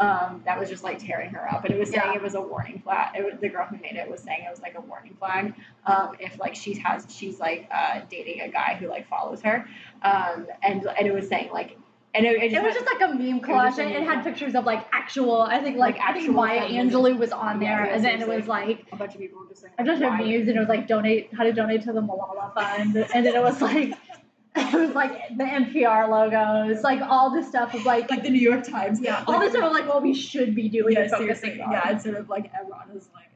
um, 0.04 0.42
that 0.44 0.58
was 0.60 0.68
just 0.68 0.84
like 0.88 0.98
tearing 0.98 1.30
her 1.30 1.44
up, 1.52 1.64
and 1.64 1.74
it 1.74 1.78
was 1.78 1.90
saying 1.90 2.02
Yeah. 2.06 2.14
it 2.20 2.22
was 2.22 2.34
a 2.34 2.40
warning 2.52 2.80
flag. 2.84 3.14
It 3.18 3.24
was, 3.24 3.34
the 3.40 3.48
girl 3.48 3.66
who 3.66 3.76
made 3.78 3.96
it 3.96 4.08
was 4.10 4.20
saying 4.22 4.40
it 4.46 4.50
was 4.50 4.60
like 4.60 4.76
a 4.76 4.80
warning 4.80 5.14
flag 5.18 5.54
um, 5.86 6.08
if 6.20 6.38
like 6.38 6.54
she 6.54 6.74
has 6.86 7.06
she's 7.08 7.38
like 7.40 7.68
uh, 7.70 8.00
dating 8.10 8.40
a 8.42 8.48
guy 8.48 8.76
who 8.78 8.86
like 8.88 9.08
follows 9.08 9.40
her, 9.42 9.56
um, 10.02 10.46
and 10.62 10.86
and 10.98 11.06
it 11.06 11.14
was 11.14 11.28
saying 11.28 11.50
like. 11.52 11.76
And 12.16 12.24
it, 12.24 12.36
it, 12.44 12.50
just 12.52 12.54
It 12.54 12.62
was 12.62 12.74
went- 12.76 12.86
just 12.86 13.00
like 13.00 13.10
a 13.10 13.12
meme 13.12 13.40
collage. 13.40 13.76
a 13.76 13.82
It 13.90 13.98
meme. 13.98 14.06
had 14.06 14.22
pictures 14.22 14.54
of 14.54 14.64
like 14.64 14.86
actual. 14.92 15.42
I 15.42 15.58
think 15.58 15.76
like, 15.78 15.96
Like, 15.98 16.04
I 16.10 16.12
think 16.12 16.26
actual 16.28 16.34
Maya. 16.34 16.60
Angelou 16.60 17.18
was 17.18 17.32
on 17.32 17.58
there, 17.58 17.84
yeah, 17.86 17.92
and 17.92 18.04
then 18.04 18.22
it 18.22 18.28
was 18.28 18.46
like 18.46 18.86
a 18.92 18.96
bunch 18.96 19.14
of 19.14 19.20
people 19.20 19.40
were 19.40 19.48
just 19.48 19.62
saying. 19.62 19.74
I 19.80 19.82
just 19.82 20.00
why- 20.00 20.10
had 20.10 20.24
memes, 20.24 20.46
and 20.46 20.56
it 20.56 20.60
was 20.60 20.68
like 20.68 20.86
donate 20.86 21.34
how 21.36 21.42
to 21.42 21.52
donate 21.52 21.82
to 21.82 21.92
the 21.92 22.00
Malala 22.00 22.54
Fund, 22.54 22.94
and 23.12 23.26
then 23.26 23.34
it 23.34 23.42
was 23.42 23.60
like 23.60 23.94
it 24.56 24.72
was 24.74 24.90
like 24.94 25.36
the 25.36 25.44
NPR 25.44 26.08
logos, 26.08 26.82
like 26.84 27.00
all 27.02 27.30
this 27.30 27.48
stuff 27.48 27.74
of 27.74 27.84
like 27.84 28.08
like 28.08 28.22
the 28.22 28.30
New 28.30 28.40
York 28.40 28.62
Times. 28.62 29.00
yeah, 29.00 29.24
all 29.26 29.40
this 29.40 29.50
stuff 29.50 29.64
of 29.64 29.72
like 29.72 29.88
what 29.88 30.02
we 30.02 30.14
should 30.14 30.54
be 30.54 30.68
doing 30.68 30.94
yeah, 30.94 31.08
focusing 31.08 31.36
seriously. 31.36 31.60
on. 31.62 31.72
Yeah, 31.72 31.90
instead 31.90 32.14
of 32.14 32.28
like 32.28 32.52
Emrata's 32.52 33.08
like 33.14 33.30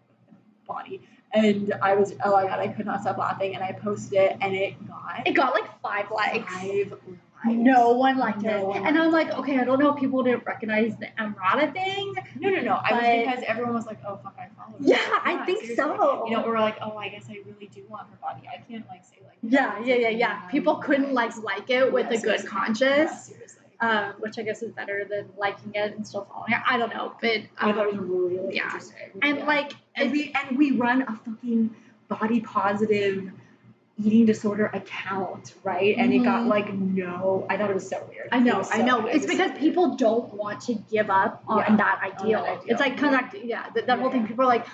body. 0.67 1.03
And 1.33 1.75
I 1.83 1.95
was 1.95 2.15
oh 2.25 2.33
my 2.33 2.45
god, 2.45 2.61
I 2.61 2.69
could 2.69 2.87
not 2.87 3.01
stop 3.03 3.19
laughing 3.19 3.55
and 3.55 3.65
I 3.65 3.73
posted 3.73 4.19
it 4.19 4.37
and 4.41 4.55
it 4.55 4.75
got 4.87 5.27
It 5.27 5.33
got 5.33 5.53
like 5.53 5.81
five 5.83 6.11
likes. 6.11 6.51
five 6.53 6.91
likes. 6.93 7.03
No 7.45 7.91
one 7.93 8.19
liked 8.19 8.43
No 8.43 8.51
it. 8.59 8.67
one 8.67 8.87
and 8.87 8.99
I'm 8.99 9.13
like, 9.13 9.31
okay, 9.33 9.59
I 9.59 9.65
don't 9.65 9.79
know 9.79 9.93
if 9.95 10.01
people 10.01 10.23
didn't 10.23 10.45
recognize 10.45 10.97
the 10.97 11.07
Emrata 11.19 11.73
thing. 11.73 12.15
No 12.41 12.51
no 12.51 12.61
no. 12.63 12.73
I 12.83 12.93
was 12.93 13.27
because 13.35 13.45
everyone 13.47 13.75
was 13.75 13.87
like, 13.87 13.99
Oh 14.07 14.19
fuck 14.23 14.37
I 14.39 14.49
follow 14.57 14.77
her. 14.79 14.85
Yeah, 14.85 14.97
I 15.25 15.45
think 15.47 15.61
seriously. 15.61 15.77
so. 15.77 16.27
You 16.27 16.37
know, 16.37 16.43
or 16.45 16.59
like, 16.59 16.79
oh 16.83 16.97
I 16.97 17.09
guess 17.09 17.27
I 17.31 17.39
really 17.47 17.71
do 17.73 17.85
want 17.89 18.09
her 18.11 18.17
body. 18.21 18.43
I 18.53 18.61
can't 18.69 18.87
like 18.89 19.05
say 19.05 19.17
like 19.25 19.37
Yeah, 19.43 19.79
yeah, 19.85 19.95
yeah, 19.95 20.09
yeah. 20.09 20.41
People 20.49 20.77
couldn't 20.77 21.13
like 21.13 21.37
like 21.43 21.71
it 21.71 21.93
with 21.93 22.11
Yeah, 22.11 22.19
a 22.19 22.23
good 22.23 22.47
conscience, 22.47 23.33
um, 23.81 24.15
which 24.19 24.37
I 24.39 24.43
guess 24.43 24.63
is 24.63 24.73
better 24.73 25.07
than 25.09 25.29
liking 25.39 25.73
it 25.75 25.95
and 25.95 26.05
still 26.07 26.25
following 26.33 26.53
it. 26.53 26.61
I 26.69 26.77
don't 26.77 26.93
know, 26.93 27.15
but 27.21 27.43
I 27.59 27.73
thought 27.73 27.87
it 27.87 27.95
um, 27.95 28.01
was 28.01 28.09
really 28.35 28.57
yeah. 28.57 28.65
interesting. 28.65 28.97
and 29.23 29.39
Yeah. 29.39 29.45
like 29.47 29.73
and 29.95 30.11
we 30.11 30.35
and 30.49 30.59
we 30.59 30.73
run 30.73 31.03
a 31.03 31.15
fucking 31.25 31.75
body 32.09 32.41
positive 32.41 33.31
eating 34.03 34.27
disorder 34.27 34.67
account, 34.67 35.55
right? 35.65 35.97
And 35.99 36.13
it 36.13 36.21
got 36.21 36.43
Mhm. 36.45 36.49
like 36.49 36.73
no. 36.73 37.47
I 37.51 37.57
thought 37.57 37.71
it 37.71 37.75
was 37.75 37.89
so 37.89 38.05
weird. 38.09 38.29
I 38.31 38.39
know, 38.39 38.59
was 38.59 38.71
I 38.73 38.83
know. 38.83 39.07
it 39.07 39.17
It's 39.17 39.27
because 39.27 39.51
so 39.53 39.57
people 39.59 39.97
don't 39.97 40.33
want 40.35 40.61
to 40.63 40.75
give 40.75 41.11
up 41.11 41.43
on 41.49 41.59
Yeah, 41.59 41.65
that 41.65 41.71
on 41.71 41.77
that 41.79 42.01
ideal. 42.23 42.41
ideal. 42.41 42.63
It's 42.67 42.81
like 42.81 42.97
connect, 42.97 43.35
yeah, 43.35 43.67
that, 43.75 43.87
that 43.87 43.99
whole 43.99 44.11
thing. 44.11 44.27
People 44.27 44.45
are 44.45 44.49
like, 44.49 44.67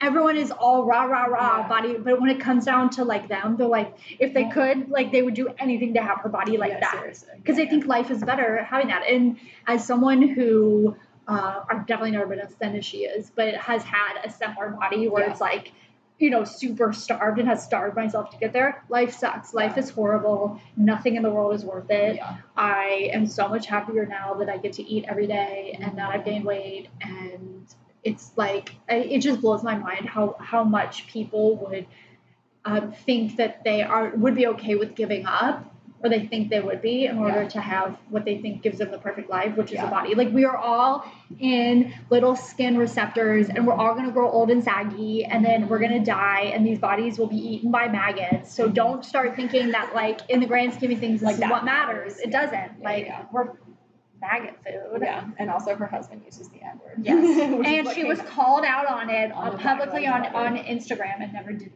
everyone 0.00 0.36
is 0.36 0.50
all 0.50 0.84
rah 0.84 1.04
rah 1.04 1.26
rah 1.26 1.58
Yeah. 1.60 1.68
body, 1.68 1.96
but 1.98 2.20
when 2.20 2.30
it 2.30 2.40
comes 2.40 2.64
down 2.64 2.90
to 2.90 3.04
like 3.04 3.28
them, 3.28 3.56
they're 3.56 3.66
like, 3.68 3.96
if 4.18 4.34
they 4.34 4.48
could, 4.48 4.88
like 4.90 5.12
they 5.12 5.22
would 5.22 5.34
do 5.34 5.48
anything 5.58 5.94
to 5.94 6.02
have 6.02 6.18
her 6.22 6.28
body 6.28 6.56
like 6.56 6.72
Yeah, 6.72 6.80
that. 6.80 7.14
because 7.36 7.56
they 7.56 7.66
think 7.66 7.86
life 7.86 8.10
is 8.10 8.22
better 8.22 8.64
having 8.64 8.88
that. 8.88 9.04
And 9.08 9.38
as 9.66 9.86
someone 9.86 10.20
who 10.20 10.96
uh, 11.26 11.62
I've 11.70 11.86
definitely 11.86 12.10
never 12.10 12.26
been 12.26 12.38
as 12.40 12.52
thin 12.52 12.76
as 12.76 12.84
she 12.84 12.98
is, 13.04 13.30
but 13.34 13.54
has 13.54 13.82
had 13.82 14.18
a 14.24 14.30
similar 14.30 14.68
body 14.68 15.08
where 15.08 15.24
Yeah. 15.24 15.30
it's 15.30 15.40
like, 15.40 15.72
you 16.18 16.30
know, 16.30 16.44
super 16.44 16.92
starved 16.92 17.38
and 17.38 17.48
has 17.48 17.64
starved 17.64 17.96
myself 17.96 18.30
to 18.30 18.36
get 18.38 18.52
there. 18.52 18.84
Life 18.88 19.14
sucks. 19.14 19.52
Life 19.52 19.76
is 19.76 19.90
horrible. 19.90 20.60
Nothing 20.76 21.16
in 21.16 21.22
the 21.22 21.30
world 21.30 21.54
is 21.54 21.64
worth 21.64 21.90
it. 21.90 22.16
Yeah. 22.16 22.36
I 22.56 23.10
am 23.12 23.26
so 23.26 23.48
much 23.48 23.66
happier 23.66 24.06
now 24.06 24.34
that 24.34 24.48
I 24.48 24.58
get 24.58 24.72
to 24.74 24.82
eat 24.82 25.04
every 25.08 25.26
day 25.26 25.76
and 25.80 25.98
that 25.98 26.10
I've 26.10 26.24
gained 26.24 26.44
weight 26.44 26.88
and 27.00 27.66
it's 28.04 28.32
like 28.36 28.74
it 28.88 29.20
just 29.20 29.40
blows 29.40 29.62
my 29.62 29.74
mind 29.74 30.08
how 30.08 30.36
how 30.38 30.62
much 30.62 31.06
people 31.06 31.56
would 31.56 31.86
um, 32.66 32.92
think 32.92 33.36
that 33.36 33.64
they 33.64 33.82
are 33.82 34.10
would 34.10 34.34
be 34.34 34.46
okay 34.48 34.74
with 34.74 34.94
giving 34.94 35.26
up 35.26 35.73
or 36.04 36.10
they 36.10 36.26
think 36.26 36.50
they 36.50 36.60
would 36.60 36.82
be 36.82 37.06
in 37.06 37.16
order 37.18 37.42
Yeah. 37.42 37.48
to 37.48 37.60
have 37.62 37.96
what 38.10 38.26
they 38.26 38.36
think 38.38 38.62
gives 38.62 38.78
them 38.78 38.90
the 38.90 38.98
perfect 38.98 39.30
life 39.30 39.56
which 39.56 39.68
is 39.72 39.76
Yeah. 39.76 39.86
a 39.88 39.90
body 39.90 40.14
like 40.14 40.30
we 40.32 40.44
are 40.44 40.56
all 40.56 41.04
in 41.40 41.94
little 42.10 42.36
skin 42.36 42.76
receptors 42.76 43.48
and 43.48 43.66
we're 43.66 43.72
all 43.72 43.94
going 43.94 44.04
to 44.06 44.12
grow 44.12 44.30
old 44.30 44.50
and 44.50 44.62
saggy 44.62 45.24
and 45.24 45.42
then 45.44 45.66
we're 45.68 45.78
going 45.78 45.92
to 45.92 46.04
die 46.04 46.42
and 46.54 46.64
these 46.66 46.78
bodies 46.78 47.18
will 47.18 47.26
be 47.26 47.38
eaten 47.54 47.70
by 47.70 47.88
maggots 47.88 48.52
so 48.54 48.68
don't 48.68 49.04
start 49.04 49.34
thinking 49.34 49.70
that 49.70 49.94
like 49.94 50.20
in 50.28 50.40
the 50.40 50.46
grand 50.46 50.74
scheme 50.74 50.92
of 50.92 50.98
things 51.00 51.20
this 51.20 51.26
Like 51.26 51.36
is 51.36 51.40
what 51.50 51.64
matters. 51.64 52.16
matters 52.16 52.18
it 52.20 52.30
Yeah. 52.30 52.40
doesn't 52.42 52.82
like 52.82 53.32
we're 53.32 53.48
maggot 54.20 54.56
food 54.64 55.00
Yeah, 55.02 55.24
and 55.38 55.50
also 55.50 55.74
her 55.74 55.86
husband 55.86 56.22
uses 56.24 56.48
the 56.48 56.62
N 56.62 56.80
word. 56.82 56.98
Yes, 57.02 57.66
and 57.66 57.88
she 57.94 58.04
was 58.04 58.20
called 58.22 58.64
out 58.64 58.86
on 58.86 59.10
it 59.10 59.32
On 59.32 59.48
uh, 59.54 59.58
publicly 59.58 60.06
on, 60.06 60.24
on 60.34 60.56
Instagram 60.58 61.22
and 61.22 61.32
never 61.32 61.52
did 61.52 61.72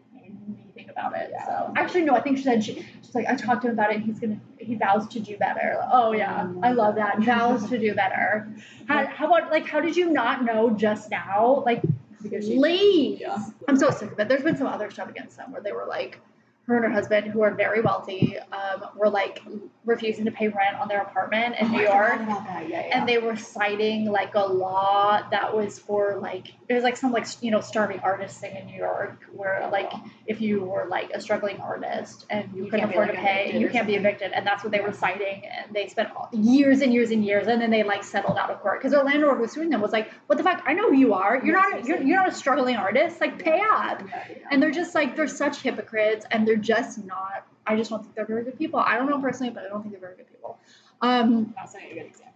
about 0.98 1.14
it. 1.16 1.30
Yeah. 1.32 1.46
So 1.46 1.72
actually, 1.76 2.02
no, 2.02 2.14
I 2.14 2.20
think 2.20 2.38
she 2.38 2.44
said 2.44 2.62
she, 2.64 2.74
she's 3.02 3.14
like 3.14 3.26
I 3.26 3.34
talked 3.36 3.62
to 3.62 3.68
him 3.68 3.74
about 3.74 3.90
it. 3.90 3.96
and 3.96 4.04
He's 4.04 4.18
gonna 4.18 4.40
he 4.58 4.74
vows 4.74 5.08
to 5.08 5.20
do 5.20 5.36
better. 5.36 5.76
Like, 5.78 5.88
oh 5.92 6.12
yeah, 6.12 6.50
I 6.62 6.72
love 6.72 6.96
that 6.96 7.20
vows 7.20 7.68
to 7.70 7.78
do 7.78 7.94
better. 7.94 8.48
How, 8.88 9.06
how 9.06 9.26
about 9.26 9.50
like 9.50 9.66
how 9.66 9.80
did 9.80 9.96
you 9.96 10.10
not 10.10 10.44
know 10.44 10.70
just 10.70 11.10
now? 11.10 11.62
Like 11.64 11.82
please, 12.20 13.20
Yeah. 13.20 13.38
I'm 13.68 13.76
so 13.76 13.90
sick 13.90 14.12
of 14.12 14.18
it. 14.18 14.28
There's 14.28 14.42
been 14.42 14.56
some 14.56 14.66
other 14.66 14.90
stuff 14.90 15.08
against 15.08 15.36
them 15.36 15.52
where 15.52 15.60
they 15.62 15.72
were 15.72 15.86
like. 15.86 16.20
Her 16.66 16.76
and 16.76 16.84
her 16.84 16.90
husband, 16.90 17.28
who 17.28 17.40
are 17.40 17.54
very 17.54 17.80
wealthy, 17.80 18.36
um, 18.52 18.84
were 18.94 19.08
like 19.08 19.40
refusing 19.86 20.26
to 20.26 20.30
pay 20.30 20.48
rent 20.48 20.76
on 20.78 20.86
their 20.86 21.00
apartment 21.00 21.56
in 21.58 21.68
Oh, 21.68 21.70
New 21.70 21.80
York 21.80 22.18
forgot 22.18 22.20
about 22.28 22.44
that. 22.46 22.68
Yeah, 22.68 22.86
yeah. 22.88 22.98
and 22.98 23.08
they 23.08 23.16
were 23.16 23.36
citing 23.38 24.04
like 24.04 24.34
a 24.34 24.44
law 24.44 25.26
that 25.30 25.56
was 25.56 25.78
for 25.78 26.18
like 26.20 26.48
it 26.68 26.74
was 26.74 26.84
like 26.84 26.96
some 26.96 27.12
like 27.12 27.26
you 27.40 27.50
know 27.50 27.60
starving 27.60 28.00
artist 28.00 28.38
thing 28.40 28.54
in 28.54 28.66
New 28.66 28.76
York 28.76 29.24
where 29.32 29.68
like 29.72 29.90
if 30.26 30.40
you 30.40 30.60
were 30.60 30.86
like 30.88 31.10
a 31.10 31.20
struggling 31.20 31.58
artist 31.60 32.26
and 32.28 32.50
you, 32.54 32.64
You 32.64 32.70
couldn't 32.70 32.90
afford 32.90 33.08
like, 33.08 33.16
to 33.16 33.22
pay 33.22 33.58
you 33.58 33.68
can't 33.70 33.86
be 33.86 33.94
evicted. 33.94 34.32
And 34.32 34.46
that's 34.46 34.62
what 34.62 34.70
they 34.70 34.80
were 34.80 34.92
citing. 34.92 35.44
And 35.46 35.74
they 35.74 35.88
spent 35.88 36.10
years 36.32 36.82
and 36.82 36.92
years 36.92 37.10
and 37.10 37.24
years 37.24 37.46
and 37.46 37.60
then 37.60 37.70
they 37.70 37.84
like 37.84 38.04
settled 38.04 38.36
out 38.36 38.50
of 38.50 38.60
court. 38.60 38.80
Because 38.80 38.92
their 38.92 39.02
landlord 39.02 39.40
was 39.40 39.52
suing 39.52 39.70
them 39.70 39.80
was 39.80 39.92
like 39.92 40.12
what 40.26 40.36
the 40.36 40.44
fuck? 40.44 40.62
I 40.66 40.74
know 40.74 40.90
who 40.90 40.96
you 40.96 41.14
are. 41.14 41.40
You're 41.42 41.54
not 41.54 41.86
you're, 41.86 42.02
you're 42.02 42.16
not 42.16 42.28
a 42.28 42.34
struggling 42.34 42.76
artist. 42.76 43.20
Like 43.20 43.42
pay 43.42 43.60
up. 43.60 44.02
Yeah, 44.06 44.24
yeah. 44.28 44.36
and 44.50 44.62
they're 44.62 44.70
just 44.70 44.94
like 44.94 45.16
they're 45.16 45.26
such 45.26 45.62
hypocrites 45.62 46.26
and 46.30 46.46
they're 46.46 46.56
just 46.56 47.02
not 47.02 47.46
I 47.66 47.76
just 47.76 47.90
don't 47.90 48.02
think 48.02 48.14
they're 48.14 48.26
very 48.26 48.44
good 48.44 48.58
people. 48.58 48.78
I 48.78 48.96
don't 48.96 49.08
know 49.08 49.20
personally 49.20 49.52
but 49.52 49.64
I 49.64 49.68
don't 49.68 49.80
think 49.80 49.92
they're 49.92 50.00
very 50.00 50.16
good 50.16 50.28
people. 50.28 50.58
Um 51.00 51.54
that's 51.56 51.72
not 51.72 51.82
a 51.82 51.94
good 51.94 52.06
example. 52.06 52.34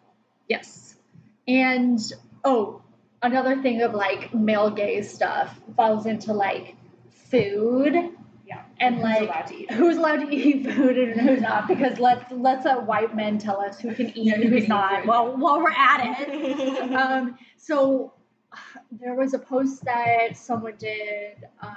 Yes. 0.49 0.97
And 1.47 2.01
oh, 2.45 2.83
another 3.23 3.61
thing 3.63 3.83
of 3.83 3.95
like 3.95 4.33
male 4.35 4.71
gaze 4.71 5.13
stuff 5.13 5.59
falls 5.77 6.07
into 6.07 6.33
like 6.33 6.77
food 7.11 7.95
Yeah. 8.47 8.63
and 8.81 8.97
Who's 8.97 9.05
like 9.05 9.23
allowed 9.23 9.51
who's 9.71 9.97
allowed 9.97 10.17
to 10.29 10.35
eat 10.35 10.67
food 10.73 10.99
and 10.99 11.21
who's 11.21 11.41
not 11.41 11.69
because 11.69 11.99
let's 11.99 12.31
let's 12.33 12.67
uh, 12.67 12.77
white 12.77 13.15
men 13.17 13.39
tell 13.39 13.61
us 13.61 13.79
who 13.81 13.95
can 13.95 14.17
eat 14.17 14.33
and 14.35 14.45
who's 14.45 14.69
not 14.69 15.07
well 15.07 15.37
while 15.37 15.61
we're 15.61 15.71
at 15.71 16.19
it 16.19 16.93
um, 16.95 17.39
so 17.57 18.13
there 18.91 19.15
was 19.15 19.35
a 19.35 19.39
post 19.39 19.85
that 19.85 20.37
someone 20.37 20.75
did. 20.79 21.45
Um, 21.63 21.77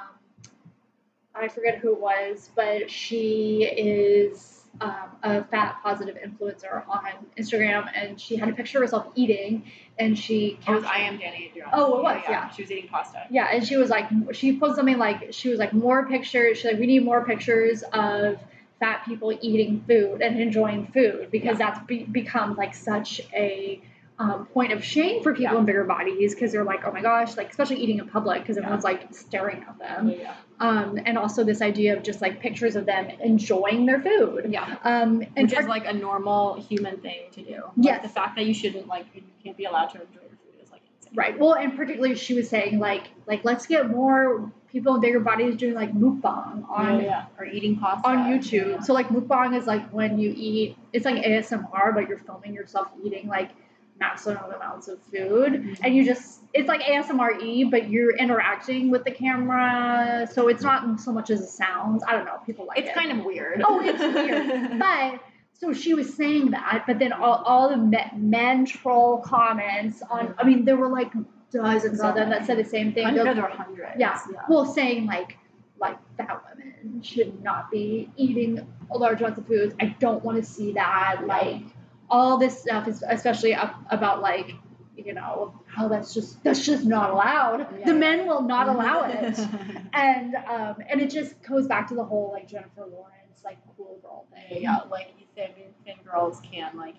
I 1.33 1.47
forget 1.47 1.77
who 1.79 1.93
it 1.93 1.99
was, 1.99 2.49
but 2.55 2.89
she 2.89 3.63
is 3.65 4.64
um, 4.81 5.09
a 5.23 5.43
fat 5.45 5.77
positive 5.83 6.17
influencer 6.17 6.87
on 6.87 7.01
Instagram, 7.37 7.89
and 7.95 8.19
she 8.19 8.35
had 8.35 8.49
a 8.49 8.53
picture 8.53 8.79
of 8.79 8.83
herself 8.83 9.07
eating, 9.15 9.63
and 9.97 10.17
she 10.17 10.59
It 10.67 10.71
was 10.71 10.83
I 10.83 10.97
am 10.99 11.17
Dani 11.17 11.49
Adriana. 11.49 11.71
Oh, 11.73 11.97
it 11.99 12.03
was, 12.03 12.21
yeah. 12.29 12.49
She 12.49 12.63
was 12.63 12.71
eating 12.71 12.89
pasta. 12.89 13.25
yeah, 13.29 13.47
and 13.51 13.65
she 13.65 13.77
was 13.77 13.89
like, 13.89 14.07
she 14.33 14.59
posted 14.59 14.77
something 14.77 14.97
like, 14.97 15.33
she 15.33 15.49
was 15.49 15.59
like, 15.59 15.73
more 15.73 16.07
pictures. 16.07 16.57
She's 16.57 16.65
like, 16.65 16.79
we 16.79 16.87
need 16.87 17.03
more 17.05 17.25
pictures 17.25 17.83
of 17.93 18.37
fat 18.79 19.05
people 19.05 19.37
eating 19.41 19.83
food 19.87 20.21
and 20.21 20.39
enjoying 20.39 20.87
food 20.87 21.29
because 21.31 21.57
that's 21.57 21.79
be- 21.87 22.03
become 22.03 22.55
like 22.55 22.75
such 22.75 23.21
a 23.33 23.81
um, 24.17 24.45
point 24.47 24.71
of 24.71 24.83
shame 24.83 25.21
for 25.23 25.33
people 25.33 25.53
Yeah. 25.53 25.59
in 25.59 25.65
bigger 25.65 25.83
bodies 25.83 26.33
because 26.33 26.51
they're 26.53 26.63
like, 26.63 26.85
oh 26.87 26.91
my 26.91 27.01
gosh, 27.01 27.35
like 27.35 27.49
especially 27.49 27.77
eating 27.77 27.99
in 27.99 28.07
public 28.07 28.41
because 28.41 28.57
everyone's 28.57 28.83
like 28.85 29.13
staring 29.13 29.65
at 29.67 29.77
them. 29.77 30.09
Yeah. 30.09 30.33
Um, 30.61 30.97
and 31.05 31.17
also 31.17 31.43
this 31.43 31.61
idea 31.61 31.97
of 31.97 32.03
just 32.03 32.21
like 32.21 32.39
pictures 32.39 32.77
of 32.77 32.85
them 32.85 33.09
enjoying 33.19 33.85
their 33.85 34.01
food. 34.01 34.47
Yeah. 34.49 34.77
Um, 34.85 35.21
and 35.35 35.49
Which 35.49 35.59
is 35.59 35.65
like 35.67 35.85
a 35.85 35.91
normal 35.91 36.53
human 36.61 36.97
thing 37.01 37.23
to 37.33 37.41
do. 37.41 37.55
Like, 37.55 37.71
Yes. 37.75 38.01
the 38.03 38.09
fact 38.09 38.37
that 38.37 38.45
you 38.45 38.53
shouldn't 38.53 38.87
like 38.87 39.05
you 39.13 39.21
can't 39.43 39.57
be 39.57 39.65
allowed 39.65 39.87
to 39.87 40.01
enjoy 40.01 40.21
your 40.21 40.29
food 40.29 40.63
is 40.63 40.71
like 40.71 40.81
insane. 40.97 41.13
Right. 41.13 41.37
Well, 41.37 41.55
and 41.55 41.75
particularly 41.75 42.15
she 42.15 42.35
was 42.35 42.47
saying 42.47 42.79
like 42.79 43.09
like 43.27 43.43
let's 43.43 43.67
get 43.67 43.89
more 43.89 44.49
people 44.71 44.95
in 44.95 45.01
bigger 45.01 45.19
bodies 45.19 45.57
doing 45.57 45.73
like 45.73 45.93
mukbang 45.93 46.69
on 46.69 46.99
yeah, 46.99 47.05
yeah. 47.05 47.25
Or 47.37 47.45
eating 47.45 47.77
pasta 47.77 48.07
on 48.07 48.17
YouTube. 48.31 48.69
Yeah. 48.71 48.79
So 48.79 48.93
like 48.93 49.09
mukbang 49.09 49.57
is 49.57 49.67
like 49.67 49.89
when 49.89 50.19
you 50.19 50.33
eat. 50.37 50.77
It's 50.93 51.03
like 51.03 51.21
ASMR, 51.21 51.93
but 51.93 52.07
you're 52.07 52.17
filming 52.19 52.53
yourself 52.53 52.87
eating 53.03 53.27
like 53.27 53.51
massive 53.99 54.37
amounts 54.55 54.87
of 54.87 55.01
food, 55.03 55.77
and 55.83 55.95
you 55.95 56.03
just 56.05 56.41
it's 56.53 56.67
like 56.67 56.81
ASMR 56.81 57.41
e, 57.41 57.63
but 57.65 57.89
you're 57.89 58.15
interacting 58.15 58.89
with 58.91 59.03
the 59.03 59.11
camera, 59.11 60.27
so 60.31 60.47
it's 60.47 60.63
not 60.63 60.99
so 60.99 61.11
much 61.11 61.29
as 61.29 61.41
it 61.41 61.49
sounds. 61.49 62.03
I 62.07 62.13
don't 62.13 62.25
know. 62.25 62.39
People 62.45 62.65
like 62.65 62.79
It's 62.79 62.89
it. 62.89 62.95
kind 62.95 63.17
of 63.17 63.25
weird. 63.25 63.61
Oh, 63.65 63.81
it's 63.83 63.99
weird. 63.99 64.79
but 64.79 65.19
so 65.53 65.71
she 65.73 65.93
was 65.93 66.13
saying 66.13 66.51
that, 66.51 66.83
but 66.87 66.99
then 66.99 67.13
all, 67.13 67.41
all 67.45 67.69
the 67.69 67.77
me- 67.77 68.11
men 68.17 68.65
troll 68.65 69.19
comments 69.19 70.01
on. 70.09 70.35
I 70.37 70.43
mean, 70.43 70.65
there 70.65 70.75
were 70.77 70.89
like 70.89 71.11
dozens 71.51 72.01
of 72.01 72.15
them 72.15 72.29
that 72.29 72.45
said 72.45 72.57
the 72.57 72.65
same 72.65 72.93
thing. 72.93 73.05
Hundreds 73.05 73.39
or 73.39 73.47
hundreds. 73.47 73.93
yeah. 73.97 74.19
Well, 74.49 74.65
saying 74.65 75.05
like 75.05 75.37
like 75.79 75.97
fat 76.17 76.41
women 76.57 77.01
should 77.01 77.41
not 77.43 77.69
be 77.71 78.09
eating 78.17 78.65
large 78.93 79.19
amounts 79.21 79.37
of 79.39 79.47
foods. 79.47 79.75
I 79.79 79.87
don't 79.99 80.23
want 80.23 80.37
to 80.37 80.43
see 80.43 80.73
that. 80.73 81.17
Yeah. 81.21 81.25
Like 81.25 81.61
all 82.09 82.37
this 82.37 82.61
stuff 82.61 82.87
is 82.87 83.03
especially 83.07 83.53
up 83.53 83.75
about 83.89 84.21
like 84.21 84.53
you 84.95 85.13
know 85.13 85.53
how 85.67 85.87
that's 85.87 86.13
just 86.13 86.43
that's 86.43 86.65
just 86.65 86.85
not 86.85 87.09
allowed. 87.09 87.67
Yeah. 87.79 87.85
The 87.85 87.93
men 87.93 88.27
will 88.27 88.41
not 88.41 88.69
allow 88.69 89.03
it. 89.03 89.37
and 89.93 90.35
um 90.35 90.77
and 90.89 91.01
it 91.01 91.09
just 91.09 91.41
goes 91.43 91.67
back 91.67 91.87
to 91.89 91.95
the 91.95 92.03
whole 92.03 92.31
like 92.31 92.47
Jennifer 92.47 92.85
Lawrence 92.85 93.43
like 93.43 93.57
cool 93.77 93.99
girl 94.01 94.25
thing. 94.33 94.63
yeah, 94.63 94.79
like 94.89 95.13
you 95.19 95.25
thin 95.35 95.95
girls 96.03 96.41
can 96.51 96.75
like 96.75 96.95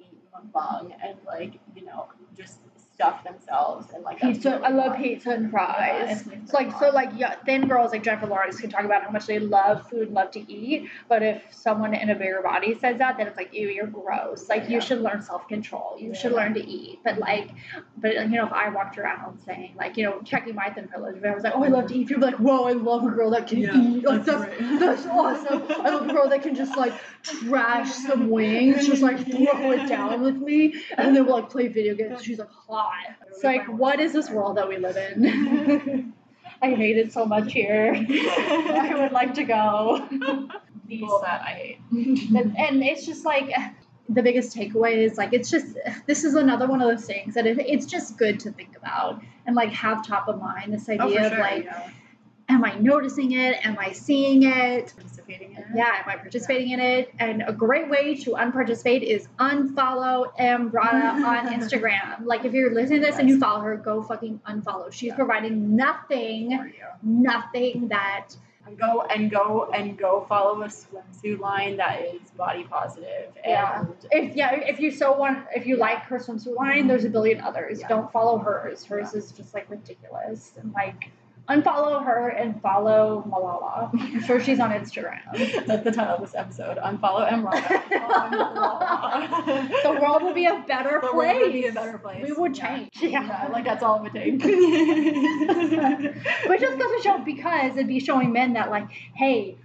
eat 0.00 0.18
mukbang 0.34 0.94
and 1.02 1.16
like 1.26 1.58
you 1.74 1.84
know 1.84 2.08
just 2.36 2.58
stuff 2.94 3.24
themselves 3.24 3.88
and 3.92 4.04
like 4.04 4.20
Pizza, 4.20 4.60
I 4.62 4.68
love 4.68 4.96
pizza 4.96 5.30
and 5.30 5.50
fries. 5.50 6.20
it's 6.20 6.28
It's 6.28 6.52
like 6.52 6.70
so, 6.78 6.90
like 6.90 7.10
yeah, 7.16 7.34
thin 7.44 7.66
girls 7.66 7.90
like 7.90 8.04
Jennifer 8.04 8.26
Lawrence 8.26 8.60
can 8.60 8.70
talk 8.70 8.84
about 8.84 9.02
how 9.02 9.10
much 9.10 9.26
they 9.26 9.40
love 9.40 9.88
food, 9.88 10.02
and 10.02 10.14
love 10.14 10.30
to 10.32 10.52
eat. 10.52 10.88
But 11.08 11.22
if 11.22 11.42
someone 11.50 11.92
in 11.94 12.10
a 12.10 12.14
bigger 12.14 12.40
body 12.42 12.78
says 12.78 12.98
that, 12.98 13.16
then 13.16 13.26
it's 13.26 13.36
like, 13.36 13.52
ew, 13.52 13.68
you're 13.68 13.88
gross. 13.88 14.48
Like 14.48 14.70
you 14.70 14.80
should 14.80 15.00
learn 15.00 15.22
self 15.22 15.48
control. 15.48 15.96
You 15.98 16.14
should 16.14 16.32
learn 16.32 16.54
to 16.54 16.64
eat. 16.64 17.00
But 17.04 17.18
like, 17.18 17.50
but 17.96 18.14
you 18.14 18.28
know, 18.28 18.46
if 18.46 18.52
I 18.52 18.68
walked 18.68 18.96
around 18.96 19.40
saying 19.44 19.74
like, 19.76 19.96
you 19.96 20.04
know, 20.04 20.20
checking 20.24 20.54
my 20.54 20.70
thin 20.70 20.86
privilege, 20.86 21.16
if 21.16 21.24
I 21.24 21.34
was 21.34 21.42
like, 21.42 21.54
oh, 21.56 21.64
I 21.64 21.68
love 21.68 21.88
to 21.88 21.94
eat, 21.94 22.06
people 22.06 22.20
be 22.20 22.26
like, 22.26 22.36
whoa, 22.40 22.64
I 22.64 22.72
love 22.72 23.04
a 23.04 23.10
girl 23.10 23.30
that 23.30 23.48
can 23.48 23.58
eat. 23.58 24.04
Like 24.14 24.24
that's 24.24 24.44
that's 24.78 25.06
awesome. 25.06 25.64
I 25.84 25.90
love 25.90 26.08
a 26.08 26.12
girl 26.12 26.28
that 26.28 26.42
can 26.42 26.54
just 26.54 26.76
like 26.76 26.92
trash 27.24 27.90
some 27.90 28.30
wings, 28.30 28.86
just 28.86 29.02
like 29.02 29.18
throw 29.30 29.72
it 29.72 29.88
down 29.88 30.22
with 30.22 30.36
me, 30.36 30.74
and 30.96 31.14
then 31.16 31.24
we'll 31.26 31.36
like 31.36 31.50
play 31.50 31.68
video 31.68 31.94
games. 31.94 32.22
She's 32.22 32.38
like 32.38 32.50
hot. 32.50 32.92
It's 33.30 33.42
like, 33.42 33.66
what 33.66 34.00
is 34.00 34.12
this 34.12 34.30
world 34.30 34.56
that 34.56 34.68
we 34.68 34.76
live 34.78 34.96
in? 34.96 36.12
I 36.62 36.70
hate 36.74 36.96
it 36.96 37.12
so 37.12 37.26
much 37.26 37.52
here. 37.52 37.94
I 38.08 38.94
would 38.96 39.12
like 39.12 39.34
to 39.34 39.44
go. 39.44 40.06
people 40.88 41.20
that 41.24 41.40
I 41.42 41.50
hate. 41.50 41.78
and, 41.90 42.56
and 42.56 42.82
it's 42.82 43.04
just 43.06 43.24
like 43.24 43.50
the 44.10 44.22
biggest 44.22 44.54
takeaway 44.54 44.96
is 44.96 45.16
like 45.16 45.32
it's 45.32 45.50
just 45.50 45.78
this 46.06 46.24
is 46.24 46.34
another 46.34 46.66
one 46.66 46.82
of 46.82 46.88
those 46.88 47.06
things 47.06 47.32
that 47.34 47.46
it, 47.46 47.58
it's 47.58 47.86
just 47.86 48.18
good 48.18 48.38
to 48.40 48.52
think 48.52 48.76
about 48.76 49.20
and 49.46 49.56
like 49.56 49.70
have 49.70 50.06
top 50.06 50.28
of 50.28 50.38
mind 50.38 50.74
this 50.74 50.86
idea 50.90 51.04
Oh, 51.24 51.28
for 51.30 51.34
of 51.36 51.38
like 51.40 51.64
yeah. 51.64 51.88
Am 52.48 52.62
I 52.64 52.74
noticing 52.74 53.32
it? 53.32 53.64
Am 53.64 53.78
I 53.78 53.92
seeing 53.92 54.42
it? 54.42 54.92
participating 54.96 55.52
in 55.52 55.58
it. 55.62 55.66
Yeah, 55.74 55.84
am 56.02 56.08
I 56.08 56.16
participating 56.16 56.70
in 56.70 56.80
it? 56.80 57.14
And 57.18 57.42
a 57.46 57.52
great 57.52 57.88
way 57.88 58.14
to 58.16 58.30
unparticipate 58.32 59.02
is 59.02 59.28
unfollow 59.38 60.36
Emrata 60.38 61.14
on 61.24 61.48
Instagram. 61.48 62.24
Like 62.24 62.44
if 62.44 62.52
you're 62.52 62.74
listening 62.74 63.00
to 63.00 63.06
this 63.06 63.18
and 63.18 63.28
you 63.28 63.38
follow 63.40 63.60
her, 63.60 63.76
go 63.76 64.02
fucking 64.02 64.40
unfollow. 64.46 64.92
She's 64.92 65.08
Yeah. 65.08 65.14
providing 65.16 65.74
nothing, 65.74 66.72
nothing 67.02 67.88
that 67.88 68.36
and 68.66 68.78
go 68.78 69.02
and 69.10 69.30
go 69.30 69.70
and 69.74 69.96
go 69.98 70.24
follow 70.26 70.62
a 70.62 70.66
swimsuit 70.68 71.38
line 71.38 71.76
that 71.76 72.00
is 72.00 72.30
body 72.30 72.64
positive 72.64 73.30
Yeah. 73.44 73.80
and 73.80 73.94
If 74.10 74.34
yeah, 74.36 74.54
if 74.54 74.80
you 74.80 74.90
so 74.90 75.12
want, 75.16 75.46
if 75.54 75.66
you 75.66 75.76
like 75.76 75.98
her 76.04 76.18
swimsuit 76.18 76.56
line, 76.56 76.86
there's 76.86 77.04
a 77.04 77.10
billion 77.10 77.40
others. 77.42 77.80
Yeah. 77.80 77.88
Don't 77.88 78.10
follow 78.12 78.38
hers. 78.38 78.84
Hers 78.84 79.12
is 79.14 79.32
just 79.32 79.52
like 79.54 79.68
ridiculous 79.68 80.52
and 80.58 80.72
like 80.72 81.10
unfollow 81.48 82.02
her 82.04 82.28
and 82.28 82.60
follow 82.62 83.22
Malala. 83.28 83.90
I'm 84.00 84.22
sure 84.24 84.40
she's 84.42 84.60
on 84.60 84.70
Instagram. 84.70 85.20
that's 85.66 85.84
the 85.84 85.92
title 85.92 86.14
of 86.16 86.20
this 86.22 86.34
episode. 86.34 86.78
Unfollow 86.78 87.28
Emrata. 87.28 87.82
The 89.84 89.92
world 90.00 90.22
will 90.22 90.32
be 90.34 90.46
a 90.46 90.64
better 90.66 91.00
The 91.02 91.08
place. 91.08 91.14
world 91.14 91.36
would 91.42 91.52
be 91.52 91.66
a 91.66 91.72
better 91.72 91.98
place. 91.98 92.24
We 92.26 92.32
would 92.32 92.56
Yeah. 92.56 92.76
change. 92.76 92.90
Yeah, 93.00 93.48
like 93.52 93.64
that's 93.64 93.82
all 93.82 93.96
it 93.96 94.02
would 94.04 94.12
take. 94.12 94.40
But 96.46 96.60
just 96.60 96.78
goes 96.78 96.96
to 96.96 97.00
show 97.02 97.18
because 97.18 97.72
it'd 97.72 97.88
be 97.88 98.00
showing 98.00 98.32
men 98.32 98.54
that 98.54 98.70
like, 98.70 98.88
hey, 99.14 99.56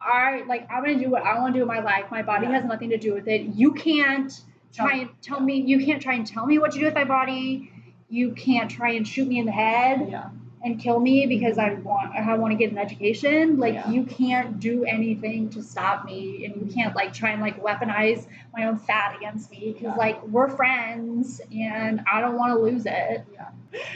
I 0.00 0.42
like 0.48 0.66
I'm 0.70 0.82
gonna 0.84 0.98
do 0.98 1.10
what 1.10 1.22
I 1.22 1.38
want 1.38 1.54
to 1.54 1.58
do 1.58 1.62
in 1.62 1.68
my 1.68 1.80
life. 1.80 2.06
My 2.10 2.22
body 2.22 2.46
Yeah. 2.46 2.52
has 2.54 2.64
nothing 2.64 2.90
to 2.90 2.96
do 2.96 3.12
with 3.14 3.28
it. 3.28 3.42
You 3.42 3.72
can't 3.72 4.32
try 4.72 4.94
and 4.96 5.10
tell 5.22 5.40
me. 5.40 5.60
You 5.60 5.84
can't 5.84 6.00
try 6.00 6.14
and 6.14 6.26
tell 6.26 6.46
me 6.46 6.58
what 6.58 6.72
to 6.72 6.78
do 6.78 6.84
with 6.86 6.94
my 6.94 7.04
body. 7.04 7.70
You 8.08 8.32
can't 8.32 8.70
try 8.70 8.92
and 8.92 9.06
shoot 9.06 9.28
me 9.28 9.38
in 9.38 9.46
the 9.46 9.52
head 9.52 10.08
yeah. 10.10 10.30
And 10.62 10.78
kill 10.78 11.00
me 11.00 11.26
because 11.26 11.58
I 11.58 11.74
want 11.74 12.14
I 12.14 12.36
want 12.36 12.52
to 12.52 12.56
get 12.56 12.70
an 12.70 12.78
education. 12.78 13.58
Like 13.58 13.74
Yeah. 13.74 13.90
you 13.90 14.04
can't 14.04 14.60
do 14.60 14.84
anything 14.84 15.48
to 15.50 15.62
stop 15.62 16.04
me, 16.04 16.44
and 16.44 16.56
you 16.66 16.72
can't 16.72 16.94
like 16.94 17.12
try 17.12 17.30
and 17.30 17.40
like 17.40 17.62
weaponize 17.62 18.26
my 18.56 18.66
own 18.66 18.78
fat 18.78 19.16
against 19.16 19.50
me 19.50 19.72
because 19.72 19.82
Yeah. 19.82 19.94
like 19.96 20.22
we're 20.26 20.48
friends 20.50 21.40
and 21.52 22.02
I 22.12 22.20
don't 22.20 22.36
want 22.36 22.52
to 22.54 22.60
lose 22.62 22.84
it. 22.86 23.24
Yeah. 23.32 23.48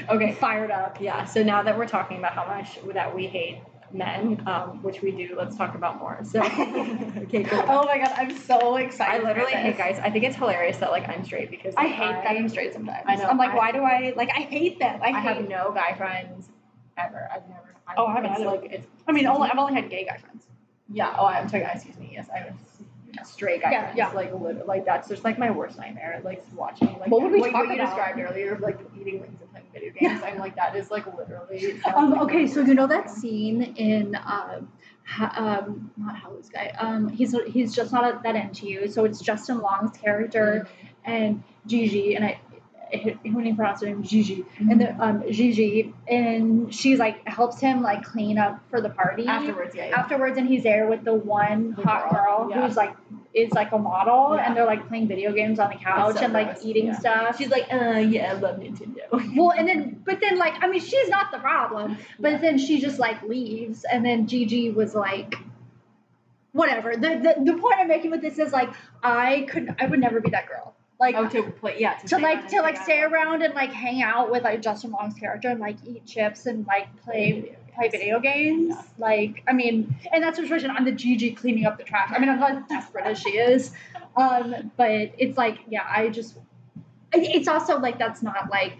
Okay. 0.08 0.32
Fired 0.32 0.70
up. 0.70 1.00
Yeah. 1.00 1.24
So 1.24 1.42
now 1.42 1.62
that 1.62 1.76
we're 1.76 1.88
talking 1.88 2.18
about 2.18 2.32
how 2.32 2.46
much 2.46 2.78
that 2.94 3.14
we 3.14 3.26
hate 3.26 3.58
men, 3.92 4.42
um, 4.46 4.82
which 4.82 5.02
we 5.02 5.10
do, 5.12 5.34
let's 5.36 5.56
talk 5.56 5.74
about 5.76 5.98
more. 5.98 6.18
So, 6.24 6.40
okay, 6.42 7.44
go. 7.44 7.64
Oh 7.68 7.84
my 7.84 7.98
god, 7.98 8.12
I'm 8.16 8.36
so 8.36 8.76
excited. 8.76 9.20
I 9.20 9.28
literally 9.28 9.52
hate 9.52 9.76
guys. 9.76 10.00
I 10.02 10.10
think 10.10 10.24
it's 10.24 10.34
hilarious 10.36 10.78
that 10.78 10.90
like 10.90 11.08
I'm 11.08 11.24
straight 11.24 11.50
because 11.50 11.74
I 11.76 11.84
like, 11.84 11.92
hate 11.94 12.24
that 12.24 12.36
I'm 12.36 12.48
straight 12.48 12.72
sometimes. 12.72 13.04
I 13.06 13.16
know, 13.16 13.24
I'm 13.24 13.36
like, 13.38 13.50
I- 13.50 13.56
why 13.56 13.72
do 13.72 13.82
I 13.82 14.12
like? 14.16 14.30
I 14.34 14.40
hate 14.40 14.78
them. 14.80 15.00
I, 15.02 15.08
I 15.10 15.20
hate, 15.20 15.36
have 15.36 15.48
no 15.48 15.72
guy 15.72 15.94
friends 15.96 16.48
ever. 16.98 17.28
I've 17.32 17.48
never. 17.48 17.74
I, 17.86 17.94
Oh, 17.96 18.06
I 18.06 18.14
haven't 18.14 18.44
like 18.46 18.64
it's. 18.72 18.86
I 19.06 19.12
mean, 19.12 19.26
only 19.26 19.50
I've 19.50 19.58
only 19.58 19.74
had 19.74 19.90
gay 19.90 20.04
guy 20.04 20.16
friends. 20.18 20.46
Yeah. 20.92 21.14
Oh, 21.18 21.26
I'm 21.26 21.48
sorry. 21.48 21.64
Excuse 21.72 21.98
me. 21.98 22.10
Yes, 22.14 22.28
I 22.34 22.46
was 22.50 23.28
straight 23.28 23.62
guy 23.62 23.70
Yeah, 23.70 23.82
friends. 23.82 23.96
yeah. 23.98 24.08
Like 24.10 24.34
lit- 24.34 24.66
like 24.66 24.84
that's 24.84 25.08
just 25.08 25.24
like 25.24 25.38
my 25.38 25.50
worst 25.50 25.78
nightmare. 25.78 26.20
Like 26.24 26.42
watching 26.54 26.88
like 26.98 27.10
What 27.10 27.22
would 27.22 27.32
we 27.32 27.40
what, 27.40 27.52
talk 27.52 27.66
what 27.66 27.68
you 27.76 27.82
about? 27.82 27.86
described 27.96 28.20
earlier, 28.20 28.52
of, 28.54 28.60
like 28.60 28.78
eating 29.00 29.20
wings 29.20 29.38
and 29.40 29.50
playing 29.50 29.66
video 29.72 29.92
games. 29.92 30.22
I'm 30.24 30.38
like 30.38 30.56
that 30.56 30.74
is 30.76 30.90
like 30.90 31.06
literally. 31.16 31.80
Um, 31.84 32.10
like 32.12 32.20
okay, 32.22 32.46
so 32.46 32.60
you 32.62 32.74
know 32.74 32.86
that 32.86 33.10
scene 33.10 33.62
in 33.76 34.14
um, 34.16 34.68
ha- 35.06 35.34
um, 35.66 35.90
not 35.96 36.16
Howl's 36.16 36.48
guy. 36.48 36.72
Um, 36.78 37.08
he's 37.08 37.34
he's 37.46 37.74
just 37.74 37.92
not 37.92 38.22
that 38.22 38.34
into 38.36 38.66
you. 38.66 38.88
So 38.88 39.04
it's 39.04 39.20
Justin 39.20 39.58
Long's 39.60 39.96
character 39.96 40.66
and 41.04 41.42
Gigi, 41.66 42.16
and 42.16 42.24
I. 42.24 42.40
Who 43.02 43.42
do 43.42 43.48
you 43.48 43.54
pronounce 43.54 43.80
her 43.80 43.86
name? 43.86 44.02
Gigi, 44.02 44.44
and 44.58 44.80
the 44.80 44.94
um 45.02 45.24
Gigi, 45.30 45.92
and 46.08 46.74
she's 46.74 46.98
like 46.98 47.26
helps 47.26 47.60
him 47.60 47.82
like 47.82 48.04
clean 48.04 48.38
up 48.38 48.60
for 48.70 48.80
the 48.80 48.90
party 48.90 49.26
afterwards, 49.26 49.74
yeah. 49.74 49.88
yeah. 49.88 49.98
afterwards 49.98 50.38
and 50.38 50.48
he's 50.48 50.62
there 50.62 50.88
with 50.88 51.04
the 51.04 51.14
one 51.14 51.74
The 51.76 51.82
hot 51.82 52.10
girl, 52.10 52.46
girl 52.48 52.50
yeah. 52.50 52.66
who's 52.66 52.76
like 52.76 52.96
is 53.32 53.50
like 53.52 53.72
a 53.72 53.78
model 53.78 54.38
and 54.38 54.56
they're 54.56 54.64
like 54.64 54.86
playing 54.88 55.08
video 55.08 55.32
games 55.32 55.58
on 55.58 55.70
the 55.70 55.76
couch 55.76 56.16
so 56.16 56.24
and 56.24 56.32
like 56.32 56.52
gross, 56.52 56.64
eating 56.64 56.86
yeah. 56.86 56.98
stuff 56.98 57.38
She's 57.38 57.48
like, 57.48 57.66
uh, 57.72 57.98
yeah, 57.98 58.30
I 58.30 58.34
love 58.34 58.60
Nintendo. 58.60 59.10
well 59.36 59.50
and 59.50 59.68
then 59.68 60.02
but 60.04 60.20
then 60.20 60.38
like 60.38 60.54
i 60.62 60.68
mean 60.68 60.80
she's 60.80 61.08
not 61.08 61.30
the 61.30 61.38
problem 61.38 61.96
but 62.18 62.40
then 62.40 62.58
she 62.58 62.80
just 62.80 62.98
like 62.98 63.22
leaves 63.22 63.84
and 63.84 64.04
then 64.04 64.26
gigi 64.26 64.70
was 64.70 64.94
like 64.94 65.34
whatever 66.52 66.94
the, 66.94 67.00
the 67.00 67.52
the 67.52 67.58
point 67.58 67.76
i'm 67.78 67.88
making 67.88 68.10
with 68.10 68.22
this 68.22 68.38
is 68.38 68.52
like 68.52 68.70
i 69.02 69.46
could 69.48 69.74
i 69.78 69.86
would 69.86 70.00
never 70.00 70.20
be 70.20 70.30
that 70.30 70.46
girl 70.46 70.73
like 71.12 71.16
oh, 71.16 71.28
to 71.28 71.50
play, 71.50 71.76
yeah, 71.78 71.94
to 71.94 72.08
stay 72.08 72.20
like 72.20 72.48
to 72.48 72.60
like 72.60 72.76
stay 72.76 73.00
around 73.00 73.42
and 73.42 73.54
like 73.54 73.72
hang 73.72 74.02
out 74.02 74.30
with 74.30 74.42
like 74.42 74.62
justin 74.62 74.90
long's 74.90 75.14
character 75.14 75.48
and 75.48 75.60
like 75.60 75.76
eat 75.86 76.04
chips 76.06 76.46
and 76.46 76.66
like 76.66 76.88
play 77.02 77.56
play 77.74 77.88
video 77.88 78.20
games. 78.20 78.70
Yeah. 78.70 78.82
Like, 78.98 79.42
I 79.48 79.52
mean, 79.52 79.96
in 80.12 80.20
that 80.22 80.36
situation, 80.36 80.70
I'm 80.70 80.84
the 80.84 80.92
Gigi 80.92 81.32
cleaning 81.32 81.66
up 81.66 81.78
the 81.78 81.84
trash. 81.84 82.10
I 82.14 82.18
mean, 82.18 82.28
I'm 82.28 82.40
not 82.40 82.52
as 82.52 82.62
desperate 82.68 83.04
as 83.04 83.18
she 83.18 83.30
is, 83.30 83.72
um, 84.16 84.70
but 84.76 85.12
it's 85.18 85.36
like, 85.36 85.58
yeah, 85.68 85.86
I 85.88 86.08
just. 86.08 86.36
It's 87.12 87.48
also 87.48 87.78
like 87.78 87.98
that's 87.98 88.22
not 88.22 88.50
like, 88.50 88.78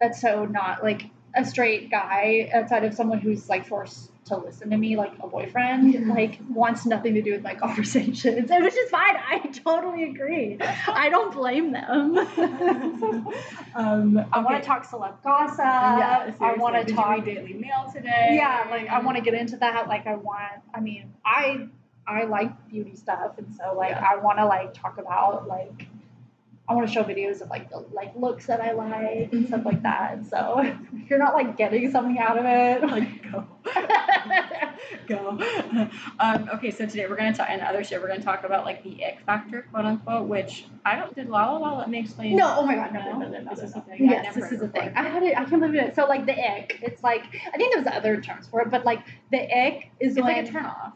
that's 0.00 0.20
so 0.20 0.44
not 0.44 0.82
like 0.82 1.10
a 1.34 1.44
straight 1.44 1.90
guy 1.90 2.50
outside 2.54 2.84
of 2.84 2.94
someone 2.94 3.18
who's 3.18 3.48
like 3.48 3.66
forced 3.66 4.10
to 4.28 4.36
listen 4.36 4.70
to 4.70 4.76
me, 4.76 4.96
like 4.96 5.12
a 5.20 5.26
boyfriend, 5.28 5.94
Yeah. 5.94 6.00
like 6.14 6.38
wants 6.48 6.86
nothing 6.86 7.14
to 7.14 7.22
do 7.22 7.32
with 7.32 7.42
my 7.42 7.54
conversations, 7.64 8.50
which 8.50 8.74
is 8.74 8.90
fine. 8.90 9.16
I 9.16 9.38
totally 9.64 10.04
agree. 10.04 10.58
I 10.60 11.08
don't 11.08 11.32
blame 11.32 11.72
them. 11.72 12.16
um, 13.74 14.24
I 14.32 14.40
want 14.40 14.62
to 14.62 14.66
talk 14.66 14.86
celeb 14.86 15.22
gossip. 15.22 15.58
Yeah, 15.58 16.32
I 16.40 16.54
want 16.54 16.86
to 16.86 16.94
talk 16.94 17.24
Daily 17.24 17.54
Mail 17.54 17.90
today. 17.92 18.30
yeah 18.32 18.66
like 18.70 18.88
i 18.88 19.00
want 19.00 19.16
to 19.16 19.22
get 19.22 19.34
into 19.34 19.56
that 19.56 19.88
like 19.88 20.06
i 20.06 20.14
want 20.14 20.52
i 20.74 20.80
mean 20.80 21.12
i 21.24 21.66
i 22.06 22.24
like 22.24 22.68
beauty 22.68 22.94
stuff 22.94 23.32
and 23.38 23.52
so 23.54 23.74
like 23.76 23.90
Yeah. 23.90 24.06
i 24.12 24.16
want 24.16 24.38
to 24.38 24.44
like 24.46 24.74
talk 24.74 24.98
about 24.98 25.48
like 25.48 25.87
i 26.68 26.74
want 26.74 26.86
to 26.86 26.92
show 26.92 27.02
videos 27.02 27.40
of 27.40 27.48
like 27.48 27.68
the 27.70 27.78
like 27.92 28.12
looks 28.16 28.46
that 28.46 28.60
i 28.60 28.72
like 28.72 29.32
and 29.32 29.46
stuff 29.48 29.64
like 29.64 29.82
that 29.82 30.24
so 30.26 30.60
if 30.60 30.76
you're 31.10 31.18
not 31.18 31.34
like 31.34 31.56
getting 31.56 31.90
something 31.90 32.18
out 32.18 32.38
of 32.38 32.44
it 32.44 32.82
Like 32.88 33.30
go, 33.30 33.46
go. 35.06 35.38
Um, 36.20 36.48
okay, 36.54 36.70
so 36.70 36.84
today 36.86 37.06
we're 37.08 37.16
gonna 37.16 37.32
talk, 37.34 37.48
and 37.50 37.60
other 37.62 37.84
shit, 37.84 38.00
we're 38.00 38.08
gonna 38.08 38.22
talk 38.22 38.44
about 38.44 38.64
like 38.64 38.82
the 38.82 39.04
ick 39.04 39.20
factor, 39.24 39.62
quote 39.70 39.84
unquote. 39.84 40.26
Which 40.26 40.64
I 40.84 40.96
don't. 40.96 41.14
Did 41.14 41.28
La 41.28 41.50
La 41.52 41.58
La 41.58 41.78
let 41.78 41.88
me 41.90 41.98
explain? 42.00 42.36
no 42.36 42.56
oh 42.58 42.66
my 42.66 42.74
god 42.74 42.92
no 42.92 43.00
no 43.00 43.18
no 43.18 43.28
no 43.28 43.40
no, 43.40 43.50
This 43.50 43.58
no, 43.60 43.64
is 43.64 43.74
no. 43.74 43.80
a 43.80 43.84
thing. 43.84 44.10
Yes 44.10 44.24
never 44.24 44.40
this 44.40 44.52
is 44.52 44.62
a 44.62 44.68
thing 44.68 44.92
i 44.96 45.02
had 45.02 45.22
it 45.22 45.36
i 45.38 45.44
can't 45.44 45.60
believe 45.60 45.74
it 45.80 45.94
so 45.94 46.06
like 46.06 46.26
the 46.26 46.32
ick 46.34 46.78
it's 46.82 47.02
like 47.02 47.22
i 47.52 47.56
think 47.56 47.74
there's 47.74 47.86
other 47.86 48.20
terms 48.20 48.48
for 48.48 48.60
it 48.62 48.70
but 48.70 48.84
like 48.84 49.00
the 49.30 49.38
ick 49.38 49.90
is 50.00 50.16
It's 50.16 50.24
when 50.24 50.36
like 50.36 50.48
a 50.48 50.50
turn 50.50 50.66
off. 50.66 50.92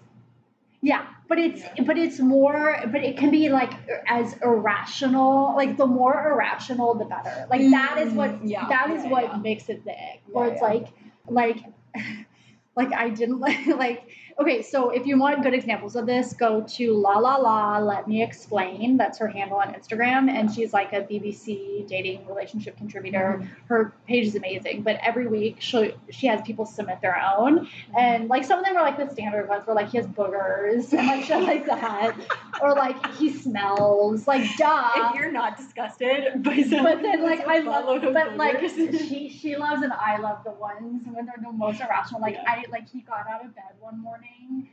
Yeah, 0.83 1.07
but 1.29 1.39
it's 1.39 1.63
Yeah. 1.63 1.85
but 1.87 1.97
it's 1.97 2.19
more 2.19 2.77
but 2.91 3.05
it 3.05 3.17
can 3.17 3.31
be 3.31 3.49
like 3.49 3.73
as 4.09 4.35
irrational. 4.43 5.55
Like 5.57 5.77
the 5.77 5.87
more 5.87 6.15
irrational, 6.31 6.95
the 6.95 7.05
better. 7.05 7.47
Like 7.49 7.61
that 7.71 7.99
is 7.99 8.13
what 8.13 8.31
Mm, 8.43 8.51
yeah, 8.51 8.69
that 8.69 8.91
is 8.91 9.05
yeah, 9.05 9.11
what 9.11 9.41
makes 9.43 9.69
it 9.69 9.85
the 9.85 9.93
ick. 9.93 10.23
Yeah, 10.27 10.33
Where 10.33 10.49
it's 10.53 10.61
like 10.63 10.89
like 11.29 11.59
like 12.77 12.93
I 12.93 13.11
didn't 13.11 13.41
like 13.47 13.67
like 13.67 14.09
okay. 14.41 14.63
So 14.63 14.91
if 14.91 15.07
you 15.07 15.19
want 15.19 15.43
good 15.43 15.55
examples 15.55 15.95
of 15.97 16.07
this, 16.07 16.33
go 16.33 16.63
to 16.77 16.95
La 16.95 17.19
La 17.19 17.37
La. 17.37 17.79
Let 17.79 18.09
me 18.09 18.23
explain. 18.23 18.97
That's 18.97 19.19
her 19.19 19.29
handle 19.29 19.59
on 19.59 19.75
Instagram, 19.75 20.31
and 20.31 20.51
she's 20.53 20.73
like 20.73 20.93
a 20.93 21.03
BBC 21.03 21.87
dating 21.87 22.27
relationship 22.27 22.77
contributor 22.77 23.23
Mm-hmm. 23.23 23.47
her 23.69 23.93
page 24.07 24.27
is 24.27 24.35
amazing 24.37 24.83
but 24.83 24.97
every 25.03 25.27
week 25.27 25.57
she 25.61 25.93
she 26.11 26.27
has 26.27 26.41
people 26.43 26.65
submit 26.65 27.01
their 27.01 27.17
own 27.37 27.69
and 27.97 28.29
like 28.29 28.45
some 28.45 28.59
of 28.59 28.65
them 28.65 28.77
are 28.77 28.83
like 28.83 28.97
the 28.97 29.09
standard 29.13 29.49
ones 29.49 29.67
where 29.67 29.75
like 29.77 29.91
he 29.91 29.99
has 29.99 30.07
boogers 30.07 30.93
and 30.93 31.07
like 31.07 31.25
shit 31.25 31.41
like 31.43 31.67
that 31.67 32.15
or 32.63 32.75
like 32.75 33.15
he 33.17 33.31
smells 33.31 34.27
like 34.27 34.43
duh 34.57 34.91
if 34.97 35.15
you're 35.15 35.33
not 35.33 35.57
disgusted 35.57 36.43
by 36.43 36.63
some 36.63 36.83
but 36.85 37.03
then 37.03 37.23
like 37.23 37.41
I 37.47 37.59
love 37.61 38.03
but 38.13 38.37
like 38.37 38.61
she 38.61 39.29
she 39.29 39.57
loves 39.57 39.83
and 39.83 39.93
I 39.93 40.19
love 40.19 40.43
the 40.45 40.53
ones 40.53 41.03
when 41.11 41.27
they're 41.27 41.35
the 41.43 41.53
most 41.53 41.81
irrational 41.81 42.21
like 42.21 42.37
I 42.47 42.62
like 42.71 42.89
he 42.91 43.01
got 43.01 43.27
out 43.29 43.45
of 43.45 43.55
bed 43.55 43.65
one 43.81 44.01
morning 44.03 44.69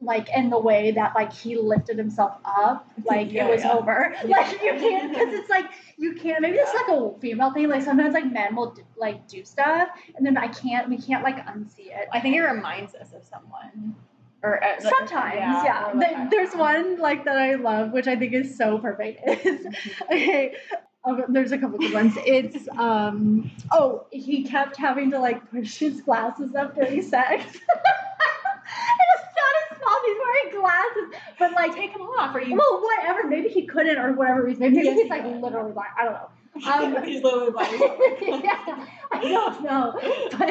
like 0.00 0.28
in 0.36 0.50
the 0.50 0.58
way 0.58 0.90
that 0.90 1.14
like 1.14 1.32
he 1.32 1.56
lifted 1.56 1.96
himself 1.96 2.32
up 2.44 2.88
like 3.04 3.30
Yeah, 3.32 3.46
it 3.46 3.50
was 3.50 3.62
yeah. 3.62 3.72
over 3.72 4.14
Yeah. 4.26 4.38
like 4.38 4.62
you 4.62 4.72
can't 4.72 5.12
because 5.12 5.32
it's 5.34 5.48
like 5.50 5.66
you 5.96 6.14
can't 6.14 6.40
maybe 6.40 6.56
it's 6.58 6.74
like 6.74 6.88
a 6.98 7.18
female 7.20 7.52
thing 7.52 7.68
like 7.68 7.82
sometimes 7.82 8.14
like 8.14 8.30
men 8.30 8.56
will 8.56 8.72
do, 8.72 8.82
like 8.96 9.28
do 9.28 9.44
stuff 9.44 9.88
and 10.16 10.26
then 10.26 10.36
I 10.36 10.48
can't 10.48 10.88
we 10.88 10.98
can't 10.98 11.22
like 11.22 11.36
unsee 11.46 11.86
it 11.86 12.08
I 12.12 12.20
think 12.20 12.36
it 12.36 12.42
reminds 12.42 12.94
us 12.94 13.12
of 13.12 13.22
someone. 13.24 13.94
Or 14.44 14.60
uh, 14.64 14.80
Sometimes, 14.80 15.36
yeah. 15.38 15.92
like, 15.94 16.16
Th- 16.16 16.30
there's 16.32 16.52
one 16.56 16.98
like 16.98 17.24
that 17.26 17.36
I 17.36 17.54
love, 17.54 17.92
which 17.92 18.08
I 18.08 18.16
think 18.16 18.32
is 18.32 18.56
so 18.56 18.76
perfect. 18.76 19.20
Is 19.46 19.64
okay. 20.10 20.56
There's 21.28 21.50
a 21.52 21.58
couple 21.58 21.78
good 21.78 21.92
ones. 21.92 22.14
It's 22.24 22.68
um 22.78 23.50
oh 23.72 24.06
he 24.12 24.44
kept 24.44 24.76
having 24.76 25.10
to 25.10 25.18
like 25.18 25.50
push 25.50 25.78
his 25.78 26.00
glasses 26.00 26.54
up 26.54 26.74
during 26.76 27.02
sex. 27.02 27.44
it's 27.44 27.60
not 29.36 29.52
his 29.68 29.78
fault. 29.78 30.00
He's 30.06 30.16
wearing 30.18 30.60
glasses, 30.60 31.20
but 31.38 31.52
like 31.52 31.74
Take 31.74 31.92
them 31.92 32.02
off, 32.02 32.34
or 32.34 32.40
you. 32.40 32.56
well 32.56 32.80
whatever. 32.82 33.26
Maybe 33.28 33.48
he 33.48 33.66
couldn't 33.66 33.98
or 33.98 34.12
whatever 34.12 34.44
reason. 34.44 34.60
Maybe 34.60 34.80
he's 34.90 35.10
like 35.10 35.24
literally 35.24 35.72
blind. 35.72 35.90
I 35.98 36.04
don't 36.04 36.14
know. 36.14 36.28
Um, 36.70 37.02
He's 37.04 37.22
literally 37.22 37.50
like. 37.50 37.70
yeah, 38.44 38.86
don't 39.28 39.62
know, 39.64 39.92
but 40.38 40.50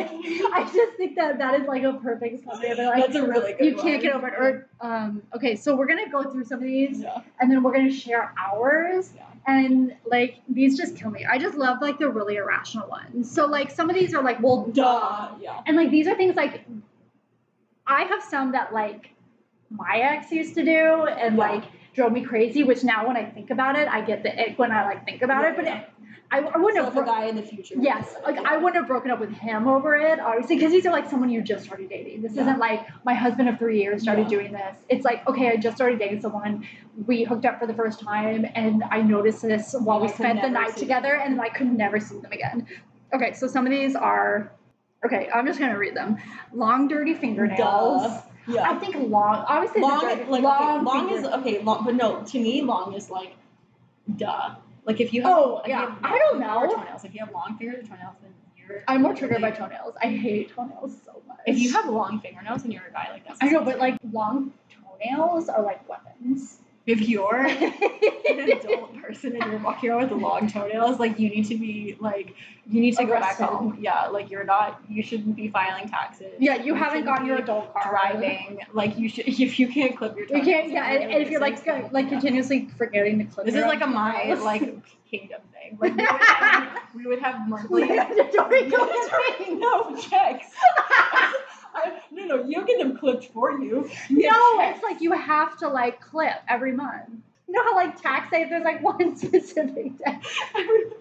I 0.53 0.69
just 0.73 0.97
think 0.97 1.15
that 1.15 1.37
that 1.37 1.59
is 1.59 1.67
like 1.67 1.83
a 1.83 1.93
perfect 1.93 2.43
summary 2.43 2.69
of 2.71 2.79
it. 2.79 2.85
Like, 2.85 3.03
That's 3.05 3.15
a 3.15 3.27
really 3.27 3.53
good 3.53 3.65
you 3.65 3.75
one. 3.75 3.85
can't 3.85 4.01
get 4.01 4.13
over 4.15 4.27
it. 4.27 4.33
Or 4.33 4.69
um, 4.81 5.21
okay, 5.35 5.55
so 5.55 5.75
we're 5.75 5.87
gonna 5.87 6.09
go 6.09 6.23
through 6.23 6.45
some 6.45 6.59
of 6.59 6.63
these, 6.65 7.01
Yeah. 7.01 7.21
and 7.39 7.51
then 7.51 7.61
we're 7.63 7.73
gonna 7.73 7.91
share 7.91 8.33
ours. 8.37 9.13
Yeah. 9.15 9.25
And 9.47 9.95
like 10.05 10.37
these 10.49 10.77
just 10.77 10.95
kill 10.95 11.09
me. 11.09 11.25
I 11.25 11.37
just 11.39 11.55
love 11.57 11.81
like 11.81 11.97
the 11.97 12.09
really 12.09 12.35
irrational 12.35 12.87
ones. 12.87 13.29
So 13.31 13.45
like 13.47 13.71
some 13.71 13.89
of 13.89 13.95
these 13.95 14.13
are 14.13 14.23
like, 14.23 14.41
well, 14.41 14.65
duh. 14.67 15.29
Yeah. 15.39 15.61
And 15.65 15.75
like 15.75 15.89
these 15.89 16.07
are 16.07 16.15
things 16.15 16.35
like 16.35 16.63
I 17.87 18.03
have 18.03 18.21
some 18.23 18.51
that 18.51 18.73
like 18.73 19.09
my 19.69 19.97
ex 19.97 20.31
used 20.31 20.53
to 20.55 20.63
do 20.63 21.05
and 21.05 21.37
Yeah. 21.37 21.41
like 21.49 21.63
drove 21.95 22.11
me 22.11 22.21
crazy. 22.23 22.63
Which 22.63 22.83
now 22.83 23.07
when 23.07 23.17
I 23.17 23.25
think 23.25 23.49
about 23.49 23.75
it, 23.77 23.87
I 23.87 24.01
get 24.01 24.21
the 24.23 24.31
ick 24.39 24.59
when 24.59 24.71
I 24.71 24.85
like 24.85 25.05
think 25.05 25.21
about 25.23 25.43
it. 25.45 25.55
But 25.55 25.65
Yeah. 25.65 25.79
it, 25.81 25.89
I, 26.33 26.39
I 26.39 26.57
wouldn't 26.57 26.83
have. 26.85 26.93
bro- 26.93 27.03
guy 27.05 27.25
in 27.25 27.35
the 27.35 27.41
future. 27.41 27.75
Yes, 27.77 28.15
like 28.23 28.37
I 28.37 28.55
wouldn't 28.55 28.75
have 28.75 28.87
broken 28.87 29.11
up 29.11 29.19
with 29.19 29.31
him 29.31 29.67
over 29.67 29.95
it, 29.95 30.19
obviously, 30.19 30.55
because 30.55 30.71
these 30.71 30.85
are 30.85 30.91
like 30.91 31.09
someone 31.09 31.29
you 31.29 31.41
just 31.41 31.65
started 31.65 31.89
dating. 31.89 32.21
This 32.21 32.33
Yeah. 32.35 32.43
isn't 32.43 32.57
like 32.59 32.87
my 33.03 33.13
husband 33.13 33.49
of 33.49 33.59
three 33.59 33.81
years 33.81 34.01
started 34.01 34.23
Yeah. 34.23 34.37
doing 34.37 34.51
this. 34.53 34.77
It's 34.87 35.03
like, 35.03 35.27
okay, 35.27 35.49
I 35.49 35.57
just 35.57 35.75
started 35.75 35.99
dating 35.99 36.21
someone. 36.21 36.65
We 37.05 37.23
hooked 37.25 37.45
up 37.45 37.59
for 37.59 37.67
the 37.67 37.73
first 37.73 37.99
time, 37.99 38.45
and 38.55 38.81
I 38.89 39.01
noticed 39.01 39.41
this 39.41 39.75
while 39.77 39.99
we 39.99 40.07
I 40.07 40.11
spent 40.11 40.41
the 40.41 40.49
night 40.49 40.77
together, 40.77 41.17
them. 41.17 41.33
and 41.33 41.41
I 41.41 41.49
could 41.49 41.67
never 41.77 41.99
see 41.99 42.17
them 42.19 42.31
again. 42.31 42.65
Okay, 43.13 43.33
so 43.33 43.45
some 43.47 43.65
of 43.65 43.71
these 43.71 43.95
are, 43.97 44.53
okay, 45.05 45.29
I'm 45.35 45.45
just 45.45 45.59
gonna 45.59 45.77
read 45.77 45.95
them. 45.97 46.17
Long, 46.53 46.87
dirty 46.87 47.13
fingernails. 47.13 48.03
Duh. 48.03 48.21
Yeah. 48.47 48.71
I 48.71 48.75
think 48.79 48.95
long, 49.09 49.43
obviously, 49.47 49.81
long, 49.81 49.99
dirty- 49.99 50.23
like 50.31 50.43
long, 50.43 50.75
okay, 50.77 50.85
long 50.85 51.09
is 51.11 51.25
okay. 51.25 51.61
Long, 51.61 51.83
but 51.85 51.95
no, 51.95 52.23
to 52.23 52.39
me, 52.39 52.61
long 52.61 52.93
is 52.93 53.09
like, 53.09 53.35
duh. 54.15 54.55
Like 54.85 54.99
if 54.99 55.13
you 55.13 55.21
have, 55.23 55.31
Oh, 55.31 55.61
yeah. 55.65 55.81
have 55.81 55.97
I 56.03 56.17
don't 56.17 56.39
know. 56.39 56.67
toenails. 56.75 57.03
If 57.05 57.13
you 57.13 57.19
have 57.23 57.33
long 57.33 57.57
fingers 57.57 57.85
or 57.85 57.87
toenails, 57.89 58.15
then 58.21 58.33
you're. 58.57 58.83
I'm 58.87 59.01
more 59.01 59.13
triggered 59.15 59.41
by 59.41 59.51
toenails. 59.51 59.93
I 60.01 60.07
hate 60.07 60.49
toenails 60.55 60.95
so 61.05 61.21
much. 61.27 61.37
If 61.45 61.59
you 61.59 61.71
have 61.73 61.87
long 61.87 62.19
fingernails 62.19 62.63
and 62.63 62.73
you're 62.73 62.85
a 62.87 62.91
guy, 62.91 63.09
like 63.11 63.27
that, 63.27 63.37
I 63.41 63.49
know, 63.49 63.63
but 63.63 63.77
like 63.79 63.97
long 64.11 64.53
toenails 64.99 65.49
are 65.49 65.61
like 65.61 65.87
weapons. 65.87 66.57
If 66.91 67.07
you're 67.07 67.45
an 67.45 68.49
adult 68.51 69.01
person 69.01 69.41
and 69.41 69.51
you're 69.51 69.61
walking 69.61 69.89
around 69.89 70.09
with 70.09 70.21
long 70.21 70.49
toenails, 70.49 70.99
like 70.99 71.19
you 71.19 71.29
need 71.29 71.47
to 71.47 71.57
be 71.57 71.95
like 71.99 72.35
you 72.67 72.81
need 72.81 72.95
to 72.97 73.05
go 73.05 73.19
back 73.19 73.37
home. 73.37 73.77
Yeah, 73.79 74.07
like 74.07 74.29
you're 74.29 74.43
not. 74.43 74.81
You 74.89 75.01
shouldn't 75.01 75.35
be 75.35 75.47
filing 75.47 75.87
taxes. 75.87 76.33
yeah, 76.39 76.55
you 76.55 76.75
haven't 76.75 76.99
shouldn't 76.99 77.05
gotten 77.05 77.25
your 77.27 77.37
adult 77.37 77.73
car. 77.73 77.89
driving. 77.89 78.59
Like 78.73 78.97
you 78.97 79.09
should. 79.09 79.27
If 79.41 79.59
you 79.59 79.67
can't 79.67 79.97
clip 79.97 80.15
your. 80.15 80.25
You 80.25 80.29
toenails, 80.29 80.45
can't. 80.45 80.71
Yeah, 80.71 80.91
and, 80.91 81.11
and 81.13 81.23
if 81.23 81.29
you're 81.29 81.41
like 81.41 81.63
go- 81.65 81.73
uh, 81.73 81.89
like 81.91 82.05
yeah. 82.05 82.11
continuously 82.11 82.69
forgetting 82.77 83.19
to 83.19 83.25
clip. 83.25 83.45
This 83.45 83.55
is 83.55 83.65
like 83.65 83.81
a 83.81 83.87
my 83.87 84.33
like 84.33 84.61
kingdom 85.09 85.41
thing. 85.53 85.77
Like 85.79 85.95
we 85.97 86.03
would 86.03 86.09
have, 86.09 86.79
we 86.95 87.07
would 87.07 87.19
have 87.19 87.47
monthly. 87.47 87.87
no 87.87 89.95
checks. 89.95 90.47
No, 92.11 92.25
no, 92.25 92.43
you 92.43 92.65
get 92.65 92.79
them 92.79 92.97
clipped 92.97 93.25
for 93.25 93.51
you. 93.51 93.89
Checks. 93.89 94.09
it's 94.09 94.83
like 94.83 95.01
you 95.01 95.13
have 95.13 95.57
to 95.59 95.67
like 95.67 96.01
clip 96.01 96.35
every 96.47 96.73
month. 96.73 97.09
You 97.47 97.55
know 97.55 97.63
how 97.63 97.75
like 97.75 98.01
tax 98.01 98.31
day 98.31 98.45
there's 98.45 98.63
like 98.63 98.81
one 98.91 99.15
specific 99.17 99.97
day. 99.97 100.19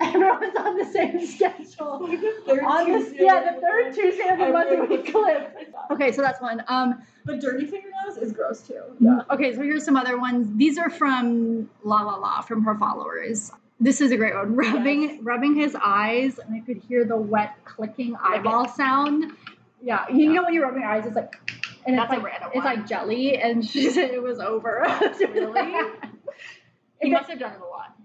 Everyone's 0.00 0.56
on 0.56 0.76
the 0.76 0.84
same 0.84 1.24
schedule. 1.26 2.08
Like 2.08 2.20
the 2.20 2.42
third 2.46 2.64
On 2.64 2.92
the, 2.92 3.14
yeah, 3.16 3.52
the 3.52 3.60
third 3.60 3.94
Tuesday 3.94 4.28
of 4.28 4.38
the 4.38 4.48
month 4.48 4.88
we 4.88 5.10
clip. 5.10 5.74
Okay, 5.90 6.10
so 6.12 6.22
that's 6.22 6.40
one. 6.40 6.64
Um, 6.68 7.02
But 7.24 7.40
dirty 7.40 7.66
fingernails 7.66 8.16
is 8.18 8.32
gross 8.32 8.62
too. 8.62 8.82
Okay, 9.30 9.54
so 9.54 9.62
here's 9.62 9.84
some 9.84 9.96
other 9.96 10.18
ones. 10.18 10.48
These 10.56 10.78
are 10.78 10.90
from 10.90 11.70
La 11.84 12.02
La 12.02 12.16
La 12.16 12.40
from 12.40 12.64
her 12.64 12.74
followers. 12.76 13.52
This 13.82 14.00
is 14.00 14.10
a 14.12 14.16
great 14.16 14.34
one. 14.34 14.54
Rubbing 14.56 15.22
rubbing 15.24 15.54
his 15.54 15.74
eyes, 15.82 16.38
and 16.38 16.54
I 16.54 16.60
could 16.60 16.78
hear 16.88 17.04
the 17.04 17.16
wet 17.16 17.54
clicking 17.64 18.14
eyeball 18.22 18.68
sound. 18.68 19.32
Yeah, 19.82 20.08
you 20.08 20.26
Yeah. 20.28 20.32
know 20.32 20.42
when 20.44 20.54
you 20.54 20.62
rub 20.62 20.74
your 20.74 20.84
eyes, 20.84 21.06
it's 21.06 21.16
like, 21.16 21.34
and 21.86 21.96
That's 21.98 22.12
it's 22.12 22.22
like 22.22 22.42
it's 22.54 22.64
like 22.64 22.86
jelly, 22.86 23.36
and 23.38 23.64
she 23.70 23.90
said 23.90 24.10
it 24.10 24.22
was 24.22 24.38
over. 24.40 24.84
Really? 25.32 25.90
He 27.00 27.10
must 27.10 27.30
have 27.30 27.38
done 27.38 27.52
it 27.52 27.60
a 27.60 27.64
lot. 27.64 27.96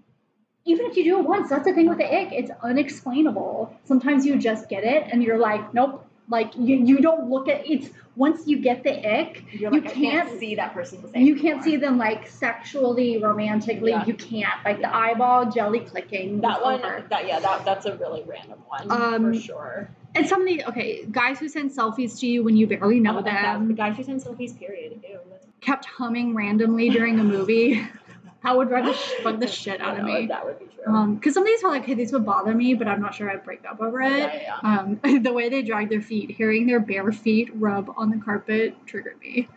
even 0.64 0.86
if 0.86 0.96
you 0.96 1.04
do 1.04 1.18
it 1.18 1.24
once, 1.26 1.50
that's 1.50 1.66
the 1.66 1.74
thing 1.74 1.86
with 1.88 1.98
the 1.98 2.04
ick. 2.06 2.32
It's 2.32 2.50
unexplainable. 2.62 3.76
Sometimes 3.84 4.24
you 4.24 4.36
just 4.36 4.68
get 4.70 4.84
it, 4.84 5.08
and 5.12 5.22
you're 5.22 5.38
like, 5.38 5.74
nope. 5.74 6.02
Like 6.28 6.56
you, 6.56 6.76
you 6.84 6.98
don't 6.98 7.30
look 7.30 7.48
at 7.48 7.70
it's 7.70 7.88
once 8.16 8.48
you 8.48 8.58
get 8.58 8.82
the 8.82 8.90
ick, 9.20 9.44
You're 9.52 9.72
You 9.72 9.80
like, 9.80 9.92
can't 9.92 10.26
can't- 10.28 10.40
see 10.40 10.56
that 10.56 10.74
person 10.74 11.00
the 11.02 11.08
same. 11.08 11.24
you 11.24 11.36
can't 11.36 11.62
see 11.62 11.76
them 11.76 11.98
like 11.98 12.26
sexually, 12.26 13.22
romantically. 13.22 13.92
Yeah. 13.92 14.04
You 14.06 14.14
can't 14.14 14.64
like 14.64 14.80
the 14.80 14.92
eyeball 14.92 15.52
jelly 15.52 15.80
clicking. 15.80 16.40
That 16.40 16.62
one. 16.64 16.80
over. 16.84 17.04
That 17.10 17.28
yeah, 17.28 17.38
that 17.38 17.64
that's 17.64 17.86
a 17.86 17.94
really 17.96 18.24
random 18.26 18.58
one 18.66 18.90
Um, 18.90 19.32
for 19.34 19.38
sure. 19.38 19.88
And 20.16 20.26
some 20.26 20.40
of 20.40 20.46
the 20.46 20.64
okay 20.66 21.04
guys 21.10 21.38
who 21.38 21.48
send 21.48 21.70
selfies 21.70 22.18
to 22.20 22.26
you 22.26 22.42
when 22.42 22.56
you 22.56 22.66
barely 22.66 23.00
know 23.00 23.18
Oh, 23.18 23.22
that- 23.22 23.58
the 23.58 23.64
them, 23.66 23.74
guys 23.74 23.96
who 23.96 24.02
send 24.04 24.22
selfies. 24.22 24.58
Period. 24.58 25.00
Ew. 25.08 25.18
kept 25.60 25.84
humming 25.86 26.34
randomly 26.34 26.88
during 26.90 27.18
a 27.20 27.24
movie. 27.24 27.86
that 28.42 28.56
would 28.56 28.68
sh- 28.94 29.12
bug 29.24 29.40
the 29.40 29.46
shit 29.60 29.80
out 29.80 29.98
of 29.98 30.04
me. 30.04 30.26
That 30.26 30.44
would 30.44 30.58
be 30.58 30.66
true. 30.66 30.94
Um, 30.94 31.14
because 31.16 31.34
some 31.34 31.42
of 31.42 31.46
these 31.48 31.62
are 31.64 31.70
like, 31.70 31.84
hey, 31.84 31.94
these 31.94 32.12
would 32.12 32.24
bother 32.24 32.54
me, 32.54 32.74
but 32.74 32.86
I'm 32.86 33.00
not 33.00 33.14
sure 33.14 33.28
I'd 33.30 33.44
break 33.44 33.64
up 33.68 33.80
over 33.80 34.00
it. 34.02 34.10
yeah, 34.18 34.34
yeah, 34.34 34.58
yeah. 34.62 34.78
Um, 35.12 35.22
the 35.22 35.32
way 35.32 35.48
they 35.48 35.62
drag 35.62 35.88
their 35.90 36.00
feet, 36.02 36.30
hearing 36.30 36.66
their 36.66 36.78
bare 36.80 37.10
feet 37.12 37.50
rub 37.54 37.92
on 37.96 38.10
the 38.10 38.18
carpet 38.18 38.76
triggered 38.86 39.18
me. 39.20 39.48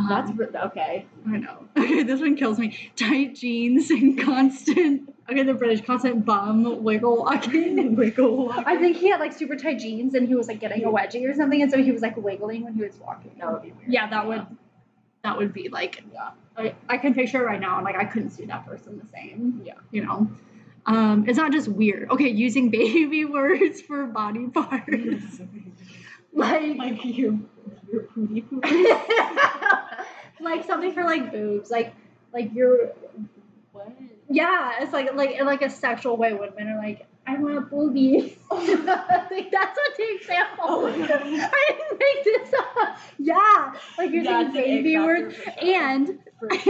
Um, 0.00 0.08
That's 0.36 0.64
okay. 0.66 1.06
I 1.26 1.36
know. 1.36 1.66
Okay, 1.76 2.02
this 2.02 2.20
one 2.20 2.36
kills 2.36 2.58
me. 2.58 2.76
Tight 2.96 3.34
jeans 3.34 3.90
and 3.90 4.18
constant. 4.24 5.12
Okay, 5.28 5.42
the 5.42 5.54
British 5.54 5.84
constant 5.84 6.24
bum 6.24 6.82
wiggle 6.82 7.18
walking. 7.18 7.96
Wiggle 7.96 8.46
walking. 8.46 8.64
I 8.66 8.76
think 8.76 8.96
he 8.96 9.10
had 9.10 9.20
like 9.20 9.32
super 9.32 9.56
tight 9.56 9.78
jeans 9.78 10.14
and 10.14 10.26
he 10.26 10.34
was 10.34 10.48
like 10.48 10.60
getting 10.60 10.84
a 10.84 10.88
wedgie 10.88 11.28
or 11.28 11.34
something, 11.34 11.60
and 11.62 11.70
so 11.70 11.82
he 11.82 11.92
was 11.92 12.02
like 12.02 12.16
wiggling 12.16 12.64
when 12.64 12.74
he 12.74 12.82
was 12.82 12.96
walking. 12.98 13.32
That 13.38 13.52
would 13.52 13.62
be 13.62 13.72
weird. 13.72 13.92
Yeah, 13.92 14.08
that 14.08 14.26
would. 14.26 14.46
That 15.22 15.36
would 15.36 15.52
be 15.52 15.68
like. 15.68 16.02
Yeah. 16.12 16.30
I, 16.56 16.74
I 16.88 16.98
can 16.98 17.14
picture 17.14 17.42
it 17.42 17.46
right 17.46 17.60
now, 17.60 17.76
and 17.76 17.84
like 17.84 17.96
I 17.96 18.04
couldn't 18.04 18.30
see 18.30 18.46
that 18.46 18.66
person 18.66 18.98
the 18.98 19.08
same. 19.08 19.62
Yeah. 19.64 19.74
You 19.90 20.04
know. 20.04 20.30
Um, 20.86 21.24
it's 21.28 21.38
not 21.38 21.52
just 21.52 21.68
weird. 21.68 22.10
Okay, 22.10 22.28
using 22.28 22.70
baby 22.70 23.24
words 23.24 23.80
for 23.80 24.06
body 24.06 24.46
parts. 24.48 25.40
like 26.32 26.76
like 26.76 27.04
you, 27.04 27.48
pooty 28.14 28.40
poo. 28.42 28.60
Like 30.50 30.64
something 30.66 30.92
for 30.92 31.04
like 31.04 31.32
boobs, 31.32 31.70
like 31.70 31.94
like 32.32 32.50
you're 32.54 32.92
What? 33.72 33.92
yeah, 34.28 34.72
it's 34.80 34.92
like 34.92 35.14
like 35.14 35.30
in 35.32 35.46
like 35.46 35.62
a 35.62 35.70
sexual 35.70 36.16
way. 36.16 36.34
Women 36.34 36.68
are 36.68 36.78
like, 36.78 37.06
I 37.26 37.36
want 37.38 37.70
boobies. 37.70 38.36
Oh. 38.50 38.56
like 39.30 39.50
that's 39.50 39.76
what 39.78 39.96
the 39.96 40.14
example. 40.16 40.64
Oh 40.64 40.88
my 40.90 41.06
God. 41.06 41.22
I 41.24 41.68
didn't 41.68 41.98
make 41.98 42.24
this 42.24 42.54
up. 42.78 42.98
Yeah, 43.18 43.72
like 43.98 44.10
using 44.10 44.24
That's 44.32 44.48
an 44.48 44.52
baby 44.54 44.98
words, 44.98 45.34
sure. 45.36 45.52
and 45.62 46.18
For 46.38 46.48
and 46.52 46.62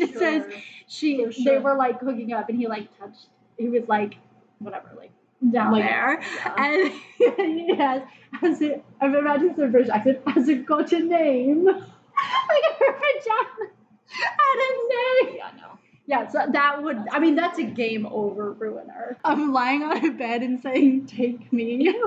it 0.00 0.14
says 0.18 0.44
she 0.88 1.24
For 1.24 1.32
they 1.44 1.58
were 1.58 1.74
like 1.76 2.00
hooking 2.00 2.32
up, 2.32 2.48
and 2.48 2.58
he 2.58 2.66
like 2.66 2.96
touched. 2.98 3.26
He 3.58 3.68
was 3.68 3.88
like, 3.88 4.16
whatever, 4.58 4.92
like 4.98 5.10
down 5.50 5.72
Like, 5.72 5.82
there. 5.84 6.20
yeah. 6.22 6.54
And 6.58 7.58
he 7.58 7.74
has, 7.76 8.02
has 8.32 8.60
it, 8.60 8.84
I'm 9.00 9.14
imagining 9.14 9.54
some 9.56 9.70
British 9.72 9.90
accent, 9.90 10.20
has 10.28 10.48
it 10.48 10.66
got 10.66 10.92
a 10.92 10.98
name? 11.00 11.68
like 12.48 12.78
her 12.78 12.92
vagina 12.92 13.70
had 14.08 14.58
a 14.58 15.26
name. 15.28 15.36
Yeah, 15.36 15.50
no. 15.56 15.78
Yeah, 16.08 16.28
so 16.28 16.38
that 16.52 16.84
would, 16.84 16.98
I 17.10 17.18
mean, 17.18 17.34
that's 17.34 17.58
a 17.58 17.64
game 17.64 18.06
over 18.06 18.52
ruiner. 18.52 19.18
I'm 19.24 19.52
lying 19.52 19.82
on 19.82 20.04
a 20.06 20.10
bed 20.12 20.42
and 20.42 20.60
saying, 20.60 21.06
take 21.06 21.52
me. 21.52 21.92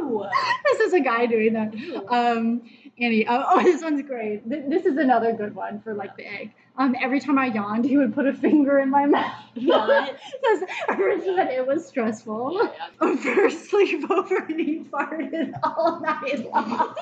This 0.72 0.80
is 0.88 0.94
a 0.94 1.02
guy 1.02 1.26
doing 1.26 1.54
that. 1.54 1.74
Um, 2.08 2.62
Annie, 2.98 3.26
oh, 3.28 3.44
oh, 3.50 3.64
this 3.64 3.82
one's 3.82 4.02
great. 4.04 4.50
Th- 4.50 4.64
This 4.70 4.86
is 4.86 4.96
another 4.98 5.34
good 5.34 5.54
one 5.56 5.82
for 5.82 5.94
like 5.94 6.16
the 6.16 6.26
ick. 6.28 6.52
Um, 6.78 6.96
every 7.02 7.20
time 7.20 7.38
I 7.38 7.48
yawned, 7.48 7.84
he 7.84 7.98
would 7.98 8.14
put 8.16 8.26
a 8.26 8.34
finger 8.34 8.80
in 8.80 8.90
my 8.90 9.06
mouth. 9.18 9.34
What? 9.56 10.18
Says 10.46 10.64
Rich 10.98 11.24
said 11.26 11.50
it 11.50 11.68
was 11.68 11.86
stressful. 11.86 12.54
Yeah, 12.54 12.72
A 13.10 13.18
first 13.18 13.70
sleepover 13.70 14.48
and 14.48 14.60
he 14.60 14.80
farted 14.86 15.60
all 15.64 16.00
night 16.00 16.50
long. 16.50 16.96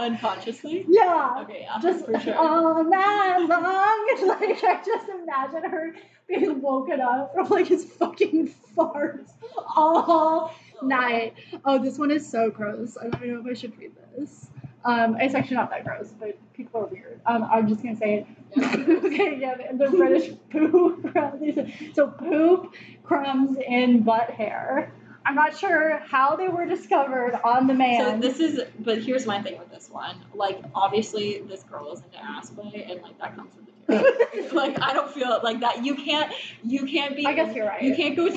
Unconsciously? 0.00 0.84
yeah. 0.88 1.36
Okay, 1.42 1.60
yeah. 1.62 1.78
Just 1.80 2.06
for 2.06 2.18
sure. 2.18 2.34
all 2.36 2.84
night 2.84 3.38
long. 3.38 4.06
It's 4.08 4.22
like 4.22 4.64
I 4.64 4.82
just 4.84 5.08
imagine 5.08 5.70
her 5.70 5.94
being 6.28 6.60
woken 6.62 7.00
up 7.00 7.34
from 7.34 7.48
like 7.48 7.66
his 7.66 7.84
fucking 7.84 8.54
farts 8.76 9.30
all 9.76 10.54
night. 10.82 11.34
Oh, 11.64 11.78
this 11.78 11.98
one 11.98 12.10
is 12.10 12.28
so 12.28 12.50
gross. 12.50 12.96
I 12.96 13.08
don't 13.08 13.22
even 13.22 13.34
know 13.34 13.40
if 13.40 13.56
I 13.56 13.60
should 13.60 13.78
read 13.78 13.92
this. 14.16 14.48
Um, 14.84 15.16
it's 15.20 15.34
actually 15.34 15.56
not 15.56 15.70
that 15.70 15.84
gross, 15.84 16.14
but 16.18 16.38
people 16.54 16.80
are 16.80 16.86
weird. 16.86 17.20
Um, 17.26 17.44
I'm 17.44 17.68
just 17.68 17.82
gonna 17.82 17.96
say 17.96 18.24
it. 18.56 18.62
okay, 19.04 19.38
yeah, 19.38 19.54
the, 19.54 19.84
the 19.84 19.90
British 19.90 20.32
poop. 20.50 21.12
crumbs. 21.12 21.58
So 21.94 22.08
poop 22.08 22.74
crumbs 23.04 23.58
and 23.68 24.04
butt 24.04 24.30
hair. 24.30 24.92
I'm 25.24 25.34
not 25.34 25.56
sure 25.56 25.98
how 25.98 26.36
they 26.36 26.48
were 26.48 26.66
discovered 26.66 27.38
on 27.44 27.66
the 27.66 27.74
man. 27.74 28.22
So 28.22 28.28
this 28.28 28.40
is, 28.40 28.60
but 28.78 29.02
here's 29.02 29.26
my 29.26 29.42
thing 29.42 29.58
with 29.58 29.70
this 29.70 29.90
one. 29.90 30.16
Like, 30.34 30.62
obviously, 30.74 31.40
this 31.40 31.62
girl 31.64 31.92
is 31.92 32.00
into 32.00 32.18
ass 32.24 32.50
play, 32.50 32.86
and 32.88 33.02
like 33.02 33.18
that 33.18 33.36
comes 33.36 33.52
with 33.54 33.66
the 33.66 33.98
territory. 33.98 34.48
like, 34.52 34.80
I 34.80 34.94
don't 34.94 35.12
feel 35.12 35.40
like 35.42 35.60
that. 35.60 35.84
You 35.84 35.94
can't, 35.94 36.32
you 36.64 36.86
can't 36.86 37.16
be. 37.16 37.26
I 37.26 37.34
guess 37.34 37.54
you're 37.54 37.66
right. 37.66 37.82
You 37.82 37.94
can't 37.94 38.16
go. 38.16 38.24
That's 38.30 38.36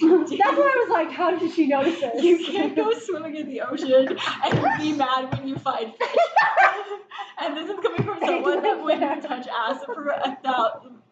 why 0.00 0.38
I 0.38 0.86
was 0.86 0.90
like, 0.90 1.10
how 1.10 1.36
did 1.36 1.52
she 1.52 1.66
notice 1.66 2.00
this? 2.00 2.22
You 2.22 2.44
can't 2.44 2.74
go 2.74 2.92
swimming 2.98 3.36
in 3.36 3.48
the 3.48 3.60
ocean 3.60 4.18
and 4.44 4.78
be 4.80 4.92
mad 4.92 5.32
when 5.32 5.46
you 5.46 5.56
find 5.56 5.94
fish. 5.94 6.16
and 7.40 7.56
this 7.56 7.70
is 7.70 7.78
coming 7.80 8.02
from 8.02 8.18
someone 8.20 8.62
that 8.62 8.82
wouldn't 8.82 9.22
touch 9.22 9.46
ass 9.46 9.84
for 9.84 10.08
a 10.08 10.36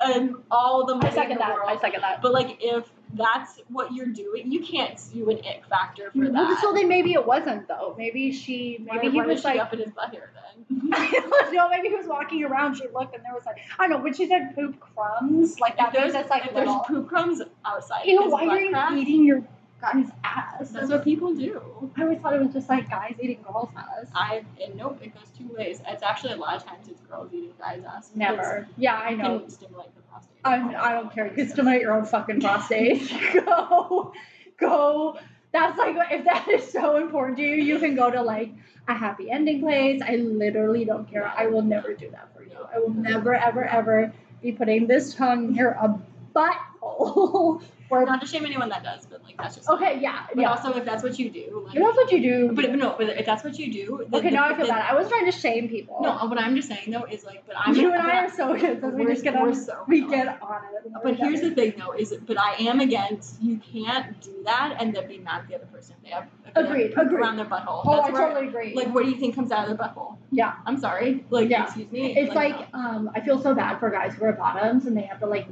and 0.05 0.35
all 0.51 0.87
the 0.87 0.95
money 0.95 1.09
I 1.09 1.15
second 1.15 1.33
in 1.33 1.39
the 1.39 1.45
that. 1.45 1.55
world. 1.55 1.69
I 1.69 1.79
second 1.81 2.01
that. 2.03 2.23
But 2.23 2.33
like 2.33 2.59
if 2.61 2.91
that's 3.15 3.61
what 3.69 3.93
you're 3.93 4.07
doing. 4.07 4.51
You 4.51 4.61
can't 4.61 4.99
do 5.13 5.29
an 5.29 5.39
ick 5.39 5.65
factor 5.69 6.11
for 6.13 6.19
Well, 6.31 6.33
that. 6.33 6.61
so 6.63 6.73
then 6.73 6.89
maybe 6.89 7.13
it 7.13 7.27
wasn't 7.27 7.69
though. 7.69 7.95
Maybe 7.99 8.33
she, 8.33 8.79
maybe 8.81 9.09
Why- 9.09 9.11
he 9.13 9.19
why 9.19 9.27
was 9.27 9.41
she 9.41 9.49
like, 9.49 9.61
up 9.61 9.73
in 9.75 9.81
his 9.81 9.91
butt 9.93 10.15
hair 10.15 10.33
then. 10.35 10.79
no, 11.53 11.69
maybe 11.69 11.89
he 11.89 11.95
was 11.95 12.07
walking 12.07 12.43
around. 12.45 12.77
She 12.77 12.85
looked 12.89 13.15
and 13.15 13.23
there 13.23 13.35
was 13.35 13.45
like, 13.45 13.59
I 13.79 13.87
don't 13.87 13.99
know. 13.99 14.03
When 14.03 14.15
she 14.15 14.27
said 14.27 14.55
poop 14.55 14.81
crumbs, 14.81 15.61
like 15.61 15.77
that 15.77 15.89
If 15.89 15.93
there's, 15.93 16.13
means 16.15 16.23
it's 16.23 16.31
like 16.31 16.47
if 16.47 16.55
there's 16.55 16.71
poop 16.87 17.09
crumbs 17.09 17.43
outside, 17.67 18.07
Ew, 18.07 18.23
his 18.23 18.33
why 18.33 18.47
are 18.47 18.61
you 18.61 18.71
crack, 18.71 18.93
eating 18.95 19.25
your 19.25 19.45
guy's 19.83 20.09
ass? 20.25 20.71
That's 20.71 20.91
what 20.91 21.05
people 21.05 21.35
do. 21.35 21.61
I 21.97 22.03
always 22.03 22.21
thought 22.21 22.35
it 22.35 22.43
was 22.43 22.53
just 22.53 22.69
like 22.69 22.89
guys 22.89 23.17
eating 23.21 23.45
girls' 23.47 23.69
ass. 23.77 24.07
I 24.15 24.45
and 24.65 24.77
nope, 24.77 25.01
it 25.03 25.15
goes 25.15 25.27
two 25.37 25.49
ways. 25.55 25.83
It's 25.87 26.03
actually 26.03 26.33
a 26.33 26.37
lot 26.37 26.57
of 26.57 26.65
times 26.65 26.89
it's 26.89 27.01
girls 27.03 27.31
eating 27.33 27.53
guys' 27.59 27.83
ass. 27.85 28.11
Never. 28.15 28.67
Yeah, 28.79 28.97
I 28.97 29.15
know. 29.15 29.41
Can 29.41 29.51
stimulate 29.51 29.95
the 29.95 30.03
prostate. 30.03 30.37
I'm, 30.45 30.75
I 30.77 30.93
don't 30.93 31.13
care. 31.13 31.27
You 31.27 31.35
can 31.35 31.49
stimulate 31.49 31.83
your 31.83 31.93
own 31.93 32.07
fucking 32.07 32.41
prostate. 32.41 33.13
go, 33.35 34.13
go. 34.59 35.19
That's 35.53 35.77
like 35.77 35.97
if 36.11 36.25
that 36.25 36.49
is 36.49 36.71
so 36.73 36.97
important 36.97 37.37
to 37.39 37.43
you, 37.43 37.57
you 37.57 37.79
can 37.79 37.95
go 37.95 38.11
to 38.11 38.23
like 38.23 38.53
a 38.89 38.95
happy 38.95 39.31
ending 39.31 39.61
place. 39.61 40.01
I 40.03 40.17
literally 40.17 40.85
don't 40.85 41.11
care. 41.11 41.27
I 41.37 41.47
will 41.47 41.63
never 41.63 41.93
do 41.93 42.11
that 42.11 42.35
for 42.35 42.43
you. 42.43 42.57
I 42.75 42.79
will 42.79 42.95
never, 42.95 43.35
ever, 43.35 43.65
ever 43.65 44.13
be 44.41 44.53
putting 44.53 44.87
this 44.87 45.15
tongue 45.15 45.53
near 45.53 45.71
a 45.73 46.01
butthole. 46.35 47.63
Where 47.93 48.07
Not 48.07 48.23
to 48.23 48.27
shame 48.27 48.47
anyone 48.47 48.71
that 48.71 48.83
does, 48.83 49.05
but 49.05 49.23
like 49.23 49.37
that's 49.37 49.55
just 49.57 49.69
okay, 49.69 49.99
yeah, 50.01 50.25
But 50.35 50.41
yeah. 50.41 50.51
also, 50.51 50.73
if 50.73 50.87
that's 50.87 51.03
what 51.03 51.19
you 51.19 51.29
do, 51.29 51.63
like, 51.67 51.75
But 51.75 51.83
that's 51.85 51.97
what 51.99 52.11
you 52.11 52.23
do. 52.23 52.51
But, 52.55 52.65
but 52.71 52.77
no, 52.77 52.95
but 52.97 53.11
if 53.11 53.27
that's 53.27 53.45
what 53.45 53.59
you 53.59 53.71
do, 53.71 54.07
then 54.09 54.19
okay, 54.21 54.31
the- 54.31 54.35
now 54.37 54.45
I 54.47 54.55
feel 54.57 54.65
then- 54.67 54.77
bad. 54.77 54.91
I 54.91 54.95
was 54.95 55.09
trying 55.11 55.27
to 55.27 55.33
shame 55.33 55.69
people. 55.69 55.99
No, 56.01 56.13
what 56.27 56.39
I'm 56.39 56.57
just 56.57 56.69
saying 56.69 56.91
though 56.91 57.05
is 57.05 57.23
like, 57.27 57.47
but 57.47 57.55
I'm 57.59 57.75
you 57.77 57.93
and 57.93 58.01
I 58.01 58.25
are 58.25 58.31
so 58.31 58.57
good. 58.59 58.83
We 58.95 59.05
just 59.05 59.23
get 59.23 59.37
on. 59.37 59.43
we're 59.43 59.55
so 59.55 59.85
we 59.87 60.09
get 60.09 60.27
on 60.41 60.61
it. 60.87 60.93
But 61.03 61.17
here's 61.17 61.43
the 61.43 61.51
thing 61.51 61.75
though, 61.77 61.93
is 61.93 62.15
but 62.27 62.41
I 62.41 62.55
am 62.61 62.81
against 62.81 63.43
you 63.43 63.59
can't 63.59 64.19
do 64.23 64.37
that 64.47 64.77
and 64.81 64.95
then 64.95 65.07
be 65.07 65.19
mad 65.19 65.43
at 65.43 65.49
the 65.49 65.57
other 65.57 65.67
person 65.67 65.95
if 65.99 66.05
they 66.05 66.11
have 66.15 66.29
if 66.47 66.57
Agreed, 66.57 66.93
agreed. 66.97 67.13
around 67.21 67.37
their 67.37 67.45
butthole. 67.45 67.83
Oh, 67.85 67.97
That's 67.97 68.09
I 68.09 68.13
where, 68.13 68.29
totally 68.29 68.49
agree. 68.49 68.75
like 68.75 68.89
what 68.95 69.05
do 69.05 69.11
you 69.11 69.17
think 69.17 69.35
comes 69.35 69.53
out 69.53 69.69
of 69.69 69.77
their 69.77 69.87
butthole? 69.87 70.17
Yeah. 70.31 70.55
I'm 70.65 70.79
sorry. 70.79 71.27
Like 71.29 71.51
Yeah. 71.51 71.65
excuse 71.65 71.93
me. 71.93 72.17
It's 72.17 72.35
like, 72.35 72.73
no. 72.73 72.79
um, 72.79 73.11
I 73.15 73.21
feel 73.21 73.39
so 73.43 73.55
bad 73.55 73.79
for 73.81 73.91
guys 73.91 74.15
who 74.15 74.25
are 74.25 74.33
bottoms 74.33 74.87
and 74.87 74.97
they 74.97 75.03
have 75.03 75.21
to 75.21 75.27
like 75.27 75.47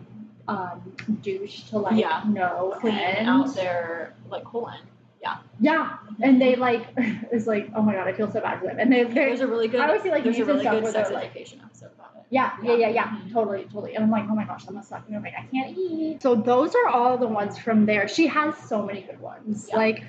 um, 0.49 0.81
douche 1.23 1.63
to 1.71 1.79
like 1.79 1.97
Yeah. 1.99 2.23
no 2.29 2.77
clean 2.81 2.95
end. 2.95 3.29
out 3.29 3.55
their 3.55 4.15
like 4.29 4.45
colon. 4.45 4.79
Yeah, 5.23 5.37
Yeah. 5.61 5.99
and 6.23 6.41
they 6.41 6.57
like 6.57 6.87
it's 6.97 7.47
like 7.47 7.71
oh 7.75 7.83
my 7.83 7.93
god, 7.95 8.09
I 8.09 8.13
feel 8.13 8.31
so 8.31 8.41
bad 8.41 8.59
for 8.61 8.67
them. 8.67 8.79
And 8.79 8.93
they 8.93 9.05
they 9.05 9.13
There's 9.15 9.41
a 9.41 9.47
really 9.47 9.69
good 9.69 9.81
I 9.81 9.87
always 9.89 10.03
see, 10.03 10.11
like, 10.11 10.25
there's 10.25 10.39
a 10.39 10.45
really 10.45 10.61
stuff 10.63 10.81
good 10.83 10.93
sex 10.93 11.09
they're, 11.09 11.19
like- 11.19 11.31
education 11.31 11.61
episode 11.65 11.91
about 11.95 12.13
it. 12.17 12.23
yeah 12.31 12.53
yeah 12.63 12.75
yeah 12.75 12.89
yeah 12.89 13.05
Mhm. 13.09 13.33
totally 13.33 13.65
totally. 13.65 13.95
And 13.95 14.05
I'm 14.05 14.11
like 14.11 14.25
oh 14.31 14.35
my 14.35 14.45
gosh, 14.45 14.65
that 14.65 14.73
must 14.73 14.89
suck. 14.89 15.05
And 15.07 15.17
I'm 15.17 15.23
like 15.23 15.35
I 15.39 15.47
can't 15.53 15.77
eat. 15.77 16.23
So 16.23 16.35
those 16.35 16.75
are 16.75 16.89
all 16.89 17.19
the 17.19 17.29
ones 17.29 17.59
from 17.59 17.85
there. 17.87 18.09
She 18.09 18.27
has 18.29 18.57
so 18.57 18.83
many 18.85 19.03
good 19.03 19.21
ones. 19.21 19.67
Yeah. 19.69 19.77
Like 19.77 20.05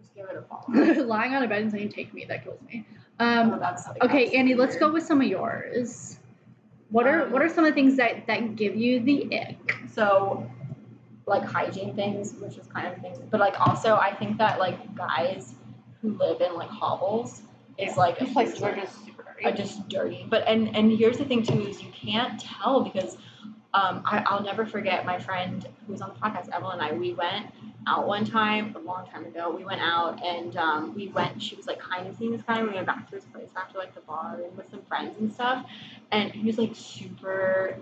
Just 0.00 0.14
give 0.16 0.26
it 0.28 0.36
a 0.36 0.42
follow. 0.42 1.04
lying 1.06 1.34
on 1.34 1.42
a 1.44 1.48
bed 1.48 1.62
and 1.62 1.70
saying 1.70 1.90
take 1.90 2.12
me 2.12 2.24
that 2.26 2.42
kills 2.44 2.60
me. 2.68 2.84
Oh, 3.20 3.24
Um, 3.26 3.60
that's 3.60 3.84
okay, 4.02 4.34
Annie, 4.36 4.54
let's 4.54 4.76
go 4.76 4.90
with 4.90 5.04
some 5.04 5.20
of 5.20 5.26
yours. 5.28 6.18
What 6.92 7.06
are 7.06 7.22
Um, 7.22 7.32
what 7.32 7.42
are 7.42 7.48
some 7.48 7.64
of 7.64 7.70
the 7.70 7.74
things 7.74 7.96
that 7.96 8.26
that 8.28 8.54
give 8.56 8.76
you 8.76 9.00
the 9.00 9.18
ick? 9.34 9.74
so 9.90 10.46
like 11.26 11.44
hygiene 11.44 11.94
things, 11.94 12.34
which 12.34 12.56
is 12.56 12.66
kind 12.66 12.86
of 12.86 13.00
things, 13.00 13.18
but 13.30 13.40
like 13.40 13.58
also 13.60 13.96
I 13.96 14.14
think 14.14 14.38
that 14.38 14.58
like 14.58 14.94
guys 14.94 15.54
who 16.00 16.10
live 16.18 16.40
in 16.40 16.54
like 16.54 16.68
hovels 16.68 17.42
is 17.78 17.96
like 17.96 18.20
a 18.20 18.24
These 18.24 18.34
places 18.34 18.62
are 18.62 18.74
just 18.74 19.04
super 19.04 19.22
dirty. 19.24 19.44
are 19.46 19.52
just 19.52 19.88
dirty. 19.88 20.26
But 20.28 20.46
and 20.46 20.74
and 20.76 20.92
here's 20.92 21.18
the 21.18 21.24
thing 21.24 21.42
too 21.42 21.60
is 21.66 21.82
you 21.82 21.90
can't 21.92 22.38
tell 22.40 22.80
because 22.82 23.16
um, 23.74 24.02
I, 24.04 24.22
I'll 24.26 24.42
never 24.42 24.66
forget 24.66 25.04
my 25.06 25.18
friend 25.18 25.66
who 25.86 25.92
was 25.92 26.02
on 26.02 26.10
the 26.10 26.14
podcast, 26.16 26.48
Evelyn 26.50 26.78
and 26.80 26.82
I. 26.82 26.92
We 26.92 27.12
went 27.14 27.46
out 27.86 28.06
one 28.06 28.24
time 28.24 28.74
a 28.76 28.78
long 28.78 29.06
time 29.08 29.24
ago. 29.24 29.50
We 29.56 29.64
went 29.64 29.80
out 29.80 30.22
and 30.24 30.56
um, 30.56 30.94
we 30.94 31.08
went. 31.08 31.42
She 31.42 31.56
was 31.56 31.66
like 31.66 31.80
kind 31.80 32.06
of 32.06 32.16
seeing 32.16 32.32
this 32.32 32.42
guy. 32.42 32.62
We 32.62 32.68
went 32.68 32.86
back 32.86 33.08
to 33.10 33.16
his 33.16 33.24
place 33.24 33.48
after 33.56 33.78
like 33.78 33.94
the 33.94 34.02
bar 34.02 34.40
and 34.44 34.56
with 34.56 34.70
some 34.70 34.82
friends 34.82 35.16
and 35.18 35.32
stuff. 35.32 35.64
And 36.10 36.30
he 36.32 36.46
was 36.46 36.58
like 36.58 36.72
super 36.74 37.76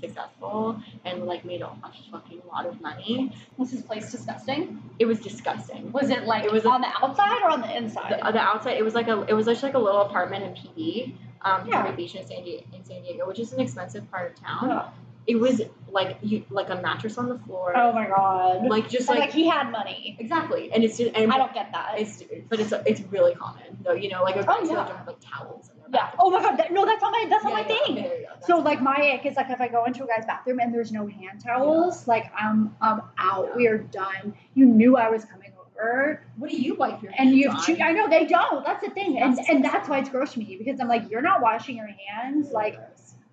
successful 0.00 0.78
and 1.04 1.24
like 1.24 1.44
made 1.44 1.62
a, 1.62 1.68
a 1.68 1.92
fucking 2.10 2.42
lot 2.52 2.66
of 2.66 2.80
money. 2.80 3.32
Was 3.56 3.70
his 3.70 3.82
place 3.82 4.10
disgusting? 4.10 4.82
It 4.98 5.06
was 5.06 5.20
disgusting. 5.20 5.90
Was 5.92 6.10
it 6.10 6.24
like 6.24 6.44
It 6.44 6.52
was 6.52 6.64
a- 6.64 6.68
on 6.70 6.80
the 6.82 6.88
outside 7.02 7.40
or 7.42 7.50
on 7.50 7.60
the 7.62 7.76
inside? 7.76 8.12
The, 8.22 8.32
the 8.32 8.40
outside, 8.40 8.76
it 8.76 8.84
was 8.84 8.94
like 8.94 9.08
a, 9.08 9.22
it 9.22 9.32
was 9.32 9.46
just 9.46 9.62
like 9.62 9.74
a 9.74 9.78
little 9.78 10.02
apartment 10.02 10.44
in 10.44 10.52
PB, 10.54 11.14
um, 11.42 11.66
Yeah. 11.68 11.90
Beach 11.92 12.14
in 12.14 12.26
San 12.26 12.44
Diego, 12.44 12.64
in 12.74 12.84
San 12.84 13.02
Diego, 13.02 13.26
which 13.26 13.38
is 13.38 13.52
an 13.54 13.60
expensive 13.60 14.10
part 14.10 14.32
of 14.32 14.40
town. 14.42 14.70
oh. 14.70 14.88
It 15.26 15.36
was 15.40 15.60
like 15.90 16.18
you, 16.22 16.44
like 16.50 16.68
a 16.70 16.76
mattress 16.76 17.18
on 17.18 17.28
the 17.28 17.38
floor, 17.38 17.72
Oh 17.76 17.92
my 17.92 18.06
god. 18.06 18.66
like 18.66 18.88
just 18.88 19.08
like, 19.08 19.18
like 19.18 19.32
he 19.32 19.48
had 19.48 19.70
money. 19.70 20.16
exactly, 20.20 20.70
and 20.72 20.84
it's 20.84 20.98
just, 20.98 21.10
and 21.16 21.32
I 21.32 21.36
don't 21.38 21.52
get 21.54 21.72
that. 21.72 21.94
it's, 21.98 22.22
but 22.48 22.60
it's, 22.60 22.72
it's 22.84 23.00
really 23.10 23.34
common 23.34 23.62
though, 23.82 23.92
you 23.92 24.08
know, 24.08 24.22
like 24.22 24.36
Oh, 24.36 24.62
yeah. 24.62 24.74
don't 24.74 24.88
have 24.96 25.06
like 25.06 25.16
towels 25.20 25.70
in 25.70 25.78
their 25.92 26.00
yeah. 26.00 26.10
Oh 26.18 26.30
my 26.30 26.40
god. 26.42 26.58
That, 26.58 26.72
no, 26.72 26.84
that's 26.84 27.00
not 27.02 27.12
my 27.12 27.26
that's 27.28 27.42
not 27.44 27.50
Yeah, 27.50 27.56
my 27.56 27.60
yeah, 27.62 27.66
thing. 27.86 27.98
okay, 27.98 28.08
there 28.08 28.20
you 28.20 28.26
So 28.46 28.58
like 28.58 28.80
my 28.82 29.12
ick 29.14 29.26
is 29.26 29.36
like 29.36 29.50
if 29.50 29.60
I 29.60 29.68
go 29.68 29.84
into 29.84 30.04
a 30.04 30.06
guy's 30.06 30.26
bathroom 30.26 30.60
and 30.60 30.72
there's 30.74 30.92
no 30.92 31.06
hand 31.06 31.42
towels, 31.44 32.06
like 32.06 32.30
I'm 32.36 32.76
I'm 32.80 33.02
out. 33.18 33.56
We 33.56 33.66
are 33.68 33.78
done. 33.78 34.34
You 34.54 34.66
knew 34.66 34.96
I 34.96 35.08
was 35.08 35.24
coming 35.24 35.52
over, 35.58 36.22
what 36.36 36.50
do 36.50 36.56
you 36.56 36.74
wipe 36.74 37.02
your 37.02 37.12
and 37.18 37.30
you've 37.30 37.56
Choo- 37.64 37.78
I 37.82 37.92
know 37.92 38.08
they 38.08 38.26
don't. 38.26 38.64
That's 38.64 38.84
the 38.84 38.90
thing, 38.90 39.18
and 39.18 39.36
That's 39.36 39.48
and 39.48 39.58
disgusting. 39.58 39.62
that's 39.62 39.88
why 39.88 39.98
it's 39.98 40.08
gross 40.08 40.32
to 40.34 40.38
me 40.40 40.56
because 40.56 40.78
I'm 40.80 40.88
like 40.88 41.10
you're 41.10 41.22
not 41.22 41.40
washing 41.40 41.76
your 41.76 41.88
hands. 41.88 42.50
Like. 42.52 42.78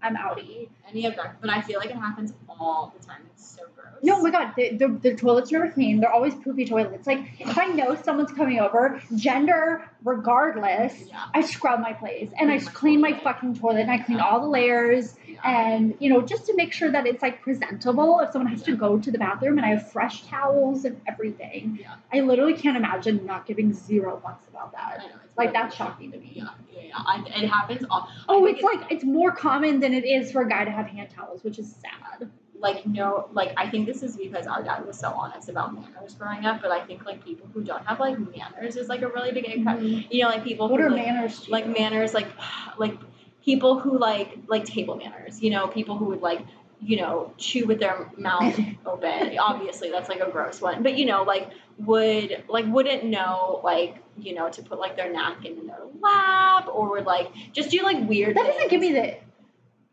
I'm 0.04 0.16
outie. 0.18 0.68
any 0.90 1.06
of 1.06 1.16
that, 1.16 1.40
but 1.42 1.50
I 1.50 1.62
feel 1.62 1.80
like 1.80 1.90
it 1.90 1.96
happens 1.96 2.34
all 2.50 2.94
the 3.00 3.06
time. 3.06 3.22
It's 3.34 3.56
so 3.56 3.64
gross. 3.76 3.88
No, 4.04 4.18
oh 4.18 4.22
my 4.22 4.32
god, 4.32 4.54
the, 4.58 4.76
the, 4.76 4.88
the 4.90 5.16
toilets 5.16 5.52
are 5.54 5.60
never 5.60 5.72
clean. 5.72 6.02
They're 6.02 6.12
always 6.12 6.36
poopy 6.36 6.66
toilets. 6.66 7.08
Like 7.08 7.22
if 7.40 7.58
I 7.58 7.68
know 7.68 7.96
someone's 7.96 8.32
coming 8.34 8.60
over, 8.60 9.02
gender 9.16 9.90
regardless, 10.04 10.94
Yeah. 11.08 11.24
I 11.34 11.42
scrub 11.42 11.80
my 11.80 11.94
place 11.94 12.30
and 12.38 12.52
I 12.52 12.58
Clean 12.60 13.00
my 13.00 13.12
clean 13.12 13.18
my 13.18 13.20
fucking 13.24 13.56
toilet 13.56 13.80
and 13.82 13.92
I 13.92 14.00
clean 14.00 14.20
all 14.20 14.42
the 14.42 14.48
layers 14.48 15.16
Yeah. 15.26 15.40
and 15.46 15.96
you 16.00 16.10
know 16.10 16.22
just 16.22 16.46
to 16.48 16.56
make 16.56 16.74
sure 16.74 16.92
that 16.92 17.08
it's 17.08 17.22
like 17.22 17.42
presentable. 17.42 18.20
If 18.20 18.32
someone 18.32 18.52
has 18.52 18.64
to 18.64 18.76
go 18.76 18.98
to 19.00 19.10
the 19.12 19.18
bathroom 19.18 19.58
and 19.58 19.66
I 19.66 19.70
have 19.70 19.92
fresh 19.92 20.26
towels 20.26 20.84
and 20.86 21.00
everything, 21.08 21.78
Yeah. 21.82 21.96
I 22.12 22.20
literally 22.22 22.56
can't 22.56 22.76
imagine 22.78 23.26
not 23.26 23.46
giving 23.46 23.72
zero 23.74 24.22
fucks 24.24 24.48
about 24.50 24.74
I 24.78 24.98
that. 24.98 25.12
It's 25.38 25.38
Like 25.38 25.54
that's 25.54 25.76
shocking 25.76 26.12
to 26.12 26.18
me. 26.18 26.32
Yeah, 26.36 26.50
yeah, 26.74 26.82
yeah. 26.90 26.94
I, 26.98 27.24
it 27.44 27.50
happens 27.50 27.86
all. 27.90 28.10
Oh, 28.30 28.46
think 28.46 28.58
it's 28.58 28.64
like 28.64 28.92
it's 28.92 29.04
more 29.04 29.32
common 29.32 29.80
than 29.80 29.94
it 29.94 30.06
is 30.06 30.32
for 30.32 30.42
a 30.44 30.50
guy 30.50 30.66
to 30.66 30.72
have 30.72 30.88
hand 30.88 31.10
towels, 31.10 31.44
which 31.44 31.60
is 31.60 31.76
sad. 31.76 32.30
like 32.60 32.86
no 32.86 33.28
like 33.34 33.54
I 33.58 33.70
think 33.70 33.86
this 33.88 34.04
is 34.04 34.16
because 34.16 34.48
our 34.48 34.64
dad 34.64 34.86
was 34.86 34.98
so 35.00 35.10
honest 35.10 35.50
about 35.50 35.74
manners 35.74 36.16
growing 36.16 36.46
up, 36.46 36.62
but 36.62 36.72
I 36.72 36.86
think 36.86 37.06
like 37.06 37.24
people 37.24 37.50
who 37.54 37.64
don't 37.64 37.86
have 37.86 38.00
like 38.00 38.18
manners 38.20 38.76
is 38.78 38.88
like 38.88 39.02
a 39.02 39.08
really 39.08 39.32
big 39.32 39.46
impact. 39.46 39.82
Mm-hmm. 39.82 40.08
You 40.12 40.24
know, 40.24 40.30
like 40.30 40.44
people 40.44 40.70
What 40.70 40.80
who 40.80 40.88
are 40.88 40.90
like, 40.90 41.06
manners? 41.06 41.42
To 41.42 41.52
like 41.52 41.66
you? 41.66 41.74
manners 41.74 42.14
like 42.14 42.28
like 42.78 42.98
people 43.44 43.80
who 43.80 43.98
like 43.98 44.38
like 44.48 44.66
table 44.66 44.96
manners, 44.96 45.42
you 45.42 45.50
know, 45.50 45.68
people 45.68 45.98
who 45.98 46.06
would 46.06 46.22
like 46.22 46.42
you 46.84 46.98
know, 46.98 47.34
chew 47.38 47.66
with 47.66 47.80
their 47.80 48.10
mouth 48.18 48.60
open. 48.86 49.38
Obviously, 49.38 49.90
that's 49.92 50.10
like 50.10 50.20
a 50.20 50.30
gross 50.30 50.62
one. 50.62 50.84
But 50.84 50.98
you 50.98 51.06
know, 51.06 51.24
like 51.24 51.50
would 51.78 52.44
like 52.48 52.66
wouldn't 52.66 53.06
know 53.06 53.62
like 53.64 53.98
you 54.18 54.36
know 54.36 54.50
to 54.50 54.62
put 54.62 54.80
like 54.80 54.96
their 54.96 55.12
napkin 55.12 55.58
in 55.58 55.68
their 55.68 55.80
lap 56.02 56.68
or 56.72 56.92
would 56.92 57.06
like 57.06 57.30
just 57.54 57.70
do 57.70 57.82
like 57.84 58.08
weird. 58.08 58.36
That 58.36 58.46
doesn't 58.46 58.70
give 58.70 58.82
me 58.82 58.92
the. 58.92 59.18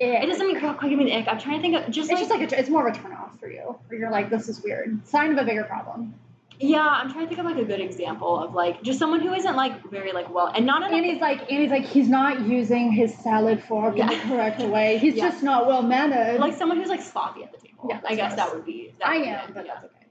It 0.03 0.27
doesn't 0.27 0.47
mean 0.47 0.59
quite 0.59 0.89
give 0.89 0.99
me 0.99 1.05
the 1.05 1.15
ick. 1.15 1.29
I'm 1.29 1.39
trying 1.39 1.57
to 1.57 1.63
think 1.63 1.77
of 1.77 1.93
just 1.93 2.11
It's 2.11 2.31
like, 2.31 2.41
just 2.41 2.53
like 2.53 2.53
a, 2.53 2.59
it's 2.59 2.71
more 2.71 2.89
of 2.89 2.95
a 2.95 2.99
turn 2.99 3.13
off 3.13 3.39
for 3.39 3.51
you, 3.51 3.79
where 3.87 4.01
you're 4.01 4.11
like, 4.11 4.31
this 4.31 4.49
is 4.49 4.63
weird. 4.63 5.07
Sign 5.07 5.31
of 5.33 5.37
a 5.37 5.45
bigger 5.45 5.65
problem. 5.65 6.15
Yeah. 6.61 6.87
I'm 6.87 7.11
trying 7.11 7.25
to 7.25 7.29
think 7.29 7.41
of 7.41 7.47
like 7.47 7.57
a 7.57 7.65
good 7.65 7.81
example 7.81 8.39
of 8.39 8.55
like 8.55 8.83
just 8.83 8.99
someone 8.99 9.21
who 9.21 9.33
isn't 9.35 9.57
like 9.57 9.91
very 9.91 10.13
like 10.13 10.33
well 10.33 10.47
and 10.55 10.65
not 10.67 10.83
in 10.83 10.93
a 10.93 10.97
Annie's 10.97 11.21
like, 11.21 11.51
Annie's 11.51 11.71
like, 11.71 11.85
he's 11.87 12.09
not 12.09 12.43
using 12.47 12.93
his 12.93 13.13
salad 13.17 13.63
fork 13.65 13.97
in 13.97 14.07
the 14.07 14.17
correct 14.17 14.61
way. 14.61 14.99
He's 15.05 15.15
Yeah. 15.15 15.31
just 15.31 15.43
not 15.43 15.67
well 15.67 15.83
mannered. 15.83 16.39
like 16.41 16.55
someone 16.55 16.77
who's 16.79 16.89
like 16.89 17.03
sloppy 17.03 17.43
at 17.45 17.53
the 17.53 17.59
table. 17.59 17.87
Yeah, 17.89 18.01
I 18.07 18.15
guess 18.15 18.35
that 18.37 18.53
would 18.55 18.65
be. 18.67 18.95
That 18.99 19.09
I 19.09 19.19
would 19.19 19.27
am, 19.29 19.49
it, 19.49 19.55
but 19.55 19.67
yeah. 19.67 19.73
that's 19.75 19.85
okay. 19.87 20.07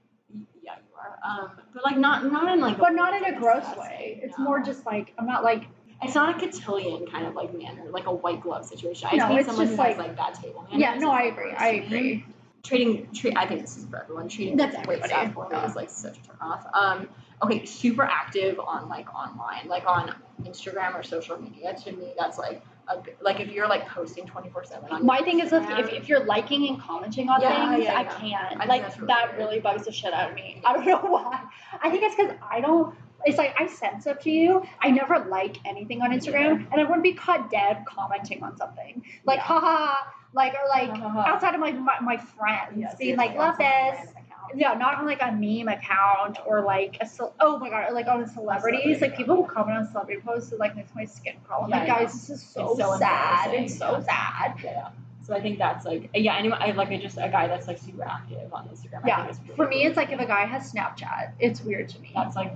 Yeah, 0.62 0.74
you 0.76 0.96
are. 0.98 1.44
Um, 1.44 1.50
but 1.72 1.84
like 1.84 1.96
not 1.96 2.30
not 2.30 2.52
in 2.52 2.60
like. 2.60 2.78
But 2.78 2.90
not 2.94 3.14
in 3.14 3.24
a 3.32 3.38
gross 3.38 3.58
disgusting, 3.64 3.82
way. 3.82 4.20
It's 4.22 4.36
no. 4.38 4.44
more 4.44 4.60
just 4.60 4.84
like 4.86 5.12
I'm 5.18 5.26
not 5.26 5.44
like 5.44 5.64
It's 6.02 6.14
not 6.16 6.34
a 6.34 6.38
cotillion 6.40 7.06
kind 7.06 7.26
of 7.26 7.34
like 7.34 7.54
manner, 7.56 7.84
like 7.90 8.06
a 8.06 8.12
white 8.14 8.40
glove 8.42 8.64
situation. 8.66 9.08
I 9.12 9.16
No, 9.16 9.36
it's 9.36 9.46
someone 9.46 9.66
just 9.66 9.76
who 9.76 9.82
has 9.84 9.96
like- 9.98 10.08
like 10.08 10.16
bad 10.16 10.34
table 10.34 10.62
manners. 10.62 10.80
yeah. 10.80 10.94
No, 10.94 11.10
I 11.12 11.22
agree. 11.32 11.52
I 11.52 11.68
agree. 11.84 12.24
Treating 12.62 13.10
treat. 13.12 13.36
I 13.36 13.46
think 13.46 13.62
this 13.62 13.76
is 13.76 13.86
for 13.86 14.02
everyone. 14.02 14.28
Treating 14.28 14.56
That's 14.56 14.76
everybody, 14.76 15.08
staff 15.08 15.34
poorly 15.34 15.50
yeah. 15.52 15.66
is 15.68 15.76
like 15.76 15.90
such 15.90 16.18
a 16.18 16.22
turn 16.22 16.36
off. 16.40 16.66
Um. 16.74 17.08
Okay, 17.42 17.64
super 17.64 18.02
active 18.02 18.60
on 18.60 18.88
like 18.90 19.12
online, 19.14 19.66
like 19.66 19.86
on 19.86 20.14
Instagram 20.42 20.94
or 20.94 21.02
social 21.02 21.40
media. 21.40 21.74
To 21.84 21.92
me, 21.92 22.12
that's 22.18 22.36
like 22.36 22.62
a 22.88 22.98
like 23.22 23.40
if 23.40 23.50
you're 23.50 23.66
like 23.66 23.88
posting 23.88 24.26
twenty 24.26 24.50
four 24.50 24.62
seven 24.62 24.90
on. 24.90 25.06
My 25.06 25.20
thing 25.22 25.40
is 25.40 25.52
if, 25.52 25.68
if, 25.70 25.90
if 25.92 26.08
you're 26.08 26.24
liking 26.24 26.68
and 26.68 26.78
commenting 26.78 27.30
on 27.30 27.40
Yeah, 27.40 27.70
things, 27.72 27.84
yeah, 27.84 27.96
I 27.96 28.04
can't. 28.04 28.60
I 28.60 28.66
like 28.66 28.82
really 28.96 29.06
that 29.06 29.28
weird. 29.28 29.38
really 29.38 29.60
bugs 29.60 29.86
the 29.86 29.92
shit 29.92 30.12
out 30.12 30.28
of 30.28 30.34
me. 30.34 30.60
I 30.66 30.74
don't 30.74 30.84
know 30.86 30.98
why. 31.00 31.44
I 31.82 31.88
think 31.90 32.02
it's 32.02 32.14
because 32.14 32.32
I 32.46 32.60
don't. 32.60 32.94
It's 33.24 33.38
like 33.38 33.54
I 33.58 33.66
sense 33.66 34.06
up 34.06 34.20
to 34.22 34.30
you. 34.30 34.64
I 34.80 34.90
never 34.90 35.18
like 35.18 35.56
anything 35.66 36.02
on 36.02 36.10
Instagram, 36.10 36.66
and 36.72 36.80
I 36.80 36.84
wouldn't 36.84 37.02
be 37.02 37.12
caught 37.12 37.50
dead 37.50 37.84
commenting 37.86 38.42
on 38.42 38.56
something 38.56 39.02
like 39.24 39.38
Yeah. 39.38 39.42
haha, 39.44 39.94
like 40.32 40.54
or 40.54 40.68
like 40.68 40.90
outside 41.26 41.54
of 41.54 41.60
my 41.60 41.72
my, 41.72 42.00
my 42.00 42.16
friends 42.16 42.76
Yes, 42.76 42.96
being 42.96 43.10
yes, 43.10 43.18
like 43.18 43.34
love 43.36 43.58
this. 43.58 44.12
yeah, 44.54 44.74
not 44.74 44.94
on 44.96 45.06
like 45.06 45.20
a 45.22 45.30
meme 45.32 45.68
account 45.68 46.38
or 46.46 46.62
like 46.62 46.96
a 47.00 47.06
ce- 47.06 47.32
oh 47.40 47.58
my 47.58 47.68
god, 47.70 47.92
like 47.92 48.06
on 48.08 48.26
celebrities, 48.26 49.00
like 49.00 49.16
people 49.16 49.36
who 49.36 49.44
comment 49.46 49.76
on 49.78 49.86
celebrity 49.90 50.20
posts, 50.22 50.52
it, 50.52 50.58
like 50.58 50.74
makes 50.76 50.94
my 50.94 51.04
skin 51.04 51.34
crawl. 51.44 51.64
I'm 51.64 51.70
Yeah, 51.70 51.78
like, 51.78 51.88
know. 51.88 51.94
guys, 51.96 52.12
this 52.12 52.30
is 52.30 52.42
so, 52.42 52.70
It's 52.70 52.78
so 52.80 52.96
sad. 52.98 53.54
It's 53.54 53.78
so 53.78 53.90
yeah. 53.92 54.00
sad. 54.02 54.54
Yeah. 54.64 54.88
So 55.22 55.36
I 55.36 55.40
think 55.40 55.58
that's 55.58 55.84
like 55.84 56.04
uh, 56.14 56.18
yeah. 56.18 56.36
Anyone 56.36 56.60
I 56.60 56.70
like 56.72 56.88
I 56.90 56.96
just 56.96 57.16
a 57.18 57.28
guy 57.28 57.46
that's 57.46 57.68
like 57.68 57.78
super 57.78 58.02
active 58.04 58.52
on 58.52 58.66
Instagram. 58.68 59.04
I 59.04 59.08
Yeah. 59.08 59.22
really 59.26 59.38
For 59.56 59.68
me, 59.68 59.84
it's 59.84 59.96
like 59.96 60.10
if 60.10 60.18
a 60.18 60.26
guy 60.26 60.46
has 60.46 60.72
Snapchat, 60.72 61.32
it's 61.38 61.60
weird 61.62 61.88
to 61.90 62.00
me. 62.00 62.10
that's 62.14 62.34
like. 62.34 62.52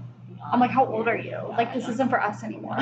I'm 0.53 0.61
like, 0.61 0.71
how 0.71 0.87
old 0.87 1.09
are 1.09 1.17
you? 1.17 1.39
Like, 1.57 1.73
this 1.73 1.89
isn't 1.89 2.11
for 2.11 2.21
us 2.21 2.43
anymore. 2.43 2.77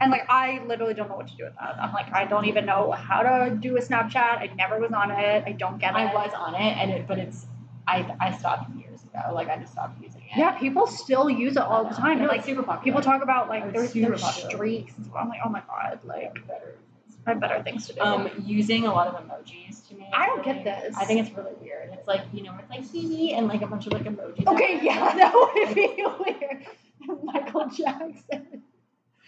And 0.00 0.10
like, 0.10 0.24
I 0.30 0.62
literally 0.66 0.94
don't 0.94 1.08
know 1.10 1.16
what 1.16 1.28
to 1.28 1.36
do 1.36 1.44
with 1.44 1.54
that. 1.60 1.76
I'm 1.78 1.92
like, 1.92 2.10
I 2.14 2.24
don't 2.24 2.46
even 2.46 2.64
know 2.64 2.90
how 2.92 3.22
to 3.22 3.54
do 3.54 3.76
a 3.76 3.80
Snapchat. 3.80 4.16
I 4.16 4.50
never 4.56 4.78
was 4.78 4.92
on 4.92 5.10
it. 5.10 5.44
I 5.46 5.52
don't 5.52 5.78
get 5.78 5.90
it. 5.90 5.96
I 5.96 6.14
was 6.14 6.32
on 6.34 6.54
it, 6.54 6.76
and 6.78 6.90
it, 6.90 7.06
but 7.06 7.18
it's 7.18 7.46
I 7.86 8.16
I 8.18 8.36
stopped 8.36 8.74
years 8.78 9.02
ago. 9.02 9.34
Like 9.34 9.48
I 9.48 9.58
just 9.58 9.72
stopped 9.72 10.02
using 10.02 10.22
it. 10.22 10.38
Yeah, 10.38 10.52
people 10.52 10.86
still 10.86 11.28
use 11.28 11.56
it 11.56 11.62
all 11.62 11.84
the 11.84 11.94
time. 11.94 12.20
No, 12.20 12.26
like, 12.26 12.44
super 12.44 12.62
popular. 12.62 12.82
people 12.82 13.02
talk 13.02 13.22
about 13.22 13.48
like 13.48 13.72
there's 13.72 13.88
popular. 13.92 14.16
streaks 14.16 14.94
and 14.96 15.04
stuff. 15.04 15.16
I'm 15.18 15.28
like, 15.28 15.40
oh 15.44 15.50
my 15.50 15.62
god, 15.66 16.00
like 16.04 16.34
better. 16.46 16.76
I 17.26 17.30
have 17.30 17.40
better 17.40 17.62
things 17.62 17.86
to 17.88 17.92
do. 17.94 18.00
Um, 18.00 18.30
using 18.44 18.86
a 18.86 18.92
lot 18.92 19.08
of 19.08 19.14
emojis 19.22 19.86
to 19.88 19.94
me. 19.94 20.08
I 20.12 20.26
don't 20.26 20.44
get 20.44 20.64
this. 20.64 20.94
I 20.96 21.04
think 21.04 21.26
it's 21.26 21.36
really 21.36 21.52
weird. 21.60 21.90
It's 21.92 22.06
like 22.08 22.22
you 22.32 22.42
know, 22.42 22.54
it's 22.58 22.70
like 22.70 22.90
hee 22.90 23.06
hee 23.08 23.34
and 23.34 23.46
like 23.48 23.62
a 23.62 23.66
bunch 23.66 23.86
of 23.86 23.92
like 23.92 24.04
emojis. 24.04 24.46
okay, 24.46 24.80
yeah, 24.82 25.14
that 25.14 25.34
would 25.34 25.74
be 25.74 25.94
weird. 26.24 26.66
Michael 27.24 27.66
Jackson. 27.68 28.62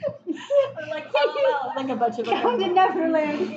or 0.04 0.86
like 0.88 1.06
LOL, 1.12 1.72
like 1.76 1.88
a 1.88 1.96
bunch 1.96 2.18
of 2.18 2.26
like 2.26 2.42
Come 2.42 2.58
to. 2.60 2.68
Neverland. 2.68 3.54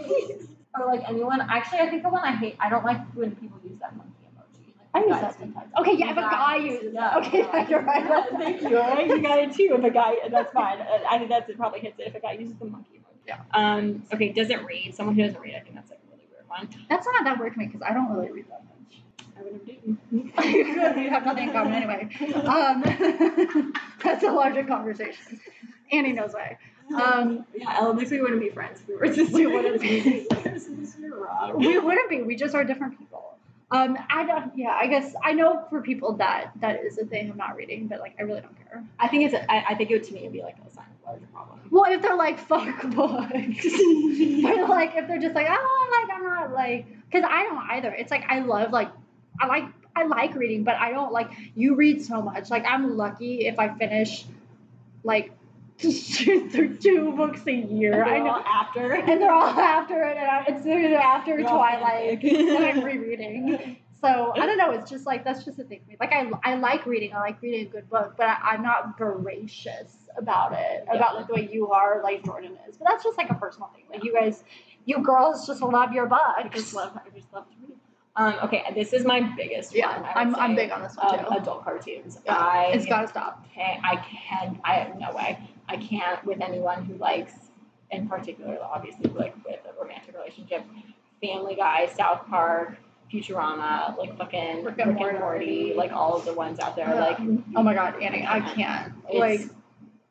or 0.80 0.86
like 0.86 1.08
anyone. 1.08 1.42
Actually, 1.42 1.80
I 1.80 1.90
think 1.90 2.04
the 2.04 2.10
one 2.10 2.24
I 2.24 2.36
hate. 2.36 2.56
I 2.60 2.70
don't 2.70 2.86
like 2.86 3.02
when 3.14 3.36
people 3.36 3.60
use 3.64 3.80
that 3.80 3.96
monkey 3.96 4.12
emoji. 4.28 4.74
Like, 4.94 5.04
I 5.04 5.08
use 5.08 5.22
that 5.22 5.40
sometimes. 5.40 5.72
Okay, 5.80 5.96
yeah, 5.98 6.12
if 6.12 6.18
a 6.18 6.22
guy 6.22 6.56
uses 6.58 6.94
yeah. 6.94 7.18
Okay, 7.18 7.40
yeah, 7.40 7.68
you're 7.70 7.82
right. 7.82 8.04
yeah, 8.06 8.26
thank 8.38 8.62
you. 8.62 8.78
Right? 8.78 9.08
You 9.08 9.22
got 9.22 9.40
it 9.40 9.54
too. 9.54 9.76
If 9.78 9.84
a 9.84 9.90
guy, 9.90 10.16
that's 10.30 10.52
fine. 10.54 10.82
Uh, 10.82 11.00
I 11.10 11.18
think 11.18 11.30
that's 11.30 11.50
it. 11.50 11.58
Probably 11.58 11.80
hits 11.80 11.98
it 12.00 12.08
if 12.08 12.16
a 12.16 12.20
guy 12.20 12.34
uses 12.34 12.56
the 12.58 12.66
monkey. 12.66 12.95
Yeah. 13.28 13.42
Um. 13.54 14.04
Okay. 14.14 14.30
Doesn't 14.30 14.64
read. 14.66 14.96
Someone 14.96 15.16
who 15.16 15.24
doesn't 15.24 15.42
read. 15.42 15.56
I 15.56 15.60
think 15.60 15.76
that's 15.76 15.90
like 15.90 16.00
a 16.00 16.16
really 16.16 16.28
weird 16.32 16.48
one. 16.48 16.70
That's 16.90 17.06
not 17.06 17.24
that 17.24 17.40
weird 17.40 17.54
to 17.54 17.60
me 17.60 17.68
because 17.68 17.82
I 17.82 17.94
don't 17.94 18.12
really 18.12 18.32
read 18.32 18.46
that 18.50 18.64
much. 18.66 18.72
I 19.38 19.42
would 19.44 19.54
have 19.54 19.66
done. 19.66 20.96
we 21.04 21.10
have 21.10 21.26
nothing 21.26 21.48
in 21.48 21.54
common 21.54 21.74
anyway. 21.74 22.10
Um, 22.46 23.74
that's 24.04 24.24
a 24.24 24.32
larger 24.32 24.64
conversation. 24.64 25.40
Annie 25.92 26.14
knows 26.14 26.34
why. 26.34 26.58
Um, 26.94 27.46
yeah, 27.56 27.78
Ellen, 27.80 27.98
we 27.98 28.22
wouldn't 28.22 28.40
be 28.40 28.50
friends 28.50 28.82
if 28.82 28.88
we 28.88 28.96
were 28.96 29.14
to 29.14 29.28
do 29.28 29.54
one 29.54 29.66
of 29.66 29.82
these. 29.82 30.28
this 30.28 30.68
is 30.68 30.96
wrong. 31.12 31.58
we 31.58 31.80
wouldn't 31.80 32.10
be. 32.10 32.22
We 32.22 32.36
just 32.36 32.54
are 32.54 32.64
different 32.64 32.98
people. 32.98 33.25
Um, 33.72 33.98
I 34.10 34.26
don't. 34.26 34.56
Yeah, 34.56 34.78
I 34.80 34.88
guess 34.88 35.16
I 35.24 35.34
know 35.34 35.66
for 35.70 35.82
people 35.82 36.14
that 36.14 36.52
that 36.62 36.84
is 36.84 37.00
a 37.00 37.06
thing. 37.06 37.32
I'm 37.32 37.38
not 37.38 37.56
reading, 37.56 37.88
but 37.88 38.00
like 38.00 38.16
I 38.20 38.24
really 38.24 38.42
don't 38.42 38.56
care. 38.70 38.84
I 39.00 39.08
think 39.08 39.26
it's. 39.26 39.34
A, 39.34 39.52
I, 39.52 39.72
I 39.72 39.76
think 39.76 39.90
it 39.90 39.96
would 39.96 40.04
to 40.04 40.14
me 40.14 40.22
would 40.24 40.34
be 40.34 40.44
like 40.44 40.58
a 40.66 40.72
sign 40.72 40.86
of 40.86 41.08
a 41.08 41.12
larger 41.12 41.26
problem. 41.34 41.60
Well, 41.72 41.92
if 41.92 42.02
they're 42.02 42.16
like 42.16 42.40
fuck 42.40 42.82
books, 42.96 43.32
but 43.34 44.70
like 44.70 44.96
if 44.96 45.08
they're 45.08 45.20
just 45.20 45.34
like 45.36 45.48
oh 45.50 46.06
like 46.08 46.16
I'm 46.16 46.24
not 46.24 46.54
like 46.54 46.86
because 47.10 47.28
I 47.28 47.44
don't 47.44 47.70
either. 47.72 47.92
It's 47.92 48.12
like 48.12 48.26
I 48.30 48.40
love 48.40 48.72
like 48.72 48.92
I 49.42 49.48
like 49.48 49.66
I 49.96 50.04
like 50.06 50.36
reading, 50.36 50.64
but 50.64 50.76
I 50.76 50.92
don't 50.92 51.12
like 51.12 51.32
you 51.56 51.76
read 51.76 52.04
so 52.04 52.22
much. 52.22 52.52
Like 52.52 52.66
I'm 52.68 52.98
lucky 52.98 53.48
if 53.48 53.58
I 53.58 53.76
finish 53.76 54.26
like 55.04 55.32
two, 55.80 56.78
two 56.82 57.12
books 57.16 57.42
a 57.48 57.52
year. 57.54 58.04
I 58.04 58.20
know. 58.20 58.42
after. 58.46 58.94
and 58.94 59.22
they're 59.22 59.32
all 59.34 59.44
after 59.48 60.04
it, 60.04 60.18
and 60.18 60.46
it's 60.48 60.66
after 60.96 61.38
They're 61.38 61.46
Twilight 61.46 62.22
that 62.22 62.76
I'm 62.76 62.84
rereading. 62.84 63.78
So 64.02 64.34
I 64.36 64.46
don't 64.46 64.58
know. 64.58 64.72
It's 64.72 64.90
just 64.90 65.06
like 65.06 65.24
that's 65.24 65.44
just 65.46 65.58
a 65.58 65.64
thing 65.64 65.82
for 65.84 65.90
me. 65.92 65.98
Like 66.00 66.12
I, 66.14 66.30
I 66.44 66.56
like 66.56 66.86
reading. 66.86 67.14
I 67.14 67.20
like 67.20 67.42
reading 67.42 67.66
a 67.68 67.70
good 67.70 67.90
book, 67.90 68.14
but 68.18 68.28
I, 68.28 68.38
I'm 68.52 68.62
not 68.62 68.98
voracious 68.98 69.96
about 70.18 70.54
it. 70.54 70.86
About 70.92 71.16
like 71.16 71.28
the 71.28 71.34
way 71.34 71.50
you 71.52 71.72
are, 71.72 72.02
like 72.04 72.24
Jordan 72.24 72.58
is. 72.70 72.78
But 72.78 72.88
that's 72.90 73.04
just 73.04 73.18
like 73.18 73.30
a 73.32 73.36
personal 73.36 73.70
thing. 73.76 73.86
Like 73.92 74.04
you 74.04 74.14
guys, 74.14 74.44
you 74.86 75.00
girls 75.00 75.48
just 75.48 75.62
love 75.62 75.92
your 75.92 76.08
I 76.14 76.50
just 76.54 76.74
love. 76.76 76.92
I 76.96 77.10
just 77.18 77.34
love 77.34 77.50
to 77.50 77.56
read. 77.68 77.78
Um. 78.16 78.36
Okay. 78.44 78.64
This 78.76 78.94
is 78.94 79.06
my 79.06 79.22
biggest 79.36 79.74
Yeah, 79.74 79.88
one. 80.00 80.06
I 80.06 80.24
would 80.26 80.36
I'm, 80.36 80.52
I'm 80.52 80.56
big 80.56 80.72
on 80.72 80.84
this 80.84 80.96
one 80.96 81.20
too. 81.20 81.26
adult 81.32 81.64
cartoons. 81.64 82.20
Yeah, 82.26 82.38
I 82.38 82.72
it's 82.74 82.86
gotta 82.86 83.08
stop. 83.08 83.46
can 83.54 83.80
I 83.84 83.96
can 83.98 84.60
I 84.64 84.74
have 84.76 85.00
no 85.00 85.14
way. 85.16 85.40
I 85.68 85.78
can't 85.78 86.24
with 86.26 86.42
anyone 86.42 86.86
who 86.86 86.96
likes 86.96 87.34
in 87.92 88.08
particular 88.08 88.58
obviously 88.64 89.10
like 89.12 89.36
with 89.46 89.60
a 89.66 89.82
romantic 89.82 90.16
relationship. 90.16 90.64
Family 91.22 91.56
Guy, 91.56 91.88
South 91.88 92.28
Park, 92.28 92.78
Futurama, 93.12 93.98
like 93.98 94.18
fucking 94.18 94.64
Rick 94.64 94.78
Rick 94.78 94.80
and 94.80 94.90
and, 94.92 95.00
Morty. 95.00 95.20
Morty, 95.20 95.74
like 95.76 95.92
all 95.92 96.16
of 96.18 96.26
the 96.26 96.34
ones 96.34 96.60
out 96.60 96.76
there. 96.76 96.94
Like 96.96 97.18
oh 97.56 97.64
my 97.64 97.74
god, 97.74 98.02
Annie, 98.02 98.26
I 98.28 98.42
can't. 98.42 98.94
it's, 99.10 99.20
Like 99.20 99.42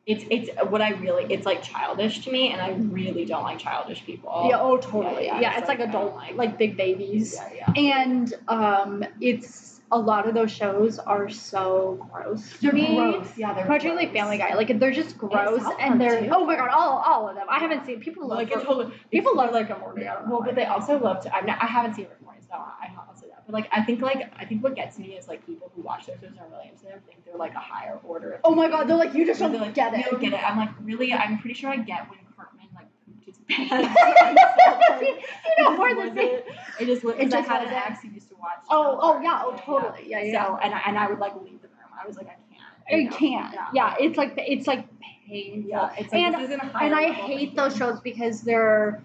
it's 0.05 0.23
it's 0.29 0.69
what 0.69 0.81
I 0.81 0.91
really 0.91 1.25
it's 1.33 1.45
like 1.45 1.61
childish 1.63 2.23
to 2.25 2.31
me 2.31 2.51
and 2.51 2.61
I 2.61 2.71
really 2.71 3.25
don't 3.25 3.43
like 3.43 3.59
childish 3.59 4.05
people. 4.05 4.47
yeah, 4.49 4.59
oh 4.59 4.77
totally. 4.77 5.25
Yeah, 5.25 5.35
Yeah, 5.35 5.41
yeah, 5.41 5.51
it's, 5.51 5.59
it's 5.61 5.67
like, 5.67 5.79
like, 5.79 5.89
adult, 5.89 6.15
like- 6.15 6.35
like 6.35 6.57
big 6.57 6.77
babies. 6.77 7.35
Yeah, 7.35 7.71
yeah. 7.75 7.81
And 7.99 8.33
um, 8.47 9.03
it's 9.21 9.74
a 9.91 9.97
lot 9.99 10.27
of 10.27 10.33
those 10.33 10.51
shows 10.51 10.97
are 10.99 11.29
so 11.29 12.07
gross 12.11 12.57
to 12.59 12.71
me. 12.71 12.95
gross. 12.95 13.27
Yeah, 13.37 13.53
they're 13.53 13.65
Particularly 13.65 14.05
gross. 14.07 14.15
Family 14.17 14.37
Guy, 14.39 14.55
like 14.55 14.79
they're 14.79 14.91
just 14.91 15.17
gross, 15.17 15.61
and 15.79 16.01
they're 16.01 16.21
too. 16.21 16.29
oh 16.33 16.45
my 16.45 16.55
god, 16.55 16.69
all 16.69 17.03
all 17.05 17.29
of 17.29 17.35
them. 17.35 17.45
I 17.49 17.59
haven't 17.59 17.85
seen 17.85 17.99
people 17.99 18.27
love 18.27 18.39
Like 18.39 18.49
Rick- 18.55 18.65
totally 18.65 18.93
people 19.11 19.35
love 19.35 19.51
like 19.53 19.69
a 19.69 19.77
Morty. 19.77 20.07
I 20.07 20.21
Well, 20.27 20.41
but 20.43 20.55
they 20.55 20.65
also 20.65 20.97
love 20.99 21.21
to. 21.23 21.35
I've 21.35 21.45
not, 21.45 21.59
I 21.61 21.67
haven't 21.67 21.93
seen 21.95 22.05
Rick 22.05 22.21
Morty, 22.23 22.39
so 22.41 22.55
I 22.55 22.87
I'll 22.97 23.15
say 23.15 23.27
that. 23.29 23.43
But 23.45 23.53
like, 23.53 23.69
I 23.71 23.83
think 23.83 24.01
like 24.01 24.33
I 24.39 24.45
think 24.45 24.63
what 24.63 24.75
gets 24.75 24.97
me 24.97 25.13
is 25.13 25.27
like 25.27 25.45
people 25.45 25.71
who 25.75 25.83
watch 25.83 26.07
those 26.07 26.15
shows 26.19 26.29
and 26.31 26.39
are 26.39 26.47
really 26.51 26.69
into 26.69 26.83
them 26.85 26.99
think 27.05 27.23
they're 27.23 27.35
like 27.37 27.53
a 27.53 27.59
higher 27.59 27.99
order. 28.03 28.33
Of 28.33 28.41
oh 28.43 28.55
my 28.55 28.67
god, 28.69 28.87
they're 28.87 28.97
like 28.97 29.13
you 29.13 29.25
just 29.25 29.39
don't 29.39 29.53
like, 29.53 29.75
get 29.75 29.93
You 29.93 29.99
it. 29.99 30.05
don't 30.09 30.19
get 30.21 30.33
it. 30.33 30.43
I'm 30.43 30.57
like, 30.57 30.69
really? 30.81 31.13
I'm 31.13 31.37
pretty 31.39 31.53
sure 31.53 31.69
I 31.69 31.77
get 31.77 32.09
when 32.09 32.19
Cartman 32.35 32.67
like 32.73 32.87
pooped 33.05 33.25
his 33.25 33.37
pants. 33.47 33.95
you 35.01 35.63
know 35.63 35.77
more 35.77 35.93
than 35.95 36.13
me. 36.15 36.23
it? 36.23 36.47
Just. 36.79 37.03
It 37.03 37.17
Because 37.17 37.33
I 37.33 37.37
just 37.41 37.49
had 37.49 37.67
an 37.67 37.95
who 38.01 38.09
used 38.09 38.29
to 38.29 38.34
watch. 38.45 38.65
Oh, 38.69 38.97
oh 39.01 39.21
yeah, 39.21 39.41
oh 39.43 39.55
totally, 39.65 40.09
yeah, 40.09 40.21
yeah. 40.21 40.45
So 40.45 40.57
and 40.57 40.73
I, 40.73 40.81
and 40.87 40.97
I 40.97 41.07
would 41.09 41.19
like 41.19 41.35
leave 41.41 41.61
the 41.61 41.67
room. 41.67 41.91
I 42.01 42.07
was 42.07 42.17
like, 42.17 42.27
I 42.27 42.35
can't. 42.53 42.61
I 42.91 42.95
you 42.95 43.09
know? 43.09 43.15
can't. 43.17 43.55
Yeah, 43.73 43.95
it's 43.99 44.17
like 44.17 44.33
it's 44.37 44.67
like 44.67 44.85
painful. 45.27 45.69
Yeah, 45.69 45.89
it's 45.97 46.13
like, 46.13 46.21
And- 46.21 46.35
this 46.35 46.49
isn't 46.49 46.61
a 46.61 46.77
and 46.83 46.93
I 46.95 47.11
hate 47.11 47.55
those 47.55 47.75
shows 47.75 47.99
because 48.01 48.41
they're 48.41 49.01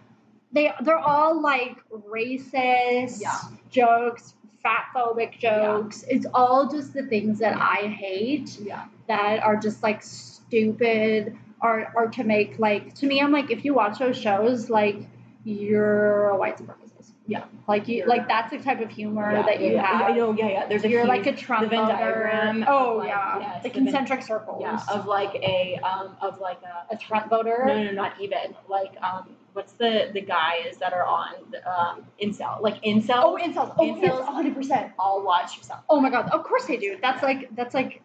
they 0.53 0.73
they're 0.83 0.99
all 0.99 1.41
like 1.41 1.77
racist 1.91 3.21
Yeah. 3.21 3.39
jokes, 3.71 4.35
fat 4.63 4.87
phobic 4.95 5.39
jokes. 5.39 6.05
It's 6.09 6.27
all 6.35 6.69
just 6.69 6.93
the 6.93 7.05
things 7.07 7.39
that 7.39 7.57
I 7.57 7.87
hate 7.89 8.59
Yeah. 8.61 8.85
that 9.09 9.43
are 9.43 9.57
just 9.57 9.83
like 9.83 10.03
stupid 10.03 11.37
or 11.63 11.93
or 11.95 12.09
to 12.09 12.25
make 12.25 12.59
like 12.59 12.95
to 12.97 13.07
me 13.07 13.21
I'm 13.21 13.33
like 13.33 13.51
if 13.51 13.65
you 13.65 13.75
watch 13.75 13.99
those 13.99 14.17
shows 14.19 14.69
like 14.71 14.97
you're 15.45 16.29
a 16.31 16.37
white 16.37 16.57
supremacist. 16.59 16.90
Yeah. 17.31 17.45
Like 17.69 17.87
you 17.87 18.05
like 18.07 18.27
that's 18.27 18.51
the 18.51 18.59
type 18.59 18.81
of 18.81 18.91
humor 18.91 19.31
yeah, 19.33 19.43
that 19.47 19.61
yeah, 19.61 19.67
you 19.69 19.73
yeah. 19.75 19.87
have. 19.87 20.11
I 20.11 20.17
know, 20.17 20.33
yeah, 20.33 20.49
yeah. 20.49 20.67
There's 20.69 20.83
a 20.83 20.89
you're 20.89 21.03
huge, 21.03 21.09
like 21.09 21.27
a 21.29 21.33
Trump 21.37 21.63
the 21.63 21.69
Venn 21.69 21.87
voter. 21.87 21.93
diagram. 21.97 22.63
of, 22.65 22.69
Oh 22.69 22.97
like, 22.97 23.09
yeah, 23.09 23.39
yeah, 23.39 23.55
it's 23.55 23.63
the 23.63 23.69
the 23.69 23.75
Venn- 23.75 23.85
concentric 23.85 24.23
circles. 24.23 24.59
yeah, 24.61 24.81
of 24.91 25.07
like 25.07 25.35
a 25.37 25.79
um 25.85 26.17
of 26.21 26.41
like 26.41 26.59
a 26.63 26.93
a 26.95 26.99
Trump 26.99 27.31
voter. 27.31 27.63
No, 27.67 27.85
no, 27.85 27.91
not 27.93 28.21
even. 28.21 28.57
Like, 28.69 29.01
um, 29.01 29.29
what's 29.53 29.75
the 29.75 30.11
the 30.13 30.21
guys 30.23 30.77
that 30.81 30.93
are 30.93 31.07
on 31.07 31.35
um 31.67 32.05
incel? 32.21 32.61
Like 32.61 32.83
incel. 32.83 33.23
Oh, 33.23 33.39
incels. 33.41 33.75
Oh, 33.79 33.85
Incels. 33.85 34.03
yes, 34.03 34.27
hundred 34.27 34.57
percent. 34.57 34.93
all 34.99 35.25
watch 35.25 35.57
yourself. 35.57 35.83
Oh 35.89 36.01
my 36.01 36.11
god, 36.11 36.31
of 36.33 36.43
course 36.43 36.65
they 36.65 36.79
do. 36.79 36.99
That's 37.01 37.23
like 37.23 37.49
that's 37.55 37.75
like 37.75 38.03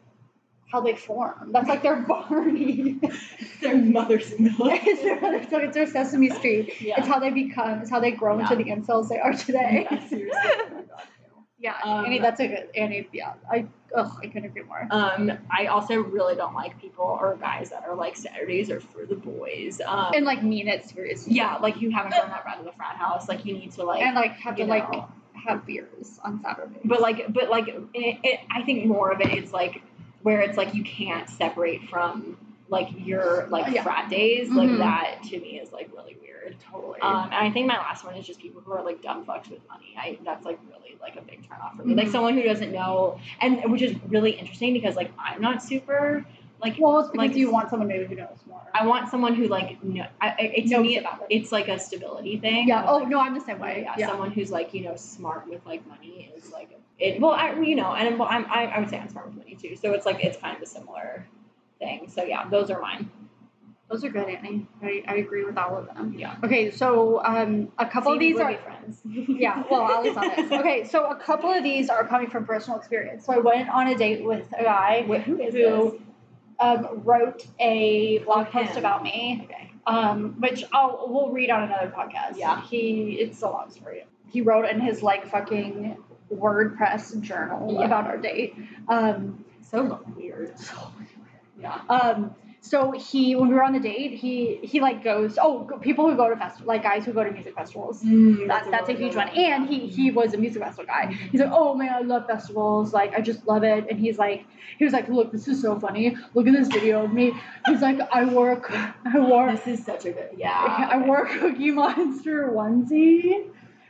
how 0.75 0.81
they 0.81 0.93
form. 0.93 1.51
That's 1.53 1.69
like 1.69 1.81
their 1.83 1.95
Barney. 2.11 2.99
Their 3.61 3.77
mother's 3.77 4.37
milk. 4.37 4.57
it's, 4.59 5.01
their, 5.01 5.35
it's, 5.35 5.49
their, 5.49 5.61
it's 5.65 5.73
their 5.75 5.87
Sesame 5.87 6.29
Street. 6.29 6.73
yeah. 6.81 6.95
It's 6.97 7.07
how 7.07 7.19
they 7.19 7.29
become. 7.29 7.79
It's 7.79 7.89
how 7.89 7.99
they 8.01 8.11
grow 8.11 8.37
into 8.39 8.55
the 8.57 8.65
incels 8.65 9.07
they 9.07 9.17
are 9.19 9.31
today. 9.33 9.87
yeah, 9.89 10.07
seriously. 10.09 10.41
Oh 10.43 10.81
Yeah, 11.57 11.75
Um, 11.83 12.05
Annie, 12.05 12.19
that's 12.19 12.39
a 12.41 12.47
good. 12.47 12.67
Annie, 12.75 13.07
yeah, 13.13 13.33
I 13.49 13.65
ugh, 13.95 14.11
I 14.21 14.27
couldn't 14.27 14.45
agree 14.45 14.63
more. 14.63 14.85
Um, 14.91 15.31
I 15.49 15.67
also 15.67 15.95
really 15.95 16.35
don't 16.35 16.53
like 16.53 16.79
people 16.81 17.05
or 17.05 17.37
guys 17.39 17.69
that 17.69 17.85
are 17.87 17.95
like 17.95 18.17
Saturdays 18.17 18.69
are 18.69 18.81
for 18.81 19.05
the 19.05 19.15
boys. 19.15 19.79
Um, 19.85 20.11
And 20.13 20.25
like 20.25 20.43
mean 20.43 20.67
it 20.67 20.87
seriously. 20.89 21.33
yeah, 21.33 21.55
like 21.55 21.79
you 21.81 21.89
haven't 21.91 22.11
grown 22.11 22.29
up 22.29 22.45
out 22.45 22.59
of 22.59 22.65
the 22.65 22.73
frat 22.73 22.97
house. 22.97 23.29
Like 23.29 23.45
you 23.45 23.53
need 23.53 23.71
to 23.73 23.83
like. 23.85 24.01
and 24.03 24.15
like 24.15 24.33
have 24.45 24.57
to 24.57 24.63
you 24.63 24.67
like 24.67 24.87
have 25.47 25.65
beers 25.65 26.19
on 26.23 26.41
Saturday. 26.43 26.79
But 26.83 26.99
like, 27.01 27.31
but 27.31 27.49
like, 27.49 27.67
it, 27.69 27.81
it, 27.93 28.39
I 28.51 28.63
think 28.63 28.85
more 28.85 29.11
of 29.11 29.21
it 29.21 29.31
is 29.41 29.51
like 29.53 29.81
where 30.25 30.41
it's 30.41 30.57
like 30.57 30.73
you 30.73 30.83
can't 30.83 31.29
separate 31.29 31.87
from 31.87 32.35
like 32.67 32.89
your 32.97 33.45
like 33.51 33.71
Yeah. 33.71 33.83
frat 33.83 34.09
days. 34.09 34.49
Mhm. 34.49 34.55
Like 34.55 34.77
that 34.79 35.21
to 35.29 35.39
me 35.39 35.59
is 35.59 35.71
like 35.71 35.87
really 35.95 36.17
weird. 36.19 36.55
totally. 36.71 36.99
Um, 37.01 37.25
and 37.25 37.33
I 37.35 37.51
think 37.51 37.67
my 37.67 37.77
last 37.77 38.03
one 38.05 38.15
is 38.15 38.25
just 38.25 38.39
people 38.39 38.61
who 38.63 38.71
are 38.71 38.83
like 38.83 39.01
dumb 39.03 39.23
fucks 39.25 39.49
with 39.49 39.59
money. 39.69 39.95
I 39.97 40.17
that's 40.23 40.45
like 40.45 40.59
really 40.69 40.95
like 40.99 41.15
a 41.15 41.21
big 41.21 41.47
turn 41.47 41.59
off 41.61 41.75
for 41.75 41.83
me. 41.83 41.93
Like 41.93 42.07
Mhm. 42.07 42.11
someone 42.11 42.33
who 42.35 42.41
doesn't 42.43 42.71
know, 42.71 43.19
and 43.39 43.71
which 43.71 43.81
is 43.83 43.95
really 44.07 44.31
interesting 44.31 44.73
because 44.73 44.95
like 44.95 45.11
I'm 45.19 45.39
not 45.41 45.61
super 45.61 46.25
like 46.63 46.75
well, 46.79 46.99
it's 46.99 47.09
because 47.11 47.27
like- 47.29 47.35
you 47.37 47.51
want 47.51 47.69
someone 47.69 47.87
maybe 47.87 48.05
who 48.05 48.15
knows 48.15 48.39
more. 48.49 48.61
I 48.73 48.85
want 48.87 49.09
someone 49.09 49.35
who 49.35 49.47
like 49.47 49.83
no, 49.83 50.05
I, 50.21 50.29
it, 50.39 50.67
to 50.69 50.79
me 50.79 50.97
about 50.97 51.21
it. 51.21 51.27
it's 51.29 51.51
like 51.51 51.67
a 51.67 51.77
stability 51.77 52.37
thing. 52.39 52.67
Yeah. 52.67 52.85
Oh 52.87 52.97
like, 52.97 53.09
no, 53.09 53.19
I'm 53.19 53.35
the 53.35 53.41
same 53.41 53.59
way. 53.59 53.81
yeah, 53.83 53.93
Yeah. 53.97 54.07
someone 54.07 54.31
who's 54.31 54.51
like 54.51 54.73
you 54.73 54.81
know 54.85 54.95
smart 54.95 55.47
with 55.47 55.63
like 55.67 55.85
money 55.87 56.31
is 56.35 56.51
like 56.51 56.69
it 56.99 57.19
well, 57.19 57.31
I, 57.31 57.53
you 57.59 57.75
know, 57.75 57.93
and 57.93 58.17
well, 58.17 58.27
I'm, 58.31 58.45
I, 58.49 58.65
I 58.65 58.79
would 58.79 58.89
say 58.89 58.97
I'm 58.99 59.09
smart 59.09 59.27
with 59.27 59.35
money 59.35 59.55
too. 59.55 59.75
So 59.75 59.93
it's 59.93 60.05
like 60.05 60.23
it's 60.23 60.37
kind 60.37 60.55
of 60.55 60.61
a 60.63 60.65
similar 60.65 61.25
thing. 61.79 62.09
So 62.09 62.23
yeah, 62.23 62.47
those 62.49 62.69
are 62.69 62.79
mine. 62.79 63.09
Those 63.89 64.03
are 64.03 64.09
good, 64.09 64.27
Annie. 64.27 64.65
I, 64.81 65.03
I 65.07 65.15
agree 65.17 65.43
with 65.45 65.57
all 65.59 65.77
of 65.77 65.85
them. 65.85 66.15
Yeah. 66.17 66.37
Okay, 66.43 66.71
so 66.71 67.23
um, 67.23 67.71
a 67.77 67.85
couple 67.85 68.11
See, 68.11 68.15
of 68.15 68.19
these 68.19 68.39
are 68.39 68.57
friends. 68.57 69.01
yeah, 69.05 69.63
well, 69.69 69.83
at 69.91 70.03
least 70.03 70.17
on 70.17 70.27
this. 70.29 70.51
Okay, 70.51 70.83
so 70.87 71.05
a 71.11 71.15
couple 71.15 71.51
of 71.51 71.63
these 71.63 71.89
are 71.89 72.07
coming 72.07 72.27
from 72.27 72.45
personal 72.45 72.79
experience. 72.79 73.25
So 73.27 73.33
I 73.33 73.37
went 73.37 73.69
on 73.69 73.87
a 73.87 73.95
date 73.95 74.23
with 74.23 74.47
a 74.57 74.63
guy 74.63 75.05
Wait, 75.07 75.21
who 75.21 75.39
is 75.39 75.53
who 75.53 75.91
this? 75.91 76.01
um, 76.59 76.87
wrote 77.03 77.45
a 77.59 78.19
blog 78.19 78.47
post 78.47 78.71
him. 78.71 78.77
about 78.77 79.03
me, 79.03 79.41
Okay. 79.43 79.71
um, 79.85 80.35
which 80.39 80.63
I'll 80.73 81.05
we'll 81.07 81.29
read 81.29 81.51
on 81.51 81.61
another 81.63 81.93
podcast. 81.95 82.37
Yeah. 82.37 82.61
he 82.63 83.17
it's 83.19 83.39
a 83.43 83.49
long 83.49 83.69
story. 83.69 84.05
He 84.31 84.41
wrote 84.41 84.65
in 84.67 84.79
his 84.79 85.03
like 85.03 85.27
fucking 85.29 85.95
WordPress 86.33 87.19
journal 87.21 87.73
Yeah. 87.79 87.85
about 87.85 88.05
our 88.07 88.17
date. 88.17 88.55
Um, 88.87 89.43
So 89.61 89.99
weird. 90.15 90.53
Yeah. 91.59 91.79
um, 91.89 92.35
so 92.61 92.91
he 92.91 93.35
when 93.35 93.49
we 93.49 93.53
were 93.55 93.63
on 93.63 93.73
the 93.73 93.79
date, 93.79 94.13
he 94.13 94.59
he 94.63 94.79
like 94.81 95.03
goes, 95.03 95.37
oh, 95.39 95.69
people 95.81 96.09
who 96.09 96.15
go 96.17 96.27
to 96.29 96.35
festival, 96.35 96.67
like 96.67 96.81
guys 96.81 97.05
who 97.05 97.13
go 97.13 97.23
to 97.23 97.29
music 97.31 97.53
festivals. 97.55 98.01
That, 98.01 98.67
that's 98.71 98.89
a 98.89 98.93
really 98.93 99.03
huge 99.03 99.15
one. 99.15 99.29
And 99.29 99.67
he 99.69 99.87
he 99.87 100.09
was 100.09 100.33
a 100.33 100.37
music 100.37 100.63
festival 100.63 100.85
guy. 100.85 101.13
He's 101.31 101.41
like, 101.41 101.51
oh 101.53 101.75
man, 101.75 101.93
I 101.93 102.01
love 102.01 102.25
festivals. 102.25 102.91
Like 102.91 103.13
I 103.13 103.21
just 103.21 103.45
love 103.45 103.63
it. 103.63 103.85
And 103.89 103.99
he's 103.99 104.17
like, 104.17 104.45
he 104.79 104.83
was 104.83 104.93
like, 104.93 105.07
look, 105.09 105.31
this 105.31 105.47
is 105.47 105.61
so 105.61 105.79
funny. 105.79 106.17
Look 106.33 106.47
at 106.47 106.53
this 106.53 106.67
video 106.67 107.05
of 107.05 107.13
me. 107.13 107.33
He's 107.67 107.81
like, 107.81 107.99
I 108.11 108.25
work, 108.25 108.71
I 108.73 109.19
work. 109.19 109.63
This 109.63 109.79
is 109.79 109.85
such 109.85 110.05
a 110.05 110.11
good. 110.11 110.29
Yeah. 110.35 110.89
I 110.91 110.97
wore 111.05 111.25
a 111.25 111.39
Cookie 111.39 111.69
Monster 111.71 112.49
onesie. 112.51 113.45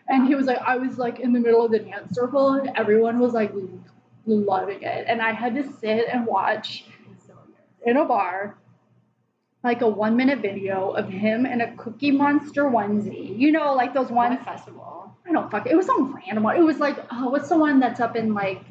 And 0.07 0.27
he 0.27 0.35
was 0.35 0.45
like, 0.45 0.59
I 0.59 0.77
was 0.77 0.97
like 0.97 1.19
in 1.19 1.33
the 1.33 1.39
middle 1.39 1.65
of 1.65 1.71
the 1.71 1.79
dance 1.79 2.13
circle, 2.15 2.53
and 2.53 2.69
everyone 2.75 3.19
was 3.19 3.33
like 3.33 3.51
loving 4.25 4.81
it. 4.81 5.05
And 5.07 5.21
I 5.21 5.31
had 5.33 5.55
to 5.55 5.63
sit 5.79 6.07
and 6.11 6.25
watch 6.25 6.85
It's 7.11 7.25
so 7.27 7.33
embarrassing. 7.33 7.85
in 7.85 7.97
a 7.97 8.05
bar 8.05 8.57
like 9.63 9.81
a 9.81 9.87
one 9.87 10.15
minute 10.15 10.39
video 10.39 10.91
of 10.91 11.09
him 11.09 11.45
in 11.47 11.59
a 11.61 11.75
Cookie 11.75 12.11
Monster 12.11 12.65
onesie. 12.65 13.37
You 13.37 13.51
know, 13.51 13.73
like 13.73 13.95
those 13.95 14.11
ones. 14.11 14.37
What 14.37 14.45
festival? 14.45 15.17
I 15.27 15.31
don't 15.31 15.49
fuck. 15.49 15.65
It 15.65 15.75
was 15.75 15.87
some 15.87 16.13
random 16.13 16.43
one. 16.43 16.55
It 16.55 16.61
was 16.61 16.77
like, 16.77 16.97
oh, 17.11 17.29
what's 17.29 17.49
the 17.49 17.57
one 17.57 17.79
that's 17.79 17.99
up 17.99 18.15
in 18.15 18.35
like, 18.35 18.61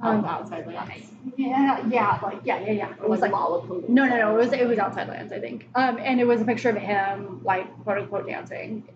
Um, 0.00 0.18
um, 0.18 0.24
outside 0.24 0.66
lands. 0.66 1.06
yeah, 1.36 1.86
yeah, 1.88 2.18
like 2.20 2.40
yeah, 2.44 2.58
yeah, 2.60 2.72
yeah. 2.72 2.92
It 3.00 3.08
was 3.08 3.20
like 3.20 3.30
Lollapalooza. 3.32 3.88
no, 3.88 4.06
no, 4.06 4.16
no. 4.16 4.34
It 4.34 4.38
was 4.38 4.52
it 4.52 4.66
was 4.66 4.78
outside 4.78 5.08
lands, 5.08 5.32
I 5.32 5.38
think. 5.38 5.68
Um, 5.76 5.98
and 6.00 6.20
it 6.20 6.26
was 6.26 6.40
a 6.40 6.44
picture 6.44 6.70
of 6.70 6.76
him 6.76 7.40
like 7.44 7.66
quote 7.84 7.98
unquote 7.98 8.26
dancing. 8.26 8.88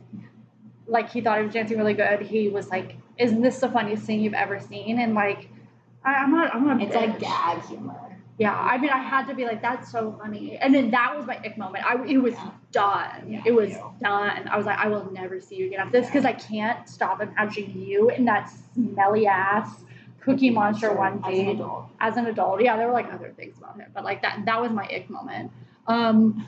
Like 0.92 1.10
he 1.10 1.20
thought 1.20 1.38
he 1.38 1.44
was 1.44 1.52
dancing 1.54 1.78
really 1.78 1.94
good. 1.94 2.20
He 2.20 2.48
was 2.48 2.68
like, 2.68 2.96
"Isn't 3.18 3.42
this 3.42 3.58
the 3.60 3.68
funniest 3.68 4.04
thing 4.04 4.20
you've 4.20 4.34
ever 4.34 4.60
seen?" 4.60 4.98
And 5.00 5.14
like, 5.14 5.48
I, 6.04 6.14
I'm 6.14 6.30
not, 6.30 6.54
I'm 6.54 6.66
not. 6.66 6.82
It's 6.82 6.94
like 6.94 7.18
gag 7.18 7.64
humor. 7.66 7.98
Yeah, 8.38 8.54
I 8.58 8.78
mean, 8.78 8.90
I 8.90 8.98
had 8.98 9.26
to 9.28 9.34
be 9.34 9.44
like, 9.44 9.60
"That's 9.62 9.90
so 9.90 10.12
funny," 10.20 10.56
and 10.58 10.74
then 10.74 10.90
that 10.90 11.16
was 11.16 11.26
my 11.26 11.36
ick 11.38 11.56
moment. 11.58 11.84
I 11.84 12.02
it 12.06 12.18
was 12.18 12.34
Yeah. 12.34 12.50
done. 12.72 13.28
Yeah, 13.28 13.42
it 13.46 13.52
was 13.54 13.70
yeah. 13.70 13.88
done. 14.02 14.48
I 14.48 14.56
was 14.56 14.66
like, 14.66 14.78
I 14.78 14.88
will 14.88 15.10
never 15.12 15.40
see 15.40 15.56
you 15.56 15.66
again 15.66 15.80
after 15.80 15.92
this 16.00 16.06
because 16.06 16.24
I 16.24 16.32
can't 16.32 16.88
stop 16.88 17.20
imagining 17.20 17.82
you 17.82 18.10
in 18.10 18.24
that 18.26 18.50
smelly 18.74 19.26
ass 19.26 19.84
Cookie 20.20 20.50
Monster 20.50 20.92
one 20.94 21.20
day 21.20 21.32
As 21.32 21.38
an 21.40 21.48
adult. 21.56 21.84
as 22.00 22.16
an 22.16 22.26
adult. 22.26 22.62
Yeah, 22.62 22.76
there 22.76 22.86
were 22.86 22.92
like 22.92 23.12
other 23.12 23.32
things 23.36 23.56
about 23.58 23.76
him, 23.76 23.90
but 23.94 24.04
like 24.04 24.22
that 24.22 24.44
that 24.46 24.60
was 24.60 24.70
my 24.72 24.84
ick 24.84 25.08
moment. 25.10 25.50
Um, 25.86 26.46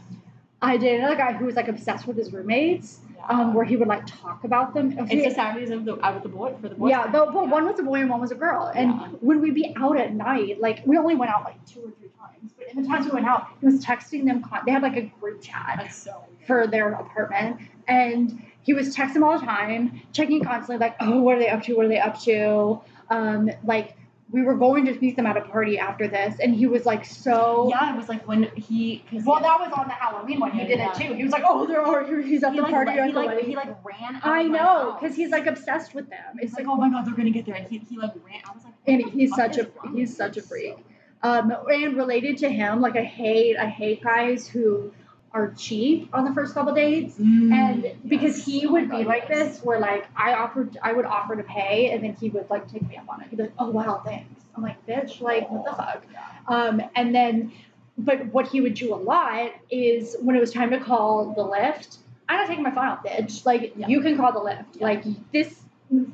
I 0.63 0.77
dated 0.79 1.01
another 1.01 1.17
guy 1.17 1.33
who 1.35 1.45
was 1.45 1.55
like 1.57 1.69
obsessed 1.69 2.07
with 2.07 2.17
his 2.17 2.33
roommates, 2.33 3.01
um, 3.29 3.55
where 3.55 3.65
he 3.65 3.77
would 3.77 3.89
like 3.89 4.07
talk 4.07 4.45
about 4.45 4.75
them. 4.75 4.95
It's 4.99 5.25
the 5.29 5.35
Saturdays 5.35 5.71
of 5.71 5.85
the 5.85 6.05
out 6.05 6.15
with 6.15 6.23
the 6.23 6.29
boy 6.29 6.55
for 6.61 6.69
the 6.69 6.75
boys. 6.75 6.91
yeah, 6.91 7.07
but, 7.11 7.33
but 7.33 7.49
one 7.49 7.65
was 7.67 7.79
a 7.79 7.83
boy 7.83 8.01
and 8.01 8.11
one 8.11 8.21
was 8.21 8.31
a 8.31 8.35
girl. 8.35 8.71
And 8.75 8.91
Yeah. 8.91 9.09
when 9.21 9.41
we'd 9.41 9.55
be 9.55 9.75
out 9.77 9.99
at 9.99 10.15
night, 10.15 10.61
like 10.61 10.83
we 10.87 10.97
only 10.99 11.15
went 11.15 11.31
out 11.31 11.45
like 11.45 11.65
two 11.67 11.81
or 11.81 11.91
three 11.99 12.11
times, 12.19 12.53
but 12.57 12.69
in 12.69 12.83
the 12.83 12.89
times 12.89 13.07
we 13.07 13.13
went 13.13 13.27
out, 13.27 13.49
he 13.61 13.67
was 13.67 13.85
texting 13.85 14.25
them. 14.25 14.43
Con- 14.43 14.63
they 14.67 14.73
had 14.73 14.83
like 14.83 14.97
a 14.97 15.03
group 15.21 15.43
chat 15.43 15.93
so 15.93 16.25
for 16.47 16.67
their 16.67 16.93
apartment, 16.93 17.59
and 17.89 18.43
he 18.63 18.73
was 18.75 18.95
texting 18.95 19.15
them 19.15 19.25
all 19.25 19.39
the 19.39 19.45
time, 19.45 20.01
checking 20.13 20.43
constantly, 20.43 20.79
like, 20.85 20.97
oh, 21.01 21.21
what 21.21 21.37
are 21.37 21.39
they 21.39 21.49
up 21.49 21.63
to? 21.65 21.75
What 21.75 21.87
are 21.87 21.89
they 21.89 22.01
up 22.01 22.21
to? 22.23 22.81
Um, 23.11 23.51
like 23.65 23.97
we 24.31 24.43
were 24.43 24.55
going 24.55 24.87
to 24.87 24.99
meet 25.01 25.17
them 25.17 25.27
at 25.27 25.37
a 25.37 25.43
party 25.43 25.79
after 25.79 26.09
this, 26.09 26.39
and 26.41 26.55
he 26.55 26.67
was 26.67 26.87
like 26.87 27.05
so. 27.05 27.69
Yeah, 27.69 27.95
it 27.95 27.97
was 27.97 28.09
like 28.09 28.27
when 28.27 28.45
he. 28.57 29.05
Cause 29.11 29.23
Well, 29.25 29.41
that 29.41 29.61
was 29.61 29.71
on 29.77 29.87
the 29.87 29.95
Halloween 29.95 30.41
one. 30.41 30.51
He 30.53 30.63
Yeah, 30.63 30.67
did 30.67 30.79
yeah. 30.79 30.91
it 30.91 30.95
too. 30.95 31.15
He 31.15 31.23
was 31.23 31.33
like, 31.33 31.45
"Oh, 31.47 31.67
there 31.67 31.83
are 31.83 32.05
he's 32.23 32.43
at 32.43 32.53
he 32.53 32.57
the 32.57 32.63
like, 32.63 32.73
party 32.73 32.93
he 32.93 33.13
like 33.13 33.41
he 33.41 33.55
like 33.55 33.85
ran. 33.85 34.17
Out 34.17 34.23
I 34.25 34.43
know, 34.45 34.97
because 34.99 35.15
he's 35.15 35.31
like 35.31 35.47
obsessed 35.47 35.95
with 35.95 36.09
them. 36.09 36.39
It's 36.41 36.55
like, 36.55 36.67
like, 36.67 36.73
oh 36.75 36.77
my 36.77 36.91
god, 36.91 37.07
they're 37.07 37.15
gonna 37.15 37.31
get 37.31 37.47
there, 37.47 37.55
and 37.55 37.67
he, 37.69 37.79
he 37.79 37.99
like 37.99 38.13
ran. 38.27 38.41
I 38.49 38.55
was 38.55 38.65
like, 38.65 38.75
and 38.87 39.11
he's 39.13 39.35
such 39.35 39.59
a 39.59 39.69
he's 39.95 40.17
such 40.17 40.37
a 40.37 40.43
freak. 40.43 40.77
Um, 41.23 41.53
and 41.69 41.97
related 41.97 42.39
to 42.39 42.49
him, 42.51 42.81
like 42.81 42.97
I 42.97 43.05
hate 43.05 43.57
I 43.57 43.67
hate 43.67 44.03
guys 44.03 44.49
who 44.49 44.93
are 45.35 45.53
cheap 45.59 46.09
on 46.15 46.25
the 46.25 46.33
first 46.33 46.55
couple 46.55 46.73
dates. 46.73 47.17
Mm, 47.19 47.53
And 47.53 48.09
because 48.09 48.39
yes. 48.39 48.47
he 48.47 48.67
Oh 48.67 48.73
would 48.73 48.89
my 48.89 48.99
be 48.99 49.03
God, 49.05 49.09
like 49.11 49.27
yes. 49.29 49.57
this, 49.57 49.65
where 49.65 49.81
like 49.81 50.07
I 50.17 50.33
offered, 50.35 50.79
I 50.83 50.93
would 50.93 51.05
offer 51.05 51.35
to 51.37 51.43
pay, 51.43 51.91
and 51.91 52.03
then 52.05 52.15
he 52.15 52.31
would 52.31 52.49
like 52.49 52.71
take 52.71 52.89
me 52.89 52.97
up 52.97 53.09
on 53.09 53.21
it. 53.21 53.29
He'd 53.29 53.37
be 53.37 53.43
like, 53.43 53.53
"Oh 53.59 53.69
wow, 53.71 54.01
thanks." 54.05 54.45
I'm 54.57 54.63
like, 54.63 54.87
"Bitch, 54.87 55.21
like 55.21 55.51
what 55.51 55.65
the 55.65 55.73
fuck?" 55.77 56.05
Um, 56.47 56.81
and 56.95 57.13
then, 57.15 57.53
but 57.99 58.27
what 58.33 58.47
he 58.49 58.61
would 58.61 58.75
do 58.75 58.95
a 58.95 58.97
lot 58.97 59.51
is 59.71 60.17
when 60.21 60.37
it 60.37 60.41
was 60.41 60.53
time 60.53 60.71
to 60.71 60.79
call 60.79 61.35
the 61.35 61.43
Lyft, 61.45 61.99
I'm 62.29 62.39
not 62.39 62.47
taking 62.47 62.63
my 62.63 62.71
phone 62.71 62.87
off, 62.87 63.05
bitch. 63.05 63.45
Like 63.45 63.73
Yeah. 63.77 63.89
you 63.89 64.01
can 64.03 64.17
call 64.17 64.33
the 64.33 64.39
Lyft. 64.41 64.65
Yeah. 64.77 64.85
Like 64.87 65.05
this, 65.33 65.53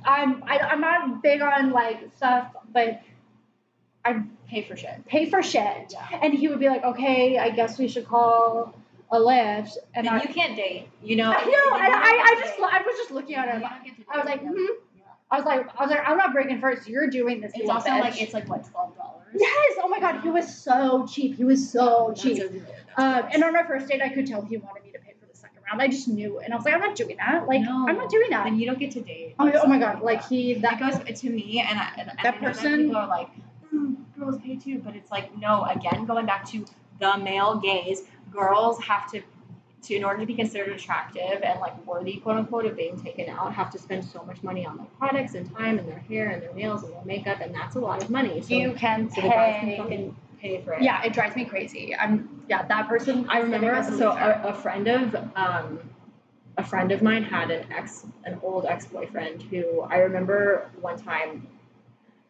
I'm 0.04 0.42
I, 0.44 0.58
I'm 0.60 0.80
not 0.80 1.22
big 1.22 1.42
on 1.42 1.72
like 1.72 1.98
stuff, 2.16 2.48
but 2.72 3.02
i 4.02 4.22
pay 4.48 4.62
for 4.62 4.76
shit. 4.76 5.06
pay 5.06 5.28
for 5.28 5.42
shit. 5.42 5.92
Yeah. 5.92 6.20
And 6.22 6.32
he 6.32 6.48
would 6.48 6.58
be 6.58 6.68
like, 6.68 6.84
"Okay, 6.84 7.36
I 7.38 7.50
guess 7.50 7.78
we 7.78 7.86
should 7.86 8.08
call 8.08 8.74
a 9.12 9.18
Lyft." 9.18 9.76
And 9.94 10.06
And 10.06 10.08
I, 10.08 10.22
you 10.22 10.28
can't 10.32 10.56
date. 10.56 10.88
You 11.02 11.16
know. 11.16 11.32
I 11.32 11.44
know, 11.44 11.76
and 11.76 11.94
I, 11.94 12.36
I 12.36 12.40
just. 12.40 12.54
I 12.60 12.82
was 12.82 12.96
just 12.96 13.10
looking 13.10 13.36
at 13.36 13.48
him. 13.48 13.60
don't 13.60 13.84
get 13.84 13.96
to 13.96 14.04
I 14.12 14.16
was 14.16 14.26
like, 14.26 14.42
hmm. 14.42 14.54
I 15.30 15.36
was 15.36 15.44
like, 15.44 15.68
I 15.78 15.82
was 15.82 15.90
like, 15.90 16.02
I'm 16.04 16.16
not 16.16 16.32
breaking 16.32 16.60
first. 16.60 16.88
You're 16.88 17.06
doing 17.06 17.40
this. 17.40 17.52
It's 17.54 17.70
also 17.70 17.88
bitch. 17.88 18.00
like 18.00 18.20
it's 18.20 18.34
like 18.34 18.48
what 18.48 18.68
twelve 18.68 18.96
dollars. 18.96 19.26
yes. 19.34 19.78
Oh 19.82 19.88
my 19.88 20.00
god, 20.00 20.22
he 20.22 20.28
was 20.28 20.52
so 20.52 21.06
cheap. 21.06 21.36
He 21.36 21.44
was 21.44 21.70
so 21.70 22.12
cheap. 22.16 22.42
Um, 22.96 23.24
and 23.32 23.44
on 23.44 23.54
our 23.54 23.64
first 23.66 23.86
date, 23.86 24.02
I 24.02 24.08
could 24.08 24.26
tell 24.26 24.42
he 24.42 24.56
wanted 24.56 24.84
me 24.84 24.90
to 24.90 24.98
pay 24.98 25.14
for 25.20 25.26
the 25.26 25.36
second 25.36 25.60
round. 25.68 25.80
I 25.80 25.86
just 25.86 26.08
knew, 26.08 26.40
and 26.40 26.52
I 26.52 26.56
was 26.56 26.64
like, 26.64 26.74
I'm 26.74 26.80
not 26.80 26.96
doing 26.96 27.16
that. 27.18 27.46
Like, 27.46 27.60
No. 27.60 27.86
I'm 27.88 27.96
not 27.96 28.10
doing 28.10 28.30
that. 28.30 28.48
And 28.48 28.60
you 28.60 28.66
don't 28.66 28.78
get 28.78 28.90
to 28.92 29.00
date. 29.00 29.36
Oh, 29.38 29.50
oh 29.54 29.66
my 29.68 29.78
god, 29.78 30.02
like 30.02 30.26
he 30.26 30.54
that 30.54 30.80
goes 30.80 31.20
to 31.20 31.30
me, 31.30 31.64
and 31.66 31.78
I, 31.78 31.92
and, 31.96 32.08
That 32.24 32.34
I 32.34 32.38
person- 32.38 32.86
people 32.86 32.96
are 32.96 33.06
like, 33.06 33.28
mm, 33.72 33.96
girls 34.18 34.38
pay 34.42 34.56
too, 34.56 34.80
but 34.84 34.96
it's 34.96 35.12
like 35.12 35.36
no. 35.38 35.64
Again, 35.64 36.06
going 36.06 36.26
back 36.26 36.44
to 36.46 36.64
the 37.00 37.18
male 37.18 37.56
gaze, 37.58 38.02
girls 38.30 38.80
have 38.82 39.10
to, 39.10 39.22
to 39.82 39.94
in 39.94 40.04
order 40.04 40.20
to 40.20 40.26
be 40.26 40.34
considered 40.34 40.68
attractive 40.68 41.42
and 41.42 41.58
like 41.60 41.86
worthy, 41.86 42.18
quote 42.18 42.36
unquote, 42.36 42.66
of 42.66 42.76
being 42.76 43.00
taken 43.02 43.28
out, 43.28 43.52
have 43.52 43.70
to 43.70 43.78
spend 43.78 44.04
so 44.04 44.22
much 44.24 44.42
money 44.42 44.64
on 44.66 44.76
their 44.76 44.86
products 44.98 45.34
and 45.34 45.52
time 45.56 45.78
and 45.78 45.88
their 45.88 45.98
hair 45.98 46.28
and 46.28 46.42
their 46.42 46.52
nails 46.54 46.84
and 46.84 46.92
their 46.92 47.04
makeup, 47.04 47.40
and 47.40 47.54
that's 47.54 47.76
a 47.76 47.80
lot 47.80 48.02
of 48.02 48.10
money. 48.10 48.40
So, 48.42 48.54
you 48.54 48.74
can 48.74 49.10
so 49.10 49.22
the 49.22 49.28
guys 49.28 49.60
can 49.60 49.68
pay. 49.68 49.76
fucking 49.78 50.16
pay 50.40 50.62
for 50.62 50.74
it. 50.74 50.82
Yeah, 50.82 51.02
it 51.02 51.12
drives 51.12 51.34
me 51.36 51.44
crazy. 51.44 51.96
I'm 51.96 52.42
yeah, 52.48 52.66
that 52.66 52.88
person. 52.88 53.26
I 53.28 53.38
remember. 53.38 53.82
So 53.96 54.10
a, 54.10 54.42
a 54.44 54.54
friend 54.54 54.88
of 54.88 55.14
um, 55.36 55.80
a 56.56 56.64
friend 56.64 56.92
of 56.92 57.02
mine 57.02 57.22
had 57.22 57.50
an 57.50 57.70
ex, 57.72 58.06
an 58.24 58.38
old 58.42 58.66
ex 58.66 58.86
boyfriend 58.86 59.42
who 59.42 59.80
I 59.82 59.98
remember 59.98 60.70
one 60.80 60.98
time. 60.98 61.46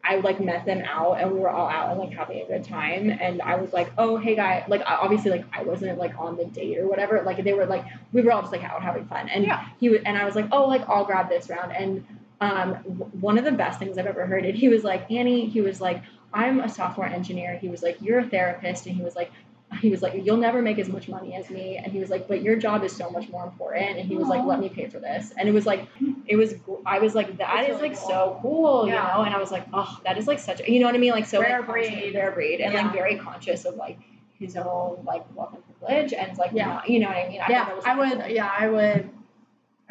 I 0.03 0.15
like 0.17 0.39
met 0.39 0.65
them 0.65 0.81
out 0.81 1.21
and 1.21 1.31
we 1.31 1.39
were 1.39 1.49
all 1.49 1.67
out 1.67 1.91
and 1.91 1.99
like 1.99 2.11
having 2.11 2.41
a 2.41 2.45
good 2.45 2.63
time 2.63 3.09
and 3.09 3.41
I 3.41 3.55
was 3.55 3.71
like, 3.71 3.91
oh 3.97 4.17
hey 4.17 4.35
guy, 4.35 4.65
like 4.67 4.81
obviously 4.85 5.31
like 5.31 5.45
I 5.53 5.63
wasn't 5.63 5.97
like 5.97 6.17
on 6.17 6.37
the 6.37 6.45
date 6.45 6.79
or 6.79 6.87
whatever. 6.87 7.21
Like 7.23 7.43
they 7.43 7.53
were 7.53 7.65
like 7.65 7.85
we 8.11 8.21
were 8.21 8.31
all 8.31 8.41
just 8.41 8.51
like 8.51 8.63
out 8.63 8.81
having 8.81 9.05
fun 9.05 9.29
and 9.29 9.45
Yeah. 9.45 9.67
he 9.79 9.89
was 9.89 10.01
and 10.05 10.17
I 10.17 10.25
was 10.25 10.35
like, 10.35 10.47
oh 10.51 10.65
like 10.65 10.87
I'll 10.89 11.05
grab 11.05 11.29
this 11.29 11.49
round 11.49 11.71
and 11.71 12.05
um 12.41 12.73
one 13.21 13.37
of 13.37 13.45
the 13.45 13.51
best 13.51 13.79
things 13.79 13.97
I've 13.97 14.07
ever 14.07 14.25
heard. 14.25 14.45
And 14.45 14.55
he 14.57 14.69
was 14.69 14.83
like 14.83 15.09
Annie, 15.11 15.47
he 15.47 15.61
was 15.61 15.79
like 15.79 16.03
I'm 16.33 16.59
a 16.61 16.69
software 16.69 17.07
engineer. 17.07 17.57
He 17.57 17.69
was 17.69 17.83
like 17.83 17.97
you're 18.01 18.19
a 18.19 18.27
therapist 18.27 18.87
and 18.87 18.95
he 18.95 19.03
was 19.03 19.15
like 19.15 19.31
he 19.79 19.89
was 19.89 20.01
like, 20.01 20.13
"You'll 20.25 20.37
never 20.37 20.61
make 20.61 20.79
as 20.79 20.89
much 20.89 21.07
money 21.07 21.33
as 21.35 21.49
me," 21.49 21.77
and 21.77 21.91
he 21.91 21.99
was 21.99 22.09
like, 22.09 22.27
"But 22.27 22.41
your 22.41 22.55
job 22.57 22.83
is 22.83 22.93
so 22.95 23.09
much 23.09 23.29
more 23.29 23.43
important." 23.45 23.97
And 23.99 24.07
he 24.07 24.15
was 24.15 24.27
like, 24.27 24.43
"Let 24.43 24.59
me 24.59 24.69
pay 24.69 24.87
for 24.87 24.99
this," 24.99 25.31
and 25.37 25.47
it 25.47 25.53
was 25.53 25.65
like, 25.65 25.87
it 26.27 26.35
was. 26.35 26.55
I 26.85 26.99
was 26.99 27.15
like, 27.15 27.27
"That 27.37 27.37
That's 27.39 27.69
is 27.69 27.75
really 27.77 27.89
like 27.89 27.97
cool. 27.97 28.09
so 28.09 28.39
cool," 28.41 28.85
you 28.87 28.91
know. 28.93 29.23
And 29.25 29.33
I 29.33 29.39
was 29.39 29.51
like, 29.51 29.65
"Oh, 29.73 29.99
that 30.03 30.17
is 30.17 30.27
like 30.27 30.39
such," 30.39 30.59
a, 30.61 30.69
you 30.71 30.79
know 30.79 30.87
what 30.87 30.95
I 30.95 30.97
mean? 30.97 31.11
Like 31.13 31.25
so 31.25 31.39
Rare 31.41 31.59
like, 31.61 31.69
breed. 31.69 32.13
rare 32.15 32.31
breed, 32.31 32.59
and 32.59 32.73
Yeah. 32.73 32.83
like 32.83 32.93
very 32.93 33.15
conscious 33.17 33.63
of 33.65 33.75
like 33.75 33.97
his 34.39 34.57
own 34.57 35.03
like 35.05 35.23
wealth 35.35 35.53
and 35.53 35.63
privilege, 35.79 36.13
and 36.13 36.29
it's 36.29 36.39
like, 36.39 36.51
Yeah. 36.53 36.65
not- 36.67 36.89
you 36.89 36.99
know 36.99 37.07
what 37.07 37.17
I 37.17 37.27
mean? 37.29 37.41
I 37.41 37.49
yeah, 37.49 37.79
I 37.85 37.95
would. 37.97 38.19
cool. 38.19 38.27
Yeah, 38.27 38.51
I 38.57 38.67
would. 38.67 39.09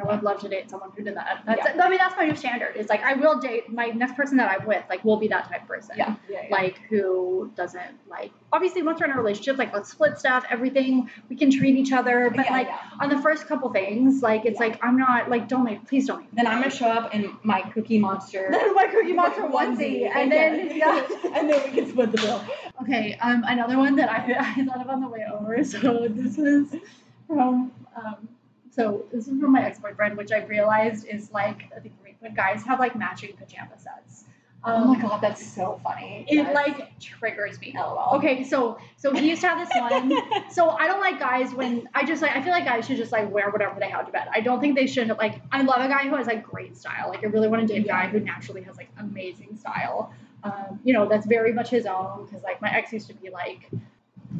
I 0.01 0.15
would 0.15 0.23
love 0.23 0.41
to 0.41 0.49
date 0.49 0.71
someone 0.71 0.91
who 0.97 1.03
did 1.05 1.17
that. 1.17 1.43
That's 1.47 1.67
I 1.79 1.89
mean 1.89 1.99
that's 1.99 2.17
my 2.17 2.27
new 2.27 2.37
standard. 2.37 2.73
It's 2.77 2.89
like 2.89 3.03
I 3.03 3.15
will 3.15 3.39
date 3.39 3.71
my 3.73 3.87
next 3.87 4.17
person 4.17 4.37
that 4.39 4.51
I'm 4.51 4.67
with, 4.67 4.83
like 4.89 5.05
will 5.05 5.17
be 5.17 5.29
that 5.29 5.49
type 5.49 5.63
of 5.63 5.69
person. 5.69 5.97
Yeah. 5.99 6.17
yeah, 6.29 6.43
yeah. 6.45 6.49
Like 6.51 6.79
who 6.89 7.51
doesn't 7.57 7.99
like 8.09 8.33
obviously 8.53 8.83
once 8.83 9.01
we're 9.01 9.07
in 9.07 9.13
a 9.13 9.17
relationship, 9.17 9.59
like 9.59 9.73
let's 9.73 9.91
split 9.91 10.19
stuff, 10.19 10.45
everything, 10.51 11.11
we 11.29 11.37
can 11.37 11.51
treat 11.51 11.77
each 11.77 11.93
other. 11.93 12.31
But 12.35 12.47
Yeah, 12.47 12.53
like 12.53 12.67
yeah. 12.69 12.79
on 13.01 13.09
the 13.09 13.21
first 13.21 13.47
couple 13.47 13.71
things, 13.73 14.23
like 14.23 14.45
it's 14.45 14.61
Yeah. 14.61 14.67
like 14.69 14.85
I'm 14.85 14.97
not 14.99 15.29
like 15.31 15.49
don't 15.49 15.65
make 15.65 15.87
please 15.87 16.07
don't 16.07 16.21
make 16.21 16.31
Then 16.33 16.47
I'm 16.47 16.61
gonna 16.61 16.71
show 16.71 16.89
up 16.89 17.15
in 17.15 17.37
my 17.43 17.61
Cookie 17.63 17.99
Monster. 17.99 18.49
Then 18.51 18.75
my 18.81 18.87
Cookie 18.87 19.13
Monster 19.13 19.43
onesie, 19.57 20.11
and 20.15 20.31
then 20.33 20.77
yeah. 20.77 21.07
and 21.35 21.49
then 21.51 21.63
we 21.65 21.77
can 21.77 21.89
split 21.91 22.13
the 22.13 22.19
bill. 22.19 22.43
Okay, 22.83 23.17
um, 23.21 23.45
another 23.47 23.77
one 23.79 23.97
that 23.97 24.09
I, 24.11 24.35
I 24.59 24.65
thought 24.65 24.81
of 24.81 24.89
on 24.89 25.01
the 25.01 25.09
way 25.09 25.25
over. 25.33 25.63
So 25.65 26.09
this 26.09 26.37
was 26.39 26.75
from 27.27 27.71
um, 27.95 28.29
so 28.71 29.05
this 29.13 29.27
is 29.29 29.41
from 29.41 29.53
my 29.53 29.65
ex 29.65 29.79
boyfriend, 29.79 30.17
which 30.17 30.33
I've 30.33 30.49
realized 30.49 31.07
is 31.07 31.31
like 31.33 31.71
I 31.77 31.81
think 31.81 31.95
when 32.21 32.35
guys 32.35 32.63
have 32.65 32.79
like 32.79 32.97
matching 32.97 33.35
pajama 33.37 33.79
sets. 33.79 34.25
Oh 34.63 34.73
Um, 34.75 34.89
my 34.89 35.01
god, 35.01 35.23
that's 35.23 35.45
so 35.55 35.81
funny. 35.83 36.27
It 36.29 36.35
Yes. 36.35 36.55
like 36.55 36.99
triggers 37.01 37.59
me. 37.63 37.73
LOL. 37.75 38.17
Okay, 38.17 38.45
so 38.45 38.77
so 38.99 39.15
he 39.15 39.31
used 39.31 39.41
to 39.41 39.49
have 39.49 39.59
this 39.67 39.75
one. 39.75 40.13
So 40.51 40.69
I 40.69 40.87
don't 40.87 41.01
like 41.01 41.19
guys 41.19 41.55
when 41.55 41.89
I 41.95 42.05
just 42.05 42.21
like 42.21 42.33
I 42.37 42.43
feel 42.43 42.53
like 42.53 42.67
guys 42.67 42.87
should 42.87 42.99
just 42.99 43.11
like 43.11 43.31
wear 43.31 43.49
whatever 43.51 43.81
they 43.81 43.89
have 43.89 44.05
to 44.05 44.13
bed. 44.13 44.29
I 44.35 44.41
don't 44.41 44.61
think 44.61 44.77
they 44.77 44.87
should 44.87 45.09
like 45.17 45.41
I 45.51 45.63
love 45.63 45.81
a 45.81 45.89
guy 45.89 46.09
who 46.11 46.15
has 46.17 46.27
like 46.27 46.43
great 46.43 46.77
style. 46.77 47.09
Like 47.09 47.25
I 47.25 47.29
really 47.29 47.49
want 47.49 47.67
to 47.67 47.73
date 47.75 47.85
a 47.87 47.89
guy 47.89 48.09
who 48.09 48.21
naturally 48.21 48.61
has 48.65 48.77
like 48.77 48.91
amazing 48.99 49.57
style. 49.57 50.13
Um, 50.45 50.79
you 50.85 50.93
know, 50.93 51.09
that's 51.09 51.27
very 51.27 51.53
much 51.55 51.71
his 51.71 51.87
own 51.87 52.27
because 52.27 52.43
like 52.43 52.61
my 52.61 52.71
ex 52.71 52.93
used 52.93 53.07
to 53.09 53.15
be 53.15 53.31
like 53.31 53.71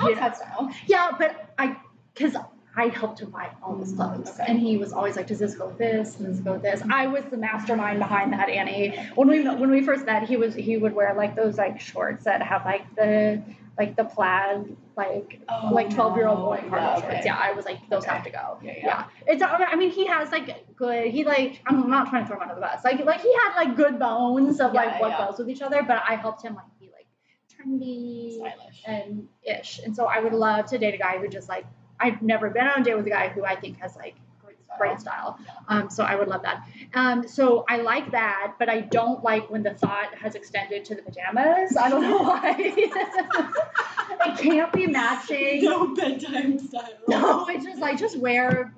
Alex 0.01 0.17
know- 0.17 0.23
had 0.23 0.37
style. 0.37 0.71
yeah, 0.87 1.13
but 1.19 1.55
I 1.59 1.77
because 2.15 2.37
I 2.77 2.87
helped 2.89 3.21
him 3.21 3.31
buy 3.31 3.51
all 3.63 3.77
his 3.77 3.93
clothes, 3.93 4.31
Okay. 4.31 4.45
and 4.47 4.61
he 4.61 4.77
was 4.77 4.93
always 4.93 5.17
like, 5.17 5.27
"Does 5.27 5.41
this 5.41 5.57
go 5.57 5.67
with 5.67 5.79
this? 5.79 6.15
Does 6.15 6.37
this 6.37 6.41
go 6.41 6.53
with 6.53 6.63
this?" 6.63 6.83
I 6.91 7.07
was 7.09 7.25
the 7.25 7.37
mastermind 7.37 7.99
behind 7.99 8.33
that, 8.33 8.49
Annie. 8.49 8.97
When 9.17 9.29
we 9.29 9.43
when 9.43 9.71
we 9.71 9.83
first 9.83 10.07
met, 10.07 10.23
he 10.29 10.37
was 10.37 10.55
he 10.55 10.77
would 10.77 10.95
wear 10.95 11.13
like 11.15 11.35
those 11.35 11.59
like 11.59 11.81
shorts 11.81 12.25
that 12.25 12.43
have 12.43 12.65
like 12.65 12.95
the 12.95 13.43
like 13.79 13.97
the 13.97 14.05
plaid 14.05 14.77
like 14.97 15.41
Oh, 15.49 15.71
like 15.73 15.91
twelve 15.93 16.17
year 16.17 16.29
old 16.29 16.41
boy 16.41 16.59
cargo 16.69 16.77
Yeah, 16.77 17.01
shorts. 17.01 17.27
Yeah, 17.27 17.37
I 17.43 17.53
was 17.53 17.65
like, 17.65 17.79
those 17.89 18.05
Okay. 18.05 18.13
have 18.15 18.25
to 18.25 18.31
go. 18.31 18.59
Yeah, 18.63 18.73
yeah. 18.77 18.87
Yeah, 18.87 19.05
it's. 19.27 19.43
I 19.43 19.75
mean, 19.75 19.91
he 19.91 20.07
has 20.07 20.31
like 20.31 20.77
good. 20.77 21.07
He 21.09 21.25
like. 21.25 21.61
I'm 21.67 21.91
not 21.91 22.09
trying 22.09 22.23
to 22.23 22.29
throw 22.29 22.37
him 22.37 22.43
under 22.43 22.55
the 22.55 22.61
bus. 22.61 22.85
Like 22.85 23.05
like 23.05 23.21
he 23.21 23.33
had 23.33 23.57
like 23.57 23.77
good 23.77 23.99
bones 23.99 24.61
of 24.61 24.75
Yeah, 24.75 24.83
like 24.85 25.01
what 25.01 25.19
goes 25.19 25.39
with 25.39 25.49
each 25.51 25.63
other, 25.63 25.83
but 25.83 26.03
I 26.09 26.15
helped 26.15 26.43
him 26.43 26.55
like 26.55 26.67
be 26.79 26.91
like 26.93 27.07
trendy 27.53 28.37
Stylish. 28.37 28.83
and 28.87 29.29
ish. 29.43 29.81
And 29.85 29.95
so 29.97 30.07
I 30.07 30.21
would 30.21 30.33
love 30.35 30.67
to 30.67 30.79
date 30.79 30.95
a 30.95 30.99
guy 30.99 31.19
who 31.19 31.29
just 31.29 31.49
like 31.49 31.65
I've 32.01 32.23
never 32.23 32.51
been 32.51 32.67
on 32.67 32.81
a 32.81 32.85
date 32.85 32.95
with 32.97 33.07
a 33.07 33.11
guy 33.11 33.29
who 33.29 33.45
I 33.45 33.55
think 33.57 33.79
has 33.81 33.95
like 33.97 34.15
Great 34.43 34.59
style. 34.65 34.79
great 34.79 35.01
style. 35.01 35.39
Um, 35.69 35.91
so 35.91 36.03
I 36.05 36.15
would 36.17 36.29
love 36.29 36.43
that. 36.43 36.65
Um, 36.95 37.29
so 37.29 37.65
I 37.69 37.77
like 37.79 38.11
that, 38.13 38.55
but 38.59 38.69
I 38.69 38.81
don't 38.81 39.23
like 39.23 39.51
when 39.51 39.63
the 39.63 39.75
thought 39.75 40.15
has 40.17 40.35
extended 40.35 40.85
to 40.87 40.95
the 40.95 41.03
pajamas. 41.03 41.77
I 41.77 41.89
don't 41.91 42.03
know 42.03 42.19
why. 42.19 42.55
it 44.27 44.39
can't 44.39 44.73
be 44.73 44.87
matching. 44.87 45.63
No 45.65 45.95
bedtime 45.95 46.59
style. 46.59 46.85
No, 47.09 47.47
it's 47.49 47.65
just 47.65 47.81
like 47.81 47.99
just 47.99 48.19
wear 48.19 48.75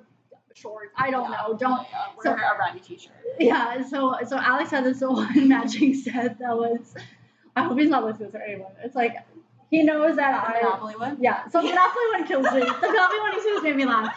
shorts. 0.53 0.91
I 0.97 1.11
don't 1.11 1.29
Yeah, 1.31 1.37
know. 1.47 1.57
Don't 1.57 1.87
yeah, 1.91 2.05
so- 2.21 2.31
wear 2.31 2.53
a 2.53 2.57
raggy 2.59 2.79
t-shirt. 2.79 3.13
yeah, 3.39 3.87
so 3.87 4.17
so 4.27 4.37
Alex 4.37 4.71
had 4.71 4.83
this 4.83 5.01
one 5.01 5.47
matching 5.47 5.93
set 5.93 6.39
that 6.39 6.55
was 6.57 6.93
I 7.55 7.63
hope 7.63 7.77
he's 7.79 7.89
not 7.89 8.03
listening 8.03 8.31
to 8.31 8.33
this 8.33 8.41
or 8.41 8.43
anyone. 8.43 8.71
It's 8.83 8.95
like 8.95 9.15
he 9.73 9.81
knows 9.83 10.15
that 10.17 10.33
I 10.47 10.61
Monopoly 10.61 10.95
one. 10.95 11.17
yeah, 11.19 11.47
so 11.49 11.61
the 11.61 11.69
Monopoly 11.69 12.03
one 12.13 12.27
kills 12.27 12.45
me. 12.53 12.59
The 12.59 12.87
Monopoly 12.87 13.19
one 13.19 13.31
just 13.33 13.63
made 13.63 13.75
me 13.75 13.85
laugh. 13.85 14.15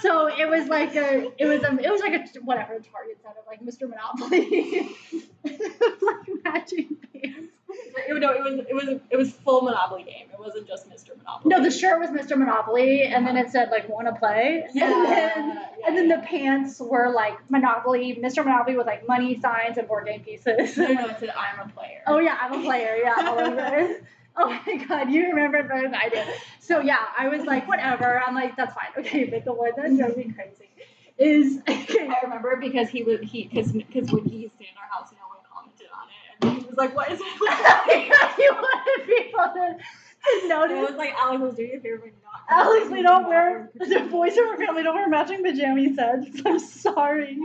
So 0.00 0.26
it 0.26 0.48
was 0.48 0.68
like 0.68 0.94
a, 0.96 1.30
it 1.38 1.46
was 1.46 1.62
a, 1.62 1.78
it 1.78 1.90
was 1.90 2.00
like 2.02 2.12
a 2.14 2.40
whatever 2.40 2.78
Target 2.80 3.18
set 3.22 3.36
of 3.38 3.46
like 3.46 3.62
Mr. 3.64 3.88
Monopoly, 3.88 4.40
it 5.44 5.80
was 5.80 6.02
like 6.02 6.44
matching 6.44 6.96
pants. 7.12 7.48
It, 7.96 8.20
no, 8.20 8.30
it 8.30 8.42
was 8.42 8.66
it 8.68 8.74
was 8.74 9.00
it 9.10 9.16
was 9.16 9.32
full 9.32 9.62
Monopoly 9.62 10.02
game. 10.02 10.26
It 10.32 10.38
wasn't 10.38 10.66
just 10.66 10.88
Mr. 10.90 11.16
Monopoly. 11.16 11.54
No, 11.54 11.62
the 11.62 11.70
shirt 11.70 11.98
was 12.00 12.10
Mr. 12.10 12.36
Monopoly, 12.36 13.02
and 13.04 13.26
then 13.26 13.36
it 13.36 13.50
said 13.50 13.70
like 13.70 13.88
"Want 13.88 14.06
to 14.08 14.14
play," 14.14 14.64
Yeah. 14.74 14.84
and 14.84 15.06
then 15.06 15.48
yeah, 15.48 15.86
and 15.86 15.96
then 15.96 16.08
yeah. 16.08 16.16
the 16.16 16.26
pants 16.26 16.80
were 16.80 17.10
like 17.10 17.38
Monopoly, 17.50 18.18
Mr. 18.22 18.44
Monopoly 18.44 18.76
with 18.76 18.86
like 18.86 19.06
money 19.08 19.40
signs 19.40 19.78
and 19.78 19.88
board 19.88 20.06
game 20.06 20.20
pieces. 20.20 20.76
No, 20.76 20.92
no, 20.92 21.06
it 21.06 21.16
said 21.20 21.30
I'm 21.30 21.68
a 21.68 21.72
player. 21.72 22.02
Oh 22.06 22.18
yeah, 22.18 22.36
I'm 22.40 22.52
a 22.60 22.62
player. 22.62 22.96
Yeah, 23.02 23.14
all 23.28 23.38
over. 23.38 23.96
Oh 24.36 24.48
my 24.66 24.76
god, 24.88 25.10
you 25.10 25.26
remember 25.28 25.62
better 25.62 25.82
than 25.82 25.94
I 25.94 26.08
did. 26.08 26.26
So 26.58 26.80
yeah, 26.80 26.98
I 27.16 27.28
was 27.28 27.42
like, 27.44 27.68
whatever. 27.68 28.20
I'm 28.20 28.34
like, 28.34 28.56
that's 28.56 28.74
fine. 28.74 28.88
Okay, 28.98 29.24
but 29.26 29.44
the 29.44 29.52
one 29.52 29.70
that 29.76 29.96
drove 29.96 30.16
me 30.16 30.32
crazy 30.32 30.70
is 31.18 31.60
I 31.68 32.18
remember 32.24 32.56
because 32.60 32.88
he 32.88 33.04
would 33.04 33.22
he 33.22 33.44
because 33.46 33.70
because 33.72 34.10
when 34.10 34.24
he 34.24 34.50
stayed 34.56 34.68
in 34.72 34.78
our 34.82 34.88
house, 34.90 35.10
no 35.12 35.28
one 35.28 35.38
commented 35.48 35.86
on 35.94 36.08
it, 36.08 36.46
and 36.56 36.62
he 36.62 36.66
was 36.68 36.76
like, 36.76 36.96
"What 36.96 37.12
is 37.12 37.20
it?" 37.22 38.38
you 38.38 38.52
wanted 38.52 39.06
people 39.06 39.40
to, 39.54 39.76
to 39.76 40.40
And 40.40 40.48
notice. 40.48 40.78
it 40.78 40.90
was 40.90 40.98
like 40.98 41.14
Alex 41.16 41.40
was 41.42 41.54
doing 41.54 41.76
a 41.76 41.80
favor 41.80 41.98
by 41.98 42.06
not. 42.06 42.66
Alex, 42.66 42.90
we 42.90 43.02
don't 43.02 43.28
wear 43.28 43.70
the 43.74 44.00
boys 44.10 44.36
in 44.36 44.44
our 44.44 44.56
family 44.58 44.82
don't 44.82 44.94
wear 44.96 45.08
matching 45.08 45.44
pajama 45.44 45.94
sets. 45.94 46.42
I'm 46.44 46.58
sorry. 46.58 47.38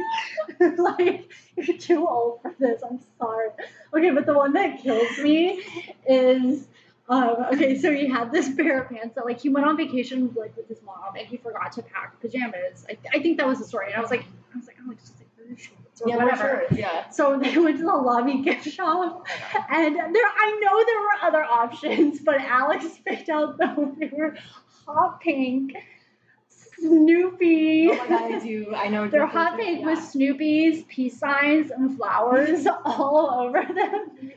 like 0.78 1.30
you're 1.56 1.78
too 1.78 2.08
old 2.08 2.42
for 2.42 2.56
this. 2.58 2.82
I'm 2.82 3.00
sorry. 3.20 3.50
Okay, 3.96 4.10
but 4.10 4.26
the 4.26 4.34
one 4.34 4.54
that 4.54 4.82
kills 4.82 5.18
me 5.20 5.62
is 6.08 6.68
um, 7.10 7.46
okay. 7.54 7.78
So 7.78 7.92
he 7.92 8.08
had 8.08 8.32
this 8.32 8.54
pair 8.58 8.82
of 8.84 8.90
pants 8.90 9.16
that 9.16 9.26
like 9.26 9.40
he 9.42 9.50
went 9.50 9.66
on 9.66 9.76
vacation 9.78 10.34
like 10.36 10.56
with 10.56 10.68
his 10.68 10.82
mom 10.84 11.16
and 11.18 11.28
he 11.28 11.38
forgot 11.38 11.72
to 11.74 11.82
pack 11.82 12.20
pajamas. 12.22 12.86
I, 12.90 12.98
I 13.14 13.20
think 13.20 13.38
that 13.38 13.48
was 13.48 13.60
the 13.60 13.66
story. 13.66 13.88
And 13.88 13.96
I 13.96 14.00
was 14.02 14.12
like, 14.12 14.26
I 14.54 14.58
was 14.58 14.68
like, 14.68 14.78
Alex, 14.86 15.10
just 15.10 15.20
like 15.20 15.30
shorts 15.60 16.02
or 16.02 16.10
Yeah, 16.10 16.18
whatever. 16.18 16.44
whatever. 16.44 16.76
Yeah. 16.76 17.10
So 17.10 17.40
they 17.40 17.58
went 17.58 17.78
to 17.78 17.84
the 17.84 17.92
lobby 17.92 18.42
gift 18.42 18.68
shop, 18.70 19.26
and 19.70 19.96
there 19.96 20.26
I 20.26 20.60
know 20.62 20.86
there 20.86 21.00
were 21.02 21.28
other 21.28 21.44
options, 21.44 22.20
but 22.20 22.40
Alex 22.40 22.86
picked 23.06 23.30
out 23.30 23.58
the 23.58 23.96
they 24.00 24.12
were 24.16 24.36
hot 24.86 25.20
pink, 25.22 25.74
Snoopy. 26.50 27.90
Oh 27.92 27.96
my 27.98 28.08
god, 28.08 28.32
I 28.34 28.40
do. 28.40 28.74
I 28.76 28.88
know. 28.88 29.08
They're 29.08 29.26
hot 29.28 29.58
pink 29.58 29.82
yeah. 29.82 29.86
with 29.88 30.04
Snoopy's 30.04 30.84
peace 30.88 31.18
signs 31.18 31.72
and 31.72 31.96
flowers 31.98 32.66
all 32.86 33.32
over 33.32 33.62
them. 33.62 34.32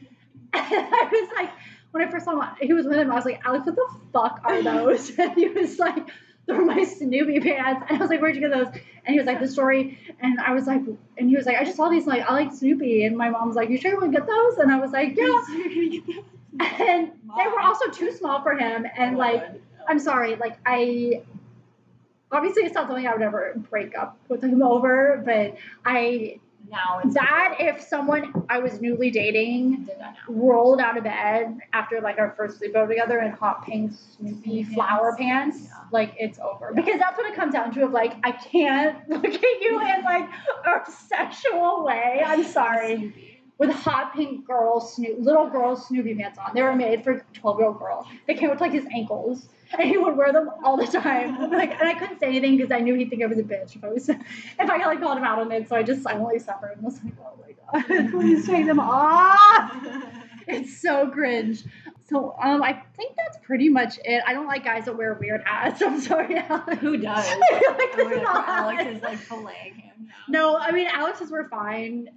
And 0.55 0.87
I 0.95 1.09
was 1.11 1.31
like, 1.35 1.51
when 1.93 2.03
I 2.03 2.11
first 2.11 2.25
saw 2.25 2.41
him, 2.41 2.57
he 2.61 2.73
was 2.73 2.87
with 2.87 2.99
him. 2.99 3.11
I 3.11 3.15
was 3.15 3.25
like, 3.25 3.41
Alex, 3.45 3.67
what 3.67 3.77
the 3.77 3.89
fuck 4.13 4.41
are 4.45 4.63
those? 4.63 5.13
And 5.19 5.33
he 5.35 5.49
was 5.49 5.79
like, 5.79 6.09
they're 6.47 6.65
my 6.65 6.83
Snoopy 6.85 7.41
pants. 7.41 7.87
And 7.89 7.99
I 7.99 8.01
was 8.01 8.11
like, 8.11 8.21
where'd 8.21 8.35
you 8.35 8.41
get 8.41 8.51
those? 8.51 8.69
And 9.05 9.15
he 9.15 9.19
was 9.19 9.27
like, 9.27 9.41
the 9.41 9.49
story. 9.49 9.99
And 10.21 10.41
I 10.41 10.53
was 10.53 10.67
like, 10.67 10.83
and 11.19 11.29
he 11.29 11.37
was 11.37 11.47
like, 11.47 11.57
I 11.57 11.65
just 11.65 11.77
saw 11.77 11.89
these. 11.89 12.07
Like, 12.07 12.29
I 12.29 12.33
like 12.33 12.53
Snoopy. 12.53 13.05
And 13.05 13.17
my 13.17 13.31
mom 13.31 13.47
was 13.47 13.57
like, 13.57 13.69
you 13.69 13.79
sure 13.79 13.93
you 13.93 14.01
want 14.01 14.13
to 14.13 14.19
get 14.19 14.27
those? 14.27 14.59
And 14.59 14.73
I 14.73 14.79
was 14.79 14.91
like, 14.91 15.17
yeah. 15.17 15.43
And 16.61 17.13
they 17.39 17.49
were 17.49 17.61
also 17.61 17.89
too 17.91 18.13
small 18.13 18.43
for 18.43 18.53
him. 18.53 18.87
And 18.97 19.17
like, 19.17 19.43
I'm 19.89 19.99
sorry, 19.99 20.37
like 20.37 20.59
I 20.67 21.23
obviously 22.31 22.65
it's 22.65 22.75
not 22.75 22.89
something 22.89 23.07
I 23.07 23.13
would 23.13 23.23
ever 23.23 23.55
break 23.71 23.97
up 23.97 24.19
with 24.29 24.43
him 24.43 24.63
over, 24.63 25.23
but 25.25 25.57
I 25.85 26.41
now 26.73 27.01
it's 27.05 27.15
that 27.15 27.57
if 27.61 27.81
someone 27.81 28.33
I 28.49 28.59
was 28.59 28.81
newly 28.81 29.11
dating 29.11 29.85
did 29.85 29.99
that 30.01 30.15
now. 30.15 30.35
rolled 30.35 30.81
out 30.81 30.97
of 30.97 31.05
bed 31.05 31.59
after 31.73 32.01
like 32.01 32.19
our 32.19 32.35
first 32.37 32.61
sleepover 32.61 32.89
together 32.89 33.21
in 33.21 33.31
hot 33.33 33.65
pink 33.65 33.93
Snoopy 34.17 34.65
flower 34.65 35.15
pants, 35.17 35.59
Yeah. 35.67 35.75
like 35.93 36.15
it's 36.19 36.39
over. 36.41 36.73
Yeah. 36.75 36.83
Because 36.83 36.99
that's 36.99 37.17
what 37.17 37.27
it 37.31 37.37
comes 37.37 37.53
down 37.53 37.73
to 37.75 37.85
of 37.85 37.93
like 37.93 38.15
I 38.25 38.33
can't 38.33 39.09
look 39.09 39.25
at 39.25 39.61
you 39.61 39.81
in 39.81 40.03
like 40.03 40.29
a 40.67 40.91
sexual 40.91 41.85
way. 41.85 42.23
I'm 42.25 42.43
sorry 42.59 43.39
with 43.59 43.71
hot 43.71 44.15
pink 44.15 44.45
girl 44.47 44.81
Snoop, 44.81 45.19
little 45.21 45.49
girl 45.49 45.77
Snoopy 45.77 46.15
pants 46.17 46.39
on. 46.39 46.53
They 46.55 46.63
were 46.63 46.75
made 46.75 47.05
for 47.05 47.25
twelve 47.35 47.59
year 47.59 47.69
old 47.69 47.79
girl. 47.79 48.09
They 48.27 48.35
came 48.35 48.51
with 48.51 48.61
like 48.61 48.73
his 48.73 48.87
ankles, 48.93 49.49
and 49.79 49.89
he 49.89 49.97
would 49.99 50.17
wear 50.17 50.33
them 50.33 50.51
all 50.65 50.77
the 50.77 50.87
time. 50.87 51.39
Like, 51.53 51.73
and 51.73 51.89
I 51.89 51.95
couldn't 51.95 52.19
say 52.21 52.27
anything 52.29 52.57
because 52.57 52.73
I 52.73 52.81
knew 52.81 52.95
he'd 52.95 53.11
think 53.11 53.23
I 53.23 53.27
was 53.27 53.39
a 53.39 53.43
bitch 53.43 53.77
if 53.77 53.85
I 53.85 53.89
was 53.89 54.09
if 54.09 54.21
I 54.59 54.77
like 54.87 55.01
called 55.01 55.19
him 55.19 55.25
out 55.25 55.39
on 55.39 55.53
it. 55.53 55.69
So 55.69 55.77
I 55.77 55.83
just 55.83 56.03
silently 56.03 56.39
suffered 56.39 56.73
and 56.77 56.83
was 56.83 56.99
like, 57.05 57.15
oh 57.21 57.39
my 57.41 57.83
god, 58.01 58.11
please 58.11 58.47
take 58.47 58.67
them 58.67 58.81
off. 58.81 59.73
It's 60.49 60.81
so 60.81 61.09
cringe. 61.09 61.65
So 62.09 62.35
um, 62.43 62.63
I 62.63 62.83
think 62.97 63.15
that's 63.17 63.39
pretty 63.45 63.69
much 63.69 63.99
it. 64.05 64.23
I 64.27 64.33
don't 64.35 64.47
like 64.47 64.65
guys 64.65 64.87
that 64.87 64.97
wear 64.99 65.15
weird 65.15 65.43
hats. 65.45 65.81
I'm 65.83 66.01
sorry, 66.01 66.37
Alex. 66.37 66.79
Who 66.81 66.97
does? 66.97 67.27
Like 67.29 67.41
Oh 67.99 68.21
God, 68.25 68.45
Alex 68.49 68.85
is 68.97 69.03
like 69.03 69.19
filleting 69.19 69.77
him. 69.77 70.09
No, 70.29 70.57
I 70.59 70.73
mean 70.73 70.89
Alex's 70.93 71.31
were 71.31 71.49
fine. 71.49 72.09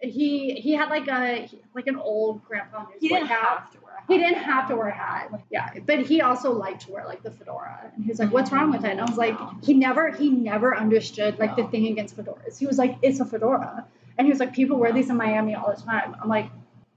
He 0.00 0.54
he 0.54 0.72
had 0.74 0.88
like 0.88 1.08
a 1.08 1.48
like 1.74 1.86
an 1.86 1.96
old 1.96 2.42
grandpa 2.44 2.86
He 3.00 3.08
didn't 3.08 3.26
hat. 3.28 3.40
have 3.40 3.70
to. 3.72 3.78
He 4.10 4.18
didn't 4.18 4.42
have 4.42 4.66
to 4.68 4.74
wear 4.74 4.88
a 4.88 4.92
hat. 4.92 5.40
Yeah, 5.50 5.70
but 5.86 6.00
he 6.00 6.20
also 6.20 6.50
liked 6.52 6.82
to 6.86 6.92
wear 6.92 7.04
like 7.06 7.22
the 7.22 7.30
fedora. 7.30 7.92
And 7.94 8.04
he 8.04 8.10
was 8.10 8.18
like, 8.18 8.32
"What's 8.32 8.50
wrong 8.50 8.72
with 8.72 8.84
it?" 8.84 8.90
And 8.90 9.00
I 9.00 9.04
was 9.04 9.16
like, 9.16 9.38
he 9.62 9.72
never 9.72 10.10
he 10.10 10.30
never 10.30 10.76
understood 10.76 11.38
like 11.38 11.54
the 11.54 11.62
thing 11.68 11.86
against 11.86 12.16
fedoras. 12.16 12.58
He 12.58 12.66
was 12.66 12.76
like, 12.76 12.96
"It's 13.02 13.20
a 13.20 13.24
fedora," 13.24 13.86
and 14.18 14.26
he 14.26 14.32
was 14.32 14.40
like, 14.40 14.52
"People 14.52 14.78
wear 14.78 14.92
these 14.92 15.10
in 15.10 15.16
Miami 15.16 15.54
all 15.54 15.72
the 15.72 15.80
time." 15.80 16.16
I'm 16.20 16.28
like, 16.28 16.50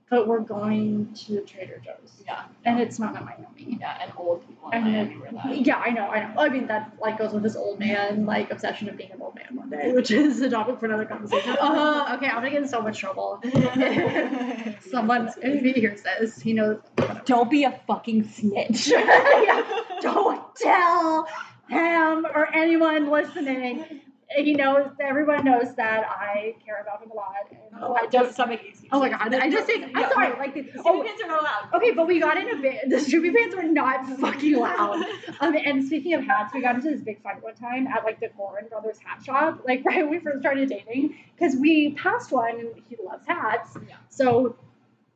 but 0.10 0.28
we're 0.28 0.40
going 0.42 1.12
to 1.26 1.42
Trader 1.42 1.82
Joe's, 1.84 2.22
Yeah. 2.26 2.44
and 2.66 2.80
it's 2.80 3.00
not 3.00 3.16
in 3.16 3.26
Miami. 3.26 3.78
Yeah, 3.80 3.98
and 4.02 4.12
old 4.18 4.48
people 4.48 4.70
in 4.70 4.76
And 4.84 4.86
Miami 4.94 5.16
then- 5.24 5.36
that. 5.36 5.58
Yeah, 5.66 5.78
I 5.78 5.90
know, 5.90 6.08
I 6.08 6.20
know. 6.34 6.40
I 6.42 6.50
mean, 6.50 6.68
that 6.68 6.92
like 7.02 7.18
goes 7.18 7.34
with 7.34 7.42
this 7.44 7.56
old 7.56 7.80
man 7.80 8.26
like 8.26 8.52
obsession 8.52 8.90
of 8.90 8.98
being 8.98 9.12
an 9.12 9.22
old 9.22 9.36
man 9.36 9.48
one 9.56 9.70
day, 9.70 9.92
which 9.94 10.12
is 10.12 10.40
a 10.42 10.50
topic 10.50 10.80
for 10.80 10.86
another 10.86 11.06
conversation. 11.06 11.56
Uh, 11.60 12.16
okay, 12.18 12.28
I'm 12.28 12.36
gonna 12.36 12.50
get 12.52 12.62
in 12.64 12.68
so 12.68 12.82
much 12.82 13.00
trouble. 13.00 13.42
Someone, 14.92 15.30
if 15.42 15.64
he 15.64 15.72
hears 15.80 16.02
this, 16.04 16.40
he 16.40 16.54
knows. 16.54 16.80
Don't 17.26 17.50
be 17.50 17.64
a 17.64 17.80
fucking 17.88 18.28
snitch. 18.28 18.88
Yeah, 18.88 19.64
Don't 20.02 20.44
tell 20.56 21.28
him 21.70 22.26
or 22.36 22.54
anyone 22.54 23.10
listening. 23.10 24.02
He 24.36 24.54
knows. 24.54 24.90
Everyone 25.00 25.44
knows 25.46 25.76
that 25.76 26.04
I 26.10 26.56
care 26.66 26.82
about 26.82 27.02
him 27.04 27.12
a 27.12 27.16
lot. 27.16 27.34
And 27.52 27.60
Oh, 27.82 27.94
I 27.96 28.06
don't 28.08 28.26
just. 28.26 28.38
making 28.40 28.68
excuses. 28.68 28.90
Oh 28.92 29.00
my 29.00 29.10
god! 29.10 29.34
I 29.34 29.50
just 29.50 29.66
think. 29.66 29.92
I'm 29.96 30.10
sorry. 30.12 30.38
Like, 30.38 30.54
the, 30.54 30.70
Oh, 30.86 31.04
pants 31.04 31.22
are 31.24 31.28
not 31.28 31.42
allowed. 31.42 31.74
okay, 31.76 31.92
but 31.92 32.08
we 32.08 32.20
got 32.20 32.38
in 32.38 32.50
a 32.58 32.62
bit. 32.62 32.90
The 32.90 32.98
Stroopy 32.98 33.36
pants 33.36 33.56
were 33.56 33.64
not 33.64 34.08
fucking 34.20 34.56
loud. 34.56 35.04
Um, 35.40 35.56
and 35.58 35.84
speaking 35.84 36.14
of 36.14 36.24
hats, 36.24 36.54
we 36.54 36.62
got 36.62 36.76
into 36.76 36.92
this 36.92 37.02
big 37.02 37.22
fight 37.22 37.42
one 37.44 37.56
time 37.56 37.88
at 37.88 38.04
like 38.06 38.20
the 38.20 38.28
Goorin 38.28 38.70
Brothers 38.70 38.98
hat 39.04 39.24
shop, 39.26 39.62
like 39.66 39.84
right 39.86 39.98
when 40.04 40.10
we 40.12 40.20
first 40.20 40.40
started 40.40 40.70
dating, 40.70 41.16
because 41.36 41.56
we 41.56 41.94
passed 41.94 42.32
one 42.32 42.60
and 42.60 42.70
he 42.88 42.96
loves 43.04 43.26
hats. 43.28 43.76
Yeah. 43.90 43.96
So 44.10 44.56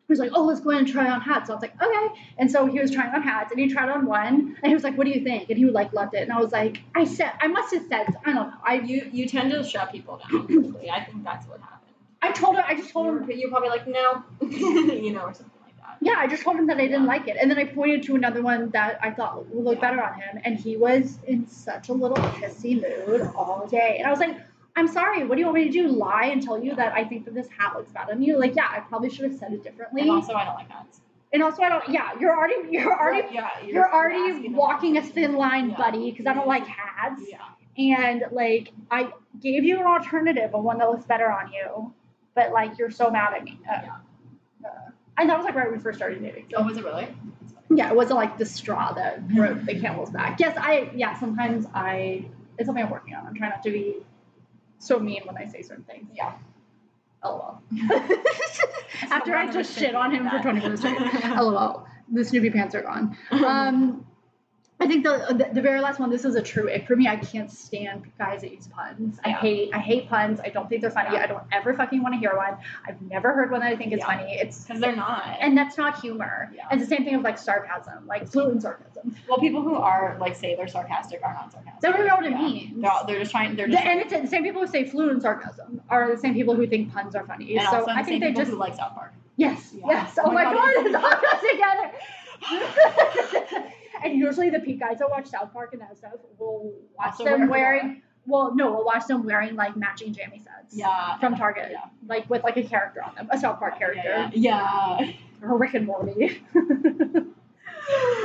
he 0.07 0.11
was 0.13 0.19
like, 0.19 0.31
"Oh, 0.33 0.45
let's 0.45 0.61
go 0.61 0.69
in 0.69 0.77
and 0.79 0.87
try 0.87 1.09
on 1.09 1.19
hats." 1.19 1.47
So 1.47 1.53
I 1.53 1.55
was 1.57 1.61
like, 1.61 1.81
"Okay." 1.81 2.07
And 2.37 2.49
so 2.49 2.65
he 2.65 2.79
was 2.79 2.91
trying 2.91 3.13
on 3.13 3.21
hats, 3.21 3.51
and 3.51 3.59
he 3.59 3.67
tried 3.67 3.89
on 3.89 4.05
one, 4.05 4.55
and 4.61 4.67
he 4.69 4.73
was 4.73 4.83
like, 4.83 4.97
"What 4.97 5.05
do 5.05 5.11
you 5.11 5.21
think?" 5.23 5.49
And 5.49 5.57
he 5.57 5.65
like 5.65 5.91
loved 5.93 6.13
it, 6.15 6.21
and 6.23 6.31
I 6.31 6.39
was 6.39 6.51
like, 6.53 6.81
"I 6.95 7.03
said, 7.03 7.31
I 7.41 7.47
must 7.47 7.73
have 7.73 7.83
said, 7.89 8.07
I 8.25 8.31
don't 8.31 8.35
know. 8.35 8.53
I 8.65 8.75
You 8.75 9.09
you 9.11 9.27
tend 9.27 9.51
to 9.51 9.63
shut 9.63 9.91
people 9.91 10.17
down 10.29 10.45
quickly. 10.47 10.89
I 10.89 11.03
think 11.03 11.23
that's 11.25 11.45
what 11.47 11.59
happened. 11.59 11.93
I 12.21 12.31
told 12.31 12.55
her. 12.55 12.63
I 12.65 12.75
just 12.75 12.91
told 12.91 13.07
him." 13.07 13.29
You're, 13.29 13.49
probably 13.49 13.69
like 13.69 13.85
no, 13.87 14.23
you 14.41 15.11
know, 15.11 15.21
or 15.23 15.33
something 15.33 15.51
like 15.65 15.75
that. 15.77 15.97
Yeah, 16.01 16.15
I 16.17 16.27
just 16.27 16.43
told 16.43 16.55
him 16.55 16.67
that 16.67 16.77
I 16.77 16.81
didn't 16.87 17.01
Yeah. 17.03 17.07
like 17.15 17.27
it. 17.27 17.35
And 17.41 17.51
then 17.51 17.57
I 17.57 17.65
pointed 17.65 18.03
to 18.03 18.15
another 18.15 18.41
one 18.41 18.69
that 18.69 18.99
I 19.01 19.11
thought 19.11 19.45
would 19.53 19.63
look 19.65 19.75
Yeah. 19.75 19.81
better 19.89 20.01
on 20.01 20.13
him. 20.13 20.41
And 20.45 20.57
he 20.57 20.77
was 20.77 21.19
in 21.27 21.47
such 21.47 21.89
a 21.89 21.93
little 21.93 22.17
pissy 22.17 22.75
mood 22.81 23.21
all 23.35 23.67
day. 23.67 23.97
And 23.97 24.07
I 24.07 24.11
was 24.11 24.19
like, 24.19 24.37
I'm 24.77 24.87
sorry, 24.87 25.25
what 25.25 25.35
do 25.35 25.39
you 25.41 25.47
want 25.47 25.57
me 25.57 25.63
to 25.65 25.71
do? 25.71 25.87
Lie 25.87 26.25
and 26.25 26.41
tell 26.41 26.63
you 26.63 26.75
that 26.75 26.93
I 26.93 27.03
think 27.03 27.25
that 27.25 27.33
this 27.33 27.47
hat 27.49 27.73
looks 27.75 27.91
bad 27.91 28.11
on 28.11 28.21
you? 28.21 28.37
Like, 28.39 28.55
yeah, 28.55 28.67
I 28.69 28.79
probably 28.81 29.09
should 29.09 29.25
have 29.25 29.37
said 29.37 29.51
it 29.51 29.63
differently. 29.63 30.03
And 30.03 30.11
also, 30.11 30.33
I 30.33 30.45
don't 30.45 30.53
like 30.53 30.69
hats. 30.69 31.01
And 31.33 31.41
also, 31.41 31.63
I 31.63 31.69
don't, 31.69 31.89
yeah, 31.89 32.11
you're 32.19 32.37
already, 32.37 32.55
you're 32.69 32.93
already, 32.97 33.27
yeah, 33.33 33.49
you're 33.65 33.91
already 33.91 34.19
asking 34.31 34.51
the 34.51 34.57
walking 34.57 34.97
a 34.97 35.01
thin 35.01 35.33
line, 35.33 35.71
Yeah. 35.71 35.77
buddy, 35.77 36.11
because 36.11 36.27
I 36.27 36.33
don't 36.33 36.47
like 36.47 36.65
hats. 36.67 37.23
Yeah. 37.27 37.39
And 37.77 38.23
like, 38.31 38.71
I 38.91 39.11
gave 39.41 39.63
you 39.63 39.79
an 39.79 39.87
alternative, 39.87 40.51
a 40.53 40.59
one 40.59 40.77
that 40.77 40.89
looks 40.89 41.05
better 41.05 41.29
on 41.31 41.51
you, 41.51 41.91
but 42.35 42.51
like, 42.53 42.77
you're 42.77 42.91
so 42.91 43.09
mad 43.09 43.33
at 43.33 43.43
me. 43.43 43.59
Uh, 43.67 43.81
Yeah. 43.83 43.95
uh, 44.63 44.91
and 45.17 45.29
that 45.29 45.37
was 45.37 45.45
like 45.45 45.55
right 45.55 45.65
when 45.67 45.77
we 45.77 45.83
first 45.83 45.97
started 45.97 46.21
dating. 46.21 46.45
So 46.51 46.57
Oh, 46.57 46.63
was 46.63 46.77
it 46.77 46.83
really? 46.85 47.07
yeah, 47.71 47.89
it 47.89 47.95
wasn't 47.95 48.17
like 48.17 48.37
the 48.37 48.45
straw 48.45 48.93
that 48.93 49.27
broke 49.27 49.63
the 49.65 49.79
camel's 49.79 50.11
back. 50.11 50.39
Yes, 50.39 50.55
I 50.55 50.91
yeah, 50.95 51.19
sometimes 51.19 51.65
I 51.73 52.25
it's 52.59 52.67
something 52.67 52.83
I'm 52.83 52.91
working 52.91 53.15
on. 53.15 53.25
I'm 53.25 53.33
trying 53.35 53.49
not 53.49 53.63
to 53.63 53.71
be 53.71 53.97
so 54.79 54.99
mean 54.99 55.21
when 55.25 55.37
I 55.37 55.45
say 55.45 55.61
certain 55.61 55.83
things. 55.83 56.09
Yeah. 56.15 56.33
LOL. 57.23 57.61
After 59.11 59.35
I 59.35 59.51
just 59.51 59.77
shit 59.77 59.95
on 59.95 60.13
him 60.13 60.29
for 60.29 60.39
20 60.39 60.59
minutes 60.59 60.81
straight. 60.85 60.99
LOL. 61.23 61.87
The 62.11 62.23
Snoopy 62.23 62.51
pants 62.51 62.75
are 62.75 62.83
gone. 62.83 63.17
Um 63.31 64.05
I 64.79 64.85
think 64.85 65.03
the, 65.03 65.25
the 65.35 65.49
the 65.55 65.61
very 65.61 65.81
last 65.81 65.99
one. 65.99 66.11
This 66.11 66.23
is 66.23 66.35
a 66.35 66.41
true 66.41 66.71
ick 66.71 66.85
for 66.85 66.95
me. 66.95 67.07
I 67.07 67.15
can't 67.15 67.49
stand 67.51 68.11
guys 68.19 68.41
that 68.41 68.51
use 68.51 68.67
puns. 68.67 69.17
I 69.25 69.31
hate 69.31 69.73
I 69.73 69.79
hate 69.79 70.07
puns. 70.07 70.39
I 70.39 70.49
don't 70.49 70.69
think 70.69 70.81
they're 70.81 70.91
funny. 70.91 71.09
Yeah. 71.13 71.23
I 71.23 71.25
don't 71.27 71.43
ever 71.51 71.73
fucking 71.73 72.03
want 72.03 72.13
to 72.13 72.19
hear 72.19 72.35
one. 72.35 72.57
I've 72.87 73.01
never 73.01 73.33
heard 73.33 73.49
one 73.49 73.61
that 73.61 73.71
I 73.73 73.75
think 73.75 73.91
is 73.91 73.97
Yeah. 73.99 74.05
funny. 74.05 74.33
It's 74.39 74.63
Because 74.65 74.79
they're 74.79 74.95
not. 74.95 75.35
and 75.39 75.57
that's 75.57 75.77
not 75.79 75.99
humor. 75.99 76.51
Yeah. 76.55 76.67
It's 76.71 76.83
the 76.83 76.87
same 76.95 77.05
thing 77.05 77.15
with 77.15 77.25
like 77.25 77.39
sarcasm, 77.39 78.05
like 78.05 78.27
fluent 78.27 78.61
sarcasm. 78.61 79.15
well, 79.27 79.39
people 79.39 79.63
who 79.63 79.73
are 79.75 80.15
like 80.19 80.35
say 80.35 80.53
they're 80.55 80.67
sarcastic 80.67 81.21
are 81.23 81.33
not 81.33 81.51
sarcastic. 81.51 81.81
They 81.81 81.87
don't 81.87 81.97
even 81.97 82.07
know 82.07 82.15
what 82.17 82.25
it 82.25 82.31
Yeah. 82.33 82.37
means. 82.47 82.81
They're, 82.81 82.91
all, 82.91 83.05
they're 83.07 83.19
just 83.19 83.31
trying. 83.31 83.55
They're 83.55 83.65
The- 83.65 83.73
just. 83.73 83.85
and 83.85 83.99
it's 83.99 84.11
the 84.13 84.27
same 84.27 84.43
people 84.43 84.61
who 84.61 84.67
say 84.67 84.85
fluent 84.85 85.23
sarcasm 85.23 85.81
are 85.89 86.11
the 86.13 86.17
same 86.21 86.35
people 86.35 86.53
who 86.55 86.67
think 86.67 86.93
puns 86.93 87.15
are 87.15 87.25
funny. 87.25 87.57
and 87.57 87.67
so 87.69 87.89
I 87.89 88.03
think 88.03 88.21
same 88.23 88.33
they 88.35 88.39
just 88.39 88.53
like 88.53 88.75
South 88.75 88.93
Park. 88.93 89.13
yes, 89.37 89.73
Yeah. 89.73 89.85
yes. 89.87 90.17
Oh, 90.19 90.25
oh 90.27 90.31
my 90.31 90.43
god, 90.43 90.71
it's 90.85 90.95
all 90.95 91.09
together. 91.49 91.91
and 94.03 94.17
usually 94.17 94.49
the 94.49 94.59
peak 94.59 94.79
guys 94.79 94.99
that 94.99 95.09
watch 95.09 95.27
South 95.27 95.51
Park 95.53 95.73
and 95.73 95.81
that 95.81 95.97
stuff 95.97 96.13
will 96.37 96.73
watch 96.97 97.11
Also 97.19 97.23
them 97.25 97.47
wear 97.49 97.49
wearing. 97.49 98.01
Well, 98.25 98.53
no, 98.53 98.71
we'll 98.73 98.83
watch 98.85 99.05
them 99.07 99.23
wearing 99.25 99.55
like 99.55 99.77
matching 99.77 100.13
jammy 100.13 100.39
sets. 100.39 100.75
Yeah. 100.75 101.17
From 101.19 101.35
Target, 101.35 101.69
Yeah. 101.71 101.85
like 102.07 102.29
with 102.29 102.43
like 102.43 102.57
a 102.57 102.63
character 102.63 103.01
on 103.03 103.15
them, 103.15 103.27
a 103.31 103.37
South 103.39 103.57
Park 103.59 103.77
character, 103.79 104.29
Yeah. 104.33 104.99
yeah. 104.99 105.11
or 105.41 105.57
Rick 105.57 105.75
and 105.75 105.85
Morty, 105.85 106.41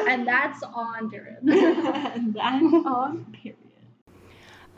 and 0.09 0.27
that's 0.27 0.62
on 0.62 1.11
Darren. 1.11 1.39
and 2.15 2.35
that's 2.35 2.86
on 2.86 3.27
period. 3.40 3.57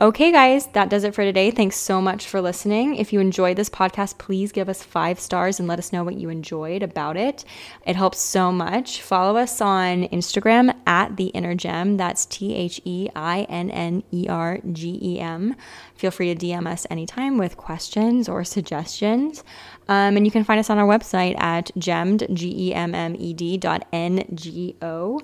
Okay, 0.01 0.29
guys, 0.29 0.67
that 0.73 0.89
does 0.89 1.05
it 1.05 1.15
for 1.15 1.23
today. 1.23 1.51
Thanks 1.51 1.77
so 1.77 2.01
much 2.01 2.27
for 2.27 2.41
listening. 2.41 2.95
If 2.97 3.13
you 3.13 3.21
enjoyed 3.21 3.55
this 3.55 3.69
podcast, 3.69 4.17
please 4.17 4.51
give 4.51 4.67
us 4.67 4.83
five 4.83 5.21
stars 5.21 5.57
and 5.57 5.69
let 5.69 5.79
us 5.79 5.93
know 5.93 6.03
what 6.03 6.17
you 6.17 6.27
enjoyed 6.27 6.83
about 6.83 7.15
it. 7.15 7.45
It 7.85 7.95
helps 7.95 8.19
so 8.19 8.51
much. 8.51 9.01
Follow 9.01 9.37
us 9.37 9.61
on 9.61 10.03
Instagram 10.09 10.75
at 10.85 11.15
The 11.15 11.27
Inner 11.27 11.55
Gem. 11.55 11.95
That's 11.95 12.25
T 12.25 12.53
H 12.53 12.81
E 12.83 13.07
I 13.15 13.43
N 13.43 13.71
N 13.71 14.03
E 14.11 14.27
R 14.27 14.59
G 14.69 14.99
E 15.01 15.21
M. 15.21 15.55
Feel 15.95 16.11
free 16.11 16.35
to 16.35 16.45
DM 16.45 16.67
us 16.67 16.85
anytime 16.89 17.37
with 17.37 17.55
questions 17.55 18.27
or 18.27 18.43
suggestions. 18.43 19.45
Um, 19.87 20.17
and 20.17 20.25
you 20.25 20.31
can 20.31 20.43
find 20.43 20.59
us 20.59 20.69
on 20.69 20.77
our 20.77 20.85
website 20.85 21.39
at 21.39 21.71
gemmed, 21.77 22.27
G 22.33 22.67
E 22.67 22.73
M 22.73 22.93
M 22.93 23.15
E 23.17 23.33
D 23.33 23.55
dot 23.57 23.87
N 23.93 24.25
G 24.33 24.75
O. 24.81 25.21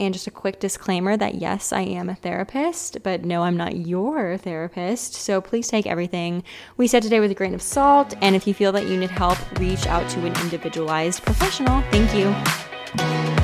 And 0.00 0.14
just 0.14 0.26
a 0.26 0.30
quick 0.30 0.60
disclaimer 0.60 1.16
that 1.16 1.36
yes, 1.36 1.72
I 1.72 1.80
am 1.80 2.08
a 2.08 2.14
therapist, 2.14 3.02
but 3.02 3.24
no, 3.24 3.42
I'm 3.42 3.56
not 3.56 3.76
your 3.76 4.36
therapist. 4.36 5.14
So 5.14 5.40
please 5.40 5.68
take 5.68 5.86
everything 5.86 6.44
we 6.76 6.86
said 6.86 7.02
today 7.02 7.20
with 7.20 7.30
a 7.30 7.34
grain 7.34 7.54
of 7.54 7.62
salt. 7.62 8.14
And 8.20 8.36
if 8.36 8.46
you 8.46 8.54
feel 8.54 8.72
that 8.72 8.86
you 8.86 8.96
need 8.96 9.10
help, 9.10 9.38
reach 9.58 9.86
out 9.86 10.08
to 10.10 10.20
an 10.26 10.40
individualized 10.42 11.22
professional. 11.22 11.82
Thank 11.90 12.14
you. 12.14 13.37